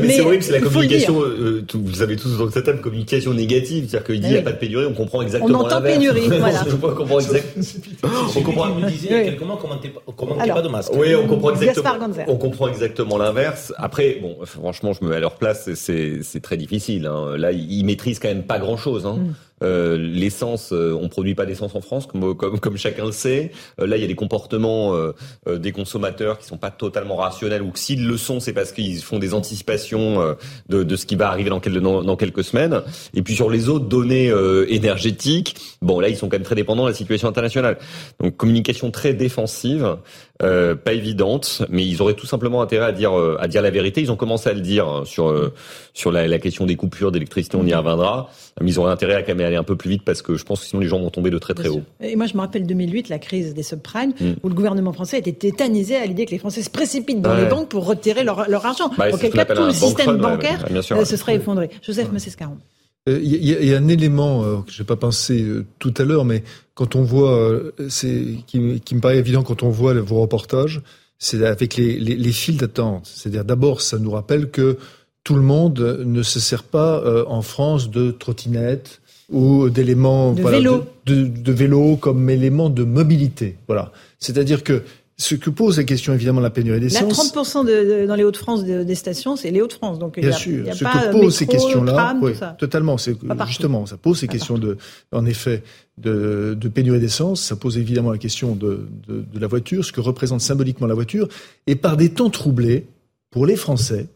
mais, 0.01 0.09
c'est 0.09 0.21
horrible, 0.23 0.43
c'est 0.43 0.53
la 0.53 0.61
communication, 0.61 1.21
euh, 1.21 1.67
vous 1.75 2.03
avez 2.03 2.17
tous 2.17 2.39
dans 2.39 2.51
cette 2.51 2.65
table, 2.65 2.81
communication 2.81 3.35
négative. 3.35 3.89
C'est-à-dire 3.89 4.07
qu'il 4.07 4.21
dit 4.21 4.29
il 4.29 4.33
n'y 4.33 4.39
a 4.39 4.43
pas 4.43 4.53
de 4.53 4.59
pénurie, 4.59 4.87
on 4.87 4.95
comprend 4.95 5.21
exactement 5.21 5.61
On 5.61 5.65
entend 5.65 5.83
pénurie, 5.83 6.29
voilà. 6.39 6.65
on 6.67 6.95
comprend 6.95 7.21
exactement. 7.21 7.65
on 8.37 8.41
comprend. 8.41 8.71
Vous 8.71 8.87
disiez 8.87 9.37
comment 9.39 9.57
commenter 9.57 9.91
pas 9.91 10.63
de 10.63 10.69
masque. 10.69 10.93
Oui, 10.97 11.15
on 11.15 11.27
comprend 11.27 11.55
exactement. 11.55 11.91
On 12.29 12.37
comprend 12.37 12.69
exactement 12.69 13.19
l'inverse. 13.19 13.73
Après, 13.77 14.19
bon, 14.21 14.37
franchement, 14.45 14.93
je 14.93 15.05
me 15.05 15.11
mets 15.11 15.17
à 15.17 15.21
leur 15.21 15.37
place, 15.37 15.44
c'est 15.53 16.41
très 16.43 16.57
difficile. 16.57 17.07
Hein. 17.07 17.37
Là, 17.37 17.53
ils 17.53 17.85
maîtrisent 17.85 18.19
quand 18.19 18.29
même 18.29 18.45
pas 18.45 18.59
grand-chose. 18.59 19.05
Hein. 19.05 19.17
Mm. 19.17 19.35
Euh, 19.63 19.97
l'essence, 19.97 20.73
euh, 20.73 20.99
on 21.01 21.09
produit 21.09 21.35
pas 21.35 21.47
d'essence 21.47 21.75
en 21.75 21.81
France, 21.81 22.07
comme, 22.07 22.35
comme, 22.35 22.59
comme 22.59 22.77
chacun 22.77 23.07
le 23.07 23.13
sait. 23.13 23.53
Euh, 23.81 23.87
là, 23.87 23.97
il 23.97 24.01
y 24.01 24.05
a 24.05 24.09
des 24.09 24.15
comportements 24.15 24.95
euh, 24.95 25.13
euh, 25.49 25.59
des 25.59 25.73
consommateurs 25.73 26.39
qui 26.39 26.47
sont 26.47 26.59
pas 26.59 26.71
totalement 26.71 27.17
rationnels, 27.17 27.63
ou 27.63 27.71
que 27.71 27.79
s'ils 27.79 28.07
le 28.07 28.17
sont, 28.17 28.41
c'est 28.41 28.53
parce 28.53 28.73
qu'ils 28.73 29.01
font 29.03 29.19
des 29.19 29.33
anticipations 29.33 30.37
de, 30.69 30.83
de, 30.83 30.97
ce 30.97 31.07
qui 31.07 31.17
va 31.17 31.29
arriver 31.29 31.51
dans, 31.51 31.61
dans, 31.61 32.03
dans, 32.03 32.17
quelques 32.17 32.45
semaines. 32.45 32.83
Et 33.15 33.23
puis 33.23 33.35
sur 33.35 33.49
les 33.49 33.69
autres 33.69 33.87
données 33.87 34.33
énergétiques, 34.69 35.57
bon, 35.81 36.01
là, 36.01 36.09
ils 36.09 36.17
sont 36.17 36.29
quand 36.29 36.37
même 36.37 36.43
très 36.43 36.55
dépendants 36.55 36.85
de 36.85 36.91
la 36.91 36.95
situation 36.95 37.29
internationale. 37.29 37.79
Donc 38.21 38.37
communication 38.37 38.91
très 38.91 39.15
défensive. 39.15 39.97
Euh, 40.45 40.75
pas 40.75 40.93
évidente, 40.93 41.63
mais 41.71 41.85
ils 41.85 42.01
auraient 42.03 42.15
tout 42.15 42.27
simplement 42.27 42.63
intérêt 42.63 42.87
à 42.87 42.93
dire 42.93 43.13
à 43.39 43.49
dire 43.49 43.63
la 43.63 43.71
vérité. 43.71 44.01
Ils 44.01 44.13
ont 44.13 44.17
commencé 44.17 44.51
à 44.51 44.53
le 44.53 44.61
dire 44.61 44.87
hein, 44.87 45.03
sur 45.05 45.53
sur 45.93 46.13
la, 46.13 46.27
la, 46.27 46.39
question 46.39 46.67
des 46.67 46.77
coupures 46.77 47.13
d'électricité, 47.13 47.57
on 47.57 47.67
y 47.67 47.75
reviendra. 47.75 48.31
Mais 48.61 48.71
ils 48.71 48.79
auraient 48.79 48.93
intérêt 48.93 49.15
à 49.15 49.23
quand 49.23 49.35
même 49.35 49.47
aller 49.47 49.57
un 49.57 49.65
peu 49.65 49.77
plus 49.77 49.91
vite 49.91 50.05
parce 50.05 50.23
que 50.23 50.37
je 50.37 50.45
pense 50.45 50.61
que 50.61 50.67
sinon 50.67 50.81
les 50.81 50.87
gens 50.87 51.01
vont 51.01 51.11
tomber 51.11 51.31
de 51.31 51.39
très 51.39 51.55
très 51.55 51.69
haut. 51.69 51.83
Et 52.01 52.15
moi 52.15 52.27
je 52.27 52.35
me 52.35 52.41
rappelle 52.41 52.67
2008, 52.67 53.09
la 53.09 53.19
crise 53.19 53.55
des 53.55 53.63
subprimes, 53.63 54.13
mm. 54.21 54.33
où 54.43 54.49
le 54.49 54.55
gouvernement 54.55 54.93
français 54.93 55.19
était 55.19 55.33
tétanisé 55.33 55.97
à 55.97 56.07
l'idée 56.07 56.27
que 56.27 56.31
les 56.31 56.39
Français 56.39 56.63
se 56.63 56.71
précipitent 56.71 57.21
dans 57.21 57.35
les 57.35 57.47
banques 57.47 57.69
pour 57.69 57.87
retirer 57.87 58.25
leur, 58.25 58.49
leur 58.49 58.65
argent. 58.65 58.91
Bah, 58.97 59.07
Auquel 59.13 59.33
cas 59.33 59.45
tout 59.45 59.63
le 59.63 59.73
système 59.73 60.19
bancaire 60.19 60.65
euh, 60.71 61.05
se 61.05 61.17
serait 61.17 61.37
effondré. 61.37 61.71
Joseph 61.83 62.13
Messescaron. 62.13 62.59
Il 63.07 63.23
y, 63.23 63.67
y, 63.67 63.75
a 63.75 63.77
un 63.77 63.89
élément 63.89 64.45
euh, 64.45 64.57
que 64.63 64.73
je 64.73 64.83
n'ai 64.83 64.87
pas 64.87 64.97
pensé 64.97 65.43
euh, 65.43 65.67
tout 65.79 65.93
à 65.99 66.05
l'heure, 66.05 66.25
mais 66.25 66.43
quand 66.75 66.97
on 66.97 67.03
voit, 67.03 67.61
c'est 67.89 68.39
qui, 68.47 68.81
qui, 68.81 68.95
me 68.95 69.01
paraît 69.01 69.19
évident 69.19 69.43
quand 69.43 69.63
on 69.63 69.69
voit 69.69 69.93
vos 69.95 70.23
reportages, 70.23 70.81
c'est 71.19 71.45
avec 71.45 71.77
les, 71.77 71.99
les, 72.01 72.17
les 72.17 72.33
files 72.33 72.57
d'attente. 72.57 73.07
C'est-à-dire 73.07 73.45
d'abord, 73.45 73.83
ça 73.83 73.99
nous 73.99 74.11
rappelle 74.11 74.51
que 74.51 74.79
tout 75.25 75.35
le 75.35 75.41
monde 75.41 76.03
ne 76.05 76.23
se 76.23 76.39
sert 76.39 76.63
pas 76.63 76.99
euh, 76.99 77.25
en 77.27 77.43
France 77.43 77.91
de 77.91 78.11
trottinette 78.11 79.01
ou 79.31 79.71
d'éléments 79.71 80.33
de, 80.33 80.43
vélo. 80.43 80.85
de, 81.07 81.53
vélo 81.53 81.97
comme 81.97 82.29
élément 82.29 82.69
de 82.69 82.85
mobilité. 82.85 83.57
Voilà. 83.67 83.91
C'est-à-dire 84.19 84.63
que 84.63 84.83
ce 85.17 85.35
que 85.37 85.51
pose 85.51 85.79
la 85.79 85.85
question 85.85 86.13
évidemment 86.13 86.41
la 86.41 86.51
pénurie 86.51 86.81
d'essence. 86.81 87.35
Là, 87.35 87.43
30% 87.43 87.67
de, 87.67 88.07
dans 88.07 88.17
les 88.17 88.25
Hauts-de-France 88.25 88.65
des 88.65 88.95
stations, 88.95 89.37
c'est 89.37 89.51
les 89.51 89.63
Hauts-de-France. 89.63 89.99
Donc 89.99 90.19
bien 90.19 90.29
il 90.29 90.33
y 90.33 90.35
a, 90.35 90.37
sûr. 90.37 90.61
Il 90.61 90.67
y 90.67 90.71
a 90.71 90.75
ce 90.75 90.85
pas 90.85 91.07
que 91.07 91.13
pose 91.13 91.37
ces 91.37 91.47
questions-là, 91.47 92.17
oui, 92.21 92.33
totalement. 92.59 92.99
C'est 92.99 93.17
justement, 93.47 93.87
ça 93.87 93.97
pose 93.97 94.19
ces 94.19 94.29
questions 94.29 94.59
de, 94.59 94.77
en 95.13 95.25
effet, 95.27 95.63
de, 95.99 96.57
de 96.59 96.69
pénurie 96.69 97.01
d'essence. 97.01 97.43
Ça 97.43 97.57
pose 97.57 97.79
évidemment 97.79 98.11
la 98.11 98.19
question 98.19 98.57
de, 98.57 98.89
de, 99.07 99.25
de 99.33 99.39
la 99.39 99.47
voiture, 99.47 99.85
ce 99.85 99.93
que 99.93 100.01
représente 100.01 100.41
symboliquement 100.41 100.87
la 100.87 100.95
voiture, 100.95 101.29
et 101.67 101.77
par 101.77 101.97
des 101.97 102.11
temps 102.11 102.31
troublés 102.31 102.87
pour 103.31 103.47
les 103.47 103.57
Français. 103.57 104.07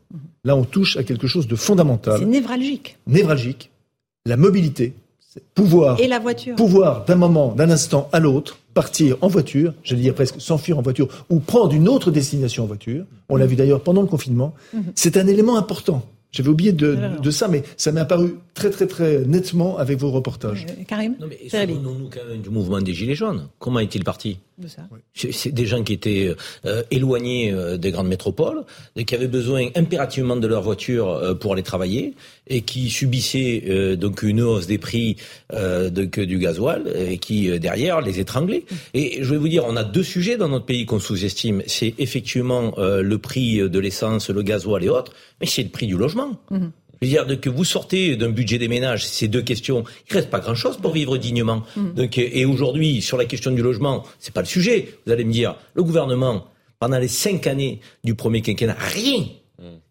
Là, 0.44 0.56
on 0.56 0.64
touche 0.64 0.96
à 0.96 1.04
quelque 1.04 1.26
chose 1.26 1.46
de 1.46 1.56
fondamental. 1.56 2.18
C'est 2.20 2.24
névralgique. 2.24 2.96
Névralgique. 3.06 3.70
La 4.26 4.36
mobilité, 4.36 4.94
pouvoir. 5.54 6.00
Et 6.00 6.06
la 6.08 6.18
voiture. 6.18 6.56
Pouvoir 6.56 7.04
d'un 7.04 7.16
moment, 7.16 7.52
d'un 7.52 7.70
instant 7.70 8.08
à 8.12 8.20
l'autre, 8.20 8.58
partir 8.78 9.16
en 9.22 9.26
voiture, 9.26 9.74
j'allais 9.82 10.02
dire 10.02 10.14
presque 10.14 10.40
s'enfuir 10.40 10.78
en 10.78 10.82
voiture, 10.82 11.08
ou 11.30 11.40
prendre 11.40 11.72
une 11.74 11.88
autre 11.88 12.12
destination 12.12 12.62
en 12.62 12.68
voiture. 12.68 13.04
On 13.28 13.34
l'a 13.34 13.44
vu 13.44 13.56
d'ailleurs 13.56 13.82
pendant 13.82 14.02
le 14.02 14.06
confinement. 14.06 14.54
Mhm. 14.72 14.92
C'est 14.94 15.16
un 15.16 15.26
élément 15.26 15.56
important. 15.56 16.04
J'avais 16.30 16.50
oublié 16.50 16.72
de, 16.72 16.98
de, 17.22 17.30
ça, 17.30 17.48
mais 17.48 17.62
ça 17.78 17.90
m'est 17.90 18.00
apparu 18.00 18.34
très 18.52 18.68
très 18.70 18.86
très 18.86 19.24
nettement 19.24 19.78
avec 19.78 19.98
vos 19.98 20.10
reportages. 20.10 20.66
Euh, 20.68 20.84
Karim 20.86 21.16
non, 21.18 21.26
mais 21.26 21.48
Souvenons-nous 21.48 22.10
quand 22.10 22.28
même 22.28 22.42
du 22.42 22.50
mouvement 22.50 22.80
des 22.80 22.92
Gilets 22.92 23.14
jaunes. 23.14 23.48
Comment 23.58 23.80
est-il 23.80 24.04
parti 24.04 24.38
de 24.58 24.68
ça 24.68 24.82
C'est 25.14 25.52
des 25.52 25.66
gens 25.66 25.82
qui 25.82 25.92
étaient 25.92 26.34
euh, 26.66 26.82
éloignés 26.90 27.52
euh, 27.52 27.76
des 27.76 27.90
grandes 27.92 28.08
métropoles, 28.08 28.64
et 28.96 29.04
qui 29.04 29.14
avaient 29.14 29.28
besoin 29.28 29.68
impérativement 29.74 30.36
de 30.36 30.46
leur 30.46 30.62
voiture 30.62 31.08
euh, 31.08 31.34
pour 31.34 31.52
aller 31.52 31.62
travailler, 31.62 32.14
et 32.48 32.62
qui 32.62 32.90
subissaient 32.90 33.64
euh, 33.68 33.96
donc 33.96 34.22
une 34.22 34.42
hausse 34.42 34.66
des 34.66 34.78
prix 34.78 35.16
de, 35.52 36.04
du 36.24 36.38
gasoil, 36.38 36.92
et 36.94 37.18
qui 37.18 37.58
derrière 37.58 38.00
les 38.00 38.20
étranglaient. 38.20 38.64
Et 38.94 39.22
je 39.22 39.30
vais 39.30 39.38
vous 39.38 39.48
dire, 39.48 39.64
on 39.66 39.76
a 39.76 39.84
deux 39.84 40.02
sujets 40.02 40.36
dans 40.36 40.48
notre 40.48 40.66
pays 40.66 40.84
qu'on 40.84 41.00
sous-estime. 41.00 41.62
C'est 41.66 41.94
effectivement 41.98 42.74
le 42.78 43.18
prix 43.18 43.58
de 43.58 43.78
l'essence, 43.78 44.30
le 44.30 44.42
gasoil 44.42 44.84
et 44.84 44.88
autres, 44.88 45.12
mais 45.40 45.46
c'est 45.46 45.62
le 45.62 45.70
prix 45.70 45.86
du 45.86 45.96
logement. 45.96 46.27
Je 46.50 47.06
veux 47.06 47.24
dire 47.24 47.40
que 47.40 47.48
vous 47.48 47.64
sortez 47.64 48.16
d'un 48.16 48.30
budget 48.30 48.58
des 48.58 48.66
ménages, 48.66 49.06
ces 49.06 49.28
deux 49.28 49.42
questions, 49.42 49.84
il 50.10 50.14
reste 50.14 50.30
pas 50.30 50.40
grand-chose 50.40 50.78
pour 50.78 50.92
vivre 50.92 51.16
dignement. 51.16 51.62
Et 52.16 52.44
aujourd'hui, 52.44 53.02
sur 53.02 53.16
la 53.16 53.24
question 53.24 53.52
du 53.52 53.62
logement, 53.62 54.04
c'est 54.18 54.34
pas 54.34 54.40
le 54.40 54.46
sujet. 54.46 54.98
Vous 55.06 55.12
allez 55.12 55.24
me 55.24 55.32
dire, 55.32 55.54
le 55.74 55.84
gouvernement, 55.84 56.46
pendant 56.80 56.98
les 56.98 57.08
cinq 57.08 57.46
années 57.46 57.80
du 58.02 58.14
premier 58.14 58.42
quinquennat, 58.42 58.76
rien, 58.78 59.26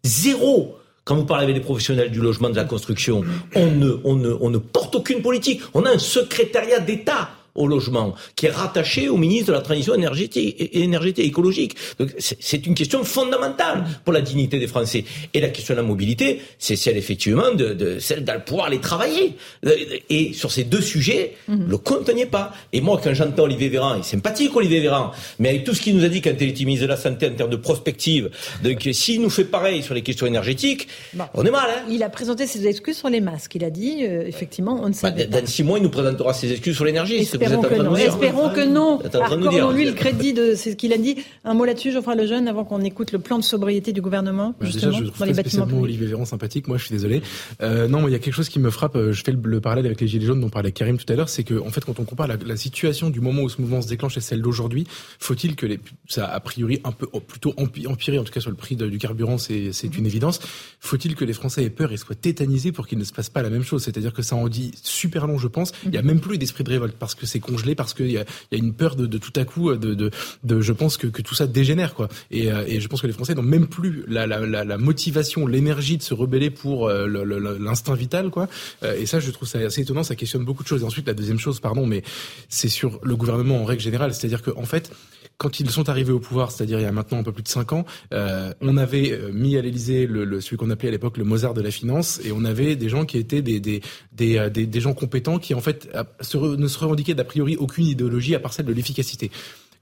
zéro. 0.04 0.74
Quand 1.04 1.16
vous 1.16 1.24
parlez 1.24 1.44
avec 1.44 1.56
les 1.56 1.62
professionnels 1.62 2.10
du 2.10 2.20
logement, 2.20 2.50
de 2.50 2.56
la 2.56 2.64
construction, 2.64 3.24
on 3.54 3.70
ne, 3.70 3.98
on 4.04 4.14
ne, 4.14 4.36
on 4.42 4.50
ne 4.50 4.58
porte 4.58 4.94
aucune 4.94 5.22
politique. 5.22 5.62
On 5.72 5.84
a 5.84 5.90
un 5.90 5.98
secrétariat 5.98 6.80
d'État 6.80 7.30
au 7.58 7.66
logement, 7.66 8.14
qui 8.36 8.46
est 8.46 8.50
rattaché 8.50 9.08
au 9.08 9.16
ministre 9.16 9.48
de 9.48 9.52
la 9.52 9.60
transition 9.60 9.94
énergétique 9.94 10.56
et 10.58 10.82
énergétique 10.82 11.26
écologique. 11.26 11.76
Donc 11.98 12.10
c'est 12.18 12.66
une 12.66 12.74
question 12.74 13.04
fondamentale 13.04 13.84
pour 14.04 14.12
la 14.12 14.20
dignité 14.20 14.58
des 14.58 14.66
Français. 14.66 15.04
Et 15.34 15.40
la 15.40 15.48
question 15.48 15.74
de 15.74 15.80
la 15.80 15.86
mobilité, 15.86 16.40
c'est 16.58 16.76
celle 16.76 16.96
effectivement 16.96 17.52
de, 17.52 17.74
de 17.74 17.98
celle 17.98 18.24
de 18.24 18.32
pouvoir 18.46 18.66
aller 18.66 18.80
travailler. 18.80 19.36
Et 20.08 20.32
sur 20.32 20.50
ces 20.52 20.64
deux 20.64 20.80
sujets, 20.80 21.34
mhm. 21.48 21.68
le 21.68 21.78
compte 21.78 22.08
n'y 22.14 22.22
est 22.22 22.26
pas. 22.26 22.52
Et 22.72 22.80
moi, 22.80 23.00
quand 23.02 23.12
j'entends 23.14 23.44
Olivier 23.44 23.68
Véran, 23.68 23.94
il 23.96 24.00
est 24.00 24.04
sympathique 24.04 24.54
Olivier 24.54 24.80
Véran, 24.80 25.12
mais 25.38 25.50
avec 25.50 25.64
tout 25.64 25.74
ce 25.74 25.82
qu'il 25.82 25.96
nous 25.96 26.04
a 26.04 26.08
dit 26.08 26.22
quand 26.22 26.32
il 26.40 26.48
était 26.48 26.64
ministre 26.64 26.86
de 26.86 26.90
la 26.90 26.96
Santé 26.96 27.28
en 27.28 27.34
termes 27.34 27.50
de 27.50 27.56
prospective, 27.56 28.30
donc 28.62 28.88
s'il 28.92 29.20
nous 29.20 29.30
fait 29.30 29.44
pareil 29.44 29.82
sur 29.82 29.94
les 29.94 30.02
questions 30.02 30.26
énergétiques, 30.26 30.88
on 31.34 31.44
est 31.44 31.50
mal. 31.50 31.68
Hein 31.70 31.82
il 31.90 32.02
a 32.02 32.08
présenté 32.08 32.46
ses 32.46 32.66
excuses 32.66 32.96
sur 32.96 33.08
les 33.08 33.20
masques. 33.20 33.54
Il 33.54 33.64
a 33.64 33.70
dit, 33.70 34.04
euh, 34.04 34.26
effectivement, 34.26 34.80
on 34.82 34.88
ne 34.88 34.92
sait 34.92 35.10
bah, 35.10 35.24
pas. 35.30 35.40
Dans 35.40 35.46
six 35.46 35.62
mois, 35.62 35.78
il 35.78 35.82
nous 35.82 35.90
présentera 35.90 36.32
ses 36.32 36.52
excuses 36.52 36.76
sur 36.76 36.84
l'énergie. 36.84 37.24
Espérons, 37.52 37.62
que 37.62 37.82
non. 37.82 37.96
Espérons 37.96 38.48
que 38.50 38.66
non. 38.66 39.00
Accordons-lui 39.00 39.84
le 39.84 39.92
crédit 39.92 40.32
de 40.32 40.54
ce 40.54 40.70
qu'il 40.70 40.92
a 40.92 40.98
dit. 40.98 41.16
Un 41.44 41.54
mot 41.54 41.64
là-dessus, 41.64 41.92
Geoffroy 41.92 42.14
Lejeune, 42.14 42.48
avant 42.48 42.64
qu'on 42.64 42.82
écoute 42.82 43.12
le 43.12 43.18
plan 43.18 43.38
de 43.38 43.44
sobriété 43.44 43.92
du 43.92 44.00
gouvernement, 44.00 44.54
bah, 44.58 44.66
justement, 44.66 44.92
déjà, 44.92 45.04
je 45.04 45.08
trouve 45.08 45.18
dans 45.18 45.24
les 45.26 45.34
bâtiments 45.34 45.66
Olivier 45.80 46.06
Véran 46.06 46.24
sympathique. 46.24 46.68
Moi, 46.68 46.78
je 46.78 46.84
suis 46.84 46.94
désolé. 46.94 47.22
Euh, 47.62 47.88
non, 47.88 48.08
il 48.08 48.12
y 48.12 48.14
a 48.14 48.18
quelque 48.18 48.34
chose 48.34 48.48
qui 48.48 48.58
me 48.58 48.70
frappe. 48.70 48.96
Euh, 48.96 49.12
je 49.12 49.22
fais 49.24 49.32
le, 49.32 49.60
parallèle 49.60 49.86
avec 49.86 50.00
les 50.00 50.08
gilets 50.08 50.26
jaunes 50.26 50.40
dont 50.40 50.50
parlait 50.50 50.72
Karim 50.72 50.98
tout 50.98 51.10
à 51.12 51.16
l'heure. 51.16 51.28
C'est 51.28 51.44
que, 51.44 51.58
en 51.60 51.70
fait, 51.70 51.84
quand 51.84 52.00
on 52.00 52.04
compare 52.04 52.28
la, 52.28 52.56
situation 52.56 53.08
du 53.10 53.20
moment 53.20 53.42
où 53.42 53.48
ce 53.48 53.60
mouvement 53.60 53.80
se 53.80 53.88
déclenche 53.88 54.16
et 54.16 54.20
celle 54.20 54.42
d'aujourd'hui, 54.42 54.86
faut-il 55.18 55.54
que 55.54 55.64
les, 55.64 55.78
ça 56.08 56.26
a 56.26 56.40
priori 56.40 56.80
un 56.84 56.92
peu 56.92 57.06
oh, 57.12 57.20
plutôt 57.20 57.54
empiré, 57.56 58.18
en 58.18 58.24
tout 58.24 58.32
cas 58.32 58.40
sur 58.40 58.50
le 58.50 58.56
prix 58.56 58.76
du 58.76 58.98
carburant, 58.98 59.38
c'est 59.38 59.96
une 59.96 60.06
évidence. 60.06 60.40
Faut-il 60.80 61.14
que 61.14 61.24
les 61.24 61.32
Français 61.32 61.64
aient 61.64 61.70
peur 61.70 61.92
et 61.92 61.96
soient 61.96 62.16
tétanisés 62.16 62.72
pour 62.72 62.86
qu'il 62.86 62.98
ne 62.98 63.04
se 63.04 63.12
passe 63.12 63.28
pas 63.28 63.42
la 63.42 63.50
même 63.50 63.62
chose? 63.62 63.84
C'est-à-dire 63.84 64.12
que 64.12 64.22
ça 64.22 64.36
en 64.36 64.48
dit 64.48 64.72
super 64.82 65.26
long, 65.26 65.38
je 65.38 65.48
pense. 65.48 65.72
Il 65.86 65.94
y 65.94 65.98
a 65.98 66.02
même 66.02 66.20
plus 66.20 66.38
d'esprit 66.38 66.64
de 66.64 66.70
révolte 66.70 66.96
parce 66.98 67.14
que 67.14 67.26
c'est 67.28 67.40
congelé, 67.40 67.74
parce 67.74 67.94
qu'il 67.94 68.10
y 68.10 68.18
a, 68.18 68.24
y 68.50 68.56
a 68.56 68.58
une 68.58 68.74
peur 68.74 68.96
de, 68.96 69.06
de, 69.06 69.18
tout 69.18 69.32
à 69.36 69.44
coup, 69.44 69.72
de, 69.74 69.94
de, 69.94 70.10
de 70.42 70.60
je 70.60 70.72
pense 70.72 70.96
que, 70.96 71.06
que 71.06 71.22
tout 71.22 71.34
ça 71.34 71.46
dégénère, 71.46 71.94
quoi. 71.94 72.08
Et, 72.30 72.50
euh, 72.50 72.64
et 72.66 72.80
je 72.80 72.88
pense 72.88 73.00
que 73.00 73.06
les 73.06 73.12
Français 73.12 73.34
n'ont 73.34 73.42
même 73.42 73.68
plus 73.68 74.04
la, 74.08 74.26
la, 74.26 74.40
la, 74.44 74.64
la 74.64 74.78
motivation, 74.78 75.46
l'énergie 75.46 75.96
de 75.96 76.02
se 76.02 76.14
rebeller 76.14 76.50
pour 76.50 76.88
euh, 76.88 77.06
l'instinct 77.60 77.94
vital, 77.94 78.30
quoi. 78.30 78.48
Euh, 78.82 78.98
et 78.98 79.06
ça, 79.06 79.20
je 79.20 79.30
trouve 79.30 79.46
ça 79.46 79.58
assez 79.58 79.82
étonnant. 79.82 80.02
Ça 80.02 80.16
questionne 80.16 80.44
beaucoup 80.44 80.62
de 80.62 80.68
choses. 80.68 80.82
Et 80.82 80.84
ensuite, 80.84 81.06
la 81.06 81.14
deuxième 81.14 81.38
chose, 81.38 81.60
pardon, 81.60 81.86
mais 81.86 82.02
c'est 82.48 82.68
sur 82.68 82.98
le 83.02 83.16
gouvernement 83.16 83.62
en 83.62 83.64
règle 83.64 83.82
générale. 83.82 84.14
C'est-à-dire 84.14 84.42
qu'en 84.42 84.62
en 84.62 84.64
fait, 84.64 84.90
quand 85.38 85.60
ils 85.60 85.70
sont 85.70 85.88
arrivés 85.88 86.12
au 86.12 86.18
pouvoir, 86.18 86.50
c'est-à-dire 86.50 86.80
il 86.80 86.82
y 86.82 86.86
a 86.86 86.92
maintenant 86.92 87.18
un 87.18 87.22
peu 87.22 87.32
plus 87.32 87.44
de 87.44 87.48
cinq 87.48 87.72
ans, 87.72 87.84
euh, 88.12 88.52
on 88.60 88.76
avait 88.76 89.12
euh, 89.12 89.30
mis 89.32 89.56
à 89.56 89.62
l'Élysée 89.62 90.06
le, 90.06 90.40
celui 90.40 90.56
qu'on 90.56 90.68
appelait 90.70 90.88
à 90.88 90.92
l'époque 90.92 91.16
le 91.16 91.24
Mozart 91.24 91.54
de 91.54 91.62
la 91.62 91.70
finance, 91.70 92.20
et 92.24 92.32
on 92.32 92.44
avait 92.44 92.74
des 92.74 92.88
gens 92.88 93.04
qui 93.04 93.18
étaient 93.18 93.40
des 93.40 93.80
euh, 94.20 94.80
gens 94.80 94.94
compétents 94.94 95.38
qui 95.38 95.54
en 95.54 95.60
fait 95.60 95.88
ne 95.94 96.66
se 96.66 96.78
revendiquaient 96.78 97.14
d'a 97.14 97.24
priori 97.24 97.56
aucune 97.56 97.86
idéologie 97.86 98.34
à 98.34 98.40
part 98.40 98.52
celle 98.52 98.66
de 98.66 98.72
l'efficacité 98.72 99.30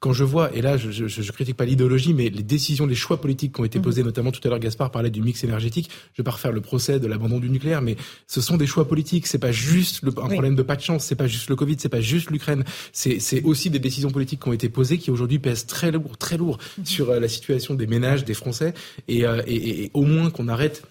quand 0.01 0.13
je 0.13 0.25
vois, 0.25 0.55
et 0.55 0.63
là 0.63 0.77
je, 0.77 0.91
je, 0.91 1.09
je 1.09 1.33
critique 1.33 1.57
pas 1.57 1.65
l'idéologie, 1.65 2.15
mais 2.15 2.29
les 2.29 2.43
décisions, 2.43 2.87
les 2.87 2.95
choix 2.95 3.21
politiques 3.21 3.55
qui 3.55 3.61
ont 3.61 3.65
été 3.65 3.79
mhm. 3.79 3.85
posés, 3.85 4.03
notamment 4.03 4.31
tout 4.31 4.41
à 4.45 4.49
l'heure 4.49 4.59
Gaspard 4.59 4.91
parlait 4.91 5.11
du 5.11 5.23
mix 5.23 5.43
énergétique, 5.45 5.91
je 6.13 6.23
vais 6.23 6.25
pas 6.25 6.33
refaire 6.33 6.53
le 6.53 6.61
procès 6.61 7.01
de 7.01 7.07
l'abandon 7.07 7.39
du 7.39 7.49
nucléaire, 7.49 7.83
mais 7.83 7.97
ce 8.27 8.41
sont 8.41 8.57
des 8.57 8.67
choix 8.67 8.87
politiques, 8.87 9.27
c'est 9.27 9.39
pas 9.39 9.53
juste 9.53 10.03
le, 10.03 10.11
un 10.11 10.29
problème 10.29 10.55
de 10.55 10.63
pas 10.63 10.77
de 10.77 10.83
chance, 10.83 11.05
c'est 11.05 11.15
pas 11.15 11.27
juste 11.27 11.49
le 11.49 11.57
Covid, 11.57 11.77
c'est 11.79 11.89
pas 11.89 12.01
juste 12.01 12.31
l'Ukraine, 12.31 12.65
c'est 12.93 13.43
aussi 13.45 13.71
des 13.71 13.79
décisions 13.79 14.11
politiques 14.11 14.43
qui 14.43 14.49
ont 14.49 14.53
été 14.53 14.69
posées 14.69 14.99
qui 14.99 15.11
aujourd'hui 15.11 15.39
pèsent 15.39 15.67
très 15.67 15.91
lourd, 15.91 16.19
très 16.19 16.37
lourd 16.37 16.59
mhm. 16.79 16.87
sur 16.87 17.11
euh, 17.11 17.21
la 17.21 17.29
situation 17.29 17.75
des 17.75 17.87
ménages, 17.87 18.25
des 18.25 18.35
Français, 18.35 18.75
et, 19.09 19.27
euh, 19.27 19.43
et, 19.47 19.85
et 19.85 19.91
au 19.95 20.03
moins 20.03 20.31
qu'on 20.31 20.49
arrête 20.49 20.83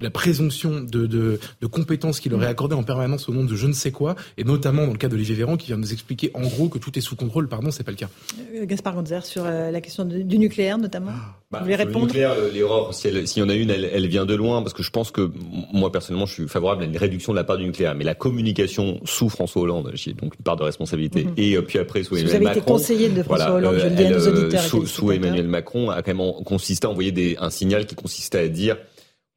la 0.00 0.10
présomption 0.10 0.80
de, 0.80 1.06
de, 1.06 1.38
de 1.60 1.66
compétences 1.66 2.20
qu'il 2.20 2.34
aurait 2.34 2.46
accordé 2.46 2.74
en 2.74 2.82
permanence 2.82 3.28
au 3.28 3.32
nom 3.32 3.44
de 3.44 3.54
je 3.54 3.66
ne 3.66 3.72
sais 3.72 3.92
quoi, 3.92 4.14
et 4.36 4.44
notamment 4.44 4.86
dans 4.86 4.92
le 4.92 4.98
cas 4.98 5.08
d'Olivier 5.08 5.34
Véran 5.34 5.56
qui 5.56 5.68
vient 5.68 5.76
nous 5.76 5.92
expliquer 5.92 6.30
en 6.34 6.42
gros 6.42 6.68
que 6.68 6.78
tout 6.78 6.96
est 6.98 7.02
sous 7.02 7.16
contrôle. 7.16 7.48
Pardon, 7.48 7.70
c'est 7.70 7.84
pas 7.84 7.90
le 7.90 7.96
cas. 7.96 8.08
Euh, 8.54 8.66
Gaspard 8.66 8.94
Gonzer 8.94 9.24
sur 9.24 9.44
euh, 9.44 9.70
la 9.70 9.80
question 9.80 10.04
du 10.04 10.38
nucléaire 10.38 10.78
notamment. 10.78 11.12
Bah, 11.50 11.58
Vous 11.58 11.64
voulez 11.64 11.76
répondre 11.76 12.00
Le 12.00 12.06
nucléaire, 12.06 12.34
l'erreur, 12.52 12.94
s'il 12.94 13.26
y 13.36 13.42
en 13.42 13.48
a 13.48 13.54
une, 13.54 13.70
elle, 13.70 13.84
elle, 13.84 14.06
vient 14.08 14.24
de 14.24 14.34
loin, 14.34 14.62
parce 14.62 14.72
que 14.72 14.82
je 14.82 14.90
pense 14.90 15.10
que 15.10 15.30
moi 15.72 15.92
personnellement, 15.92 16.26
je 16.26 16.32
suis 16.32 16.48
favorable 16.48 16.82
à 16.82 16.86
une 16.86 16.96
réduction 16.96 17.32
de 17.32 17.36
la 17.36 17.44
part 17.44 17.58
du 17.58 17.64
nucléaire, 17.64 17.94
mais 17.94 18.04
la 18.04 18.14
communication 18.14 19.00
sous 19.04 19.28
François 19.28 19.62
Hollande, 19.62 19.90
j'ai 19.94 20.14
donc 20.14 20.34
une 20.34 20.42
part 20.42 20.56
de 20.56 20.62
responsabilité, 20.62 21.24
mhm. 21.24 21.34
et 21.36 21.56
euh, 21.56 21.62
puis 21.62 21.78
après 21.78 22.02
sous 22.04 22.16
Emmanuel 22.16 22.42
Macron. 22.42 22.42
Vous 22.42 22.48
avez 22.48 22.58
été 22.58 22.66
conseiller 22.66 23.08
de 23.10 23.22
François 23.22 23.52
Hollande, 23.52 23.76
je 23.78 23.86
le 23.86 23.94
dis 23.94 24.04
à 24.04 24.10
nos 24.10 24.28
auditeurs. 24.28 24.62
Sous, 24.62 24.86
sous 24.86 25.12
Emmanuel 25.12 25.46
Macron 25.46 25.90
a 25.90 26.02
quand 26.02 26.14
même 26.14 26.32
consisté 26.44 26.86
à 26.86 26.90
envoyer 26.90 27.12
des, 27.12 27.36
un 27.38 27.50
signal 27.50 27.86
qui 27.86 27.94
consistait 27.94 28.38
à 28.38 28.48
dire 28.48 28.76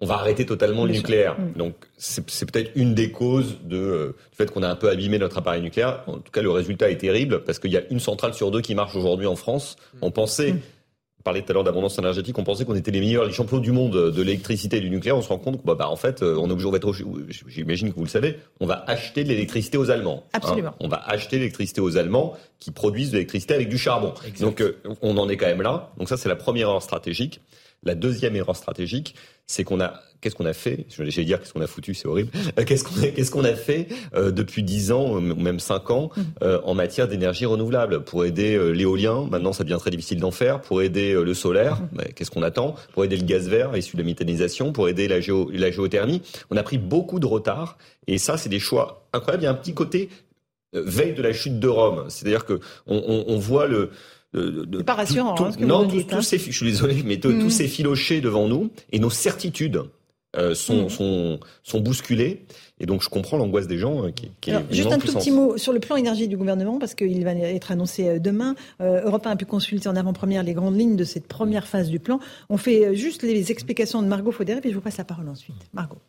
on 0.01 0.05
va 0.05 0.15
arrêter 0.15 0.45
totalement 0.45 0.85
le 0.85 0.91
nucléaire. 0.91 1.39
Mm. 1.39 1.57
Donc 1.57 1.75
c'est 1.97 2.51
peut-être 2.51 2.71
une 2.75 2.93
des 2.93 3.11
causes 3.11 3.57
de, 3.63 3.77
euh, 3.77 4.15
du 4.31 4.37
fait 4.37 4.51
qu'on 4.51 4.63
a 4.63 4.69
un 4.69 4.75
peu 4.75 4.89
abîmé 4.89 5.17
notre 5.17 5.37
appareil 5.37 5.61
nucléaire. 5.61 6.03
En 6.07 6.17
tout 6.17 6.31
cas, 6.31 6.41
le 6.41 6.51
résultat 6.51 6.89
est 6.89 6.97
terrible 6.97 7.43
parce 7.43 7.59
qu'il 7.59 7.71
y 7.71 7.77
a 7.77 7.81
une 7.89 7.99
centrale 7.99 8.33
sur 8.33 8.51
deux 8.51 8.61
qui 8.61 8.75
marche 8.75 8.95
aujourd'hui 8.95 9.27
en 9.27 9.35
France. 9.35 9.77
Mm. 9.93 9.97
On 10.01 10.11
pensait, 10.11 10.51
mm. 10.51 10.59
on 11.19 11.23
parlait 11.23 11.41
tout 11.43 11.51
à 11.51 11.53
l'heure 11.53 11.63
d'abondance 11.63 11.97
énergétique, 11.97 12.37
on 12.37 12.43
pensait 12.43 12.65
qu'on 12.65 12.75
était 12.75 12.91
les 12.91 12.99
meilleurs, 12.99 13.23
les 13.23 13.31
champions 13.31 13.59
du 13.59 13.71
monde 13.71 14.11
de 14.11 14.21
l'électricité 14.21 14.77
et 14.77 14.81
du 14.81 14.89
nucléaire. 14.89 15.15
On 15.15 15.21
se 15.21 15.29
rend 15.29 15.37
compte 15.37 15.61
que 15.61 15.65
bah, 15.65 15.75
bah 15.75 15.89
en 15.89 15.95
fait, 15.95 16.21
euh, 16.23 16.35
on 16.37 16.49
est 16.49 16.51
obligé, 16.51 16.69
d'être, 16.71 16.93
j'imagine 17.47 17.89
que 17.91 17.95
vous 17.95 18.03
le 18.03 18.09
savez, 18.09 18.37
on 18.59 18.65
va 18.65 18.83
acheter 18.87 19.23
de 19.23 19.29
l'électricité 19.29 19.77
aux 19.77 19.91
Allemands. 19.91 20.25
Hein. 20.27 20.39
Absolument. 20.43 20.75
on 20.81 20.89
va 20.89 21.01
acheter 21.05 21.37
l'électricité 21.37 21.79
aux 21.79 21.95
Allemands 21.95 22.33
qui 22.59 22.71
produisent 22.71 23.11
de 23.11 23.15
l'électricité 23.15 23.53
avec 23.53 23.69
du 23.69 23.77
charbon. 23.77 24.13
Donc 24.41 24.59
euh, 24.59 24.75
on 25.01 25.17
en 25.17 25.29
est 25.29 25.37
quand 25.37 25.47
même 25.47 25.61
là. 25.61 25.93
Donc 25.97 26.09
ça, 26.09 26.17
c'est 26.17 26.29
la 26.29 26.35
première 26.35 26.67
erreur 26.67 26.83
stratégique. 26.83 27.39
La 27.85 27.95
deuxième 27.95 28.35
erreur 28.35 28.55
stratégique, 28.55 29.15
c'est 29.45 29.63
qu'on 29.63 29.79
a, 29.79 30.01
qu'est-ce 30.19 30.33
qu'on 30.33 30.47
a 30.47 30.53
fait? 30.53 30.87
Je 30.89 31.03
vais 31.03 31.23
dire 31.23 31.39
qu'est-ce 31.39 31.53
qu'on 31.53 31.61
a 31.61 31.67
foutu, 31.67 31.93
c'est 31.93 32.07
horrible. 32.07 32.31
Euh, 32.57 32.63
qu'est-ce 32.65 32.83
qu'on 32.83 32.99
a, 33.03 33.07
qu'est-ce 33.07 33.29
qu'on 33.29 33.43
a 33.43 33.53
fait 33.53 33.87
euh, 34.15 34.31
depuis 34.31 34.63
dix 34.63 34.91
ans 34.91 35.13
ou 35.13 35.19
même 35.19 35.59
cinq 35.59 35.91
ans 35.91 36.09
mmh. 36.15 36.21
euh, 36.41 36.59
en 36.63 36.73
matière 36.73 37.07
d'énergie 37.07 37.45
renouvelable? 37.45 38.03
Pour 38.03 38.25
aider 38.25 38.73
l'éolien 38.73 39.27
Maintenant, 39.29 39.53
ça 39.53 39.63
devient 39.63 39.77
très 39.79 39.91
difficile 39.91 40.19
d'en 40.19 40.31
faire. 40.31 40.61
Pour 40.61 40.81
aider 40.81 41.13
le 41.13 41.33
solaire, 41.35 41.79
mmh. 41.79 42.13
qu'est-ce 42.15 42.31
qu'on 42.31 42.41
attend? 42.41 42.75
Pour 42.93 43.05
aider 43.05 43.17
le 43.17 43.25
gaz 43.25 43.47
vert 43.47 43.77
issu 43.77 43.97
de 43.97 44.01
la 44.01 44.07
méthanisation, 44.07 44.71
pour 44.71 44.89
aider 44.89 45.07
la, 45.07 45.19
géo, 45.21 45.51
la 45.53 45.69
géothermie, 45.69 46.23
on 46.49 46.57
a 46.57 46.63
pris 46.63 46.79
beaucoup 46.79 47.19
de 47.19 47.27
retard. 47.27 47.77
Et 48.07 48.17
ça, 48.17 48.37
c'est 48.37 48.49
des 48.49 48.59
choix 48.59 49.07
incroyables. 49.13 49.43
Il 49.43 49.45
y 49.45 49.49
a 49.49 49.51
un 49.51 49.55
petit 49.55 49.75
côté 49.75 50.09
veille 50.73 51.13
de 51.13 51.21
la 51.21 51.33
chute 51.33 51.59
de 51.59 51.67
Rome, 51.67 52.05
c'est-à-dire 52.09 52.45
que 52.45 52.59
on, 52.87 52.97
on, 53.07 53.33
on 53.33 53.37
voit 53.37 53.67
le 53.67 53.91
de, 54.35 54.81
pas 54.81 54.93
rassurant. 54.93 55.35
Hein, 55.39 55.51
non, 55.59 55.87
tous 55.87 56.03
hein. 56.11 56.21
ces, 56.21 56.37
je 56.37 56.51
suis 56.51 56.65
désolé, 56.65 57.03
mais 57.05 57.19
tous 57.19 57.31
mm. 57.31 57.49
ces 57.49 57.67
filochés 57.67 58.21
devant 58.21 58.47
nous 58.47 58.69
et 58.91 58.99
nos 58.99 59.09
certitudes 59.09 59.83
euh, 60.37 60.53
sont, 60.53 60.85
mm. 60.85 60.89
sont, 60.89 61.39
sont 61.63 61.79
bousculées. 61.79 62.45
Et 62.79 62.85
donc, 62.85 63.01
je 63.01 63.09
comprends 63.09 63.37
l'angoisse 63.37 63.67
des 63.67 63.77
gens 63.77 64.03
euh, 64.03 64.11
qui, 64.11 64.31
qui 64.41 64.51
Alors, 64.51 64.63
Juste 64.69 64.91
un 64.91 64.99
tout 64.99 65.13
petit 65.13 65.31
mot 65.31 65.57
sur 65.57 65.71
le 65.71 65.79
plan 65.79 65.95
énergie 65.95 66.27
du 66.27 66.35
gouvernement, 66.35 66.77
parce 66.77 66.93
qu'il 66.93 67.23
va 67.23 67.31
être 67.33 67.71
annoncé 67.71 68.07
euh, 68.07 68.19
demain. 68.19 68.55
Euh, 68.81 69.01
Europe 69.05 69.25
1 69.25 69.31
a 69.31 69.35
pu 69.37 69.45
consulter 69.45 69.87
en 69.87 69.95
avant-première 69.95 70.43
les 70.43 70.53
grandes 70.53 70.77
lignes 70.77 70.97
de 70.97 71.05
cette 71.05 71.27
première 71.27 71.67
phase 71.67 71.89
du 71.89 71.99
plan. 71.99 72.19
On 72.49 72.57
fait 72.57 72.95
juste 72.95 73.23
les 73.23 73.51
explications 73.51 74.01
de 74.01 74.07
Margot 74.07 74.31
Faudéré, 74.31 74.59
puis 74.59 74.71
je 74.71 74.75
vous 74.75 74.81
passe 74.81 74.97
la 74.97 75.05
parole 75.05 75.29
ensuite. 75.29 75.55
Margot. 75.73 75.99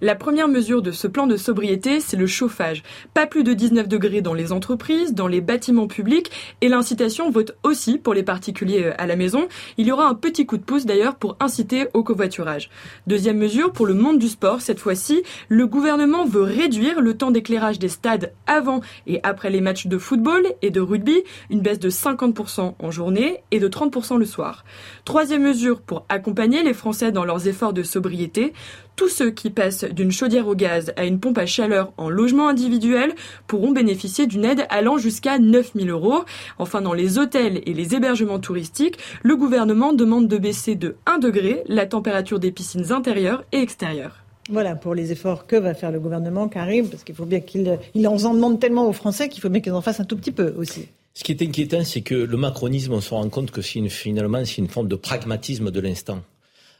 La 0.00 0.14
première 0.14 0.46
mesure 0.46 0.80
de 0.80 0.92
ce 0.92 1.08
plan 1.08 1.26
de 1.26 1.36
sobriété, 1.36 1.98
c'est 1.98 2.16
le 2.16 2.28
chauffage. 2.28 2.84
Pas 3.14 3.26
plus 3.26 3.42
de 3.42 3.52
19 3.52 3.88
degrés 3.88 4.20
dans 4.20 4.32
les 4.32 4.52
entreprises, 4.52 5.12
dans 5.12 5.26
les 5.26 5.40
bâtiments 5.40 5.88
publics 5.88 6.30
et 6.60 6.68
l'incitation 6.68 7.32
vote 7.32 7.56
aussi 7.64 7.98
pour 7.98 8.14
les 8.14 8.22
particuliers 8.22 8.84
euh, 8.84 8.94
à 8.96 9.08
la 9.08 9.16
maison. 9.16 9.48
Il 9.76 9.88
y 9.88 9.92
aura 9.92 10.06
un 10.06 10.14
petit 10.14 10.46
coup 10.46 10.56
de 10.56 10.62
pouce 10.62 10.86
d'ailleurs 10.86 11.16
pour 11.16 11.36
inciter 11.40 11.88
au 11.94 12.04
covoiturage. 12.04 12.70
Deuxième 13.08 13.38
mesure 13.38 13.72
pour 13.72 13.86
le 13.86 13.94
monde 13.94 14.20
du 14.20 14.28
sport, 14.28 14.60
cette 14.60 14.78
fois-ci, 14.78 15.24
le 15.48 15.66
gouvernement 15.66 16.24
veut 16.24 16.42
réduire 16.42 17.00
le 17.00 17.16
temps 17.16 17.32
d'éclairage 17.32 17.80
des 17.80 17.88
stades 17.88 18.32
avant 18.46 18.82
et 19.08 19.18
après 19.24 19.50
les 19.50 19.60
matchs 19.60 19.88
de 19.88 19.98
football 19.98 20.46
et 20.62 20.70
de 20.70 20.80
rugby, 20.80 21.24
une 21.50 21.60
baisse 21.60 21.80
de 21.80 21.90
50% 21.90 22.74
en 22.78 22.90
journée 22.92 23.42
et 23.50 23.58
de 23.58 23.66
30% 23.66 24.16
le 24.16 24.26
soir. 24.26 24.64
Troisième 25.04 25.42
mesure 25.42 25.80
pour 25.80 26.06
accompagner 26.08 26.62
les 26.62 26.72
Français 26.72 27.10
dans 27.10 27.24
leurs 27.24 27.48
efforts 27.48 27.72
de 27.72 27.82
sobriété, 27.82 28.52
tous 28.98 29.08
ceux 29.08 29.30
qui 29.30 29.50
passent 29.50 29.84
d'une 29.84 30.10
chaudière 30.10 30.48
au 30.48 30.56
gaz 30.56 30.92
à 30.96 31.04
une 31.04 31.20
pompe 31.20 31.38
à 31.38 31.46
chaleur 31.46 31.92
en 31.98 32.10
logement 32.10 32.48
individuel 32.48 33.14
pourront 33.46 33.70
bénéficier 33.70 34.26
d'une 34.26 34.44
aide 34.44 34.66
allant 34.70 34.98
jusqu'à 34.98 35.38
9000 35.38 35.88
euros. 35.88 36.24
Enfin, 36.58 36.80
dans 36.80 36.94
les 36.94 37.16
hôtels 37.16 37.62
et 37.64 37.74
les 37.74 37.94
hébergements 37.94 38.40
touristiques, 38.40 38.98
le 39.22 39.36
gouvernement 39.36 39.92
demande 39.92 40.26
de 40.26 40.36
baisser 40.36 40.74
de 40.74 40.96
1 41.06 41.20
degré 41.20 41.62
la 41.68 41.86
température 41.86 42.40
des 42.40 42.50
piscines 42.50 42.90
intérieures 42.90 43.44
et 43.52 43.58
extérieures. 43.58 44.24
Voilà, 44.50 44.74
pour 44.74 44.96
les 44.96 45.12
efforts 45.12 45.46
que 45.46 45.54
va 45.54 45.74
faire 45.74 45.92
le 45.92 46.00
gouvernement, 46.00 46.48
Karim, 46.48 46.88
parce 46.88 47.04
qu'il 47.04 47.14
faut 47.14 47.24
bien 47.24 47.38
qu'il 47.38 47.78
il 47.94 48.08
en 48.08 48.16
demande 48.16 48.58
tellement 48.58 48.88
aux 48.88 48.92
Français 48.92 49.28
qu'il 49.28 49.40
faut 49.40 49.48
bien 49.48 49.60
qu'ils 49.60 49.74
en 49.74 49.80
fassent 49.80 50.00
un 50.00 50.06
tout 50.06 50.16
petit 50.16 50.32
peu 50.32 50.54
aussi. 50.58 50.88
Ce 51.14 51.22
qui 51.22 51.30
est 51.30 51.40
inquiétant, 51.40 51.84
c'est 51.84 52.00
que 52.00 52.16
le 52.16 52.36
macronisme, 52.36 52.94
on 52.94 53.00
se 53.00 53.14
rend 53.14 53.28
compte 53.28 53.52
que 53.52 53.62
c'est 53.62 53.88
finalement 53.88 54.44
c'est 54.44 54.58
une 54.58 54.68
forme 54.68 54.88
de 54.88 54.96
pragmatisme 54.96 55.70
de 55.70 55.78
l'instant. 55.78 56.18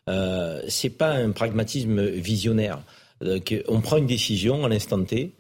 Euh, 0.09 0.63
c'est 0.69 0.91
pas 0.91 1.11
un 1.11 1.31
pragmatisme 1.31 2.03
visionnaire. 2.03 2.81
on 3.69 3.81
prend 3.81 3.99
une 3.99 4.07
décision 4.07 4.65
à 4.65 4.69
l'instant 4.69 5.03
T 5.05 5.33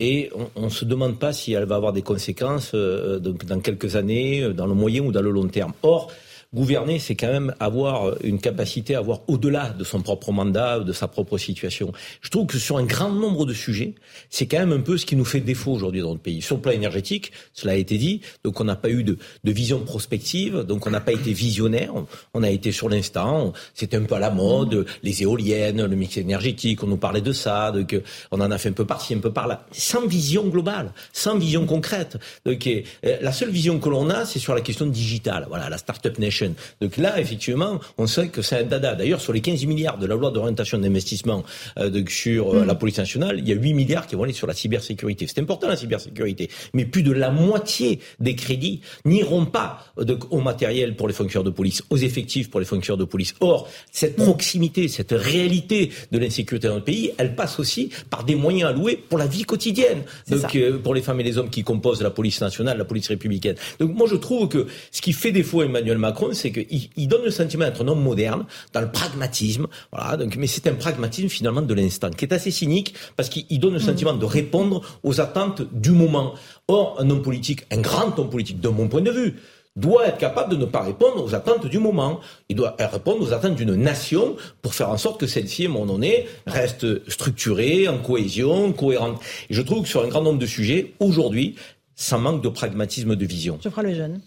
et 0.00 0.30
on 0.56 0.64
ne 0.64 0.68
se 0.70 0.84
demande 0.84 1.18
pas 1.18 1.32
si 1.32 1.52
elle 1.52 1.64
va 1.64 1.76
avoir 1.76 1.92
des 1.92 2.02
conséquences 2.02 2.72
euh, 2.74 3.18
dans 3.18 3.60
quelques 3.60 3.96
années, 3.96 4.52
dans 4.54 4.66
le 4.66 4.74
moyen 4.74 5.02
ou 5.02 5.12
dans 5.12 5.22
le 5.22 5.30
long 5.30 5.48
terme. 5.48 5.72
Or, 5.82 6.10
Gouverner, 6.54 6.98
c'est 6.98 7.14
quand 7.14 7.32
même 7.32 7.54
avoir 7.60 8.22
une 8.22 8.38
capacité 8.38 8.94
à 8.94 9.00
voir 9.00 9.20
au-delà 9.26 9.70
de 9.70 9.84
son 9.84 10.02
propre 10.02 10.32
mandat, 10.32 10.80
de 10.80 10.92
sa 10.92 11.08
propre 11.08 11.38
situation. 11.38 11.92
Je 12.20 12.28
trouve 12.28 12.46
que 12.46 12.58
sur 12.58 12.76
un 12.76 12.84
grand 12.84 13.10
nombre 13.10 13.46
de 13.46 13.54
sujets, 13.54 13.94
c'est 14.28 14.44
quand 14.44 14.58
même 14.58 14.72
un 14.72 14.82
peu 14.82 14.98
ce 14.98 15.06
qui 15.06 15.16
nous 15.16 15.24
fait 15.24 15.40
défaut 15.40 15.72
aujourd'hui 15.72 16.02
dans 16.02 16.10
notre 16.10 16.20
pays. 16.20 16.42
Sur 16.42 16.56
le 16.56 16.60
plan 16.60 16.72
énergétique, 16.72 17.32
cela 17.54 17.72
a 17.72 17.76
été 17.76 17.96
dit, 17.96 18.20
donc 18.44 18.60
on 18.60 18.64
n'a 18.64 18.76
pas 18.76 18.90
eu 18.90 19.02
de, 19.02 19.16
vision 19.44 19.80
prospective, 19.80 20.58
donc 20.58 20.86
on 20.86 20.90
n'a 20.90 21.00
pas 21.00 21.12
été 21.12 21.32
visionnaire, 21.32 21.94
on 22.34 22.42
a 22.42 22.50
été 22.50 22.70
sur 22.70 22.90
l'instant, 22.90 23.54
c'était 23.72 23.96
un 23.96 24.04
peu 24.04 24.16
à 24.16 24.18
la 24.18 24.30
mode, 24.30 24.84
les 25.02 25.22
éoliennes, 25.22 25.86
le 25.86 25.96
mix 25.96 26.18
énergétique, 26.18 26.82
on 26.82 26.86
nous 26.86 26.98
parlait 26.98 27.22
de 27.22 27.32
ça, 27.32 27.72
donc 27.72 27.98
on 28.30 28.42
en 28.42 28.50
a 28.50 28.58
fait 28.58 28.68
un 28.68 28.72
peu 28.72 28.84
par-ci, 28.84 29.14
un 29.14 29.20
peu 29.20 29.32
par-là, 29.32 29.64
sans 29.72 30.06
vision 30.06 30.46
globale, 30.48 30.92
sans 31.14 31.38
vision 31.38 31.64
concrète. 31.64 32.18
Donc 32.44 32.66
euh, 32.66 32.82
la 33.22 33.32
seule 33.32 33.50
vision 33.50 33.78
que 33.78 33.88
l'on 33.88 34.10
a, 34.10 34.26
c'est 34.26 34.38
sur 34.38 34.54
la 34.54 34.60
question 34.60 34.84
digitale, 34.84 35.46
voilà, 35.48 35.70
la 35.70 35.78
Startup 35.78 36.18
Nation. 36.18 36.41
Donc 36.80 36.96
là, 36.96 37.18
effectivement, 37.20 37.80
on 37.98 38.06
sait 38.06 38.28
que 38.28 38.42
c'est 38.42 38.58
un 38.58 38.62
dada. 38.64 38.94
D'ailleurs, 38.94 39.20
sur 39.20 39.32
les 39.32 39.40
15 39.40 39.64
milliards 39.66 39.98
de 39.98 40.06
la 40.06 40.14
loi 40.14 40.30
d'orientation 40.30 40.78
d'investissement 40.78 41.42
euh, 41.78 42.02
sur 42.08 42.54
euh, 42.54 42.64
la 42.64 42.74
police 42.74 42.98
nationale, 42.98 43.38
il 43.38 43.48
y 43.48 43.52
a 43.52 43.56
8 43.56 43.74
milliards 43.74 44.06
qui 44.06 44.16
vont 44.16 44.24
aller 44.24 44.32
sur 44.32 44.46
la 44.46 44.54
cybersécurité. 44.54 45.26
C'est 45.26 45.40
important 45.40 45.68
la 45.68 45.76
cybersécurité, 45.76 46.50
mais 46.74 46.84
plus 46.84 47.02
de 47.02 47.12
la 47.12 47.30
moitié 47.30 48.00
des 48.20 48.34
crédits 48.34 48.80
n'iront 49.04 49.46
pas 49.46 49.84
de, 49.96 50.18
au 50.30 50.40
matériel 50.40 50.96
pour 50.96 51.08
les 51.08 51.14
fonctionnaires 51.14 51.44
de 51.44 51.50
police, 51.50 51.82
aux 51.90 51.96
effectifs 51.96 52.50
pour 52.50 52.60
les 52.60 52.66
fonctionnaires 52.66 52.98
de 52.98 53.04
police. 53.04 53.34
Or, 53.40 53.68
cette 53.90 54.16
proximité, 54.16 54.88
cette 54.88 55.12
réalité 55.12 55.90
de 56.10 56.18
l'insécurité 56.18 56.68
dans 56.68 56.76
le 56.76 56.82
pays, 56.84 57.12
elle 57.18 57.34
passe 57.34 57.58
aussi 57.58 57.90
par 58.10 58.24
des 58.24 58.34
moyens 58.34 58.70
alloués 58.70 58.96
pour 58.96 59.18
la 59.18 59.26
vie 59.26 59.44
quotidienne, 59.44 60.02
donc 60.28 60.54
euh, 60.56 60.78
pour 60.78 60.94
les 60.94 61.02
femmes 61.02 61.20
et 61.20 61.24
les 61.24 61.38
hommes 61.38 61.50
qui 61.50 61.62
composent 61.62 62.02
la 62.02 62.10
police 62.10 62.40
nationale, 62.40 62.78
la 62.78 62.84
police 62.84 63.08
républicaine. 63.08 63.56
Donc 63.78 63.94
moi, 63.94 64.06
je 64.08 64.16
trouve 64.16 64.48
que 64.48 64.66
ce 64.90 65.00
qui 65.00 65.12
fait 65.12 65.32
défaut 65.32 65.60
à 65.60 65.64
Emmanuel 65.64 65.98
Macron, 65.98 66.31
c'est 66.34 66.52
qu'il 66.52 66.88
il 66.96 67.08
donne 67.08 67.24
le 67.24 67.30
sentiment 67.30 67.64
d'être 67.64 67.82
un 67.84 67.88
homme 67.88 68.02
moderne, 68.02 68.44
dans 68.72 68.80
le 68.80 68.90
pragmatisme, 68.90 69.66
voilà. 69.92 70.16
Donc, 70.16 70.36
mais 70.36 70.46
c'est 70.46 70.66
un 70.66 70.74
pragmatisme 70.74 71.28
finalement 71.28 71.62
de 71.62 71.74
l'instant, 71.74 72.10
qui 72.10 72.24
est 72.24 72.32
assez 72.32 72.50
cynique 72.50 72.94
parce 73.16 73.28
qu'il 73.28 73.58
donne 73.60 73.74
le 73.74 73.78
mmh. 73.78 73.82
sentiment 73.82 74.14
de 74.14 74.24
répondre 74.24 74.82
aux 75.02 75.20
attentes 75.20 75.62
du 75.72 75.90
moment. 75.90 76.34
Or, 76.68 76.96
un 77.00 77.10
homme 77.10 77.22
politique, 77.22 77.64
un 77.70 77.80
grand 77.80 78.18
homme 78.18 78.30
politique, 78.30 78.60
de 78.60 78.68
mon 78.68 78.88
point 78.88 79.00
de 79.00 79.10
vue, 79.10 79.36
doit 79.76 80.06
être 80.06 80.18
capable 80.18 80.52
de 80.52 80.56
ne 80.56 80.66
pas 80.66 80.82
répondre 80.82 81.24
aux 81.24 81.34
attentes 81.34 81.66
du 81.66 81.78
moment. 81.78 82.20
Il 82.48 82.56
doit 82.56 82.76
répondre 82.78 83.22
aux 83.22 83.32
attentes 83.32 83.54
d'une 83.54 83.74
nation 83.74 84.36
pour 84.60 84.74
faire 84.74 84.90
en 84.90 84.98
sorte 84.98 85.18
que 85.18 85.26
celle-ci, 85.26 85.64
à 85.64 85.68
un 85.68 85.72
moment 85.72 85.86
donné, 85.86 86.26
reste 86.46 87.08
structurée, 87.08 87.88
en 87.88 87.98
cohésion, 87.98 88.72
cohérente. 88.72 89.20
Et 89.48 89.54
je 89.54 89.62
trouve 89.62 89.82
que 89.82 89.88
sur 89.88 90.02
un 90.02 90.08
grand 90.08 90.22
nombre 90.22 90.38
de 90.38 90.46
sujets, 90.46 90.92
aujourd'hui, 91.00 91.56
ça 91.94 92.18
manque 92.18 92.42
de 92.42 92.48
pragmatisme 92.48 93.16
de 93.16 93.24
vision. 93.26 93.58
Je 93.62 93.68
ferai 93.68 93.82
le 93.84 93.94
jeune. 93.94 94.20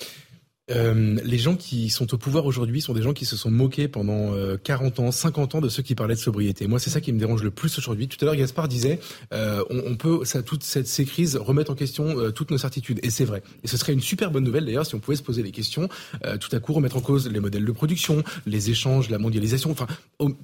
Euh, 0.71 1.19
les 1.23 1.37
gens 1.37 1.55
qui 1.55 1.89
sont 1.91 2.11
au 2.15 2.17
pouvoir 2.17 2.47
aujourd'hui 2.47 2.81
sont 2.81 2.93
des 2.93 3.03
gens 3.03 3.13
qui 3.13 3.25
se 3.25 3.37
sont 3.37 3.51
moqués 3.51 3.87
pendant 3.87 4.33
40 4.63 4.99
euh, 4.99 5.03
ans, 5.03 5.11
50 5.11 5.55
ans 5.55 5.61
de 5.61 5.69
ceux 5.69 5.83
qui 5.83 5.93
parlaient 5.93 6.15
de 6.15 6.19
sobriété. 6.19 6.65
Moi, 6.65 6.79
c'est 6.79 6.89
ça 6.89 7.01
qui 7.01 7.13
me 7.13 7.19
dérange 7.19 7.43
le 7.43 7.51
plus 7.51 7.77
aujourd'hui. 7.77 8.07
Tout 8.07 8.17
à 8.21 8.25
l'heure, 8.25 8.35
Gaspard 8.35 8.67
disait, 8.67 8.99
euh, 9.31 9.63
on, 9.69 9.83
on, 9.85 9.95
peut, 9.95 10.25
ça, 10.25 10.41
toutes 10.41 10.63
cette, 10.63 10.87
ces 10.87 11.05
crises 11.05 11.35
remettent 11.35 11.69
en 11.69 11.75
question 11.75 12.17
euh, 12.17 12.31
toutes 12.31 12.49
nos 12.49 12.57
certitudes. 12.57 12.99
Et 13.03 13.11
c'est 13.11 13.25
vrai. 13.25 13.43
Et 13.63 13.67
ce 13.67 13.77
serait 13.77 13.93
une 13.93 14.01
super 14.01 14.31
bonne 14.31 14.43
nouvelle 14.43 14.65
d'ailleurs 14.65 14.87
si 14.87 14.95
on 14.95 14.99
pouvait 14.99 15.17
se 15.17 15.23
poser 15.23 15.43
les 15.43 15.51
questions, 15.51 15.87
tout 16.39 16.55
à 16.55 16.59
coup 16.59 16.73
remettre 16.73 16.97
en 16.97 17.01
cause 17.01 17.27
les 17.27 17.39
modèles 17.39 17.65
de 17.65 17.71
production, 17.71 18.23
les 18.45 18.69
échanges, 18.69 19.09
la 19.09 19.17
mondialisation, 19.17 19.71
enfin 19.71 19.87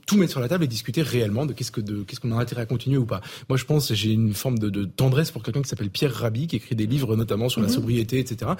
tout 0.05 0.17
mettre 0.17 0.31
sur 0.31 0.39
la 0.39 0.47
table 0.47 0.63
et 0.63 0.67
discuter 0.67 1.01
réellement 1.01 1.45
de 1.45 1.53
qu'est-ce 1.53 1.71
que 1.71 1.81
de 1.81 2.03
qu'est-ce 2.03 2.19
qu'on 2.19 2.31
a 2.31 2.41
intérêt 2.41 2.63
à 2.63 2.65
continuer 2.65 2.97
ou 2.97 3.05
pas. 3.05 3.21
Moi, 3.49 3.57
je 3.57 3.65
pense 3.65 3.93
j'ai 3.93 4.11
une 4.11 4.33
forme 4.33 4.59
de, 4.59 4.69
de, 4.69 4.85
tendresse 4.85 5.31
pour 5.31 5.43
quelqu'un 5.43 5.61
qui 5.61 5.69
s'appelle 5.69 5.89
Pierre 5.89 6.13
Rabhi, 6.13 6.47
qui 6.47 6.55
écrit 6.55 6.75
des 6.75 6.85
livres 6.85 7.15
notamment 7.15 7.49
sur 7.49 7.61
la 7.61 7.67
mhm. 7.67 7.73
sobriété, 7.73 8.19
etc. 8.19 8.51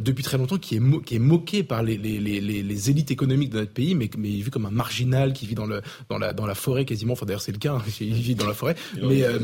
depuis 0.00 0.24
très 0.24 0.38
longtemps, 0.38 0.58
qui 0.58 0.76
est 0.76 0.80
qui 1.08 1.16
est 1.16 1.20
moqué 1.20 1.62
par 1.62 1.82
les, 1.82 1.96
les, 1.96 2.18
les, 2.18 2.38
les, 2.42 2.90
élites 2.90 3.10
économiques 3.10 3.48
de 3.48 3.60
notre 3.60 3.72
pays, 3.72 3.94
mais, 3.94 4.10
mais 4.18 4.28
vu 4.28 4.50
comme 4.50 4.66
un 4.66 4.70
marginal 4.70 5.32
qui 5.32 5.46
vit 5.46 5.54
dans, 5.54 5.64
le, 5.64 5.80
dans, 6.10 6.18
la, 6.18 6.34
dans 6.34 6.44
la 6.44 6.54
forêt 6.54 6.84
quasiment. 6.84 7.14
Enfin, 7.14 7.24
d'ailleurs, 7.24 7.40
c'est 7.40 7.50
le 7.50 7.56
cas, 7.56 7.76
hein, 7.76 7.82
il 7.98 8.12
vit 8.12 8.34
dans 8.34 8.46
la 8.46 8.52
forêt. 8.52 8.74
mais, 9.02 9.22
euh, 9.22 9.38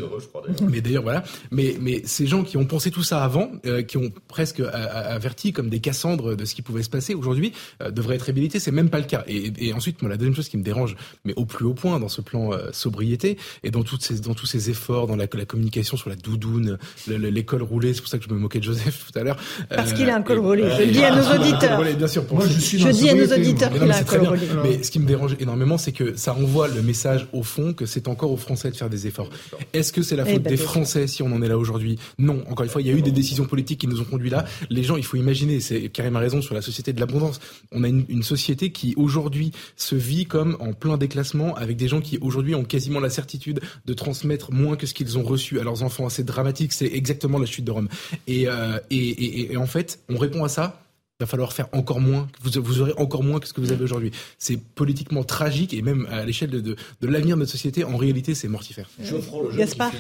mais 0.69 0.83
d'ailleurs, 0.83 1.05
voilà. 1.05 1.25
Mais, 1.53 1.77
mais 1.81 2.03
ces 2.05 2.27
gens 2.27 2.45
qui 2.45 2.59
ont 2.59 2.67
pensé 2.67 2.91
tout 2.91 3.03
ça 3.03 3.25
avant, 3.25 3.51
euh, 3.65 3.81
qui 3.81 3.97
ont 3.97 4.13
presque 4.29 4.61
averti 4.61 5.55
comme 5.55 5.71
des 5.71 5.81
Cassandres 5.81 6.37
de 6.37 6.45
ce 6.45 6.55
qui 6.55 6.61
pouvait 6.61 6.83
se 6.83 6.91
passer 6.91 7.15
aujourd'hui, 7.15 7.55
euh, 7.83 7.91
devraient 7.91 8.17
être 8.17 8.27
réhabilités. 8.27 8.61
C'est 8.61 8.71
même 8.71 8.91
pas 8.91 8.99
le 8.99 9.07
cas. 9.07 9.25
Et, 9.27 9.51
et, 9.57 9.73
ensuite, 9.73 10.03
moi, 10.03 10.11
la 10.11 10.19
deuxième 10.19 10.37
chose 10.37 10.51
qui 10.51 10.59
me 10.59 10.65
dérange, 10.65 10.97
mais 11.25 11.33
au 11.37 11.47
plus 11.47 11.65
haut 11.65 11.73
point 11.73 11.99
dans 11.99 12.11
ce 12.11 12.21
plan 12.21 12.51
sobriété 12.73 13.39
et 13.63 13.71
dans, 13.71 13.85
toutes 13.85 14.03
ces, 14.03 14.21
dans 14.21 14.35
tous 14.35 14.45
ces 14.45 14.69
efforts, 14.69 15.07
dans 15.07 15.17
la, 15.17 15.29
la 15.33 15.47
communication 15.47 15.97
sur 15.97 16.11
la 16.11 16.17
doudoune, 16.17 16.77
l'école 17.07 17.63
roulée, 17.63 17.95
c'est 17.95 18.03
pour 18.03 18.11
ça 18.11 18.19
que 18.19 18.25
je 18.29 18.35
me 18.35 18.39
moquais 18.39 18.59
de 18.59 18.65
Joseph 18.65 19.07
tout 19.11 19.19
à 19.19 19.23
l'heure. 19.23 19.39
Parce 19.71 19.95
qu'il 19.95 20.11
a 20.11 20.17
un 20.17 20.23
col 20.23 20.41
roulé. 20.41 20.65
Je 20.77 20.83
le 20.83 20.93
dis 20.93 21.03
à 21.03 21.17
nos 21.17 21.23
auditeurs. 21.23 21.54
Bien 21.97 22.09
sûr, 22.09 22.25
moi, 22.33 22.45
je, 22.47 22.59
suis 22.59 22.79
je 22.79 22.89
dis 22.89 23.09
à 23.09 23.15
nos 23.15 23.27
auditeurs 23.27 23.73
qu'il 23.73 23.91
a 23.91 23.97
un 23.97 24.63
Mais 24.63 24.83
ce 24.83 24.91
qui 24.91 24.99
me 24.99 25.07
dérange 25.07 25.37
énormément, 25.41 25.79
c'est 25.79 25.93
que 25.93 26.17
ça 26.17 26.35
envoie 26.35 26.69
le 26.69 26.83
message 26.83 27.29
au 27.33 27.43
fond 27.43 27.73
que 27.73 27.87
c'est 27.87 28.09
encore 28.09 28.31
aux 28.31 28.37
Français 28.37 28.71
de 28.71 28.77
faire 28.77 28.91
des 28.91 29.07
efforts. 29.07 29.31
Est-ce 29.73 29.93
que 29.93 30.03
c'est 30.03 30.17
la 30.17 30.25
eh 30.27 30.35
faute 30.35 30.43
ben, 30.43 30.51
des 30.51 30.57
Français 30.57 31.07
si 31.07 31.23
on 31.23 31.33
en 31.33 31.43
est 31.43 31.49
là 31.49 31.59
aujourd'hui? 31.59 31.99
Non. 32.19 32.43
Encore 32.51 32.65
une 32.65 32.71
fois, 32.71 32.83
il 32.83 32.89
y 32.89 32.91
a 32.91 32.95
eu 32.95 33.03
des 33.03 33.13
décisions 33.13 33.45
politiques 33.45 33.81
qui 33.81 33.87
nous 33.89 34.01
ont 34.01 34.05
conduits 34.05 34.31
là. 34.31 34.45
Les 34.71 34.83
gens, 34.83 34.97
il 34.97 35.05
faut 35.05 35.17
imaginer, 35.17 35.61
c'est 35.61 35.89
Karim 35.89 36.17
a 36.17 36.21
raison 36.21 36.43
sur 36.43 36.55
la 36.55 36.63
société 36.63 36.93
de 36.93 37.01
l'abondance. 37.01 37.41
On 37.73 37.85
a 37.85 37.89
une, 37.89 38.05
une 38.09 38.23
société 38.23 38.71
qui 38.71 38.95
aujourd'hui 38.97 39.53
se 39.77 39.95
vit 39.95 40.27
comme 40.27 40.57
en 40.61 40.73
plein 40.73 40.97
déclassement 40.97 41.55
avec 41.55 41.77
des 41.77 41.89
gens 41.89 42.01
qui 42.01 42.19
aujourd'hui 42.19 42.55
ont 42.55 42.65
quasiment 42.65 43.01
la 43.01 43.11
certitude 43.11 43.61
de 43.85 43.95
transmettre 43.95 44.53
moins 44.53 44.77
que 44.77 44.87
ce 44.87 44.95
qu'ils 44.95 45.19
ont 45.19 45.23
reçu 45.23 45.61
à 45.61 45.65
leurs 45.65 45.83
enfants. 45.83 46.09
C'est 46.09 46.25
dramatique, 46.25 46.73
c'est 46.73 46.87
exactement 46.93 47.39
la 47.39 47.47
chute 47.47 47.65
de 47.65 47.71
Rome. 47.71 47.89
Et, 48.27 48.49
euh, 48.49 48.79
et, 48.91 48.97
et, 48.97 49.53
et 49.53 49.57
en 49.57 49.67
fait, 49.67 50.01
on 50.09 50.19
répond 50.19 50.45
à 50.45 50.49
ça 50.49 50.84
il 51.21 51.23
va 51.23 51.27
falloir 51.29 51.53
faire 51.53 51.69
encore 51.71 52.01
moins, 52.01 52.27
vous, 52.43 52.61
vous 52.61 52.81
aurez 52.81 52.93
encore 52.97 53.23
moins 53.23 53.39
que 53.39 53.47
ce 53.47 53.53
que 53.53 53.61
vous 53.61 53.71
avez 53.71 53.85
aujourd'hui. 53.85 54.11
C'est 54.37 54.57
politiquement 54.61 55.23
tragique 55.23 55.73
et 55.73 55.81
même 55.81 56.09
à 56.11 56.25
l'échelle 56.25 56.51
de, 56.51 56.59
de, 56.59 56.75
de 57.01 57.07
l'avenir 57.07 57.37
de 57.37 57.41
notre 57.41 57.53
société, 57.53 57.85
en 57.85 57.97
réalité, 57.97 58.35
c'est 58.35 58.49
mortifère. 58.49 58.91
Je 59.01 59.15
prends 59.19 59.43
le 59.43 59.53
jeu 59.53 59.59
Gaspard. 59.59 59.93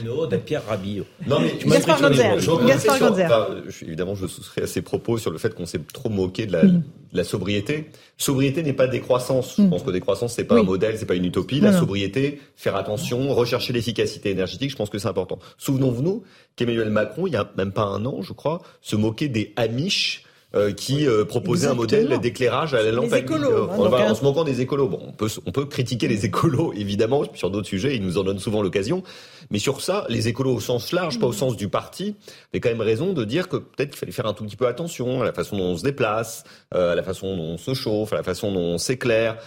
Pierre 0.45 0.66
Rabillot. 0.66 1.05
Non, 1.28 1.39
mais 1.39 1.57
tu 1.57 1.69
Gaspard 1.69 2.01
Gonzer. 2.01 2.36
Gaspard 2.66 3.51
évidemment, 3.82 4.16
je 4.16 4.27
souscris 4.27 4.62
à 4.62 4.66
ces 4.66 4.82
propos 4.82 5.16
sur 5.16 5.31
le 5.31 5.39
fait 5.39 5.55
qu'on 5.55 5.66
s'est 5.66 5.78
trop 5.93 6.09
moqué 6.09 6.47
de 6.47 6.53
la, 6.53 6.65
mm. 6.65 6.82
la 7.12 7.23
sobriété. 7.23 7.91
Sobriété 8.19 8.65
n'est 8.65 8.73
pas 8.73 8.89
décroissance. 8.89 9.57
Mm. 9.57 9.66
Je 9.66 9.69
pense 9.69 9.82
que 9.85 9.93
décroissance, 9.93 10.35
c'est 10.35 10.43
pas 10.43 10.59
un 10.59 10.65
modèle, 10.65 10.99
c'est 10.99 11.07
pas 11.07 11.15
une 11.15 11.27
utopie. 11.27 11.61
La 11.61 11.78
sobriété, 11.78 12.41
faire 12.57 12.74
attention, 12.74 13.32
rechercher 13.32 13.73
l'efficacité 13.73 14.31
énergétique, 14.31 14.70
je 14.70 14.77
pense 14.77 14.91
que 14.91 14.99
c'est 14.99 15.07
important. 15.07 15.39
Souvenons-nous 15.59 16.24
qu'Emmanuel 16.57 16.91
Macron, 16.91 17.28
il 17.28 17.35
y 17.35 17.36
a 17.36 17.49
même 17.57 17.70
pas 17.70 17.85
un 17.85 18.05
an, 18.05 18.20
je 18.20 18.32
crois, 18.32 18.62
se 18.81 18.97
moquait 18.97 19.28
des 19.28 19.53
Amish 19.55 20.24
euh, 20.55 20.73
qui 20.73 21.09
euh, 21.09 21.25
proposait 21.25 21.67
un 21.67 21.75
modèle 21.75 22.21
d'éclairage 22.21 22.75
à 22.75 22.83
la 22.83 22.93
lampe 22.93 23.13
à 23.13 23.17
hein, 23.17 24.11
en 24.11 24.15
se 24.15 24.23
moquant 24.23 24.45
des 24.45 24.61
écolos. 24.61 24.87
Bon, 24.87 25.01
on 25.09 25.11
peut, 25.11 25.29
on 25.47 25.51
peut 25.51 25.65
critiquer 25.65 26.07
les 26.07 26.27
écolos, 26.27 26.73
évidemment, 26.77 27.25
sur 27.35 27.51
d'autres 27.51 27.67
sujets, 27.67 27.97
ils 27.97 28.03
nous 28.03 28.19
en 28.19 28.23
donnent 28.23 28.39
souvent 28.39 28.63
l'occasion. 28.63 29.03
Mais 29.51 29.59
sur 29.59 29.81
ça, 29.81 30.07
les 30.09 30.29
écolos 30.29 30.55
au 30.55 30.61
sens 30.61 30.93
large, 30.93 31.19
pas 31.19 31.27
au 31.27 31.33
sens 31.33 31.57
du 31.57 31.69
parti, 31.69 32.15
avaient 32.53 32.61
quand 32.61 32.69
même 32.69 32.83
raison 32.83 33.13
de 33.13 33.25
dire 33.25 33.49
que 33.49 33.57
peut-être 33.57 33.91
qu'il 33.91 33.99
fallait 33.99 34.13
faire 34.13 34.27
un 34.27 34.33
tout 34.33 34.45
petit 34.45 34.55
peu 34.55 34.69
attention 34.69 35.23
à 35.23 35.25
la 35.25 35.33
façon 35.33 35.57
dont 35.57 35.65
on 35.65 35.77
se 35.77 35.83
déplace, 35.83 36.45
euh, 36.73 36.93
à 36.93 36.95
la 36.95 37.03
façon 37.03 37.37
dont 37.37 37.43
on 37.43 37.59
se 37.59 37.75
chauffe, 37.75 38.13
à 38.13 38.17
la 38.17 38.23
façon 38.23 38.53
dont 38.53 38.61
on 38.61 38.79
s'éclaire, 38.79 39.39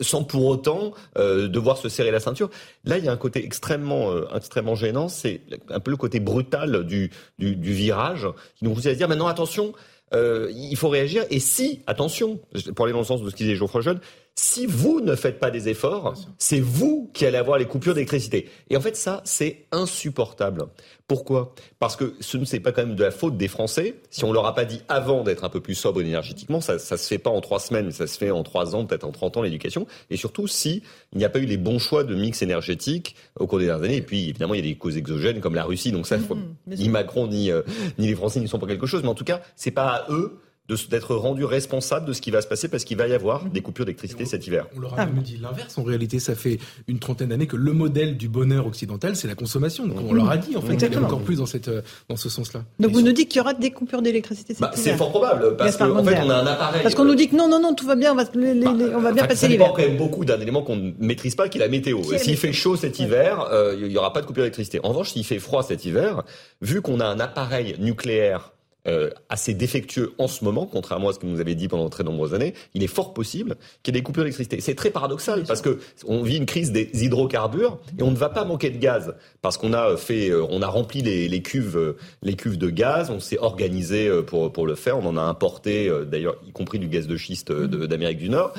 sans 0.00 0.24
pour 0.24 0.46
autant 0.46 0.92
devoir 1.16 1.76
se 1.76 1.90
serrer 1.90 2.10
la 2.10 2.20
ceinture. 2.20 2.48
Là, 2.84 2.96
il 2.96 3.04
y 3.04 3.08
a 3.08 3.12
un 3.12 3.16
côté 3.16 3.44
extrêmement, 3.44 4.10
extrêmement 4.34 4.76
gênant, 4.76 5.08
c'est 5.08 5.42
un 5.68 5.80
peu 5.80 5.90
le 5.90 5.96
côté 5.98 6.20
brutal 6.20 6.84
du, 6.84 7.10
du, 7.38 7.54
du 7.54 7.72
virage, 7.72 8.26
qui 8.56 8.64
nous 8.64 8.72
pousse 8.72 8.86
à 8.86 8.94
dire 8.94 9.08
maintenant 9.08 9.26
attention, 9.26 9.72
euh, 9.72 9.91
il 10.14 10.76
faut 10.76 10.88
réagir. 10.88 11.24
Et 11.30 11.40
si, 11.40 11.80
attention, 11.86 12.40
pour 12.74 12.84
aller 12.84 12.92
dans 12.92 13.00
le 13.00 13.04
sens 13.04 13.22
de 13.22 13.30
ce 13.30 13.34
qu'il 13.34 13.46
disait 13.46 13.56
Geoffroy 13.56 13.80
Jeune, 13.80 14.00
si 14.34 14.64
vous 14.64 15.00
ne 15.00 15.14
faites 15.14 15.38
pas 15.38 15.50
des 15.50 15.68
efforts, 15.68 16.14
c'est 16.38 16.60
vous 16.60 17.10
qui 17.12 17.26
allez 17.26 17.36
avoir 17.36 17.58
les 17.58 17.66
coupures 17.66 17.92
d'électricité. 17.92 18.48
Et 18.70 18.76
en 18.78 18.80
fait, 18.80 18.96
ça, 18.96 19.20
c'est 19.24 19.66
insupportable. 19.72 20.64
Pourquoi? 21.06 21.54
Parce 21.78 21.96
que 21.96 22.14
ce 22.20 22.38
ne 22.38 22.46
c'est 22.46 22.60
pas 22.60 22.72
quand 22.72 22.86
même 22.86 22.96
de 22.96 23.04
la 23.04 23.10
faute 23.10 23.36
des 23.36 23.48
Français. 23.48 23.96
Si 24.08 24.24
on 24.24 24.32
leur 24.32 24.46
a 24.46 24.54
pas 24.54 24.64
dit 24.64 24.80
avant 24.88 25.22
d'être 25.22 25.44
un 25.44 25.50
peu 25.50 25.60
plus 25.60 25.74
sobre 25.74 26.00
énergétiquement, 26.00 26.62
ça, 26.62 26.78
ça 26.78 26.96
se 26.96 27.06
fait 27.06 27.18
pas 27.18 27.28
en 27.28 27.42
trois 27.42 27.60
semaines, 27.60 27.90
ça 27.90 28.06
se 28.06 28.16
fait 28.16 28.30
en 28.30 28.42
trois 28.42 28.74
ans, 28.74 28.86
peut-être 28.86 29.04
en 29.04 29.12
30 29.12 29.36
ans 29.36 29.42
l'éducation. 29.42 29.86
Et 30.08 30.16
surtout, 30.16 30.46
si 30.46 30.82
il 31.12 31.18
n'y 31.18 31.24
a 31.26 31.28
pas 31.28 31.38
eu 31.38 31.46
les 31.46 31.58
bons 31.58 31.78
choix 31.78 32.02
de 32.02 32.14
mix 32.14 32.40
énergétique 32.40 33.16
au 33.38 33.46
cours 33.46 33.58
des 33.58 33.66
dernières 33.66 33.84
années. 33.84 33.96
Et 33.96 34.02
puis, 34.02 34.30
évidemment, 34.30 34.54
il 34.54 34.64
y 34.64 34.66
a 34.66 34.72
des 34.72 34.76
causes 34.76 34.96
exogènes 34.96 35.40
comme 35.40 35.54
la 35.54 35.64
Russie. 35.64 35.92
Donc 35.92 36.06
ça, 36.06 36.16
mmh, 36.16 36.34
ni 36.68 36.88
Macron 36.88 37.26
ni, 37.26 37.50
euh, 37.50 37.60
ni 37.98 38.06
les 38.06 38.14
Français 38.14 38.40
n'y 38.40 38.48
sont 38.48 38.58
pas 38.58 38.66
quelque 38.66 38.86
chose. 38.86 39.02
Mais 39.02 39.08
en 39.08 39.14
tout 39.14 39.24
cas, 39.24 39.42
c'est 39.56 39.70
pas 39.70 39.88
à 39.88 40.10
eux 40.10 40.38
d'être 40.90 41.14
rendu 41.14 41.44
responsable 41.44 42.06
de 42.06 42.12
ce 42.12 42.20
qui 42.20 42.30
va 42.30 42.40
se 42.40 42.46
passer 42.46 42.68
parce 42.68 42.84
qu'il 42.84 42.96
va 42.96 43.06
y 43.06 43.12
avoir 43.12 43.44
des 43.44 43.60
coupures 43.60 43.84
d'électricité 43.84 44.24
cet 44.24 44.46
hiver. 44.46 44.66
On 44.76 44.80
leur 44.80 44.98
a 44.98 45.06
même 45.06 45.22
dit 45.22 45.36
l'inverse. 45.36 45.76
En 45.76 45.82
réalité, 45.82 46.18
ça 46.18 46.34
fait 46.34 46.58
une 46.88 46.98
trentaine 46.98 47.28
d'années 47.28 47.46
que 47.46 47.56
le 47.56 47.72
modèle 47.72 48.16
du 48.16 48.28
bonheur 48.28 48.66
occidental, 48.66 49.16
c'est 49.16 49.28
la 49.28 49.34
consommation. 49.34 49.86
Donc 49.86 49.98
on 50.08 50.14
leur 50.14 50.30
a 50.30 50.36
dit 50.36 50.56
en 50.56 50.62
fait 50.62 50.76
qu'il 50.76 50.98
encore 50.98 51.22
plus 51.22 51.38
dans 51.38 51.46
cette 51.46 51.68
euh, 51.68 51.82
dans 52.08 52.16
ce 52.16 52.28
sens-là. 52.28 52.62
Donc 52.78 52.92
vous 52.92 53.02
nous 53.02 53.12
dites 53.12 53.28
qu'il 53.28 53.38
y 53.38 53.40
aura 53.40 53.54
des 53.54 53.70
coupures 53.70 54.02
d'électricité 54.02 54.54
cet 54.54 54.62
bah, 54.62 54.70
C'est 54.74 54.96
fort 54.96 55.10
probable 55.10 55.56
parce 55.56 55.76
qu'en 55.76 56.02
fait 56.04 56.18
on 56.22 56.30
a 56.30 56.36
un 56.36 56.46
appareil. 56.46 56.82
Parce 56.82 56.94
qu'on 56.94 57.04
nous 57.04 57.14
dit 57.14 57.28
que 57.28 57.36
non 57.36 57.48
non 57.48 57.60
non 57.60 57.74
tout 57.74 57.86
va 57.86 57.96
bien, 57.96 58.12
on 58.12 58.16
va, 58.16 58.24
on 58.34 59.00
va 59.00 59.12
bien 59.12 59.26
passer 59.26 59.48
l'hiver. 59.48 59.66
Ça 59.66 59.72
dépend 59.72 59.72
quand 59.72 59.82
même 59.82 59.96
beaucoup 59.96 60.24
d'un 60.24 60.40
élément 60.40 60.62
qu'on 60.62 60.76
ne 60.76 60.92
maîtrise 60.98 61.34
pas, 61.34 61.48
qui 61.48 61.58
est 61.58 61.60
la 61.60 61.68
météo. 61.68 62.02
S'il 62.16 62.36
fait 62.36 62.52
chaud 62.52 62.76
cet 62.76 62.98
hiver, 62.98 63.48
euh, 63.52 63.76
il 63.78 63.90
y 63.92 63.98
aura 63.98 64.12
pas 64.12 64.20
de 64.20 64.26
coupure 64.26 64.42
d'électricité. 64.42 64.80
En 64.82 64.90
revanche, 64.90 65.10
s'il 65.10 65.24
fait 65.24 65.38
froid 65.38 65.62
cet 65.62 65.84
hiver, 65.84 66.22
vu 66.60 66.82
qu'on 66.82 67.00
a 67.00 67.06
un 67.06 67.20
appareil 67.20 67.76
nucléaire 67.78 68.51
euh, 68.88 69.10
assez 69.28 69.54
défectueux 69.54 70.12
en 70.18 70.26
ce 70.26 70.44
moment, 70.44 70.66
contrairement 70.66 71.10
à 71.10 71.12
ce 71.12 71.20
que 71.20 71.26
vous 71.26 71.32
nous 71.32 71.40
avez 71.40 71.54
dit 71.54 71.68
pendant 71.68 71.88
très 71.88 72.02
nombreuses 72.02 72.34
années, 72.34 72.52
il 72.74 72.82
est 72.82 72.88
fort 72.88 73.14
possible 73.14 73.54
qu'il 73.82 73.94
y 73.94 73.96
ait 73.96 74.00
des 74.00 74.04
coupures 74.04 74.24
d'électricité. 74.24 74.60
C'est 74.60 74.74
très 74.74 74.90
paradoxal 74.90 75.44
parce 75.44 75.60
que 75.60 75.78
on 76.06 76.22
vit 76.22 76.36
une 76.36 76.46
crise 76.46 76.72
des 76.72 76.90
hydrocarbures 76.94 77.78
et 77.96 78.02
on 78.02 78.10
ne 78.10 78.16
va 78.16 78.28
pas 78.28 78.44
manquer 78.44 78.70
de 78.70 78.78
gaz 78.78 79.14
parce 79.40 79.56
qu'on 79.56 79.72
a 79.72 79.96
fait, 79.96 80.30
euh, 80.30 80.44
on 80.50 80.62
a 80.62 80.66
rempli 80.66 81.00
les, 81.00 81.28
les 81.28 81.42
cuves, 81.42 81.76
euh, 81.76 81.96
les 82.22 82.34
cuves 82.34 82.58
de 82.58 82.70
gaz, 82.70 83.10
on 83.10 83.20
s'est 83.20 83.38
organisé 83.38 84.10
pour 84.26 84.52
pour 84.52 84.66
le 84.66 84.74
faire, 84.74 84.98
on 84.98 85.06
en 85.06 85.16
a 85.16 85.22
importé 85.22 85.90
d'ailleurs, 86.10 86.36
y 86.46 86.50
compris 86.50 86.80
du 86.80 86.88
gaz 86.88 87.06
de 87.06 87.16
schiste 87.16 87.52
d'Amérique 87.52 88.18
du 88.18 88.30
Nord. 88.30 88.52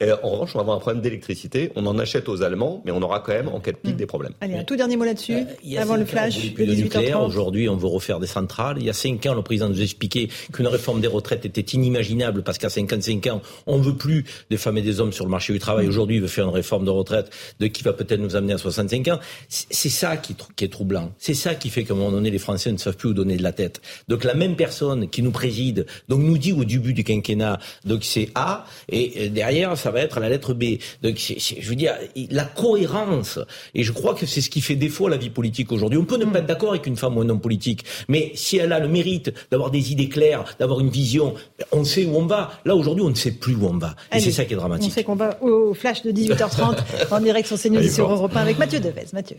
Et 0.00 0.12
en 0.12 0.28
revanche, 0.28 0.50
on 0.54 0.58
va 0.58 0.62
avoir 0.62 0.76
un 0.76 0.80
problème 0.80 1.00
d'électricité. 1.02 1.72
On 1.74 1.86
en 1.86 1.98
achète 1.98 2.28
aux 2.28 2.42
Allemands, 2.42 2.82
mais 2.84 2.92
on 2.92 3.00
aura 3.00 3.20
quand 3.20 3.32
même 3.32 3.48
en 3.48 3.60
cas 3.60 3.72
de 3.72 3.78
pic 3.78 3.94
mm. 3.94 3.96
des 3.96 4.06
problèmes. 4.06 4.32
Allez, 4.40 4.56
un 4.56 4.64
tout 4.64 4.76
dernier 4.76 4.96
mot 4.96 5.04
là-dessus 5.04 5.46
avant 5.78 5.96
le 5.96 6.04
flash 6.04 6.54
de 6.54 6.64
18h30. 6.64 7.24
Aujourd'hui, 7.24 7.68
on 7.68 7.76
veut 7.76 7.88
refaire 7.88 8.20
des 8.20 8.26
centrales. 8.26 8.76
Il 8.78 8.84
y 8.84 8.90
a 8.90 8.92
cinq 8.92 9.24
ans, 9.26 9.34
le 9.34 9.42
président 9.42 9.69
nous 9.70 9.82
expliquer 9.82 10.28
qu'une 10.52 10.66
réforme 10.66 11.00
des 11.00 11.08
retraites 11.08 11.44
était 11.44 11.60
inimaginable 11.76 12.42
parce 12.42 12.58
qu'à 12.58 12.68
55 12.68 13.26
ans, 13.28 13.42
on 13.66 13.78
ne 13.78 13.82
veut 13.82 13.96
plus 13.96 14.24
des 14.50 14.56
femmes 14.56 14.78
et 14.78 14.82
des 14.82 15.00
hommes 15.00 15.12
sur 15.12 15.24
le 15.24 15.30
marché 15.30 15.52
du 15.52 15.58
travail. 15.58 15.86
Aujourd'hui, 15.88 16.16
il 16.16 16.22
veut 16.22 16.28
faire 16.28 16.46
une 16.46 16.54
réforme 16.54 16.84
de 16.84 16.90
retraite 16.90 17.30
de 17.58 17.66
qui 17.66 17.82
va 17.82 17.92
peut-être 17.92 18.20
nous 18.20 18.36
amener 18.36 18.54
à 18.54 18.58
65 18.58 19.08
ans. 19.08 19.20
C'est 19.48 19.88
ça 19.88 20.16
qui, 20.16 20.34
qui, 20.56 20.64
est 20.64 20.68
troublant. 20.68 21.12
C'est 21.18 21.34
ça 21.34 21.54
qui 21.54 21.70
fait 21.70 21.84
qu'à 21.84 21.94
un 21.94 21.96
moment 21.96 22.10
donné, 22.10 22.30
les 22.30 22.38
Français 22.38 22.72
ne 22.72 22.76
savent 22.76 22.96
plus 22.96 23.10
où 23.10 23.14
donner 23.14 23.36
de 23.36 23.42
la 23.42 23.52
tête. 23.52 23.80
Donc 24.08 24.24
la 24.24 24.34
même 24.34 24.56
personne 24.56 25.08
qui 25.08 25.22
nous 25.22 25.30
préside, 25.30 25.86
donc 26.08 26.20
nous 26.20 26.38
dit 26.38 26.52
au 26.52 26.64
début 26.64 26.92
du 26.92 27.04
quinquennat, 27.04 27.58
donc 27.84 28.04
c'est 28.04 28.30
A, 28.34 28.64
et 28.88 29.28
derrière, 29.28 29.76
ça 29.76 29.90
va 29.90 30.00
être 30.00 30.20
la 30.20 30.28
lettre 30.28 30.54
B. 30.54 30.78
Donc 31.02 31.16
je 31.18 31.68
veux 31.68 31.76
dire, 31.76 31.94
la 32.30 32.44
cohérence, 32.44 33.38
et 33.74 33.82
je 33.82 33.92
crois 33.92 34.14
que 34.14 34.26
c'est 34.26 34.40
ce 34.40 34.50
qui 34.50 34.60
fait 34.60 34.76
défaut 34.76 35.06
à 35.06 35.10
la 35.10 35.16
vie 35.16 35.30
politique 35.30 35.72
aujourd'hui. 35.72 35.98
On 35.98 36.04
peut 36.04 36.16
ne 36.16 36.24
pas 36.24 36.38
être 36.38 36.46
d'accord 36.46 36.70
avec 36.70 36.86
une 36.86 36.96
femme 36.96 37.16
ou 37.16 37.20
un 37.20 37.28
homme 37.28 37.40
politique, 37.40 37.84
mais 38.08 38.32
si 38.34 38.56
elle 38.56 38.72
a 38.72 38.80
le 38.80 38.88
mérite 38.88 39.32
d'avoir 39.50 39.59
des 39.68 39.92
idées 39.92 40.08
claires, 40.08 40.56
d'avoir 40.58 40.80
une 40.80 40.88
vision. 40.88 41.34
On 41.72 41.84
sait 41.84 42.06
où 42.06 42.16
on 42.16 42.24
va. 42.24 42.52
Là, 42.64 42.74
aujourd'hui, 42.74 43.04
on 43.04 43.10
ne 43.10 43.14
sait 43.14 43.32
plus 43.32 43.54
où 43.54 43.66
on 43.66 43.76
va. 43.76 43.94
Et 44.14 44.20
c'est 44.20 44.30
ça 44.30 44.46
qui 44.46 44.54
est 44.54 44.56
dramatique. 44.56 44.90
On 44.90 44.94
sait 44.94 45.04
qu'on 45.04 45.16
va 45.16 45.36
au 45.42 45.74
flash 45.74 46.02
de 46.02 46.10
18h30 46.12 46.78
en 47.10 47.20
direct 47.20 47.46
sur 47.46 47.60
CNews 47.60 47.82
et 47.82 47.90
sur 47.90 48.10
Europe 48.10 48.34
1 48.34 48.40
avec 48.40 48.58
Mathieu 48.58 48.80
Devez. 48.80 49.04
Mathieu. 49.12 49.36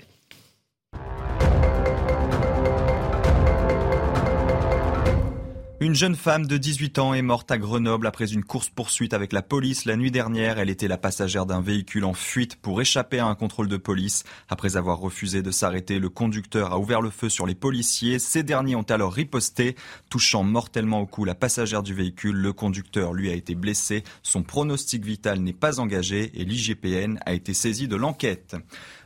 Une 5.82 5.95
jeune 5.95 6.16
femme 6.16 6.45
de 6.45 6.58
18 6.58 6.99
ans 6.99 7.16
est 7.16 7.24
morte 7.24 7.49
à 7.49 7.58
Grenoble 7.58 8.06
après 8.06 8.32
une 8.32 8.44
course-poursuite 8.44 9.16
avec 9.16 9.34
la 9.34 9.41
police 9.41 9.86
la 9.86 9.95
nuit 9.95 10.12
dernière. 10.12 10.60
Elle 10.60 10.70
était 10.70 10.88
la 10.88 10.99
passagère 10.99 11.48
d'un 11.48 11.60
véhicule 11.60 12.06
en 12.06 12.14
fuite 12.14 12.56
pour 12.56 12.80
échapper 12.82 13.18
à 13.18 13.26
un 13.26 13.34
contrôle 13.34 13.68
de 13.68 13.78
police. 13.78 14.24
Après 14.48 14.78
avoir 14.78 14.99
refusé 14.99 15.41
de 15.41 15.49
s'arrêter, 15.49 15.98
le 15.98 16.10
conducteur 16.10 16.72
a 16.72 16.78
ouvert 16.78 17.02
le 17.02 17.10
feu 17.10 17.30
sur 17.30 17.48
les 17.48 17.56
policiers. 17.56 18.20
Ces 18.20 18.44
derniers 18.44 18.76
ont 18.76 18.84
alors 18.84 19.12
riposté, 19.12 19.76
touchant 20.12 20.44
mortellement 20.44 21.02
au 21.02 21.08
cou 21.08 21.26
la 21.26 21.34
passagère 21.34 21.82
du 21.82 21.95
véhicule. 21.95 22.36
Le 22.36 22.53
conducteur, 22.53 23.14
lui, 23.14 23.32
a 23.32 23.34
été 23.34 23.56
blessé. 23.56 24.03
Son 24.22 24.44
pronostic 24.44 25.03
vital 25.03 25.40
n'est 25.40 25.52
pas 25.52 25.80
engagé 25.80 26.30
et 26.40 26.45
l'IGPN 26.45 27.18
a 27.26 27.34
été 27.34 27.56
saisi 27.56 27.88
de 27.88 27.95
l'enquête. 27.95 28.56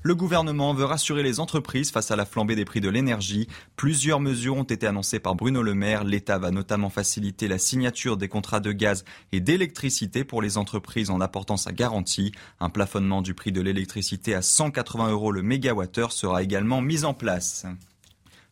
Le 0.06 0.14
gouvernement 0.14 0.76
veut 0.76 0.86
rassurer 0.86 1.24
les 1.24 1.40
entreprises 1.40 1.90
face 1.90 2.12
à 2.12 2.16
la 2.16 2.28
flambée 2.28 2.56
des 2.56 2.64
prix 2.64 2.80
de 2.80 2.90
l'énergie. 2.90 3.48
Plusieurs 3.76 4.20
mesures 4.20 4.56
ont 4.56 4.62
été 4.62 4.86
annoncées 4.86 5.18
par 5.18 5.34
Bruno 5.34 5.64
Le 5.64 5.74
Maire. 5.74 6.04
L'État 6.04 6.38
va 6.38 6.52
notamment 6.52 6.92
faciliter 6.92 7.48
la 7.48 7.58
signature 7.58 8.16
des 8.16 8.28
contrats 8.28 8.60
de 8.60 8.72
gaz 8.72 9.04
et 9.32 9.40
d'électricité 9.40 10.24
pour 10.24 10.44
les 10.44 10.60
entreprises 10.60 11.10
en 11.10 11.22
apportant 11.22 11.58
sa 11.58 11.72
garantie. 11.72 12.34
Un 12.60 12.70
plafonnement 12.70 13.24
du 13.24 13.34
prix 13.34 13.52
de 13.52 13.62
l'électricité 13.62 14.36
à 14.36 14.44
180 14.44 15.10
euros 15.10 15.32
le 15.32 15.42
mégawattheure 15.42 16.12
sera 16.12 16.44
également 16.44 16.82
mis 16.82 17.04
en 17.04 17.16
place. 17.16 17.66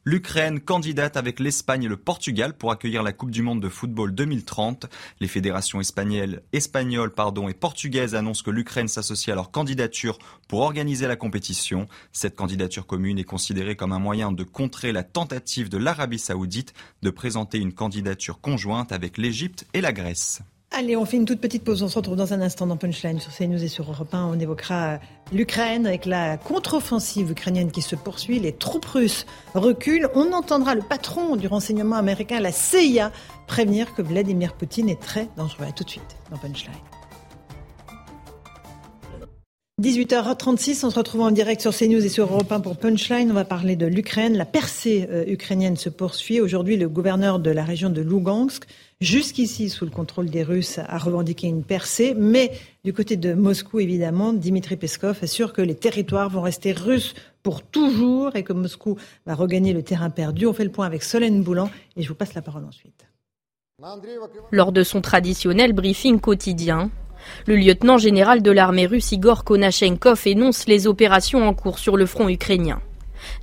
L'Ukraine 0.05 0.59
candidate 0.59 1.15
avec 1.15 1.39
l'Espagne 1.39 1.83
et 1.83 1.87
le 1.87 1.95
Portugal 1.95 2.57
pour 2.57 2.71
accueillir 2.71 3.03
la 3.03 3.13
Coupe 3.13 3.31
du 3.31 3.41
Monde 3.41 3.61
de 3.61 3.69
football 3.69 4.13
2030. 4.13 4.87
Les 5.21 5.29
fédérations 5.29 5.79
espagnoles, 5.79 6.41
et 6.51 7.53
portugaises 7.53 8.13
annoncent 8.13 8.43
que 8.43 8.51
l'Ukraine 8.51 8.89
s'associe 8.89 9.31
à 9.31 9.35
leur 9.35 9.49
candidature 9.49 10.19
pour 10.49 10.59
organiser 10.59 11.07
la 11.07 11.15
compétition. 11.15 11.87
Cette 12.11 12.35
candidature 12.35 12.85
commune 12.85 13.17
est 13.17 13.23
considérée 13.23 13.77
comme 13.77 13.93
un 13.93 13.99
moyen 13.99 14.33
de 14.33 14.43
contrer 14.43 14.91
la 14.91 15.03
tentative 15.03 15.69
de 15.69 15.77
l'Arabie 15.77 16.19
saoudite 16.19 16.73
de 17.01 17.09
présenter 17.09 17.57
une 17.57 17.73
candidature 17.73 18.41
conjointe 18.41 18.91
avec 18.91 19.17
l'Égypte 19.17 19.65
et 19.73 19.79
la 19.79 19.93
Grèce. 19.93 20.41
Allez, 20.75 20.97
on 20.97 21.05
fait 21.05 21.17
une 21.17 21.25
toute 21.25 21.39
petite 21.39 21.63
pause. 21.63 21.83
On 21.83 21.87
se 21.87 21.95
retrouve 21.95 22.15
dans 22.15 22.33
un 22.33 22.41
instant 22.41 22.65
dans 22.65 22.77
Punchline 22.77 23.19
sur 23.19 23.31
CNews 23.31 23.63
et 23.63 23.67
sur 23.67 23.91
Europe 23.91 24.11
1. 24.11 24.25
On 24.25 24.39
évoquera 24.39 24.99
l'Ukraine 25.31 25.85
avec 25.85 26.07
la 26.07 26.35
contre-offensive 26.37 27.29
ukrainienne 27.29 27.71
qui 27.71 27.83
se 27.83 27.95
poursuit. 27.95 28.39
Les 28.39 28.53
troupes 28.53 28.85
russes 28.85 29.27
reculent. 29.53 30.09
On 30.15 30.33
entendra 30.33 30.73
le 30.73 30.81
patron 30.81 31.35
du 31.35 31.45
renseignement 31.45 31.97
américain, 31.97 32.39
la 32.39 32.51
CIA, 32.51 33.11
prévenir 33.45 33.93
que 33.93 34.01
Vladimir 34.01 34.55
Poutine 34.55 34.89
est 34.89 34.99
très 34.99 35.29
dangereux. 35.37 35.65
À 35.67 35.71
tout 35.71 35.83
de 35.83 35.91
suite 35.91 36.17
dans 36.31 36.37
Punchline. 36.37 36.73
18h36, 39.79 40.85
on 40.85 40.89
se 40.89 40.95
retrouve 40.95 41.21
en 41.21 41.31
direct 41.31 41.61
sur 41.61 41.75
CNews 41.75 42.03
et 42.03 42.09
sur 42.09 42.31
Europe 42.31 42.51
1 42.51 42.61
pour 42.61 42.77
Punchline. 42.77 43.29
On 43.29 43.35
va 43.35 43.45
parler 43.45 43.75
de 43.75 43.85
l'Ukraine. 43.85 44.35
La 44.37 44.45
percée 44.45 45.07
euh, 45.11 45.23
ukrainienne 45.27 45.77
se 45.77 45.89
poursuit. 45.89 46.39
Aujourd'hui, 46.39 46.77
le 46.77 46.89
gouverneur 46.89 47.39
de 47.39 47.51
la 47.51 47.63
région 47.63 47.89
de 47.89 48.01
Lugansk 48.01 48.65
jusqu'ici 49.01 49.69
sous 49.69 49.85
le 49.85 49.91
contrôle 49.91 50.29
des 50.29 50.43
Russes, 50.43 50.79
a 50.79 50.97
revendiqué 50.97 51.47
une 51.47 51.63
percée. 51.63 52.13
Mais 52.17 52.51
du 52.83 52.93
côté 52.93 53.17
de 53.17 53.33
Moscou, 53.33 53.79
évidemment, 53.79 54.33
Dimitri 54.33 54.77
Peskov 54.77 55.19
assure 55.21 55.53
que 55.53 55.61
les 55.61 55.75
territoires 55.75 56.29
vont 56.29 56.41
rester 56.41 56.71
russes 56.71 57.13
pour 57.43 57.61
toujours 57.61 58.35
et 58.35 58.43
que 58.43 58.53
Moscou 58.53 58.97
va 59.25 59.35
regagner 59.35 59.73
le 59.73 59.83
terrain 59.83 60.09
perdu. 60.09 60.47
On 60.47 60.53
fait 60.53 60.63
le 60.63 60.71
point 60.71 60.85
avec 60.85 61.03
Solène 61.03 61.43
Boulan 61.43 61.69
et 61.95 62.01
je 62.01 62.07
vous 62.07 62.15
passe 62.15 62.33
la 62.33 62.41
parole 62.41 62.65
ensuite. 62.65 63.05
Lors 64.51 64.71
de 64.71 64.83
son 64.83 65.01
traditionnel 65.01 65.73
briefing 65.73 66.19
quotidien, 66.19 66.89
le 67.47 67.55
lieutenant 67.55 67.97
général 67.97 68.41
de 68.41 68.51
l'armée 68.51 68.85
russe 68.85 69.11
Igor 69.11 69.43
Konashenkov 69.43 70.21
énonce 70.25 70.67
les 70.67 70.87
opérations 70.87 71.47
en 71.47 71.53
cours 71.53 71.79
sur 71.79 71.97
le 71.97 72.05
front 72.05 72.29
ukrainien. 72.29 72.81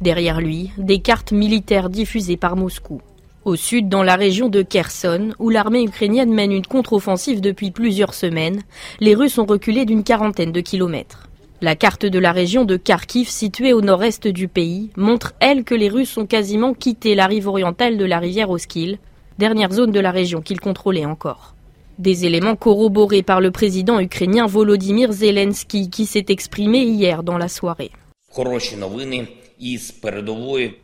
Derrière 0.01 0.41
lui, 0.41 0.71
des 0.79 1.01
cartes 1.01 1.33
militaires 1.33 1.91
diffusées 1.91 2.37
par 2.37 2.57
Moscou. 2.57 3.01
Au 3.47 3.57
sud, 3.57 3.89
dans 3.89 4.03
la 4.03 4.17
région 4.17 4.51
de 4.51 4.61
Kherson, 4.61 5.31
où 5.39 5.49
l'armée 5.49 5.83
ukrainienne 5.83 6.33
mène 6.35 6.53
une 6.53 6.67
contre-offensive 6.67 7.41
depuis 7.41 7.71
plusieurs 7.71 8.13
semaines, 8.13 8.61
les 9.01 9.15
Russes 9.15 9.39
ont 9.39 9.47
reculé 9.47 9.87
d'une 9.87 10.05
quarantaine 10.05 10.53
de 10.53 10.61
kilomètres. 10.61 11.31
La 11.63 11.75
carte 11.75 12.05
de 12.05 12.19
la 12.19 12.33
région 12.33 12.67
de 12.67 12.77
Kharkiv, 12.77 13.31
située 13.31 13.73
au 13.73 13.81
nord-est 13.81 14.29
du 14.29 14.47
pays, 14.47 14.91
montre, 14.95 15.33
elle, 15.41 15.65
que 15.65 15.75
les 15.75 15.89
Russes 15.89 16.19
ont 16.19 16.27
quasiment 16.27 16.75
quitté 16.75 17.15
la 17.15 17.27
rive 17.27 17.49
orientale 17.49 17.97
de 17.97 18.05
la 18.05 18.19
rivière 18.19 18.51
Oskil, 18.51 18.99
dernière 19.39 19.73
zone 19.73 19.91
de 19.91 20.01
la 20.01 20.11
région 20.11 20.43
qu'ils 20.43 20.61
contrôlaient 20.61 21.07
encore. 21.07 21.55
Des 21.99 22.27
éléments 22.27 22.57
corroborés 22.57 23.23
par 23.23 23.41
le 23.41 23.51
président 23.51 24.01
ukrainien 24.01 24.47
Volodymyr 24.47 25.13
Zelensky, 25.13 25.89
qui 25.89 26.05
s'est 26.05 26.27
exprimé 26.29 26.81
hier 26.81 27.23
dans 27.23 27.39
la 27.39 27.49
soirée. 27.49 27.91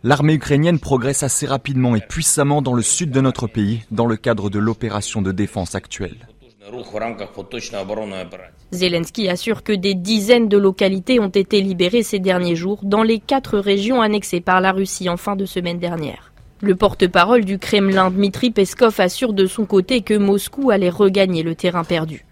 L'armée 0.02 0.34
ukrainienne 0.34 0.78
progresse 0.78 1.22
assez 1.22 1.46
rapidement 1.46 1.96
et 1.96 2.00
puissamment 2.00 2.62
dans 2.62 2.74
le 2.74 2.82
sud 2.82 3.10
de 3.10 3.20
notre 3.20 3.46
pays 3.46 3.82
dans 3.90 4.06
le 4.06 4.16
cadre 4.16 4.50
de 4.50 4.58
l'opération 4.58 5.22
de 5.22 5.32
défense 5.32 5.74
actuelle. 5.74 6.28
Zelensky 8.72 9.28
assure 9.28 9.62
que 9.62 9.72
des 9.72 9.94
dizaines 9.94 10.48
de 10.48 10.58
localités 10.58 11.20
ont 11.20 11.28
été 11.28 11.60
libérées 11.60 12.02
ces 12.02 12.18
derniers 12.18 12.56
jours 12.56 12.80
dans 12.82 13.02
les 13.02 13.20
quatre 13.20 13.58
régions 13.58 14.02
annexées 14.02 14.40
par 14.40 14.60
la 14.60 14.72
Russie 14.72 15.08
en 15.08 15.16
fin 15.16 15.36
de 15.36 15.44
semaine 15.46 15.78
dernière. 15.78 16.32
Le 16.60 16.74
porte-parole 16.74 17.44
du 17.44 17.58
Kremlin, 17.58 18.10
Dmitri 18.10 18.50
Peskov, 18.50 18.98
assure 19.00 19.32
de 19.32 19.46
son 19.46 19.66
côté 19.66 20.00
que 20.00 20.14
Moscou 20.14 20.70
allait 20.70 20.90
regagner 20.90 21.42
le 21.42 21.54
terrain 21.54 21.84
perdu. 21.84 22.24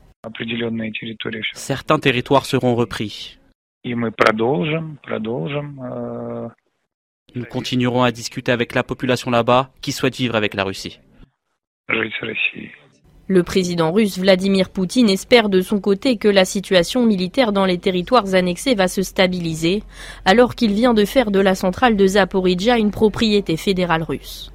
Certains 1.52 1.98
territoires 1.98 2.46
seront 2.46 2.74
repris. 2.74 3.38
Э, 3.86 3.90
Nous 7.34 7.44
continuerons 7.44 8.02
à 8.02 8.12
discuter 8.12 8.50
avec 8.50 8.74
la 8.74 8.82
population 8.82 9.30
là-bas 9.30 9.70
qui 9.82 9.92
souhaite 9.92 10.16
vivre 10.16 10.36
avec 10.36 10.54
la 10.54 10.64
Russie. 10.64 11.00
Le 13.26 13.42
président 13.42 13.92
russe 13.92 14.18
Vladimir 14.18 14.70
Poutine 14.70 15.10
espère 15.10 15.50
de 15.50 15.60
son 15.60 15.80
côté 15.80 16.16
que 16.16 16.28
la 16.28 16.44
situation 16.46 17.04
militaire 17.04 17.52
dans 17.52 17.66
les 17.66 17.78
territoires 17.78 18.34
annexés 18.34 18.74
va 18.74 18.88
se 18.88 19.02
stabiliser, 19.02 19.82
alors 20.24 20.54
qu'il 20.54 20.72
vient 20.72 20.94
de 20.94 21.04
faire 21.04 21.30
de 21.30 21.40
la 21.40 21.54
centrale 21.54 21.96
de 21.96 22.06
Zaporizhia 22.06 22.78
une 22.78 22.90
propriété 22.90 23.56
fédérale 23.56 24.02
russe. 24.02 24.50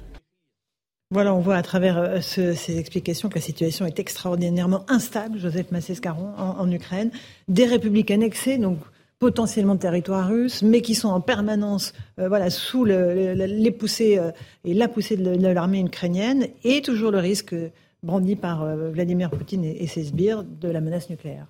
Voilà, 1.12 1.34
on 1.34 1.40
voit 1.40 1.56
à 1.56 1.62
travers 1.62 1.98
euh, 1.98 2.20
ces 2.20 2.78
explications 2.78 3.28
que 3.28 3.34
la 3.34 3.40
situation 3.40 3.84
est 3.84 3.98
extraordinairement 3.98 4.84
instable, 4.88 5.38
Joseph 5.38 5.72
Massescaron, 5.72 6.32
en, 6.38 6.60
en 6.60 6.70
Ukraine. 6.70 7.10
Des 7.48 7.64
républiques 7.64 8.12
annexées, 8.12 8.58
donc 8.58 8.78
potentiellement 9.20 9.74
de 9.74 9.80
territoire 9.80 10.28
russe, 10.28 10.62
mais 10.62 10.80
qui 10.80 10.94
sont 10.96 11.08
en 11.08 11.20
permanence 11.20 11.92
euh, 12.18 12.28
voilà, 12.28 12.50
sous 12.50 12.84
les 12.84 13.70
poussées 13.70 14.18
euh, 14.18 14.32
et 14.64 14.74
la 14.74 14.88
poussée 14.88 15.16
de, 15.16 15.46
l'armée 15.46 15.80
ukrainienne, 15.80 16.48
et 16.64 16.80
toujours 16.80 17.12
le 17.12 17.18
risque 17.18 17.54
brandi 18.02 18.34
par 18.34 18.62
euh, 18.62 18.90
Vladimir 18.90 19.30
Poutine 19.30 19.64
et, 19.64 19.86
ses 19.86 20.04
sbires 20.04 20.42
de 20.42 20.68
la 20.68 20.80
menace 20.80 21.10
nucléaire. 21.10 21.46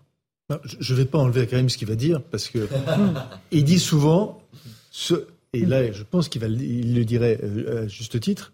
je 0.64 0.92
ne 0.92 0.98
vais 0.98 1.04
pas 1.04 1.18
enlever 1.18 1.42
à 1.42 1.46
Karim 1.46 1.68
ce 1.68 1.78
qu'il 1.78 1.86
va 1.86 1.94
dire, 1.94 2.20
parce 2.20 2.48
que 2.48 2.68
il 3.52 3.62
dit 3.62 3.78
souvent, 3.78 4.42
ce, 4.90 5.26
et 5.52 5.64
là 5.64 5.92
je 5.92 6.02
pense 6.02 6.28
qu'il 6.28 6.42
il 6.60 6.96
le 6.96 7.04
dirait 7.04 7.38
à 7.68 7.86
juste 7.86 8.18
titre, 8.18 8.52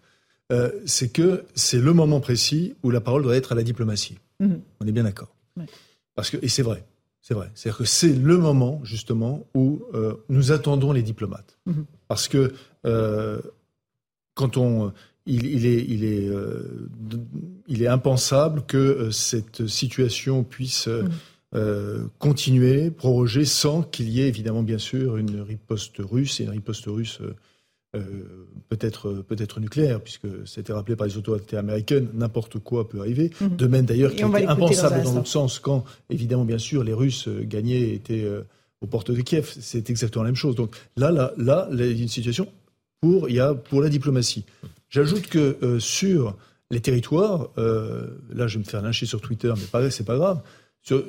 c'est 0.84 1.08
que 1.08 1.44
c'est 1.54 1.80
le 1.80 1.92
moment 1.94 2.20
précis 2.20 2.74
où 2.82 2.90
la 2.90 3.00
parole 3.00 3.22
doit 3.22 3.34
être 3.34 3.52
à 3.52 3.54
la 3.54 3.62
diplomatie. 3.62 4.18
Mhm. 4.40 4.60
On 4.80 4.86
est 4.86 4.92
bien 4.92 5.04
d'accord. 5.04 5.34
Ouais. 5.56 5.64
Parce 6.14 6.28
que 6.28 6.36
et 6.42 6.48
c'est 6.48 6.62
vrai, 6.62 6.84
c'est 7.26 7.34
vrai. 7.34 7.50
C'est-à-dire 7.54 7.78
que 7.78 7.84
c'est 7.84 8.12
le 8.12 8.36
moment 8.36 8.80
justement 8.84 9.48
où 9.52 9.82
euh, 9.94 10.14
nous 10.28 10.52
attendons 10.52 10.92
les 10.92 11.02
diplomates. 11.02 11.58
Mhm. 11.66 11.84
Parce 12.06 12.28
que 12.28 12.52
euh, 12.86 13.40
quand 14.34 14.56
on 14.56 14.92
il, 15.26 15.44
il 15.44 15.66
est, 15.66 15.84
il, 15.88 16.04
est, 16.04 16.28
euh, 16.28 16.88
il 17.66 17.82
est 17.82 17.88
impensable 17.88 18.62
que 18.64 19.10
cette 19.10 19.66
situation 19.66 20.44
puisse 20.44 20.88
euh, 21.56 22.06
continuer, 22.20 22.92
proroger, 22.92 23.44
sans 23.44 23.82
qu'il 23.82 24.08
y 24.08 24.20
ait 24.20 24.28
évidemment 24.28 24.62
bien 24.62 24.78
sûr 24.78 25.16
une 25.16 25.40
riposte 25.40 25.96
russe 25.98 26.38
et 26.38 26.44
une 26.44 26.50
riposte 26.50 26.84
russe 26.86 27.18
euh, 27.96 28.00
euh, 28.00 28.46
peut-être 28.68 29.12
peut-être 29.12 29.60
nucléaire, 29.60 30.00
puisque 30.00 30.26
c'était 30.44 30.72
rappelé 30.72 30.96
par 30.96 31.06
les 31.06 31.16
autorités 31.16 31.56
américaines, 31.56 32.08
n'importe 32.14 32.58
quoi 32.58 32.88
peut 32.88 33.00
arriver. 33.00 33.30
Mhm. 33.40 33.56
De 33.56 33.66
même 33.66 33.84
d'ailleurs 33.86 34.10
va 34.10 34.40
était 34.40 34.46
dans 34.46 34.52
impensable 34.52 34.96
dans 34.96 35.00
instant. 35.00 35.14
l'autre 35.14 35.28
sens 35.28 35.58
quand 35.58 35.84
évidemment 36.10 36.44
bien 36.44 36.58
sûr 36.58 36.82
les 36.82 36.92
Russes 36.92 37.28
euh, 37.28 37.42
gagnaient 37.44 37.80
et 37.80 37.94
étaient 37.94 38.24
euh, 38.24 38.42
aux 38.80 38.86
portes 38.86 39.10
de 39.10 39.20
Kiev. 39.20 39.54
C'est 39.60 39.88
exactement 39.90 40.24
la 40.24 40.30
même 40.30 40.36
chose. 40.36 40.54
Donc 40.56 40.74
là, 40.96 41.10
là, 41.10 41.32
là, 41.38 41.68
il 41.70 41.96
y 41.96 42.00
a 42.00 42.02
une 42.02 42.08
situation 42.08 42.48
pour, 43.00 43.28
il 43.28 43.36
y 43.36 43.40
a 43.40 43.54
pour 43.54 43.80
la 43.82 43.88
diplomatie. 43.88 44.44
J'ajoute 44.88 45.28
que 45.28 45.56
euh, 45.62 45.78
sur 45.78 46.36
les 46.70 46.80
territoires, 46.80 47.50
là, 47.56 48.48
je 48.48 48.54
vais 48.54 48.64
me 48.64 48.68
faire 48.68 48.82
lyncher 48.82 49.06
sur 49.06 49.20
Twitter, 49.20 49.52
mais 49.56 49.90
c'est 49.90 50.04
pas 50.04 50.16
grave. 50.16 50.42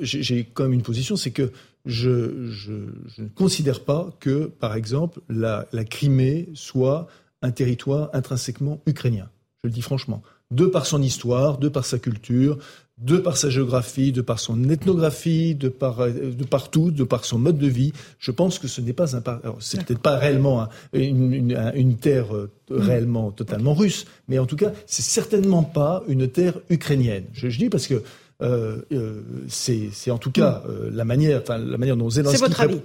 J'ai 0.02 0.44
quand 0.44 0.62
même 0.62 0.72
une 0.72 0.82
position, 0.82 1.16
c'est 1.16 1.32
que 1.32 1.50
je, 1.88 2.46
je, 2.50 2.72
je 3.16 3.22
ne 3.22 3.28
considère 3.28 3.80
pas 3.82 4.10
que, 4.20 4.44
par 4.46 4.76
exemple, 4.76 5.20
la, 5.28 5.66
la 5.72 5.84
Crimée 5.84 6.48
soit 6.54 7.08
un 7.42 7.50
territoire 7.50 8.10
intrinsèquement 8.12 8.80
ukrainien. 8.86 9.28
Je 9.62 9.68
le 9.68 9.72
dis 9.72 9.82
franchement. 9.82 10.22
De 10.50 10.66
par 10.66 10.86
son 10.86 11.02
histoire, 11.02 11.58
de 11.58 11.68
par 11.68 11.84
sa 11.84 11.98
culture, 11.98 12.58
de 12.98 13.16
par 13.16 13.36
sa 13.36 13.48
géographie, 13.50 14.12
de 14.12 14.22
par 14.22 14.38
son 14.38 14.68
ethnographie, 14.70 15.54
de 15.54 15.68
par 15.68 16.06
de 16.08 16.44
partout, 16.44 16.90
de 16.90 17.04
par 17.04 17.24
son 17.24 17.38
mode 17.38 17.58
de 17.58 17.66
vie, 17.68 17.92
je 18.18 18.30
pense 18.32 18.58
que 18.58 18.66
ce 18.68 18.80
n'est 18.80 18.92
pas 18.92 19.14
un. 19.16 19.20
par- 19.20 19.40
C'est 19.60 19.84
peut-être 19.84 20.00
pas 20.02 20.16
réellement 20.18 20.62
un- 20.62 20.68
une, 20.92 21.32
une- 21.32 21.54
un- 21.56 21.72
une 21.74 21.96
terre 21.96 22.34
euh, 22.34 22.50
réellement 22.70 23.30
totalement 23.30 23.74
russe, 23.74 24.04
mais 24.28 24.38
en 24.38 24.46
tout 24.46 24.56
cas, 24.56 24.72
c'est 24.86 25.02
certainement 25.04 25.62
pas 25.62 26.02
une 26.08 26.28
terre 26.28 26.58
ukrainienne. 26.70 27.24
Je, 27.32 27.48
je 27.48 27.58
dis 27.58 27.68
parce 27.70 27.86
que. 27.86 28.02
Euh, 28.40 28.82
euh, 28.92 29.22
c'est 29.48 30.10
en 30.10 30.18
tout 30.18 30.30
cas 30.30 30.62
euh, 30.68 30.90
la 30.92 31.04
manière, 31.04 31.40
enfin 31.42 31.58
la 31.58 31.76
manière 31.76 31.96
dont 31.96 32.08
Zelensky 32.08 32.40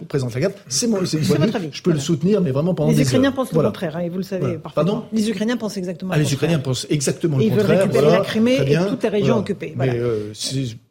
présente 0.08 0.34
la 0.34 0.42
carte. 0.42 0.56
C'est 0.68 0.88
mon, 0.88 0.98
votre 1.02 1.56
avis. 1.56 1.70
Je 1.72 1.82
peux 1.84 1.92
le 1.92 2.00
soutenir, 2.00 2.42
mais 2.42 2.52
vraiment 2.52 2.74
pendant 2.74 2.90
Les 2.90 2.96
des 2.98 3.02
Ukrainiens 3.04 3.30
heures. 3.30 3.36
pensent 3.36 3.54
Voilà. 3.54 3.70
le 3.70 3.72
contraire, 3.74 3.98
hein, 3.98 4.00
et 4.02 4.10
vous 4.10 4.18
le 4.18 4.24
savez 4.24 4.42
Voilà. 4.42 4.60
parfaitement. 4.60 4.84
Pardon 4.94 5.06
les 5.14 5.30
Ukrainiens 5.30 5.58
pensent 5.58 5.78
exactement 5.78 6.12
Ah, 6.14 6.18
le 6.18 6.24
les 6.24 6.30
contraire. 6.30 6.50
Ukrainiens 6.50 6.60
pensent 6.64 6.88
exactement 6.90 7.40
Et 7.40 7.44
le 7.44 7.46
ils 7.48 7.52
veulent 7.52 7.60
contraire. 7.62 7.82
récupérer 7.84 8.12
la 8.12 8.20
Crimée 8.22 8.56
et 8.72 8.78
toutes 8.90 9.04
les 9.04 9.10
régions 9.10 9.38
occupées. 9.38 9.74
Mais 9.78 10.00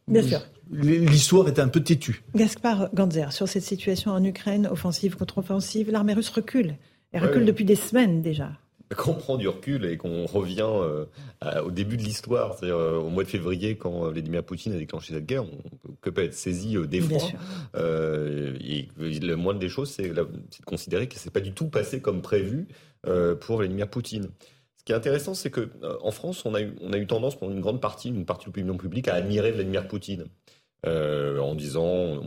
Bien 0.09 0.23
sûr. 0.23 0.41
L'histoire 0.73 1.49
est 1.49 1.59
un 1.59 1.69
peu 1.69 1.81
têtue. 1.81 2.23
Gaspard 2.35 2.89
Ganzer, 2.95 3.31
sur 3.33 3.47
cette 3.49 3.63
situation 3.65 4.13
en 4.13 4.25
Ukraine, 4.25 4.67
offensive 4.71 5.17
contre 5.17 5.39
offensive, 5.39 5.91
l'armée 5.91 6.15
russe 6.15 6.31
recule. 6.31 6.77
Elle 7.13 7.23
recule 7.25 7.41
Ouais. 7.41 7.47
depuis 7.47 7.65
des 7.67 7.77
semaines 7.77 8.23
déjà. 8.23 8.53
Quand 8.97 9.11
on 9.13 9.15
prend 9.15 9.37
du 9.37 9.49
recul 9.49 9.85
et 9.85 9.97
qu'on 9.97 10.27
revient 10.27 10.67
euh, 10.67 11.05
à- 11.41 11.63
au 11.65 11.71
début 11.71 11.97
de 11.97 12.03
l'histoire, 12.03 12.55
c'est-à-dire 12.55 12.77
euh, 12.77 12.99
au 12.99 13.09
mois 13.09 13.25
de 13.25 13.29
février, 13.29 13.77
quand 13.77 14.11
Vladimir 14.11 14.43
Poutine 14.45 14.73
a 14.73 14.79
déclenché 14.79 15.15
cette 15.15 15.27
guerre, 15.27 15.45
on 15.45 15.93
que 16.01 16.11
peut 16.11 16.25
être 16.25 16.35
saisi 16.35 16.77
euh, 16.77 16.87
d'effroi. 16.87 17.29
Euh, 17.77 18.57
et 18.61 18.89
le 18.99 19.35
moindre 19.35 19.61
des 19.61 19.69
choses, 19.69 19.91
c'est 19.91 20.09
de 20.09 20.27
considérer 20.67 21.09
que 21.09 21.17
c'est 21.17 21.33
pas 21.33 21.41
du 21.41 21.53
tout 21.53 21.69
passé 21.69 22.01
comme 22.01 22.23
prévu 22.23 22.67
pour 23.41 23.57
Vladimir 23.57 23.89
Poutine. 23.89 24.29
Ce 24.79 24.85
qui 24.85 24.93
est 24.93 24.97
intéressant, 24.97 25.35
c'est 25.35 25.51
que 25.51 25.71
en 26.03 26.11
France, 26.11 26.45
on 26.45 26.55
a, 26.55 26.61
eu, 26.61 26.75
on 26.81 26.93
a 26.93 26.99
eu 26.99 27.07
tendance 27.07 27.37
pendant 27.39 27.53
une 27.53 27.61
grande 27.61 27.81
partie, 27.81 28.09
une 28.09 28.25
partie 28.25 28.45
de 28.47 28.51
l'opinion 28.51 28.77
publique, 28.77 29.09
à 29.09 29.15
admirer 29.15 29.53
Vladimir 29.53 29.87
Poutine, 29.89 30.27
en 30.87 31.55
disant, 31.55 32.21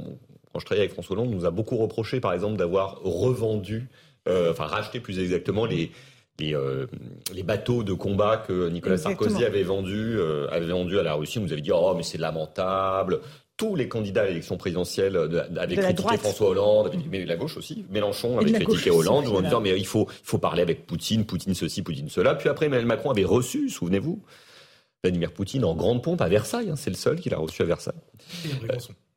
quand 0.54 0.60
je 0.60 0.66
travaillais 0.66 0.84
avec 0.84 0.94
François 0.94 1.18
Hollande, 1.18 1.30
on 1.32 1.36
nous 1.36 1.46
a 1.46 1.52
beaucoup 1.52 1.78
reproché, 1.78 2.20
par 2.20 2.34
exemple, 2.34 2.58
d'avoir 2.58 3.02
revendu, 3.04 3.90
enfin 4.28 4.66
racheté 4.66 5.00
plus 5.00 5.20
exactement 5.20 5.66
les 5.66 5.92
les, 6.40 6.54
euh, 6.56 6.86
les 7.34 7.44
bateaux 7.44 7.84
de 7.84 7.94
combat 7.94 8.38
que 8.38 8.70
Nicolas 8.70 8.96
Exactement. 8.96 9.30
Sarkozy 9.30 9.46
avait 9.46 9.64
vendus 9.64 10.16
euh, 10.18 10.48
avait 10.52 10.66
vendu 10.68 11.00
à 11.00 11.04
la 11.04 11.14
Russie. 11.14 11.40
On 11.40 11.44
nous 11.44 11.54
avait 11.54 11.62
dit 11.62 11.72
oh 11.74 11.94
mais 11.96 12.04
c'est 12.04 12.18
lamentable. 12.18 13.22
Tous 13.58 13.76
les 13.78 13.88
candidats 13.88 14.24
à 14.24 14.26
l'élection 14.26 14.58
présidentielle 14.58 15.14
de- 15.14 15.38
avaient 15.58 15.76
critiqué 15.76 15.94
droite. 15.94 16.20
François 16.20 16.50
Hollande, 16.50 16.88
avaient 16.88 16.98
dit- 16.98 17.08
mais 17.10 17.24
la 17.26 17.38
gauche 17.38 17.56
aussi. 17.56 17.86
Mélenchon 17.90 18.40
Et 18.42 18.44
avait 18.54 18.66
critiqué 18.66 18.92
Hollande 18.92 19.28
en 19.28 19.42
disant 19.42 19.62
mais 19.62 19.78
il 19.78 19.86
faut 19.88 20.08
il 20.10 20.26
faut 20.28 20.38
parler 20.40 20.62
avec 20.62 20.86
Poutine, 20.86 21.26
Poutine 21.26 21.54
ceci, 21.56 21.82
Poutine 21.82 22.10
cela. 22.10 22.36
Puis 22.36 22.50
après 22.50 22.66
Emmanuel 22.66 22.86
Macron 22.86 23.12
avait 23.12 23.24
reçu, 23.24 23.70
souvenez-vous, 23.70 24.22
Vladimir 25.06 25.32
Poutine 25.32 25.64
en 25.64 25.74
grande 25.74 26.04
pompe 26.04 26.20
à 26.22 26.28
Versailles. 26.28 26.70
hein. 26.70 26.76
c'est 26.76 26.90
le 26.90 26.98
seul 26.98 27.18
qu'il 27.20 27.34
a 27.34 27.38
reçu 27.38 27.62
à 27.62 27.66
Versailles 27.66 27.94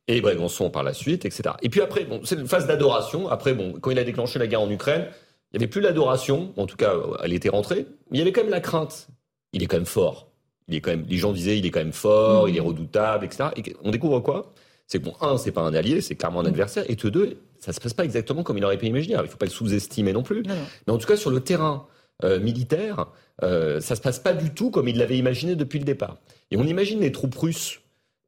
et 0.06 0.20
Brégançon 0.22 0.70
par 0.70 0.82
la 0.82 0.94
suite, 0.94 1.24
etc. 1.26 1.50
Et 1.62 1.68
puis 1.68 1.80
après, 1.82 2.04
bon, 2.04 2.20
c'est 2.24 2.36
une 2.36 2.46
phase 2.48 2.66
d'adoration. 2.66 3.28
Après, 3.28 3.52
bon, 3.52 3.74
quand 3.80 3.90
il 3.90 3.98
a 3.98 4.04
déclenché 4.04 4.38
la 4.38 4.46
guerre 4.46 4.62
en 4.62 4.70
Ukraine, 4.70 5.06
il 5.52 5.58
n'y 5.58 5.64
avait 5.64 5.70
plus 5.70 5.80
l'adoration. 5.80 6.52
En 6.56 6.66
tout 6.66 6.76
cas, 6.76 6.94
elle 7.22 7.32
était 7.32 7.48
rentrée. 7.48 7.86
Mais 8.10 8.18
il 8.18 8.20
y 8.20 8.22
avait 8.22 8.32
quand 8.32 8.42
même 8.42 8.50
la 8.50 8.60
crainte. 8.60 9.08
Il 9.52 9.62
est 9.62 9.66
quand 9.66 9.76
même 9.76 9.86
fort. 9.86 10.30
Il 10.68 10.74
est 10.74 10.80
quand 10.80 10.90
même, 10.90 11.06
les 11.08 11.16
gens 11.16 11.32
disaient, 11.32 11.58
il 11.58 11.64
est 11.64 11.70
quand 11.70 11.80
même 11.80 11.92
fort, 11.92 12.46
Mmh. 12.46 12.48
il 12.50 12.56
est 12.58 12.60
redoutable, 12.60 13.24
etc. 13.24 13.44
Et 13.56 13.62
on 13.82 13.90
découvre 13.90 14.20
quoi? 14.20 14.52
C'est 14.86 14.98
que 14.98 15.04
bon, 15.04 15.14
un, 15.20 15.38
c'est 15.38 15.52
pas 15.52 15.62
un 15.62 15.74
allié, 15.74 16.00
c'est 16.00 16.14
clairement 16.14 16.40
un 16.40 16.46
adversaire. 16.46 16.84
Et 16.88 16.96
que 16.96 17.08
deux, 17.08 17.38
ça 17.58 17.72
se 17.72 17.80
passe 17.80 17.94
pas 17.94 18.04
exactement 18.04 18.42
comme 18.42 18.58
il 18.58 18.64
aurait 18.64 18.76
pu 18.78 18.86
imaginer. 18.86 19.14
Alors, 19.14 19.26
il 19.26 19.30
faut 19.30 19.38
pas 19.38 19.46
le 19.46 19.50
sous-estimer 19.50 20.12
non 20.12 20.22
plus. 20.22 20.42
Non, 20.42 20.54
non. 20.54 20.60
Mais 20.86 20.92
en 20.92 20.98
tout 20.98 21.06
cas, 21.06 21.16
sur 21.16 21.30
le 21.30 21.40
terrain 21.40 21.86
euh, 22.24 22.40
militaire, 22.40 23.06
euh, 23.42 23.80
ça 23.80 23.96
se 23.96 24.00
passe 24.00 24.18
pas 24.18 24.32
du 24.34 24.52
tout 24.52 24.70
comme 24.70 24.88
il 24.88 24.98
l'avait 24.98 25.18
imaginé 25.18 25.56
depuis 25.56 25.78
le 25.78 25.84
départ. 25.84 26.18
Et 26.50 26.56
on 26.56 26.64
imagine 26.64 27.00
les 27.00 27.12
troupes 27.12 27.34
russes 27.34 27.80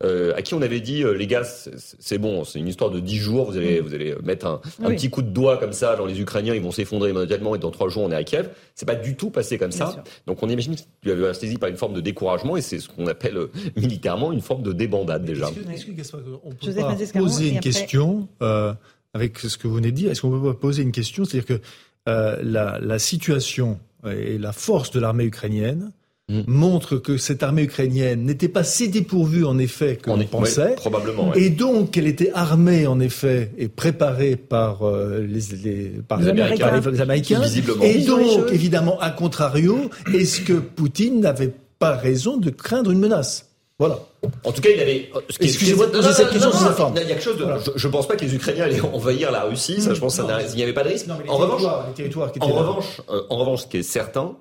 euh, 0.03 0.33
à 0.35 0.41
qui 0.43 0.55
on 0.55 0.63
avait 0.63 0.81
dit 0.81 1.03
euh, 1.05 1.13
les 1.13 1.27
gars 1.27 1.43
c'est 1.45 2.17
bon 2.19 2.45
c'est 2.45 2.59
une 2.59 2.69
histoire 2.69 2.91
de 2.91 3.01
10 3.01 3.17
jours 3.17 3.51
vous 3.51 3.57
allez 3.59 3.81
vous 3.81 3.93
allez 3.93 4.15
mettre 4.25 4.47
un, 4.47 4.61
un 4.83 4.87
Oui. 4.89 4.97
petit 4.97 5.11
coup 5.11 5.21
de 5.21 5.29
doigt 5.29 5.59
comme 5.59 5.75
ça 5.75 5.95
dans 5.97 6.07
les 6.07 6.21
Ukrainiens 6.21 6.55
ils 6.55 6.63
vont 6.63 6.71
s'effondrer 6.71 7.11
immédiatement 7.11 7.55
et 7.55 7.59
dans 7.59 7.71
trois 7.71 7.89
jours 7.91 8.05
on 8.05 8.11
est 8.11 8.15
à 8.17 8.25
Kiev. 8.25 8.49
C'est 8.75 8.87
pas 8.87 8.95
du 8.95 9.15
tout 9.17 9.31
passé 9.31 9.59
comme 9.59 9.69
Bien 9.71 9.87
ça. 9.87 9.93
sûr. 9.93 10.03
donc 10.27 10.43
on 10.43 10.49
imagine 10.49 10.75
qu'il 11.03 11.11
avait 11.11 11.35
saisi 11.35 11.59
par 11.59 11.69
une 11.69 11.77
forme 11.77 11.93
de 11.95 12.01
découragement 12.01 12.57
et 12.57 12.63
c'est 12.63 12.79
ce 12.79 12.89
qu'on 12.89 13.07
appelle 13.09 13.37
euh, 13.37 13.51
militairement 13.77 14.33
une 14.33 14.41
forme 14.41 14.63
de 14.63 14.73
débandade 14.73 15.25
déjà. 15.25 15.49
Est-ce 15.73 15.85
que, 15.87 15.91
que, 15.93 16.19
on 16.45 16.51
peut 16.51 16.57
Joseph 16.67 16.83
pas 16.83 16.89
Mazzescaron, 16.93 17.25
poser 17.27 17.45
une 17.49 17.57
après- 17.59 17.61
question 17.71 18.29
euh, 18.43 18.73
avec 19.13 19.39
ce 19.39 19.59
que 19.59 19.69
vous 19.69 19.75
venez 19.75 19.91
de 19.91 19.97
dire? 19.97 20.11
Est-ce 20.11 20.23
qu'on 20.23 20.31
peut 20.31 20.53
pas 20.55 20.59
poser 20.59 20.83
une 20.83 20.93
question? 20.93 21.25
C'est-à-dire 21.27 21.59
que 21.59 21.63
euh, 22.09 22.37
la, 22.43 22.79
la 22.81 22.99
situation 22.99 23.79
et 24.11 24.39
la 24.39 24.53
force 24.53 24.91
de 24.93 24.99
l'armée 25.01 25.25
ukrainienne 25.25 25.93
Mm. 26.31 26.43
montre 26.47 26.97
que 26.97 27.17
cette 27.17 27.43
armée 27.43 27.63
ukrainienne 27.63 28.23
n'était 28.25 28.49
pas 28.49 28.63
si 28.63 28.89
dépourvue 28.89 29.45
en 29.45 29.59
effet 29.59 29.97
que 29.97 30.11
On 30.11 30.15
l'on 30.17 30.23
est- 30.23 30.27
pensait. 30.31 30.63
ouais, 30.63 30.75
probablement. 30.77 31.35
Et 31.35 31.51
donc, 31.51 31.91
qu'elle 31.91 32.07
était 32.07 32.31
armée, 32.35 32.87
en 32.87 33.01
effet, 33.01 33.51
et 33.59 33.67
préparée 33.69 34.37
par 34.37 34.87
euh, 34.87 35.27
les, 35.27 35.57
les- 35.65 35.89
par 36.07 36.21
Les 36.21 36.29
Américains. 36.29 36.69
par 36.81 36.91
les 36.93 37.01
Américains. 37.01 37.41
Visiblement. 37.41 37.83
Et 37.83 37.99
donc, 38.05 38.53
évidemment, 38.53 38.97
à 39.01 39.11
contrario, 39.11 39.91
est-ce 40.15 40.43
que 40.43 40.53
Poutine 40.53 41.19
n'avait 41.21 41.53
pas 41.81 41.97
raison 41.97 42.37
de 42.37 42.51
craindre 42.51 42.93
une 42.93 43.01
menace? 43.01 43.47
Voilà. 43.81 43.99
En 44.45 44.53
tout 44.53 44.61
cas, 44.61 44.69
il 44.73 44.79
avait. 44.81 44.97
est- 44.97 45.11
Excusez-moi 45.41 45.87
de 45.87 45.93
poser 45.93 46.09
non, 46.11 46.15
cette 46.15 46.27
non, 46.27 46.33
question 46.33 46.51
non, 46.51 46.57
sous 46.59 46.65
non, 46.67 46.71
forme. 46.73 46.95
Il 46.97 47.01
y 47.01 47.05
a 47.05 47.09
quelque 47.09 47.23
chose 47.25 47.39
de. 47.39 47.45
Voilà. 47.45 47.59
Je, 47.65 47.71
je 47.75 47.89
pense 47.89 48.07
pas 48.07 48.15
que 48.15 48.25
les 48.25 48.35
Ukrainiens 48.35 48.65
allaient 48.65 48.81
envahir 48.83 49.33
la 49.33 49.45
Russie. 49.45 49.81
Ça, 49.81 49.95
je 49.95 50.01
pense, 50.01 50.17
que 50.19 50.23
ça 50.23 50.39
il 50.51 50.55
n'y 50.57 50.63
avait 50.63 50.75
pas 50.75 50.85
de 50.85 50.91
risque. 50.91 51.07
Non, 51.07 51.15
mais 51.19 51.25
les 51.25 51.31
en 51.31 51.37
revanche, 51.39 51.57
territoires- 51.63 51.87
les 51.89 51.95
territoires 51.95 52.31
qui 52.33 52.39
étaient 52.39 52.47
en 52.47 52.55
là. 52.55 52.61
revanche, 52.61 53.01
euh, 53.11 53.23
en 53.31 53.37
revanche, 53.39 53.63
ce 53.63 53.67
qui 53.69 53.79
est 53.79 53.83
certain, 53.83 54.37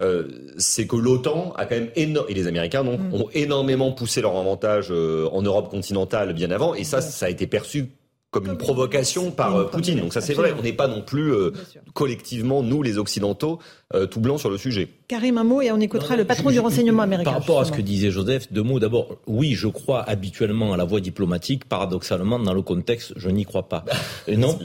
euh, 0.00 0.28
c'est 0.58 0.86
que 0.86 0.96
l'OTAN 0.96 1.52
a 1.56 1.66
quand 1.66 1.74
même 1.74 1.90
et 1.96 2.34
les 2.34 2.46
Américains 2.46 2.84
donc 2.84 3.00
Mm. 3.00 3.14
ont 3.14 3.28
énormément 3.32 3.92
poussé 3.92 4.20
leur 4.20 4.36
avantage 4.36 4.88
euh, 4.90 5.28
en 5.32 5.42
Europe 5.42 5.68
continentale 5.70 6.32
bien 6.32 6.50
avant, 6.50 6.74
et 6.74 6.84
ça, 6.84 7.00
ça 7.00 7.26
a 7.26 7.28
été 7.28 7.46
perçu 7.46 7.90
comme 8.30 8.46
une 8.46 8.56
provocation 8.56 9.30
par 9.32 9.56
euh, 9.56 9.64
Poutine. 9.64 9.98
Donc 10.00 10.12
ça, 10.12 10.20
c'est 10.20 10.34
vrai. 10.34 10.54
On 10.58 10.62
n'est 10.62 10.72
pas 10.72 10.86
non 10.86 11.02
plus 11.02 11.32
euh, 11.32 11.52
collectivement 11.94 12.62
nous, 12.62 12.82
les 12.82 12.96
Occidentaux, 12.98 13.58
euh, 13.92 14.06
tout 14.06 14.20
blanc 14.20 14.38
sur 14.38 14.50
le 14.50 14.56
sujet. 14.58 14.88
Karim, 15.08 15.38
un 15.38 15.42
mot 15.44 15.60
et 15.62 15.72
on 15.72 15.80
écoutera 15.80 16.16
le 16.16 16.24
patron 16.24 16.50
Je- 16.50 16.54
du 16.54 16.60
renseignement 16.60 17.02
américain. 17.02 17.32
Par 17.32 17.40
rapport 17.40 17.60
à 17.60 17.64
ce 17.64 17.72
que 17.72 17.80
disait 17.82 18.12
Joseph, 18.12 18.52
deux 18.52 18.62
mots 18.62 18.78
d'abord. 18.78 19.16
Oui, 19.26 19.54
je 19.54 19.66
crois 19.66 20.02
habituellement 20.08 20.72
à 20.72 20.76
la 20.76 20.84
voie 20.84 21.00
diplomatique. 21.00 21.64
Paradoxalement, 21.64 22.38
dans 22.38 22.54
le 22.54 22.62
contexte, 22.62 23.12
je 23.16 23.28
n'y 23.30 23.44
crois 23.44 23.68
pas. 23.68 23.84
Et 24.28 24.36
non. 24.36 24.56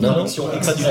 Non, 0.00 0.18
non, 0.18 0.24
pas 0.60 0.74
du 0.74 0.82
tout. 0.84 0.88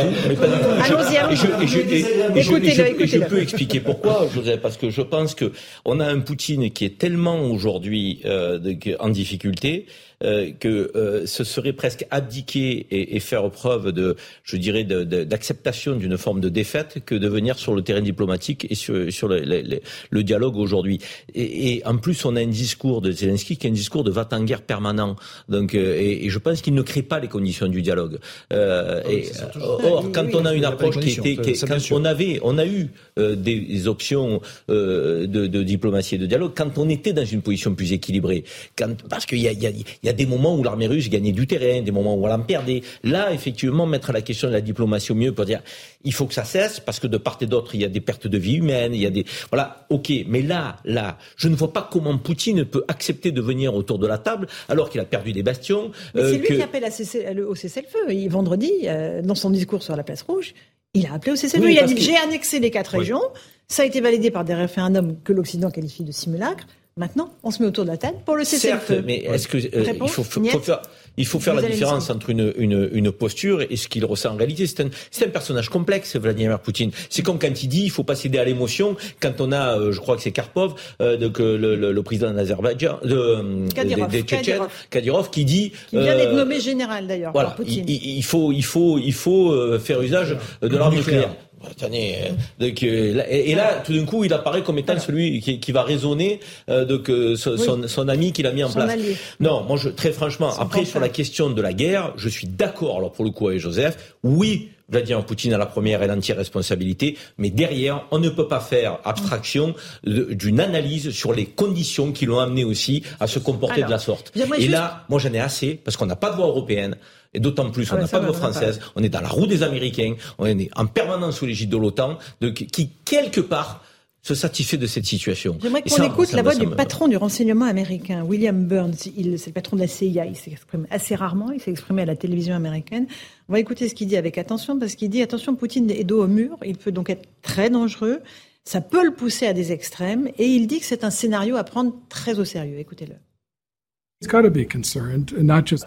Allons-y, 0.83 2.39
Écoutez-le, 2.39 3.05
je 3.05 3.19
peux 3.19 3.39
expliquer 3.41 3.79
pourquoi, 3.79 4.27
Joseph, 4.33 4.61
parce 4.61 4.77
que 4.77 4.89
je 4.89 5.01
pense 5.01 5.35
que 5.35 5.51
on 5.85 5.99
a 5.99 6.05
un 6.05 6.19
Poutine 6.19 6.71
qui 6.71 6.83
est 6.85 6.97
tellement 6.97 7.39
aujourd'hui 7.49 8.21
euh, 8.25 8.59
en 8.99 9.09
difficulté 9.09 9.85
euh, 10.23 10.51
que 10.59 10.91
euh, 10.95 11.27
ce 11.27 11.43
serait 11.43 11.73
presque 11.73 12.07
abdiquer 12.09 12.87
et, 12.89 13.15
et, 13.15 13.19
faire 13.19 13.47
preuve 13.51 13.91
de, 13.91 14.15
je 14.43 14.57
dirais, 14.57 14.83
d'acceptation 14.83 15.95
d'une 15.95 16.17
forme 16.17 16.41
de 16.41 16.49
défaite 16.49 17.03
que 17.05 17.13
de 17.13 17.27
venir 17.27 17.59
sur 17.59 17.75
le 17.75 17.83
terrain 17.83 18.01
diplomatique 18.01 18.65
et 18.67 18.73
sur, 18.73 19.13
sur 19.13 19.27
le, 19.27 19.41
le, 19.41 19.79
le, 20.09 20.23
dialogue 20.23 20.57
aujourd'hui. 20.57 20.97
Et, 21.35 21.75
et, 21.75 21.85
en 21.85 21.97
plus, 21.97 22.25
on 22.25 22.35
a 22.35 22.41
un 22.41 22.47
discours 22.47 23.01
de 23.01 23.11
Zelensky 23.11 23.57
qui 23.57 23.67
est 23.67 23.69
un 23.69 23.73
discours 23.73 24.03
de 24.03 24.09
va-t-en-guerre 24.09 24.63
permanent. 24.63 25.17
Donc, 25.49 25.75
euh, 25.75 25.99
et, 25.99 26.25
et, 26.25 26.29
je 26.31 26.39
pense 26.39 26.61
qu'il 26.61 26.73
ne 26.73 26.81
crée 26.81 27.03
pas 27.03 27.19
les 27.19 27.27
conditions 27.27 27.67
du 27.67 27.83
dialogue. 27.83 28.17
Euh, 28.53 29.03
ah 29.05 29.11
et, 29.11 29.29
or, 29.61 30.11
quand 30.11 30.33
on 30.33 30.45
a 30.45 30.53
une 30.55 30.65
approche 30.65 30.99
qui 30.99 31.11
était, 31.11 31.37
qui, 31.37 31.59
quand 31.59 31.77
on 31.91 32.05
avait, 32.05 32.39
on 32.41 32.57
a 32.57 32.65
eu 32.65 32.89
des, 33.17 33.35
des, 33.35 33.87
options 33.87 34.41
de, 34.67 35.25
de, 35.27 35.63
diplomatie 35.63 36.15
et 36.15 36.17
de 36.17 36.25
dialogue 36.25 36.53
quand 36.55 36.79
on 36.79 36.89
était 36.89 37.13
dans 37.13 37.25
une 37.25 37.43
position 37.43 37.75
plus 37.75 37.93
équilibrée. 37.93 38.43
Quand, 38.75 38.95
parce 39.07 39.27
qu'il 39.27 39.39
y 39.39 39.47
a, 39.47 39.51
y, 39.51 39.67
a, 40.06 40.06
il 40.07 40.11
y 40.11 40.13
a 40.13 40.13
des 40.13 40.25
moments 40.25 40.55
où 40.55 40.63
l'armée 40.63 40.87
russe 40.87 41.09
gagnait 41.09 41.33
du 41.33 41.47
terrain, 41.47 41.81
des 41.81 41.91
moments 41.91 42.15
où 42.15 42.25
elle 42.25 42.31
en 42.31 42.39
perdait. 42.39 42.81
Là, 43.03 43.33
effectivement, 43.33 43.85
mettre 43.85 44.13
la 44.13 44.21
question 44.21 44.47
de 44.47 44.53
la 44.53 44.61
diplomatie 44.61 45.11
au 45.11 45.15
mieux 45.15 45.33
pour 45.33 45.43
dire 45.43 45.61
il 46.05 46.13
faut 46.13 46.25
que 46.25 46.33
ça 46.33 46.45
cesse 46.45 46.79
parce 46.79 47.01
que 47.01 47.07
de 47.07 47.17
part 47.17 47.37
et 47.41 47.45
d'autre, 47.45 47.75
il 47.75 47.81
y 47.81 47.83
a 47.83 47.89
des 47.89 47.99
pertes 47.99 48.25
de 48.25 48.37
vie 48.37 48.55
humaines, 48.55 48.93
il 48.93 49.01
y 49.01 49.05
a 49.05 49.09
des 49.09 49.25
voilà, 49.51 49.85
ok. 49.89 50.09
Mais 50.27 50.41
là, 50.41 50.77
là, 50.85 51.17
je 51.35 51.49
ne 51.49 51.55
vois 51.55 51.73
pas 51.73 51.89
comment 51.91 52.17
Poutine 52.17 52.63
peut 52.63 52.85
accepter 52.87 53.31
de 53.31 53.41
venir 53.41 53.75
autour 53.75 53.99
de 53.99 54.07
la 54.07 54.17
table 54.17 54.47
alors 54.69 54.89
qu'il 54.89 55.01
a 55.01 55.05
perdu 55.05 55.33
des 55.33 55.43
bastions. 55.43 55.91
Mais 56.15 56.21
c'est 56.21 56.35
euh, 56.35 56.37
lui 56.37 56.47
qui 56.55 56.61
appelle 56.61 56.85
à 56.85 56.91
cesser, 56.91 57.27
au 57.41 57.55
cessez-le-feu. 57.55 58.29
Vendredi, 58.29 58.71
euh, 58.85 59.21
dans 59.21 59.35
son 59.35 59.49
discours 59.49 59.83
sur 59.83 59.97
la 59.97 60.03
place 60.03 60.21
rouge, 60.21 60.53
il 60.93 61.05
a 61.05 61.13
appelé 61.13 61.33
au 61.33 61.35
cessez-le-feu. 61.35 61.71
il 61.71 61.79
a 61.79 61.83
dit 61.83 61.97
j'ai 62.01 62.15
annexé 62.15 62.59
les 62.59 62.71
quatre 62.71 62.97
régions. 62.97 63.23
Ça 63.67 63.83
a 63.83 63.85
été 63.85 63.99
validé 63.99 64.31
par 64.31 64.45
des 64.45 64.53
référendums 64.53 65.17
que 65.25 65.33
l'Occident 65.33 65.69
qualifie 65.69 66.05
de 66.05 66.13
simulacre. 66.13 66.65
Maintenant, 66.97 67.31
on 67.43 67.51
se 67.51 67.61
met 67.61 67.67
autour 67.67 67.85
de 67.85 67.91
la 67.91 67.97
table 67.97 68.17
pour 68.25 68.35
le 68.35 68.43
cessez-le-feu. 68.43 68.95
Certes, 68.95 69.05
mais 69.05 69.17
est-ce 69.17 69.47
que 69.47 69.57
euh, 69.57 69.93
il 70.01 70.09
faut, 70.09 70.23
faut, 70.23 70.41
faire 70.59 70.81
il 71.17 71.25
faut 71.25 71.39
faire 71.39 71.55
la 71.55 71.63
différence 71.63 72.09
entre 72.09 72.29
une, 72.29 72.53
une, 72.57 72.89
une, 72.93 73.11
posture 73.11 73.63
et 73.67 73.75
ce 73.75 73.87
qu'il 73.87 74.05
ressent 74.05 74.33
en 74.33 74.35
réalité. 74.35 74.67
C'est 74.67 74.81
un, 74.81 74.85
un, 74.87 75.29
personnage 75.29 75.69
complexe, 75.69 76.15
Vladimir 76.15 76.59
Poutine. 76.59 76.91
C'est 77.09 77.23
comme 77.23 77.39
quand 77.39 77.63
il 77.63 77.67
dit 77.67 77.83
il 77.83 77.89
faut 77.89 78.03
pas 78.03 78.15
céder 78.15 78.37
à 78.37 78.45
l'émotion. 78.45 78.95
Quand 79.19 79.41
on 79.41 79.51
a, 79.51 79.77
euh, 79.77 79.91
je 79.91 79.99
crois 79.99 80.15
que 80.15 80.21
c'est 80.21 80.31
Karpov, 80.31 80.75
euh, 81.01 81.17
donc, 81.17 81.39
le, 81.39 81.57
le, 81.57 81.91
le, 81.91 82.03
président 82.03 82.31
d'Azerbaïdjan, 82.31 82.99
de, 83.03 83.15
euh, 83.15 83.67
Kadyrov, 83.73 84.11
des, 84.11 84.23
Kadyrov. 84.23 84.69
Kadyrov, 84.89 85.29
qui 85.31 85.45
dit 85.45 85.71
qui 85.89 85.97
vient 85.97 86.15
d'être 86.15 86.33
nommé 86.33 86.59
général 86.59 87.07
d'ailleurs 87.07 87.31
voilà, 87.31 87.49
par 87.49 87.57
Poutine. 87.57 87.85
Il, 87.87 88.17
il, 88.17 88.23
faut 88.23 88.51
il 88.51 88.63
faut 88.63 88.99
il 88.99 89.13
faut 89.13 89.79
faire 89.79 90.01
usage 90.01 90.37
de 90.61 90.77
l'arme 90.77 90.95
nucléaire. 90.95 91.35
Attendez, 91.65 92.15
donc, 92.59 92.83
euh, 92.83 93.23
et, 93.29 93.55
là, 93.55 93.81
tout 93.83 93.93
d'un 93.93 94.05
coup, 94.05 94.23
il 94.23 94.31
apparaît 94.31 94.61
comme 94.61 94.77
étant 94.77 94.99
celui 94.99 95.41
qui, 95.41 95.59
qui 95.59 95.71
va 95.71 95.81
raisonner 95.81 96.39
euh, 96.69 96.85
donc, 96.85 97.09
euh, 97.09 97.35
son, 97.35 97.57
son, 97.57 97.87
son, 97.87 98.07
ami 98.07 98.31
qu'il 98.31 98.45
a 98.45 98.51
mis 98.51 98.63
en 98.63 98.69
place. 98.71 98.89
Allié. 98.89 99.17
Non, 99.39 99.63
moi, 99.63 99.75
je, 99.77 99.89
très 99.89 100.11
franchement, 100.11 100.51
après, 100.59 100.85
sur 100.85 100.99
la 100.99 101.09
question 101.09 101.49
de 101.49 101.61
la 101.61 101.73
guerre, 101.73 102.13
je 102.15 102.29
suis 102.29 102.47
d'accord, 102.47 102.97
alors 102.97 103.11
pour 103.11 103.25
le 103.25 103.31
coup, 103.31 103.47
avec 103.47 103.59
Joseph, 103.59 104.15
oui, 104.23 104.69
Vladimir 104.89 105.25
Poutine 105.25 105.53
a 105.53 105.57
la 105.57 105.65
première 105.65 106.01
et 106.01 106.07
l'entière 106.07 106.37
responsabilité, 106.37 107.17
mais 107.37 107.49
derrière, 107.49 108.05
on 108.11 108.19
ne 108.19 108.29
peut 108.29 108.47
pas 108.47 108.61
faire 108.61 108.99
abstraction 109.03 109.75
d'une 110.05 110.59
analyse 110.59 111.11
sur 111.11 111.33
les 111.33 111.45
conditions 111.45 112.13
qui 112.13 112.25
l'ont 112.25 112.39
amené 112.39 112.63
aussi 112.63 113.03
à 113.19 113.27
se 113.27 113.39
comporter 113.39 113.83
Alors, 113.83 113.87
de 113.87 113.91
la 113.91 113.99
sorte. 113.99 114.31
Et 114.35 114.61
juste... 114.61 114.69
là, 114.69 115.05
moi 115.09 115.19
j'en 115.19 115.33
ai 115.33 115.39
assez, 115.39 115.75
parce 115.75 115.97
qu'on 115.97 116.05
n'a 116.05 116.15
pas 116.15 116.31
de 116.31 116.37
voix 116.37 116.47
européenne, 116.47 116.95
et 117.33 117.39
d'autant 117.39 117.69
plus, 117.69 117.91
on 117.91 117.97
n'a 117.97 118.07
pas 118.07 118.19
de 118.19 118.25
voix 118.25 118.33
française, 118.33 118.79
on 118.95 119.03
est 119.03 119.09
dans 119.09 119.21
la 119.21 119.27
roue 119.27 119.47
des 119.47 119.61
Américains, 119.61 120.15
on 120.37 120.45
est 120.45 120.69
en 120.75 120.85
permanence 120.85 121.37
sous 121.37 121.45
l'égide 121.45 121.69
de 121.69 121.77
l'OTAN, 121.77 122.17
qui, 122.55 122.91
quelque 123.03 123.41
part, 123.41 123.83
se 124.27 124.35
satisfait 124.35 124.77
de 124.77 124.87
cette 124.87 125.05
situation. 125.05 125.57
J'aimerais 125.61 125.81
qu'on 125.83 126.03
écoute 126.03 126.33
la 126.33 126.41
voix 126.41 126.55
du 126.55 126.67
patron 126.67 127.07
du 127.07 127.15
renseignement 127.15 127.65
américain, 127.65 128.23
William 128.23 128.65
Burns. 128.65 128.95
C'est 128.97 129.13
le 129.15 129.51
patron 129.53 129.77
de 129.77 129.81
la 129.81 129.87
CIA. 129.87 130.25
Il 130.25 130.35
s'exprime 130.35 130.85
assez 130.89 131.15
rarement. 131.15 131.51
Il 131.51 131.61
s'est 131.61 131.71
exprimé 131.71 132.01
à 132.01 132.05
la 132.05 132.15
télévision 132.15 132.53
américaine. 132.53 133.07
On 133.47 133.53
va 133.53 133.59
écouter 133.59 133.87
ce 133.87 133.95
qu'il 133.95 134.07
dit 134.07 134.17
avec 134.17 134.37
attention, 134.37 134.77
parce 134.77 134.95
qu'il 134.95 135.09
dit 135.09 135.21
attention, 135.21 135.55
Poutine 135.55 135.89
est 135.89 136.03
dos 136.03 136.23
au 136.23 136.27
mur. 136.27 136.57
Il 136.65 136.77
peut 136.77 136.91
donc 136.91 137.09
être 137.09 137.27
très 137.41 137.69
dangereux. 137.69 138.19
Ça 138.65 138.81
peut 138.81 139.05
le 139.05 139.13
pousser 139.13 139.47
à 139.47 139.53
des 139.53 139.71
extrêmes. 139.71 140.27
Et 140.37 140.47
il 140.47 140.67
dit 140.67 140.79
que 140.79 140.85
c'est 140.85 141.05
un 141.05 141.09
scénario 141.09 141.55
à 141.55 141.63
prendre 141.63 141.93
très 142.09 142.37
au 142.39 142.43
sérieux. 142.43 142.79
Écoutez-le. 142.79 143.15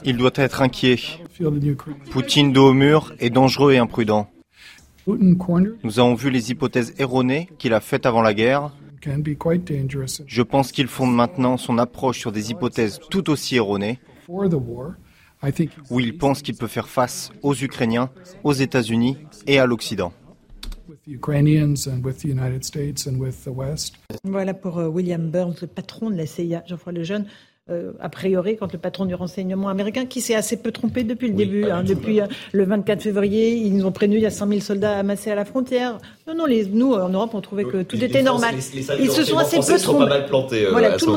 Il 0.04 0.16
doit 0.16 0.30
être 0.36 0.62
inquiet. 0.62 0.96
Poutine 2.10 2.52
dos 2.54 2.68
au 2.68 2.72
mur 2.72 3.12
est 3.18 3.30
dangereux 3.30 3.72
et 3.72 3.78
imprudent. 3.78 4.30
Nous 5.82 5.98
avons 6.00 6.14
vu 6.14 6.30
les 6.30 6.50
hypothèses 6.50 6.94
erronées 6.98 7.48
qu'il 7.58 7.74
a 7.74 7.80
faites 7.80 8.06
avant 8.06 8.22
la 8.22 8.34
guerre. 8.34 8.72
Je 10.26 10.42
pense 10.42 10.72
qu'il 10.72 10.86
fonde 10.86 11.14
maintenant 11.14 11.56
son 11.56 11.78
approche 11.78 12.18
sur 12.18 12.32
des 12.32 12.50
hypothèses 12.50 13.00
tout 13.10 13.30
aussi 13.30 13.56
erronées, 13.56 13.98
où 14.28 16.00
il 16.00 16.18
pense 16.18 16.42
qu'il 16.42 16.56
peut 16.56 16.66
faire 16.66 16.88
face 16.88 17.30
aux 17.42 17.54
Ukrainiens, 17.54 18.10
aux 18.44 18.52
États-Unis 18.52 19.16
et 19.46 19.58
à 19.58 19.66
l'Occident. 19.66 20.12
Voilà 24.24 24.54
pour 24.54 24.78
euh, 24.78 24.88
William 24.88 25.30
Burns, 25.30 25.54
le 25.62 25.66
patron 25.66 26.10
de 26.10 26.16
la 26.16 26.26
CIA, 26.26 26.62
Geoffroy 26.66 26.92
Lejeune 26.92 27.26
euh, 27.70 27.92
a 28.00 28.08
priori, 28.08 28.56
quand 28.56 28.72
le 28.72 28.78
patron 28.78 29.04
du 29.04 29.14
renseignement 29.14 29.68
américain, 29.68 30.06
qui 30.06 30.20
s'est 30.20 30.34
assez 30.34 30.56
peu 30.56 30.72
trompé 30.72 31.04
depuis 31.04 31.28
le 31.28 31.34
oui, 31.34 31.46
début, 31.46 31.64
hein, 31.64 31.82
depuis 31.82 32.20
euh, 32.20 32.26
le 32.52 32.64
24 32.64 33.02
février, 33.02 33.52
ils 33.52 33.74
nous 33.76 33.86
ont 33.86 33.92
prévenu 33.92 34.16
il 34.16 34.22
y 34.22 34.26
a 34.26 34.30
100 34.30 34.48
000 34.48 34.60
soldats 34.60 34.98
amassés 34.98 35.30
à 35.30 35.34
la 35.34 35.44
frontière. 35.44 35.98
Non, 36.26 36.34
non, 36.34 36.46
les, 36.46 36.66
nous, 36.66 36.94
en 36.94 37.08
Europe, 37.08 37.30
on 37.34 37.40
trouvait 37.40 37.64
que 37.64 37.82
tout 37.82 37.96
les, 37.96 38.04
était 38.04 38.18
les 38.18 38.24
normal. 38.24 38.54
Ils 38.56 39.10
se 39.10 39.24
sont 39.24 39.38
assez 39.38 39.58
peu 39.58 39.78
trompés. 39.78 40.66
Euh, 40.66 40.70
voilà, 40.70 40.96
tout 40.96 41.16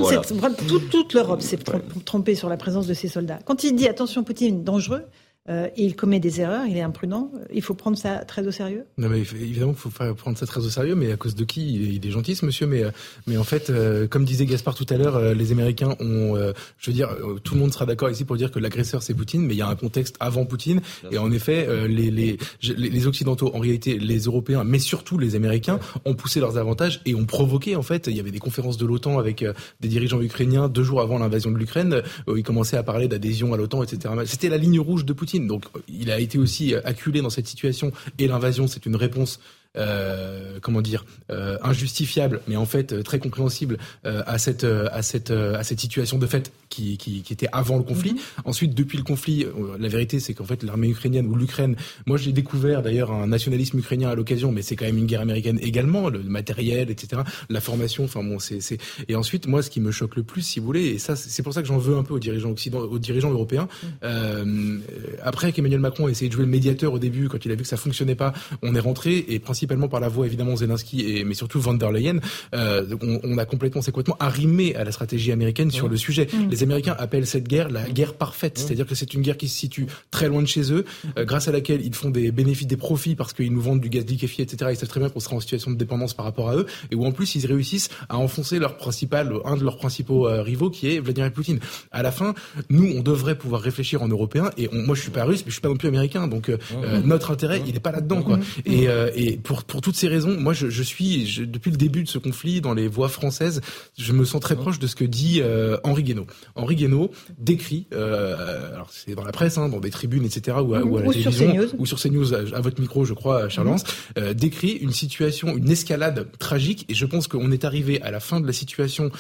toute, 0.68 0.90
toute 0.90 1.14
l'Europe 1.14 1.42
s'est 1.42 1.60
trompée 2.06 2.36
sur 2.36 2.50
la 2.50 2.58
présence 2.58 2.88
de 2.88 2.94
ces 2.94 3.08
soldats. 3.08 3.40
Quand 3.46 3.64
il 3.64 3.76
dit 3.76 3.88
attention, 3.88 4.24
Poutine, 4.24 4.64
dangereux, 4.64 5.04
euh, 5.50 5.68
et 5.76 5.84
il 5.84 5.96
commet 5.96 6.22
des 6.22 6.40
erreurs, 6.40 6.66
il 6.66 6.78
est 6.78 6.82
imprudent. 6.82 7.30
Il 7.54 7.62
faut 7.62 7.74
prendre 7.74 7.98
ça 7.98 8.20
très 8.20 8.48
au 8.48 8.52
sérieux. 8.52 8.86
Non, 8.98 9.10
mais 9.10 9.20
évidemment, 9.20 9.74
il 9.74 9.78
faut 9.78 9.90
prendre 10.16 10.38
ça 10.38 10.46
très 10.46 10.62
au 10.62 10.70
sérieux. 10.70 10.96
Mais 10.96 11.12
à 11.12 11.18
cause 11.18 11.36
de 11.36 11.44
qui? 11.44 11.76
Il 11.76 11.82
est, 11.82 11.96
il 11.96 12.08
est 12.08 12.12
gentil, 12.12 12.36
ce 12.36 12.46
monsieur. 12.46 12.66
Mais, 12.66 12.84
mais 13.28 13.36
en 13.36 13.44
fait, 13.44 13.70
euh, 13.70 14.08
comme 14.08 14.24
disait 14.24 14.46
Gaspard 14.46 14.76
tout 14.76 14.86
à 14.90 14.96
l'heure, 14.96 15.18
euh, 15.18 15.34
les 15.34 15.52
Américains 15.52 15.96
ont, 16.00 16.38
euh, 16.38 16.54
je 16.78 16.92
veux 16.92 16.96
dire, 16.96 17.10
euh, 17.10 17.40
tout 17.44 17.56
le 17.56 17.60
monde 17.60 17.74
sera 17.74 17.86
d'accord 17.86 18.10
ici 18.10 18.24
pour 18.24 18.38
dire 18.38 18.52
que 18.52 18.60
l'agresseur 18.60 19.04
c'est 19.04 19.14
Poutine, 19.14 19.42
mais 19.42 19.54
il 19.54 19.58
y 19.58 19.62
a 19.62 19.68
un 19.68 19.76
contexte 19.76 20.16
avant 20.22 20.46
Poutine. 20.46 20.80
Et 21.12 21.18
en 21.18 21.30
effet, 21.32 21.66
euh, 21.68 21.88
les, 21.90 22.10
les, 22.10 22.38
les, 22.62 22.90
les 22.90 23.08
occidentaux, 23.08 23.52
en 23.54 23.60
réalité, 23.60 24.00
les 24.00 24.20
Européens, 24.20 24.64
mais 24.64 24.80
surtout 24.80 25.18
les 25.18 25.36
Américains, 25.36 25.80
ont 26.06 26.16
poussé 26.16 26.40
leurs 26.40 26.58
avantages 26.58 27.02
et 27.06 27.16
ont 27.16 27.26
provoqué. 27.26 27.76
En 27.76 27.84
fait, 27.84 28.08
il 28.08 28.16
y 28.16 28.22
avait 28.22 28.32
des 28.32 28.40
conférences 28.40 28.78
de 28.78 28.86
l'OTAN 28.86 29.20
avec 29.20 29.44
des 29.82 29.88
dirigeants 29.90 30.22
ukrainiens 30.22 30.70
deux 30.70 30.84
jours 30.84 31.02
avant 31.02 31.20
l'invasion 31.20 31.52
de 31.52 31.58
l'Ukraine, 31.58 32.02
où 32.28 32.38
ils 32.38 32.44
commençaient 32.44 32.78
à 32.78 32.84
parler 32.84 33.10
d'adhésion 33.10 33.54
à 33.54 33.58
l'OTAN, 33.58 33.84
etc. 33.84 34.14
C'était 34.26 34.50
la 34.50 34.58
ligne 34.58 34.80
rouge 34.80 35.04
de 35.04 35.12
Poutine. 35.12 35.33
Donc, 35.40 35.66
il 35.88 36.12
a 36.12 36.20
été 36.20 36.38
aussi 36.38 36.76
acculé 36.76 37.22
dans 37.22 37.30
cette 37.30 37.48
situation 37.48 37.92
et 38.20 38.28
l'invasion, 38.28 38.68
c'est 38.68 38.86
une 38.86 38.96
réponse 38.96 39.40
euh, 39.40 39.63
comment 39.76 40.82
dire 40.82 41.06
euh, 41.32 41.58
injustifiable, 41.62 42.42
mais 42.48 42.56
en 42.56 42.66
fait 42.66 42.94
euh, 42.94 43.04
très 43.04 43.20
compréhensible 43.20 43.78
euh, 44.06 44.24
à 44.26 44.38
cette 44.38 44.64
euh, 44.64 44.88
à 44.92 45.02
cette 45.02 45.32
à 45.32 45.64
cette 45.64 45.80
situation 45.80 46.18
de 46.18 46.28
fait 46.28 46.52
qui, 46.70 46.98
qui, 46.98 47.22
qui 47.22 47.34
était 47.34 47.50
avant 47.52 47.78
le 47.78 47.84
conflit. 47.84 48.14
Mm-hmm. 48.14 48.46
Ensuite, 48.46 48.74
depuis 48.74 48.98
le 48.98 49.04
conflit, 49.04 49.46
la 49.80 49.88
vérité 49.88 50.20
c'est 50.20 50.34
qu'en 50.34 50.46
fait 50.46 50.64
l'armée 50.64 50.90
ukrainienne 50.90 51.28
ou 51.28 51.36
l'Ukraine, 51.36 51.76
moi 52.06 52.18
j'ai 52.18 52.32
découvert 52.32 52.82
d'ailleurs 52.82 53.12
un 53.12 53.28
nationalisme 53.28 53.78
ukrainien 53.78 54.10
à 54.10 54.16
l'occasion, 54.16 54.52
mais 54.52 54.62
c'est 54.62 54.76
quand 54.76 54.86
même 54.86 54.98
une 54.98 55.06
guerre 55.06 55.22
américaine 55.22 55.60
également, 55.62 56.10
le 56.10 56.24
matériel, 56.24 56.90
etc., 56.90 57.22
la 57.50 57.62
formation. 57.62 58.06
Enfin 58.06 58.24
bon, 58.24 58.40
c'est 58.40 58.62
c'est 58.62 58.80
et 59.08 59.16
ensuite 59.16 59.48
moi 59.48 59.62
ce 59.62 59.70
qui 59.70 59.82
me 59.82 59.92
choque 59.92 60.16
le 60.16 60.24
plus, 60.24 60.42
si 60.42 60.60
vous 60.60 60.66
voulez, 60.66 60.86
et 60.86 60.98
ça 61.00 61.16
c'est 61.16 61.44
pour 61.44 61.54
ça 61.54 61.62
que 61.62 61.68
j'en 61.68 61.78
veux 61.78 61.98
un 61.98 62.04
peu 62.04 62.14
aux 62.14 62.20
dirigeants 62.20 62.52
occidentaux, 62.52 62.90
aux 62.90 63.00
dirigeants 63.00 63.32
européens. 63.32 63.68
Mm. 64.04 64.80
après 65.22 65.52
qu'Emmanuel 65.52 65.80
Macron 65.80 66.08
ait 66.08 66.12
essayé 66.12 66.30
de 66.30 66.34
jouer 66.34 66.46
le 66.46 66.52
médiateur 66.52 66.94
au 66.94 67.00
début, 67.00 67.28
quand 67.30 67.46
il 67.46 67.52
a 67.52 67.56
vu 67.56 67.64
que 67.64 67.68
ça 67.68 67.78
fonctionnait 67.78 68.16
pas, 68.16 68.34
on 68.62 68.76
est 68.76 68.80
rentré 68.80 69.26
et 69.28 69.40
principalement 69.40 69.63
principalement 69.64 69.88
par 69.88 70.02
la 70.02 70.10
voix 70.10 70.26
évidemment 70.26 70.58
Zelensky 70.58 71.18
et 71.18 71.24
mais 71.24 71.36
surtout 71.36 71.62
von 71.62 71.74
der 71.74 71.90
Leyen, 71.92 72.20
euh, 72.54 72.84
on, 73.02 73.20
on, 73.24 73.38
a 73.38 73.46
complètement 73.46 73.82
c'est 73.82 73.92
complètement 73.92 74.18
arrimé 74.20 74.76
à 74.76 74.84
la 74.84 74.92
stratégie 74.92 75.32
américaine 75.32 75.72
sur 75.72 75.88
le 75.88 75.96
sujet. 75.96 76.28
Mm. 76.34 76.50
Les 76.50 76.64
Américains 76.64 76.96
appellent 77.00 77.26
cette 77.26 77.48
guerre 77.48 77.70
la 77.70 77.90
guerre 77.90 78.14
parfaite, 78.14 78.58
c'est-à-dire 78.58 78.86
que 78.86 78.94
c'est 78.94 79.14
une 79.14 79.22
guerre 79.22 79.38
qui 79.38 79.48
se 79.48 79.58
situe 79.58 79.88
très 80.12 80.28
loin 80.28 80.42
de 80.42 80.48
chez 80.48 80.74
eux, 80.74 80.84
euh, 81.18 81.24
grâce 81.24 81.48
à 81.48 81.54
laquelle 81.54 81.82
ils 81.82 81.96
font 81.96 82.10
des 82.10 82.32
bénéfices, 82.32 82.68
des 82.68 82.76
profits 82.76 83.16
parce 83.16 83.32
qu'ils 83.32 83.54
nous 83.54 83.62
vendent 83.62 83.80
du 83.80 83.90
gaz 83.90 84.06
liquéfié, 84.06 84.44
etc. 84.44 84.72
Ils 84.74 84.78
savent 84.78 84.90
très 84.90 85.00
bien 85.00 85.10
qu'on 85.10 85.22
sera 85.22 85.38
en 85.38 85.40
situation 85.40 85.72
de 85.72 85.78
dépendance 85.78 86.14
par 86.14 86.26
rapport 86.26 86.50
à 86.50 86.58
eux, 86.58 86.66
et 86.92 86.96
où 86.96 87.06
en 87.06 87.14
plus 87.14 87.36
ils 87.36 87.46
réussissent 87.46 87.90
à 88.10 88.18
enfoncer 88.18 88.60
leur 88.60 88.76
principal, 88.76 89.34
un 89.46 89.56
de 89.56 89.64
leurs 89.64 89.78
principaux 89.78 90.28
euh, 90.28 90.42
rivaux 90.42 90.70
qui 90.70 90.90
est 90.90 91.00
Vladimir 91.00 91.32
Poutine. 91.32 91.60
À 91.92 92.04
la 92.04 92.12
fin, 92.12 92.34
nous 92.70 92.92
on 92.98 93.02
devrait 93.02 93.38
pouvoir 93.38 93.62
réfléchir 93.62 94.04
en 94.04 94.10
européen, 94.10 94.50
et 94.58 94.68
on, 94.74 94.84
moi 94.84 94.96
je 94.96 95.02
suis 95.02 95.12
pas 95.12 95.24
russe, 95.24 95.44
mais 95.46 95.52
je 95.52 95.54
suis 95.54 95.62
pas 95.62 95.70
non 95.70 95.78
plus 95.78 95.88
américain, 95.88 96.28
donc 96.28 96.50
euh, 96.50 96.58
notre 97.06 97.32
intérêt 97.32 97.62
il 97.66 97.76
est 97.76 97.80
pas 97.80 97.92
là-dedans 97.92 98.22
quoi. 98.24 98.40
Et, 98.66 98.88
euh, 98.88 99.10
et 99.16 99.38
pour 99.38 99.53
pour, 99.54 99.64
pour 99.66 99.82
toutes 99.82 99.96
ces 99.96 100.08
raisons, 100.08 100.36
moi 100.40 100.54
je, 100.54 100.70
je 100.70 100.82
suis, 100.82 101.28
je, 101.28 101.44
depuis 101.44 101.70
le 101.70 101.78
début 101.78 102.04
de 102.04 102.10
ce 102.10 102.18
conflit, 102.18 102.60
dans 102.60 102.74
les 102.74 102.88
voix 102.88 103.08
françaises, 103.08 103.62
je 104.00 104.12
me 104.12 104.26
sens 104.26 104.42
très 104.42 104.56
proche 104.56 104.80
de 104.80 104.88
ce 104.88 104.96
que 104.96 105.04
dit 105.04 105.42
euh, 105.44 105.78
Henri 105.84 106.02
Guénaud. 106.02 106.26
Henri 106.56 106.76
Guénaud 106.76 107.12
décrit, 107.38 107.86
euh, 107.94 108.74
alors 108.74 108.90
c'est 108.92 109.14
dans 109.14 109.24
la 109.24 109.32
presse, 109.32 109.60
hein, 109.60 109.70
dans 109.70 109.80
des 109.80 109.92
tribunes, 109.92 110.26
etc., 110.26 110.58
ou 110.60 110.74
à, 110.74 110.82
ou 110.82 110.98
à 110.98 111.02
la 111.02 111.08
Ou 111.08 111.14
télévision, 111.14 111.32
sur 111.32 111.54
CNews. 111.54 111.70
ou 111.78 111.86
sur 111.86 112.00
CNews, 112.00 112.34
à, 112.34 112.38
à 112.58 112.62
votre 112.62 112.82
micro, 112.82 113.06
je 113.06 113.14
crois, 113.14 113.48
Charles 113.50 113.76
euh, 114.18 114.34
décrit 114.34 114.72
une 114.72 114.92
situation, 114.92 115.56
une 115.56 115.70
escalade 115.70 116.28
tragique, 116.40 116.86
et 116.90 116.96
je 116.96 117.06
pense 117.06 117.28
qu'on 117.28 117.52
est 117.52 117.64
arrivé 117.64 118.02
à 118.02 118.10
la 118.10 118.20
fin 118.20 118.42
de 118.42 118.48
la 118.48 118.54
situation 118.54 119.12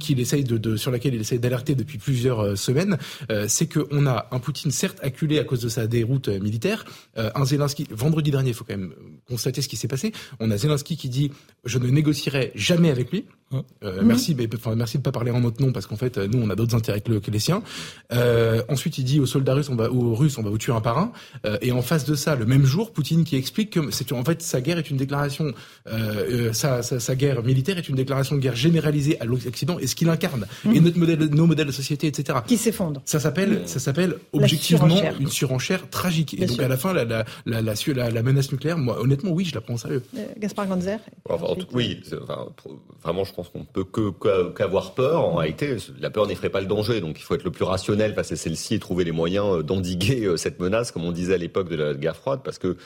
qu'il 0.00 0.18
essaye 0.18 0.44
de, 0.44 0.56
de, 0.56 0.76
sur 0.76 0.90
laquelle 0.90 1.14
il 1.14 1.20
essaye 1.20 1.38
d'alerter 1.38 1.74
depuis 1.74 1.98
plusieurs 1.98 2.56
semaines, 2.56 2.96
c'est 3.48 3.66
qu'on 3.66 4.06
a 4.06 4.28
un 4.30 4.38
Poutine 4.38 4.70
certes 4.70 4.98
acculé 5.02 5.38
à 5.38 5.44
cause 5.44 5.60
de 5.60 5.68
sa 5.68 5.86
déroute 5.86 6.28
militaire, 6.28 6.84
un 7.16 7.44
Zelensky, 7.44 7.86
vendredi 7.90 8.30
dernier, 8.30 8.50
il 8.50 8.54
faut 8.54 8.64
quand 8.64 8.76
même 8.76 8.94
constater 9.28 9.62
ce 9.62 9.68
qui 9.68 9.73
s'est 9.76 9.88
passé, 9.88 10.12
on 10.40 10.50
a 10.50 10.56
Zelensky 10.56 10.96
qui 10.96 11.08
dit 11.08 11.30
«je 11.64 11.78
ne 11.78 11.88
négocierai 11.88 12.52
jamais 12.54 12.90
avec 12.90 13.10
lui». 13.10 13.24
Euh, 13.84 14.00
Mhm. 14.00 14.06
Merci, 14.08 14.34
mais, 14.34 14.48
enfin, 14.56 14.74
merci 14.74 14.98
de 14.98 15.02
pas 15.02 15.12
parler 15.12 15.30
en 15.30 15.38
notre 15.40 15.62
nom 15.62 15.70
parce 15.70 15.86
qu'en 15.86 15.94
fait, 15.96 16.18
euh, 16.18 16.26
nous, 16.26 16.40
on 16.42 16.50
a 16.50 16.56
d'autres 16.56 16.74
intérêts 16.74 17.00
que, 17.00 17.12
le- 17.12 17.20
que 17.20 17.30
les 17.30 17.38
siens. 17.38 17.62
Euh, 18.12 18.62
ensuite, 18.68 18.98
il 18.98 19.04
dit 19.04 19.20
aux 19.20 19.26
soldats 19.26 19.54
russes, 19.54 19.68
on 19.68 19.76
va, 19.76 19.92
aux 19.92 20.14
Russes, 20.14 20.38
on 20.38 20.42
va 20.42 20.50
vous 20.50 20.58
tuer 20.58 20.72
un 20.72 20.80
par 20.80 20.98
un. 20.98 21.12
Euh, 21.46 21.56
et 21.62 21.70
en 21.70 21.80
face 21.82 22.04
de 22.04 22.16
ça, 22.16 22.34
le 22.34 22.46
même 22.46 22.64
jour, 22.64 22.92
Poutine 22.92 23.22
qui 23.22 23.36
explique 23.36 23.70
que 23.70 23.90
c'est 23.92 24.10
en 24.10 24.24
fait 24.24 24.42
sa 24.42 24.60
guerre 24.60 24.78
est 24.78 24.90
une 24.90 24.96
déclaration, 24.96 25.52
sa, 26.52 26.82
sa, 26.82 27.00
sa 27.00 27.14
guerre 27.14 27.42
militaire 27.42 27.78
est 27.78 27.88
une 27.88 27.96
déclaration 27.96 28.36
de 28.36 28.40
guerre 28.40 28.56
généralisée 28.56 29.20
à 29.20 29.24
l'Occident 29.24 29.78
et 29.78 29.86
ce 29.86 29.94
qu'il 29.94 30.08
incarne 30.08 30.46
et 30.72 30.80
notre 30.80 30.98
modèle, 30.98 31.18
nos 31.30 31.46
modèles 31.46 31.66
de 31.66 31.72
société, 31.72 32.06
etc. 32.06 32.38
Qui 32.46 32.56
s'effondre. 32.56 33.02
Ça 33.04 33.20
s'appelle, 33.20 33.62
ça 33.66 33.78
s'appelle 33.78 34.16
objectivement 34.32 34.88
surenchère. 34.88 35.20
une 35.20 35.28
surenchère 35.30 35.90
tragique. 35.90 36.34
Bien 36.36 36.44
et 36.44 36.48
donc 36.48 36.56
sûr. 36.56 36.64
à 36.64 36.68
la 36.68 36.76
fin, 36.76 36.92
la, 36.92 37.04
la, 37.04 37.24
la, 37.46 37.62
la, 37.62 37.74
la- 37.94 38.10
la 38.10 38.22
menace 38.22 38.50
nucléaire, 38.52 38.78
moi, 38.78 39.00
honnêtement, 39.00 39.30
oui, 39.30 39.44
je 39.44 39.54
la 39.54 39.60
sérieux. 39.76 40.02
Euh, 40.16 40.26
Gaspard 40.38 40.66
Ganzer. 40.68 40.98
Enfin, 41.28 41.54
oui, 41.72 42.00
enfin, 42.22 42.48
vraiment, 43.02 43.24
je 43.24 43.32
pense 43.32 43.48
qu'on 43.48 43.64
peut 43.64 43.84
que 43.84 44.10
qu'à- 44.10 44.52
qu'avoir 44.56 44.94
peur. 44.94 45.20
En 45.20 45.34
réalité, 45.36 45.76
la 46.00 46.10
peur 46.10 46.26
n'effraie 46.26 46.50
pas 46.50 46.60
le 46.60 46.66
danger, 46.66 47.00
donc 47.00 47.18
il 47.18 47.22
faut 47.22 47.34
être 47.34 47.44
le 47.44 47.50
plus 47.50 47.64
rationnel 47.64 48.14
face 48.14 48.32
à 48.32 48.36
celle-ci 48.36 48.74
et 48.74 48.78
trouver 48.78 49.04
les 49.04 49.12
moyens 49.12 49.46
euh, 49.58 49.62
d'endiguer 49.62 50.24
euh, 50.26 50.36
cette 50.36 50.60
menace, 50.60 50.92
comme 50.92 51.04
on 51.04 51.12
disait 51.12 51.34
à 51.34 51.38
l'époque 51.38 51.68
de 51.68 51.76
la 51.76 51.94
guerre 51.94 52.16
froide, 52.16 52.40
parce 52.44 52.58
que 52.58 52.76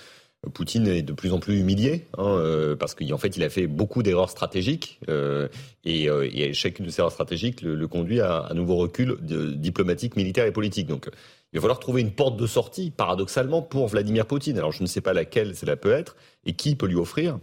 Poutine 0.54 0.86
est 0.86 1.02
de 1.02 1.12
plus 1.12 1.32
en 1.32 1.40
plus 1.40 1.58
humilié, 1.58 2.06
hein, 2.16 2.40
parce 2.78 2.94
qu'en 2.94 3.18
fait, 3.18 3.36
il 3.36 3.42
a 3.42 3.50
fait 3.50 3.66
beaucoup 3.66 4.04
d'erreurs 4.04 4.30
stratégiques, 4.30 5.00
euh, 5.08 5.48
et, 5.84 6.04
et 6.04 6.52
chacune 6.52 6.86
de 6.86 6.90
ces 6.92 7.00
erreurs 7.00 7.10
stratégiques 7.10 7.60
le, 7.60 7.74
le 7.74 7.88
conduit 7.88 8.20
à 8.20 8.46
un 8.48 8.54
nouveau 8.54 8.76
recul 8.76 9.16
de- 9.20 9.50
diplomatique, 9.50 10.14
militaire 10.14 10.46
et 10.46 10.52
politique. 10.52 10.86
Donc, 10.86 11.08
il 11.52 11.56
va 11.56 11.62
falloir 11.62 11.80
trouver 11.80 12.02
une 12.02 12.12
porte 12.12 12.36
de 12.36 12.46
sortie, 12.46 12.90
paradoxalement, 12.90 13.62
pour 13.62 13.88
Vladimir 13.88 14.26
Poutine. 14.26 14.58
Alors, 14.58 14.72
je 14.72 14.82
ne 14.82 14.86
sais 14.86 15.00
pas 15.00 15.12
laquelle 15.12 15.56
cela 15.56 15.76
peut 15.76 15.92
être, 15.92 16.16
et 16.44 16.52
qui 16.54 16.76
peut 16.76 16.86
lui 16.86 16.96
offrir. 16.96 17.38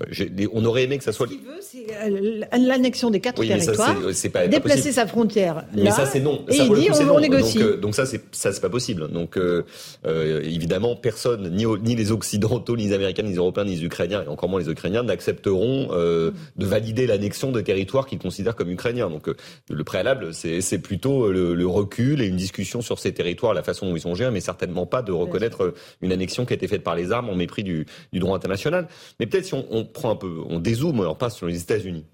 Euh, 0.00 0.46
on 0.52 0.64
aurait 0.66 0.84
aimé 0.84 0.98
que 0.98 1.02
ça 1.04 1.10
soit 1.12 1.26
Ce 1.26 1.32
qu'il 1.32 1.42
veut, 1.42 1.58
c'est 1.60 1.84
euh, 2.00 2.44
l'annexion 2.64 3.10
des 3.10 3.18
quatre 3.18 3.40
Oui, 3.40 3.48
mais 3.48 3.58
ça, 3.58 3.72
territoires, 3.72 3.96
c'est- 4.06 4.12
c'est 4.12 4.28
pas- 4.28 4.42
pas 4.42 4.46
déplacer 4.46 4.92
sa 4.92 5.04
frontière 5.04 5.64
Mais 5.74 5.82
là, 5.82 5.90
ça 5.90 6.06
c'est 6.06 6.20
non. 6.20 6.44
et 6.46 6.52
ça, 6.52 6.62
il 6.64 6.74
dit 6.74 6.86
coup, 6.86 6.94
on, 7.00 7.04
non. 7.06 7.16
on 7.16 7.20
négocie. 7.20 7.58
Donc, 7.58 7.66
euh, 7.66 7.76
donc 7.76 7.94
ça 7.96 8.06
c'est 8.06 8.22
ça 8.30 8.52
c'est 8.52 8.60
pas 8.60 8.70
possible. 8.70 9.08
Donc 9.08 9.36
euh, 9.36 9.64
euh, 10.06 10.42
évidemment 10.44 10.94
personne 10.94 11.50
ni 11.52 11.96
les 11.96 12.12
occidentaux, 12.12 12.76
ni 12.76 12.84
les 12.86 12.92
américains, 12.92 13.24
ni 13.24 13.30
les 13.30 13.36
européens, 13.38 13.64
ni 13.64 13.74
les 13.74 13.84
ukrainiens 13.84 14.22
et 14.22 14.28
encore 14.28 14.48
moins 14.48 14.60
les 14.60 14.68
ukrainiens 14.70 15.02
n'accepteront 15.02 15.88
euh, 15.90 16.30
de 16.56 16.66
valider 16.66 17.08
l'annexion 17.08 17.50
de 17.50 17.60
territoires 17.60 18.06
qu'ils 18.06 18.20
considèrent 18.20 18.54
comme 18.54 18.70
ukrainiens. 18.70 19.10
Donc 19.10 19.28
euh, 19.28 19.34
le 19.70 19.82
préalable 19.82 20.32
c'est 20.32 20.78
plutôt 20.78 21.32
le, 21.32 21.54
le 21.56 21.66
recul 21.66 22.22
et 22.22 22.26
une 22.26 22.36
discussion 22.36 22.80
sur 22.80 23.00
ces 23.00 23.12
territoires, 23.12 23.54
la 23.54 23.64
façon 23.64 23.86
dont 23.90 23.96
ils 23.96 24.02
sont 24.02 24.14
gérés, 24.14 24.30
mais 24.30 24.38
certainement 24.40 24.86
pas 24.86 25.02
de 25.02 25.10
reconnaître 25.10 25.64
euh, 25.64 25.74
une 26.00 26.12
annexion 26.12 26.46
qui 26.46 26.52
a 26.52 26.56
été 26.56 26.68
faite 26.68 26.84
par 26.84 26.94
les 26.94 27.10
armes 27.10 27.28
en 27.28 27.34
mépris 27.34 27.64
du, 27.64 27.86
du 28.12 28.20
droit 28.20 28.36
international. 28.36 28.86
Mais 29.18 29.26
peut-être 29.26 29.46
si 29.46 29.54
on, 29.54 29.66
on 29.72 29.79
prend 29.84 30.10
un 30.10 30.16
peu, 30.16 30.40
on 30.48 30.58
dézoome, 30.58 31.00
on 31.00 31.14
passe 31.14 31.36
sur 31.36 31.46
les 31.46 31.60
États-Unis. 31.60 32.04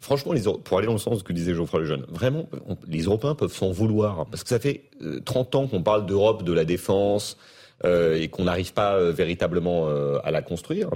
Franchement, 0.00 0.32
les, 0.32 0.42
pour 0.64 0.78
aller 0.78 0.86
dans 0.88 0.94
le 0.94 0.98
sens 0.98 1.22
que 1.22 1.32
disait 1.32 1.54
Geoffroy 1.54 1.80
Lejeune, 1.80 2.04
vraiment, 2.08 2.48
on- 2.68 2.76
les 2.88 3.02
Européens 3.02 3.34
peuvent 3.36 3.52
s'en 3.54 3.70
vouloir. 3.70 4.26
Parce 4.26 4.42
que 4.42 4.48
ça 4.48 4.58
fait 4.58 4.84
euh, 5.02 5.20
30 5.24 5.54
ans 5.54 5.66
qu'on 5.68 5.82
parle 5.82 6.06
d'Europe, 6.06 6.42
de 6.42 6.52
la 6.52 6.64
défense, 6.64 7.36
euh, 7.84 8.20
et 8.20 8.28
qu'on 8.28 8.44
n'arrive 8.44 8.72
pas 8.72 8.94
euh, 8.94 9.12
véritablement 9.12 9.88
euh, 9.88 10.18
à 10.24 10.30
la 10.30 10.42
construire. 10.42 10.88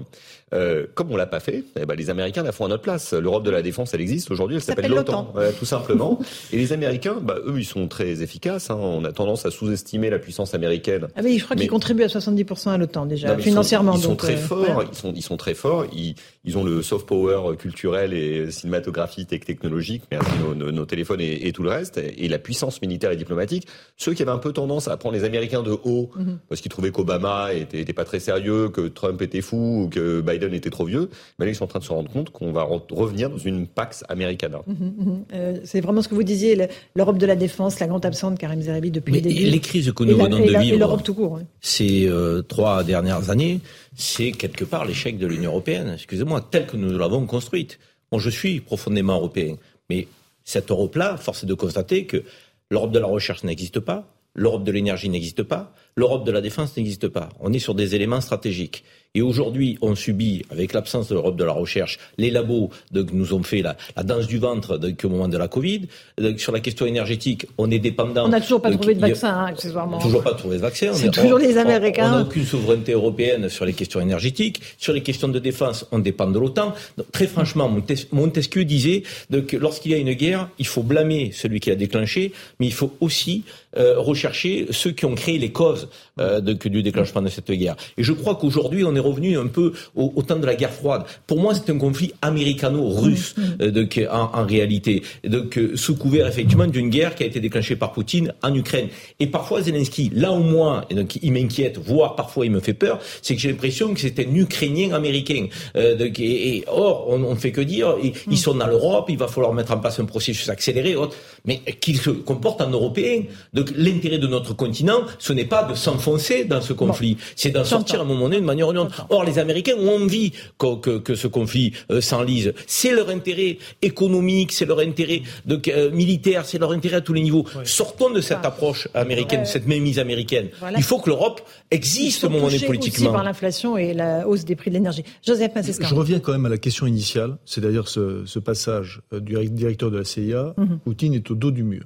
Euh, 0.54 0.86
comme 0.94 1.10
on 1.10 1.16
l'a 1.16 1.26
pas 1.26 1.40
fait, 1.40 1.64
eh 1.80 1.86
ben, 1.86 1.94
les 1.96 2.08
Américains 2.08 2.44
la 2.44 2.52
font 2.52 2.66
à 2.66 2.68
notre 2.68 2.82
place. 2.82 3.12
L'Europe 3.12 3.42
de 3.42 3.50
la 3.50 3.62
défense, 3.62 3.92
elle 3.94 4.00
existe 4.00 4.30
aujourd'hui, 4.30 4.56
elle 4.56 4.62
s'appelle 4.62 4.90
l'OTAN, 4.92 5.34
tout 5.58 5.64
simplement. 5.64 6.20
et 6.52 6.56
les 6.56 6.72
Américains, 6.72 7.16
bah, 7.20 7.36
eux, 7.44 7.58
ils 7.58 7.64
sont 7.64 7.88
très 7.88 8.22
efficaces. 8.22 8.70
Hein. 8.70 8.78
On 8.80 9.04
a 9.04 9.12
tendance 9.12 9.44
à 9.44 9.50
sous-estimer 9.50 10.08
la 10.08 10.20
puissance 10.20 10.54
américaine. 10.54 11.08
Ah 11.16 11.20
oui, 11.24 11.38
je 11.38 11.44
crois 11.44 11.56
Mais- 11.56 11.62
qu'ils 11.62 11.70
contribuent 11.70 12.04
à 12.04 12.06
70% 12.08 12.70
à 12.70 12.78
l'OTAN 12.78 13.06
déjà, 13.06 13.28
non, 13.28 13.34
mais 13.34 13.40
ils 13.40 13.44
sont- 13.44 13.50
financièrement. 13.50 13.94
Ils 13.96 14.02
sont, 14.02 14.14
très 14.16 14.34
euh, 14.34 14.36
forts. 14.36 14.84
Ils 14.88 14.96
sont, 14.96 15.12
ils 15.16 15.22
sont 15.22 15.36
très 15.36 15.54
forts. 15.54 15.84
Ils, 15.92 16.14
ils 16.44 16.56
ont 16.56 16.62
le 16.62 16.80
soft 16.82 17.06
power 17.08 17.56
culturel 17.56 18.14
et 18.14 18.50
cinématographique 18.52 19.32
et 19.32 19.40
technologique, 19.40 20.04
mais 20.12 20.18
aussi 20.18 20.30
nos, 20.40 20.54
nos- 20.54 20.70
nos 20.70 20.86
téléphones 20.86 21.20
et, 21.20 21.48
et 21.48 21.52
tout 21.52 21.64
le 21.64 21.70
reste, 21.70 21.98
et, 21.98 22.28
la 22.28 22.38
puissance 22.38 22.80
militaire 22.82 23.10
et 23.10 23.16
diplomatique. 23.16 23.66
Ceux 23.96 24.14
qui 24.14 24.22
avaient 24.22 24.30
un 24.30 24.38
peu 24.38 24.52
tendance 24.52 24.86
à 24.88 24.96
prendre 24.96 25.16
les 25.16 25.24
Américains 25.24 25.62
de 25.64 25.72
haut 25.84 26.10
Mhm. 26.16 26.38
parce 26.48 26.60
qu'ils 26.60 26.70
trouvaient 26.76 26.90
qu'Obama 26.92 27.52
était, 27.54 27.80
était 27.80 27.92
pas 27.94 28.04
très 28.04 28.20
sérieux, 28.20 28.68
que 28.68 28.82
Trump 28.88 29.20
était 29.22 29.40
fou 29.40 29.84
ou 29.84 29.88
que 29.88 30.20
Biden 30.20 30.52
était 30.52 30.68
trop 30.70 30.84
vieux, 30.84 31.08
mais 31.38 31.46
là 31.46 31.52
ils 31.52 31.54
sont 31.54 31.64
en 31.64 31.68
train 31.68 31.78
de 31.78 31.84
se 31.84 31.92
rendre 31.92 32.10
compte 32.10 32.28
qu'on 32.30 32.52
va 32.52 32.64
re- 32.64 32.82
revenir 32.92 33.30
dans 33.30 33.38
une 33.38 33.66
Pax 33.66 34.04
Americana. 34.08 34.60
Mhm, 34.66 34.74
mhm. 34.98 35.24
Euh, 35.32 35.56
c'est 35.64 35.80
vraiment 35.80 36.02
ce 36.02 36.08
que 36.08 36.14
vous 36.14 36.22
disiez, 36.22 36.54
le- 36.54 36.68
l'Europe 36.94 37.18
de 37.18 37.26
la 37.26 37.34
défense, 37.36 37.80
la 37.80 37.86
grande 37.86 38.04
absente 38.04 38.38
Karim 38.38 38.60
Zeribi 38.60 38.90
depuis 38.90 39.12
Mais 39.12 39.20
le 39.20 39.28
début. 39.30 39.44
les 39.46 39.60
crises 39.60 39.90
que 39.92 40.04
nous 40.04 40.16
venons 40.18 40.38
et 40.38 40.52
de 40.52 40.58
vivre, 40.58 40.78
l'Europe 40.78 41.02
tout 41.02 41.14
court. 41.14 41.38
hein. 41.38 41.44
ces 41.60 42.06
euh, 42.08 42.42
trois 42.42 42.84
dernières 42.84 43.30
années, 43.30 43.60
c'est 43.94 44.32
quelque 44.32 44.64
part 44.64 44.84
l'échec 44.84 45.18
de 45.18 45.26
l'Union 45.26 45.50
européenne, 45.52 45.92
excusez-moi, 45.94 46.46
telle 46.50 46.66
que 46.66 46.76
nous 46.76 46.96
l'avons 46.98 47.24
construite. 47.26 47.78
Bon, 48.12 48.18
je 48.18 48.30
suis 48.30 48.60
profondément 48.60 49.16
européen, 49.16 49.56
mais 49.90 50.06
cette 50.44 50.70
Europe-là, 50.70 51.16
force 51.16 51.42
est 51.42 51.46
de 51.46 51.54
constater 51.54 52.04
que 52.06 52.22
l'Europe 52.70 52.92
de 52.92 52.98
la 52.98 53.06
recherche 53.06 53.42
n'existe 53.44 53.80
pas, 53.80 54.06
l'Europe 54.36 54.62
de 54.64 54.70
l'énergie 54.72 55.08
n'existe 55.08 55.42
pas, 55.42 55.72
l'Europe 55.96 56.24
de 56.26 56.30
la 56.30 56.40
défense 56.40 56.76
n'existe 56.76 57.08
pas. 57.08 57.30
On 57.40 57.52
est 57.52 57.58
sur 57.58 57.74
des 57.74 57.94
éléments 57.94 58.20
stratégiques. 58.20 58.84
Et 59.14 59.22
aujourd'hui, 59.22 59.78
on 59.80 59.94
subit, 59.94 60.42
avec 60.50 60.74
l'absence 60.74 61.08
de 61.08 61.14
l'Europe 61.14 61.36
de 61.36 61.44
la 61.44 61.52
recherche, 61.52 61.98
les 62.18 62.30
labos 62.30 62.68
donc, 62.92 63.14
nous 63.14 63.32
ont 63.32 63.42
fait 63.42 63.62
la, 63.62 63.74
la 63.96 64.02
danse 64.02 64.26
du 64.26 64.36
ventre 64.36 64.76
donc, 64.76 65.00
au 65.04 65.08
moment 65.08 65.26
de 65.28 65.38
la 65.38 65.48
Covid. 65.48 65.86
Donc, 66.20 66.38
sur 66.38 66.52
la 66.52 66.60
question 66.60 66.84
énergétique, 66.84 67.46
on 67.56 67.70
est 67.70 67.78
dépendant. 67.78 68.26
On 68.26 68.28
n'a 68.28 68.42
toujours 68.42 68.60
pas 68.60 68.70
trouvé 68.76 68.94
de 68.94 69.00
vaccin, 69.00 69.30
hein, 69.32 69.46
accessoirement. 69.46 69.98
Toujours 70.00 70.22
pas 70.22 70.34
trouvé 70.34 70.56
de 70.56 70.60
vaccin. 70.60 70.92
C'est 70.92 71.10
toujours 71.10 71.34
on- 71.34 71.36
les 71.38 71.56
Américains. 71.56 72.12
On 72.12 72.16
n'a 72.16 72.22
aucune 72.24 72.44
souveraineté 72.44 72.92
européenne 72.92 73.48
sur 73.48 73.64
les 73.64 73.72
questions 73.72 74.00
énergétiques. 74.02 74.60
Sur 74.76 74.92
les 74.92 75.02
questions 75.02 75.28
de 75.28 75.38
défense, 75.38 75.86
on 75.92 75.98
dépend 75.98 76.26
de 76.30 76.38
l'OTAN. 76.38 76.74
Très 77.10 77.26
franchement, 77.26 77.70
Montes- 77.70 78.08
Montesquieu 78.12 78.66
disait 78.66 79.02
que 79.48 79.56
lorsqu'il 79.56 79.92
y 79.92 79.94
a 79.94 79.98
une 79.98 80.12
guerre, 80.12 80.50
il 80.58 80.66
faut 80.66 80.82
blâmer 80.82 81.30
celui 81.32 81.60
qui 81.60 81.70
l'a 81.70 81.76
déclenchée, 81.76 82.32
mais 82.60 82.66
il 82.66 82.72
faut 82.74 82.92
aussi 83.00 83.44
euh, 83.76 83.98
rechercher 83.98 84.66
ceux 84.70 84.92
qui 84.92 85.04
ont 85.04 85.14
créé 85.14 85.38
les 85.38 85.50
causes 85.50 85.88
euh, 86.20 86.40
de- 86.40 86.54
du 86.68 86.82
déclenchement 86.82 87.22
de 87.22 87.28
cette 87.28 87.50
guerre. 87.50 87.76
Et 87.98 88.02
je 88.02 88.12
crois 88.12 88.34
qu'aujourd'hui, 88.36 88.84
on 88.84 88.94
est 88.94 89.00
revenu 89.00 89.36
un 89.38 89.46
peu 89.46 89.72
au, 89.94 90.12
au 90.16 90.22
temps 90.22 90.36
de 90.36 90.46
la 90.46 90.54
guerre 90.54 90.72
froide. 90.72 91.02
Pour 91.26 91.38
moi, 91.40 91.54
c'est 91.54 91.70
un 91.70 91.78
conflit 91.78 92.12
américano-russe 92.22 93.34
euh, 93.60 93.70
donc, 93.70 94.00
en, 94.10 94.30
en 94.32 94.46
réalité. 94.46 95.02
Donc, 95.24 95.58
euh, 95.58 95.76
sous 95.76 95.96
couvert 95.96 96.26
effectivement 96.26 96.66
d'une 96.66 96.88
guerre 96.90 97.14
qui 97.14 97.22
a 97.22 97.26
été 97.26 97.40
déclenchée 97.40 97.76
par 97.76 97.92
Poutine 97.92 98.32
en 98.42 98.54
Ukraine. 98.54 98.88
Et 99.20 99.26
parfois, 99.26 99.62
Zelensky, 99.62 100.10
là 100.14 100.32
au 100.32 100.38
moins, 100.40 100.84
et 100.90 100.94
donc 100.94 101.18
il 101.22 101.32
m'inquiète, 101.32 101.78
voire 101.78 102.16
parfois 102.16 102.46
il 102.46 102.52
me 102.52 102.60
fait 102.60 102.74
peur, 102.74 102.98
c'est 103.22 103.34
que 103.34 103.40
j'ai 103.40 103.50
l'impression 103.50 103.92
que 103.94 104.00
c'est 104.00 104.18
un 104.20 104.34
Ukrainien 104.34 104.92
américain. 104.92 105.46
Euh, 105.76 105.96
donc, 105.96 106.18
et, 106.20 106.56
et 106.56 106.64
or, 106.66 107.06
on 107.08 107.18
ne 107.18 107.34
fait 107.34 107.52
que 107.52 107.60
dire, 107.60 107.94
ils, 108.02 108.12
ils 108.30 108.38
sont 108.38 108.54
dans 108.54 108.66
l'Europe, 108.66 109.06
il 109.08 109.18
va 109.18 109.28
falloir 109.28 109.52
mettre 109.52 109.72
en 109.72 109.78
place 109.78 109.98
un 110.00 110.04
processus 110.04 110.48
accéléré, 110.48 110.96
autre, 110.96 111.16
mais 111.44 111.60
qu'ils 111.80 111.98
se 111.98 112.10
comportent 112.10 112.60
en 112.60 112.70
Européens. 112.70 113.22
Donc 113.52 113.65
l'intérêt 113.76 114.18
de 114.18 114.26
notre 114.26 114.54
continent, 114.54 115.02
ce 115.18 115.32
n'est 115.32 115.44
pas 115.44 115.64
de 115.64 115.74
s'enfoncer 115.74 116.44
dans 116.44 116.60
ce 116.60 116.72
conflit, 116.72 117.16
c'est 117.34 117.50
d'en 117.50 117.64
sortir 117.64 118.00
à 118.00 118.02
un 118.02 118.06
moment 118.06 118.28
donné 118.28 118.40
de 118.40 118.44
manière 118.46 118.68
ou 118.68 118.72
d'une 118.72 118.82
autre. 118.82 119.06
Or, 119.10 119.24
les 119.24 119.38
Américains 119.38 119.76
ont 119.78 120.02
envie 120.02 120.32
que, 120.58 120.76
que, 120.76 120.98
que 120.98 121.14
ce 121.14 121.26
conflit 121.26 121.72
euh, 121.90 122.00
s'enlise. 122.00 122.52
C'est 122.66 122.92
leur 122.92 123.08
intérêt 123.10 123.58
économique, 123.82 124.52
c'est 124.52 124.66
leur 124.66 124.80
intérêt 124.80 125.22
de, 125.44 125.60
euh, 125.68 125.90
militaire, 125.90 126.44
c'est 126.44 126.58
leur 126.58 126.72
intérêt 126.72 126.96
à 126.96 127.00
tous 127.00 127.12
les 127.12 127.22
niveaux. 127.22 127.44
Sortons 127.64 128.10
de 128.10 128.20
cette 128.20 128.44
approche 128.44 128.88
américaine, 128.94 129.42
de 129.42 129.46
cette 129.46 129.66
mainmise 129.66 129.98
américaine. 129.98 130.48
Voilà. 130.60 130.78
Il 130.78 130.84
faut 130.84 130.98
que 130.98 131.10
l'Europe 131.10 131.40
existe 131.70 132.24
à 132.24 132.26
un 132.28 132.30
moment 132.30 132.46
donné 132.46 132.60
politiquement. 132.60 133.06
aussi 133.10 133.14
par 133.14 133.24
l'inflation 133.24 133.76
et 133.76 133.94
la 133.94 134.26
hausse 134.28 134.44
des 134.44 134.56
prix 134.56 134.70
de 134.70 134.74
l'énergie. 134.74 135.04
Joseph 135.24 135.54
Massesca. 135.54 135.86
Je 135.86 135.94
reviens 135.94 136.20
quand 136.20 136.32
même 136.32 136.46
à 136.46 136.48
la 136.48 136.58
question 136.58 136.86
initiale, 136.86 137.36
c'est 137.44 137.60
d'ailleurs 137.60 137.88
ce, 137.88 138.24
ce 138.26 138.38
passage 138.38 139.00
euh, 139.12 139.20
du 139.20 139.34
directeur 139.50 139.90
de 139.90 139.98
la 139.98 140.04
CIA. 140.04 140.54
Mhm. 140.56 140.78
Poutine 140.84 141.14
est 141.14 141.30
au 141.30 141.34
dos 141.34 141.50
du 141.50 141.62
mur. 141.62 141.84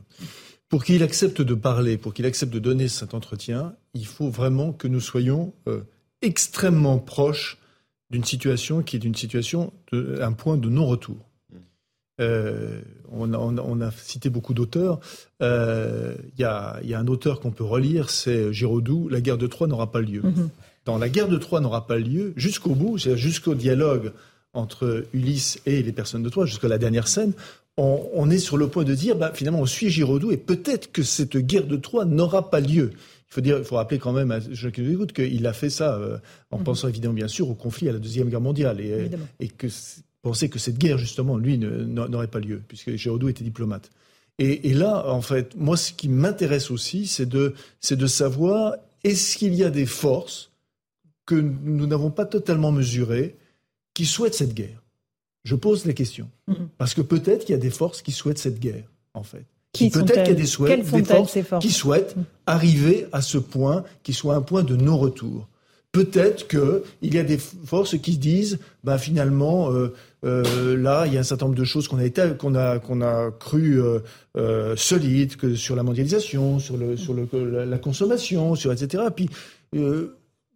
Pour 0.70 0.84
qu'il 0.84 1.02
accepte 1.02 1.42
de 1.42 1.54
parler, 1.54 1.98
pour 1.98 2.14
qu'il 2.14 2.24
accepte 2.26 2.52
de 2.52 2.60
donner 2.60 2.86
cet 2.86 3.12
entretien, 3.12 3.74
il 3.92 4.06
faut 4.06 4.30
vraiment 4.30 4.72
que 4.72 4.86
nous 4.86 5.00
soyons 5.00 5.52
euh, 5.66 5.80
extrêmement 6.22 6.98
proches 6.98 7.58
d'une 8.10 8.24
situation 8.24 8.80
qui 8.82 8.94
est 8.94 9.04
une 9.04 9.16
situation, 9.16 9.72
de, 9.92 10.20
un 10.22 10.32
point 10.32 10.56
de 10.56 10.68
non-retour. 10.68 11.16
Euh, 12.20 12.80
on, 13.10 13.32
a, 13.32 13.38
on, 13.38 13.56
a, 13.56 13.62
on, 13.62 13.80
a, 13.80 13.90
cité 13.90 14.30
beaucoup 14.30 14.54
d'auteurs. 14.54 15.00
Il 15.40 15.46
euh, 15.46 16.14
y, 16.38 16.44
a, 16.44 16.78
y, 16.84 16.94
a, 16.94 17.00
un 17.00 17.06
auteur 17.08 17.40
qu'on 17.40 17.50
peut 17.50 17.64
relire, 17.64 18.08
c'est 18.08 18.52
Giraudoux. 18.52 19.08
La 19.08 19.20
guerre 19.20 19.38
de 19.38 19.48
Troie 19.48 19.66
n'aura 19.66 19.90
pas 19.90 20.00
lieu. 20.00 20.22
Mhm. 20.22 20.50
dans 20.84 20.98
la 20.98 21.08
guerre 21.08 21.28
de 21.28 21.36
Troie 21.36 21.60
n'aura 21.60 21.88
pas 21.88 21.98
lieu 21.98 22.32
jusqu'au 22.36 22.76
bout, 22.76 22.96
c'est-à-dire 22.96 23.20
jusqu'au 23.20 23.56
dialogue 23.56 24.12
entre 24.52 25.06
Ulysse 25.14 25.60
et 25.66 25.82
les 25.82 25.92
personnes 25.92 26.22
de 26.22 26.28
Troie, 26.28 26.46
jusqu'à 26.46 26.68
la 26.68 26.78
dernière 26.78 27.08
scène, 27.08 27.32
on, 27.80 28.30
est 28.30 28.38
sur 28.38 28.56
le 28.56 28.68
point 28.68 28.84
de 28.84 28.94
dire, 28.94 29.16
bah, 29.16 29.32
finalement, 29.34 29.60
on 29.60 29.66
suit 29.66 29.90
Giraudoux 29.90 30.32
et 30.32 30.36
peut-être 30.36 30.92
que 30.92 31.02
cette 31.02 31.36
guerre 31.36 31.66
de 31.66 31.76
Troie 31.76 32.04
n'aura 32.04 32.50
pas 32.50 32.60
lieu. 32.60 32.90
Il 32.94 33.34
faut 33.34 33.40
dire, 33.40 33.58
il 33.58 33.64
faut 33.64 33.76
rappeler 33.76 33.98
quand 33.98 34.12
même 34.12 34.30
à 34.30 34.40
ceux 34.40 34.70
qui 34.70 34.82
nous 34.82 34.92
écoutent 34.92 35.12
qu'il 35.12 35.46
a 35.46 35.52
fait 35.52 35.70
ça 35.70 35.94
euh, 35.94 36.18
en 36.50 36.58
mhm. 36.58 36.64
pensant 36.64 36.88
évidemment 36.88 37.14
bien 37.14 37.28
sûr 37.28 37.48
au 37.48 37.54
conflit 37.54 37.88
à 37.88 37.92
la 37.92 37.98
deuxième 37.98 38.28
guerre 38.28 38.40
mondiale 38.40 38.80
et, 38.80 39.08
et 39.38 39.48
que 39.48 39.68
penser 40.22 40.48
que 40.48 40.58
cette 40.58 40.78
guerre 40.78 40.98
justement 40.98 41.38
lui 41.38 41.56
n'aurait 41.56 42.26
pas 42.26 42.40
lieu 42.40 42.60
puisque 42.66 42.94
Giraudoux 42.96 43.28
était 43.28 43.44
diplomate. 43.44 43.90
Et, 44.38 44.70
et, 44.70 44.74
là, 44.74 45.06
en 45.06 45.20
fait, 45.20 45.54
moi, 45.54 45.76
ce 45.76 45.92
qui 45.92 46.08
m'intéresse 46.08 46.70
aussi, 46.70 47.06
c'est 47.06 47.26
de, 47.26 47.54
c'est 47.78 47.96
de 47.96 48.06
savoir 48.06 48.74
est-ce 49.04 49.36
qu'il 49.36 49.54
y 49.54 49.64
a 49.64 49.70
des 49.70 49.86
forces 49.86 50.50
que 51.26 51.34
nous 51.34 51.86
n'avons 51.86 52.10
pas 52.10 52.24
totalement 52.24 52.72
mesurées 52.72 53.36
qui 53.92 54.06
souhaitent 54.06 54.34
cette 54.34 54.54
guerre? 54.54 54.82
Je 55.44 55.54
pose 55.54 55.86
la 55.86 55.92
question. 55.92 56.28
Mhm. 56.48 56.68
Parce 56.78 56.94
que 56.94 57.00
peut-être 57.00 57.44
qu'il 57.44 57.54
y 57.54 57.58
a 57.58 57.60
des 57.60 57.70
forces 57.70 58.02
qui 58.02 58.12
souhaitent 58.12 58.38
cette 58.38 58.60
guerre, 58.60 58.84
en 59.14 59.22
fait. 59.22 59.44
Qui 59.72 59.88
peut-être 59.88 60.24
qu'il 60.24 60.32
y 60.32 60.36
a 60.36 60.40
des, 60.40 60.46
souhaits, 60.46 60.80
des 60.80 61.04
forces, 61.04 61.40
forces, 61.42 61.64
qui 61.64 61.70
souhaitent 61.70 62.16
mhm. 62.16 62.24
arriver 62.46 63.06
à 63.12 63.22
ce 63.22 63.38
point 63.38 63.84
qui 64.02 64.12
soit 64.12 64.34
un 64.34 64.42
point 64.42 64.64
de 64.64 64.76
non-retour. 64.76 65.48
Peut-être 65.92 66.46
qu'il 66.46 67.14
y 67.14 67.18
a 67.18 67.24
des 67.24 67.38
forces 67.38 67.98
qui 67.98 68.16
disent, 68.16 68.60
ben 68.84 68.96
finalement, 68.96 69.72
euh, 69.72 69.92
euh, 70.24 70.76
là, 70.76 71.06
il 71.06 71.14
y 71.14 71.16
a 71.16 71.20
un 71.20 71.24
certain 71.24 71.46
nombre 71.46 71.58
de 71.58 71.64
choses 71.64 71.88
qu'on 71.88 71.98
a 71.98 72.08
qu'on 72.08 72.54
a, 72.54 72.78
qu'on 72.78 73.00
a 73.00 73.32
cru 73.32 73.82
euh, 74.36 74.76
solides, 74.76 75.34
que 75.34 75.56
sur 75.56 75.74
la 75.74 75.82
mondialisation, 75.82 76.60
sur 76.60 76.76
le, 76.76 76.96
sur 76.96 77.12
le, 77.12 77.26
la, 77.64 77.78
consommation, 77.78 78.54
sur 78.54 78.72
etc. 78.72 79.02
Puis, 79.14 79.30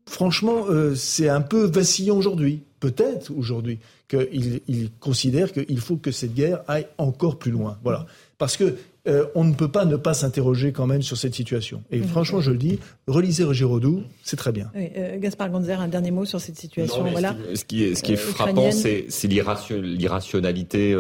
franchement, 0.09 0.67
c'est 0.95 1.29
un 1.29 1.41
peu 1.41 1.65
vacillant 1.65 2.17
aujourd'hui. 2.17 2.63
Peut-être 2.85 3.33
aujourd'hui 3.35 3.79
qu'il 4.09 4.61
il 4.69 4.91
considère 5.01 5.53
qu'il 5.53 5.81
faut 5.81 5.97
que 5.97 6.11
cette 6.11 6.35
guerre 6.35 6.61
aille 6.69 6.87
encore 6.99 7.39
plus 7.39 7.51
loin. 7.51 7.79
Voilà, 7.83 8.05
parce 8.37 8.59
que 8.59 8.77
euh, 9.09 9.25
on 9.35 9.45
ne 9.45 9.55
peut 9.55 9.69
pas 9.69 9.87
ne 9.87 9.97
pas 9.97 10.13
s'interroger 10.13 10.73
quand 10.73 10.87
même 10.87 11.01
sur 11.01 11.17
cette 11.17 11.35
situation. 11.35 11.83
Et 11.91 12.03
franchement, 12.03 12.43
je 12.43 12.51
le 12.51 12.59
dis, 12.59 12.79
relisez 13.07 13.45
Roger 13.45 13.65
Rodoux, 13.65 14.03
c'est 14.23 14.37
très 14.37 14.53
bien. 14.53 14.71
Euh, 14.77 15.19
Gaspard 15.19 15.49
Gonzer, 15.49 15.81
un 15.81 15.89
dernier 15.89 16.11
mot 16.11 16.27
sur 16.27 16.43
cette 16.43 16.59
situation. 16.59 17.03
voilà. 17.11 17.35
Ce 17.55 17.65
qui 17.65 17.85
est, 17.85 17.95
ce 17.95 18.03
qui 18.03 18.13
est, 18.13 18.17
frappant, 18.17 18.71
c'est 18.71 19.29
l'irrationalité 19.29 20.95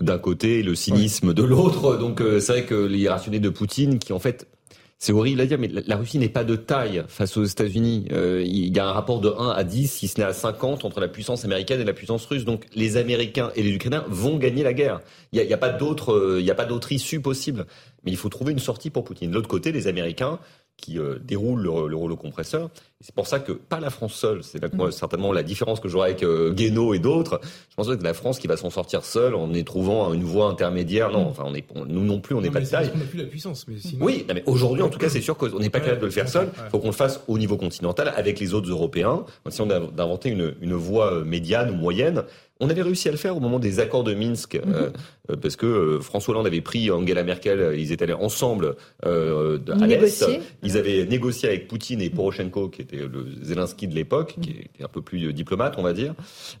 d'un 0.00 0.18
côté 0.18 0.58
et 0.58 0.62
le 0.64 0.74
cynisme 0.74 1.34
de 1.34 1.44
l'autre. 1.44 1.98
Donc 1.98 2.20
c'est 2.40 2.52
vrai 2.52 2.64
que 2.64 2.74
l'irrationalité 2.74 3.44
de 3.44 3.50
Poutine, 3.50 4.00
qui 4.00 4.12
en 4.12 4.18
fait 4.18 4.48
c'est 5.02 5.14
horrible 5.14 5.40
à 5.40 5.46
dire, 5.46 5.58
mais 5.58 5.70
la 5.86 5.96
Russie 5.96 6.18
n'est 6.18 6.28
pas 6.28 6.44
de 6.44 6.56
taille 6.56 7.02
face 7.08 7.38
aux 7.38 7.44
États-Unis. 7.44 8.04
Euh, 8.12 8.42
il 8.44 8.76
y 8.76 8.78
a 8.78 8.86
un 8.86 8.92
rapport 8.92 9.22
de 9.22 9.30
1 9.30 9.48
à 9.48 9.64
10, 9.64 9.90
si 9.90 10.08
ce 10.08 10.20
n'est 10.20 10.26
à 10.26 10.34
50, 10.34 10.84
entre 10.84 11.00
la 11.00 11.08
puissance 11.08 11.42
américaine 11.46 11.80
et 11.80 11.84
la 11.84 11.94
puissance 11.94 12.26
russe. 12.26 12.44
Donc 12.44 12.66
les 12.74 12.98
Américains 12.98 13.50
et 13.56 13.62
les 13.62 13.70
Ukrainiens 13.70 14.04
vont 14.08 14.36
gagner 14.36 14.62
la 14.62 14.74
guerre. 14.74 15.00
Il 15.32 15.42
n'y 15.42 15.50
a, 15.50 15.54
a, 15.54 15.58
pas 15.58 15.70
d'autre, 15.70 16.12
euh, 16.12 16.90
issue 16.90 17.20
possible. 17.20 17.64
Mais 18.04 18.10
il 18.10 18.18
faut 18.18 18.28
trouver 18.28 18.52
une 18.52 18.58
sortie 18.58 18.90
pour 18.90 19.04
Poutine. 19.04 19.30
De 19.30 19.36
l'autre 19.36 19.48
côté, 19.48 19.72
les 19.72 19.86
Américains 19.86 20.38
qui 20.76 20.98
euh, 20.98 21.18
déroule 21.22 21.62
le, 21.62 21.88
le 21.88 21.96
rouleau 21.96 22.16
compresseur. 22.16 22.70
C'est 23.02 23.14
pour 23.14 23.26
ça 23.26 23.38
que 23.38 23.52
pas 23.52 23.80
la 23.80 23.88
France 23.88 24.12
seule. 24.12 24.42
C'est 24.42 24.62
mm. 24.62 24.90
certainement 24.90 25.32
la 25.32 25.42
différence 25.42 25.80
que 25.80 25.88
j'aurai 25.88 26.10
avec 26.10 26.22
euh, 26.22 26.52
Guénaud 26.52 26.92
et 26.92 26.98
d'autres. 26.98 27.40
Je 27.70 27.74
pense 27.74 27.88
que 27.88 28.02
la 28.02 28.12
France 28.12 28.38
qui 28.38 28.46
va 28.46 28.58
s'en 28.58 28.68
sortir 28.68 29.04
seule 29.04 29.34
en 29.34 29.52
y 29.54 29.64
trouvant 29.64 30.12
une 30.12 30.24
voie 30.24 30.46
intermédiaire. 30.46 31.10
Non, 31.10 31.24
mm. 31.24 31.28
enfin, 31.28 31.44
on 31.46 31.54
est, 31.54 31.64
nous 31.86 32.04
non 32.04 32.20
plus, 32.20 32.34
on 32.34 32.42
n'est 32.42 32.50
pas 32.50 32.60
de 32.60 32.66
taille. 32.66 32.90
On 32.94 32.98
n'a 32.98 33.04
plus 33.04 33.18
la 33.18 33.24
puissance. 33.24 33.66
Mais 33.68 33.76
Oui, 34.00 34.26
mais 34.32 34.42
aujourd'hui, 34.46 34.82
en 34.82 34.90
tout 34.90 34.98
cas, 34.98 35.08
c'est 35.08 35.22
sûr 35.22 35.36
qu'on 35.36 35.58
n'est 35.58 35.70
pas 35.70 35.80
capable 35.80 36.00
de 36.00 36.06
le 36.06 36.12
faire 36.12 36.28
seul. 36.28 36.50
Il 36.66 36.70
faut 36.70 36.78
qu'on 36.78 36.88
le 36.88 36.92
fasse 36.92 37.20
au 37.26 37.38
niveau 37.38 37.56
continental 37.56 38.12
avec 38.14 38.38
les 38.38 38.52
autres 38.52 38.68
Européens. 38.68 39.24
Si 39.48 39.60
on 39.62 39.66
d'inventer 39.66 40.28
une, 40.28 40.54
une 40.60 40.74
voie 40.74 41.14
euh, 41.14 41.24
médiane 41.24 41.70
ou 41.70 41.74
moyenne, 41.74 42.24
on 42.60 42.68
avait 42.68 42.82
réussi 42.82 43.08
à 43.08 43.10
le 43.10 43.16
faire 43.16 43.36
au 43.36 43.40
moment 43.40 43.58
des 43.58 43.80
accords 43.80 44.04
de 44.04 44.14
Minsk, 44.14 44.54
mhm. 44.54 44.72
euh, 44.74 44.90
euh, 45.30 45.36
parce 45.36 45.56
que 45.56 45.66
euh, 45.66 46.00
François 46.00 46.32
Hollande 46.32 46.46
avait 46.46 46.60
pris 46.60 46.90
Angela 46.90 47.24
Merkel, 47.24 47.74
ils 47.78 47.92
étaient 47.92 48.04
allés 48.04 48.12
ensemble 48.12 48.76
euh, 49.04 49.58
à 49.80 49.86
l'Est. 49.86 50.26
Ils 50.62 50.76
avaient 50.76 51.06
négocié 51.06 51.48
avec 51.48 51.68
Poutine 51.68 52.00
et 52.00 52.10
Poroshenko, 52.10 52.68
qui 52.68 52.82
était 52.82 52.96
le 52.96 53.26
Zelensky 53.42 53.88
de 53.88 53.94
l'époque, 53.94 54.36
qui 54.40 54.50
était 54.50 54.84
un 54.84 54.88
peu 54.88 55.02
plus 55.02 55.32
diplomate, 55.32 55.74
on 55.78 55.82
va 55.82 55.92
dire. 55.92 56.14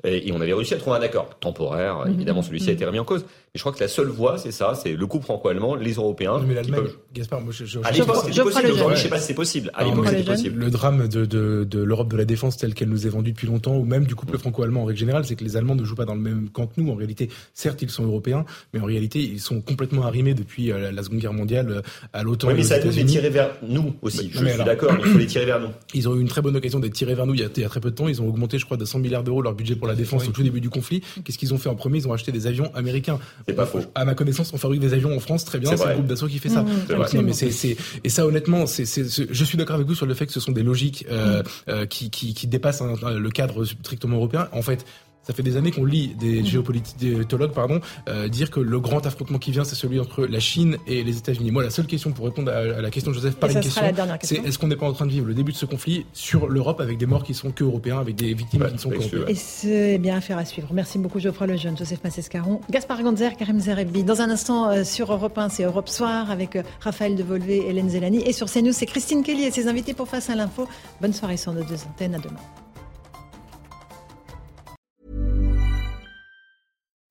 Et, 0.04 0.30
on 0.32 0.40
avait 0.40 0.54
réussi 0.54 0.74
à 0.74 0.78
trouver 0.78 0.96
un 0.96 1.02
accord 1.02 1.38
temporaire. 1.38 2.04
Mhm. 2.06 2.14
Évidemment, 2.14 2.42
celui-ci 2.42 2.70
a 2.70 2.72
été 2.72 2.84
remis 2.84 2.98
en 2.98 3.04
cause. 3.04 3.24
Et 3.52 3.58
je 3.58 3.64
crois 3.64 3.72
que 3.72 3.80
la 3.80 3.88
seule 3.88 4.06
voie, 4.06 4.38
c'est 4.38 4.52
ça, 4.52 4.76
c'est 4.80 4.92
le 4.92 5.06
couple 5.08 5.24
franco-allemand, 5.24 5.74
les 5.74 5.94
Européens. 5.94 6.40
mais 6.46 6.54
l'Allemagne, 6.54 6.84
Gaspard, 7.12 7.40
moi, 7.40 7.52
je, 7.52 7.64
je, 7.64 7.80
à 7.82 7.90
l'époque, 7.90 8.18
c'était 8.24 8.42
possible. 8.42 8.70
Aujourd'hui, 8.70 8.96
je 8.96 9.02
sais 9.02 9.08
pas 9.08 9.18
si 9.18 9.26
c'est 9.26 9.34
possible. 9.34 9.72
À 9.74 9.82
l'époque, 9.82 10.06
c'était 10.06 10.22
possible. 10.22 10.60
Le 10.60 10.70
drame 10.70 11.08
de, 11.08 11.24
de, 11.24 11.64
de 11.68 11.82
l'Europe 11.82 12.12
de 12.12 12.16
la 12.16 12.24
défense 12.24 12.56
telle 12.56 12.74
qu'elle 12.74 12.90
nous 12.90 13.08
est 13.08 13.10
vendue 13.10 13.32
depuis 13.32 13.48
longtemps, 13.48 13.76
ou 13.76 13.84
même 13.84 14.04
du 14.04 14.14
couple 14.14 14.38
franco-allemand 14.38 14.82
en 14.82 14.84
règle 14.84 15.00
générale, 15.00 15.24
c'est 15.24 15.34
que 15.34 15.42
les 15.42 15.56
Allemands 15.56 15.74
ne 15.74 15.82
jouent 15.82 15.96
pas 15.96 16.04
dans 16.04 16.14
le 16.14 16.20
même 16.20 16.48
camp 16.48 16.68
que 16.68 16.80
nous. 16.80 16.92
En 16.92 16.94
réalité, 16.94 17.28
certes, 17.52 17.82
ils 17.82 17.90
sont 17.90 18.04
européens, 18.04 18.44
mais 18.72 18.78
en 18.78 18.84
réalité, 18.84 19.18
ils 19.18 19.40
sont 19.40 19.60
complètement 19.60 20.04
arrimés 20.04 20.34
depuis 20.34 20.70
euh, 20.70 20.92
la 20.92 21.02
Seconde 21.02 21.18
Guerre 21.18 21.32
mondiale 21.32 21.70
euh, 21.70 21.82
à 22.12 22.22
l'OTAN. 22.22 22.48
Oui, 22.48 22.54
mais 22.54 22.62
ça 22.62 22.76
a 22.76 22.78
les 22.78 23.04
tirer 23.04 23.30
vers 23.30 23.50
nous 23.66 23.94
aussi. 24.02 24.30
je 24.32 24.46
suis 24.46 24.64
d'accord, 24.64 24.92
il 25.04 25.10
faut 25.10 25.18
les 25.18 25.26
tirer 25.26 25.46
vers 25.46 25.58
nous. 25.58 25.70
Ils 25.94 26.08
ont 26.08 26.14
eu 26.14 26.20
une 26.20 26.28
très 26.28 26.40
bonne 26.40 26.54
occasion 26.54 26.78
d'être 26.78 26.94
tirés 26.94 27.16
vers 27.16 27.26
nous 27.26 27.34
il 27.34 27.40
y, 27.40 27.44
a, 27.44 27.48
il 27.54 27.62
y 27.62 27.64
a 27.64 27.68
très 27.68 27.80
peu 27.80 27.90
de 27.90 27.96
temps. 27.96 28.06
Ils 28.06 28.22
ont 28.22 28.28
augmenté, 28.28 28.60
je 28.60 28.64
crois, 28.64 28.76
de 28.76 28.84
100 28.84 29.00
milliards 29.00 29.24
d'euros 29.24 29.42
leur 29.42 29.54
budget 29.54 29.74
pour 29.74 29.88
la 29.88 29.96
défense 29.96 30.28
au 30.28 30.30
tout 30.30 30.44
début 30.44 30.60
du 30.60 30.70
conflit. 30.70 31.02
Qu'est-ce 31.24 31.36
qu'ils 31.36 31.52
ont 31.52 31.58
fait 31.58 31.68
en 31.68 31.74
premier? 31.74 31.98
Ils 31.98 32.06
ont 32.06 32.12
acheté 32.12 32.30
des 32.30 32.46
avions 32.46 32.72
américains. 32.76 33.18
C'est 33.46 33.54
pas 33.54 33.66
faux 33.66 33.80
connaissance, 34.20 34.52
on 34.52 34.58
fabrique 34.58 34.80
des 34.80 34.92
avions 34.92 35.16
en 35.16 35.20
France, 35.20 35.44
très 35.44 35.58
bien, 35.58 35.76
c'est 35.76 35.86
le 35.86 35.94
groupe 35.94 36.06
d'assaut 36.06 36.26
qui 36.26 36.38
fait 36.38 36.48
ça. 36.48 36.62
Mmh, 36.62 37.22
mais 37.24 37.32
c'est, 37.32 37.76
et 38.04 38.08
ça, 38.08 38.26
honnêtement, 38.26 38.66
c'est, 38.66 38.84
je 38.84 39.44
suis 39.44 39.56
d'accord 39.56 39.76
avec 39.76 39.86
vous 39.86 39.94
sur 39.94 40.06
le 40.06 40.14
fait 40.14 40.26
que 40.26 40.32
ce 40.32 40.40
sont 40.40 40.52
des 40.52 40.62
logiques 40.62 41.06
euh, 41.10 41.42
mmh. 41.42 41.46
euh, 41.68 41.86
qui, 41.86 42.10
qui, 42.10 42.34
qui 42.34 42.46
dépassent 42.46 42.82
le 42.82 43.30
cadre 43.30 43.64
strictement 43.64 44.16
européen. 44.16 44.48
En 44.52 44.62
fait, 44.62 44.84
ça 45.30 45.36
fait 45.36 45.42
des 45.44 45.56
années 45.56 45.70
qu'on 45.70 45.84
lit 45.84 46.08
des 46.18 46.44
géopolitologues 46.44 47.52
pardon, 47.52 47.80
euh, 48.08 48.26
dire 48.26 48.50
que 48.50 48.58
le 48.58 48.80
grand 48.80 49.06
affrontement 49.06 49.38
qui 49.38 49.52
vient, 49.52 49.62
c'est 49.62 49.76
celui 49.76 50.00
entre 50.00 50.26
la 50.26 50.40
Chine 50.40 50.76
et 50.88 51.04
les 51.04 51.18
États-Unis. 51.18 51.52
Moi, 51.52 51.62
la 51.62 51.70
seule 51.70 51.86
question 51.86 52.10
pour 52.10 52.24
répondre 52.24 52.50
à, 52.50 52.64
la 52.64 52.90
question 52.90 53.12
de 53.12 53.16
Joseph 53.16 53.36
par 53.36 53.48
une 53.48 53.60
question, 53.60 53.82
c'est 54.22 54.44
est-ce 54.44 54.58
qu'on 54.58 54.66
n'est 54.66 54.74
pas 54.74 54.88
en 54.88 54.92
train 54.92 55.06
de 55.06 55.12
vivre 55.12 55.26
le 55.26 55.34
début 55.34 55.52
de 55.52 55.56
ce 55.56 55.66
conflit 55.66 56.04
sur 56.12 56.48
l'Europe 56.48 56.80
avec 56.80 56.98
des 56.98 57.06
morts 57.06 57.22
qui 57.22 57.34
sont 57.34 57.52
que 57.52 57.62
européens, 57.62 58.00
avec 58.00 58.16
des 58.16 58.34
victimes 58.34 58.66
qui 58.66 58.72
ne 58.72 58.78
sont 58.78 58.90
que 58.90 58.96
européennes 58.96 59.24
Et 59.28 59.36
c'est 59.36 59.98
bien 59.98 60.16
affaire 60.16 60.36
à 60.38 60.44
suivre. 60.44 60.70
Merci 60.72 60.98
beaucoup 60.98 61.20
Geoffroy 61.20 61.46
Lejeune, 61.46 61.78
Joseph 61.78 62.02
Massescaron, 62.02 62.60
Gaspard 62.68 63.00
Ganzer, 63.04 63.36
Karim 63.36 63.60
Zerebi. 63.60 64.02
Dans 64.02 64.22
un 64.22 64.30
instant 64.30 64.68
euh, 64.68 64.82
sur 64.82 65.12
Europe 65.12 65.38
1, 65.38 65.48
c'est 65.48 65.62
Europe 65.62 65.88
Soir 65.88 66.32
avec 66.32 66.56
euh, 66.56 66.62
Raphaël 66.80 67.14
Devolvé, 67.14 67.68
Hélène 67.68 67.88
Zelani. 67.88 68.24
Et 68.26 68.32
sur 68.32 68.50
CNews, 68.50 68.72
c'est 68.72 68.86
Christine 68.86 69.22
Kelly 69.22 69.44
et 69.44 69.52
ses 69.52 69.68
invités 69.68 69.94
pour 69.94 70.08
Face 70.08 70.28
à 70.28 70.34
l'info. 70.34 70.66
Bonne 71.00 71.12
soirée 71.12 71.36
sur 71.36 71.52
nos 71.52 71.62
deux 71.62 71.76
antennes. 71.88 72.16
À 72.16 72.18
demain. 72.18 72.40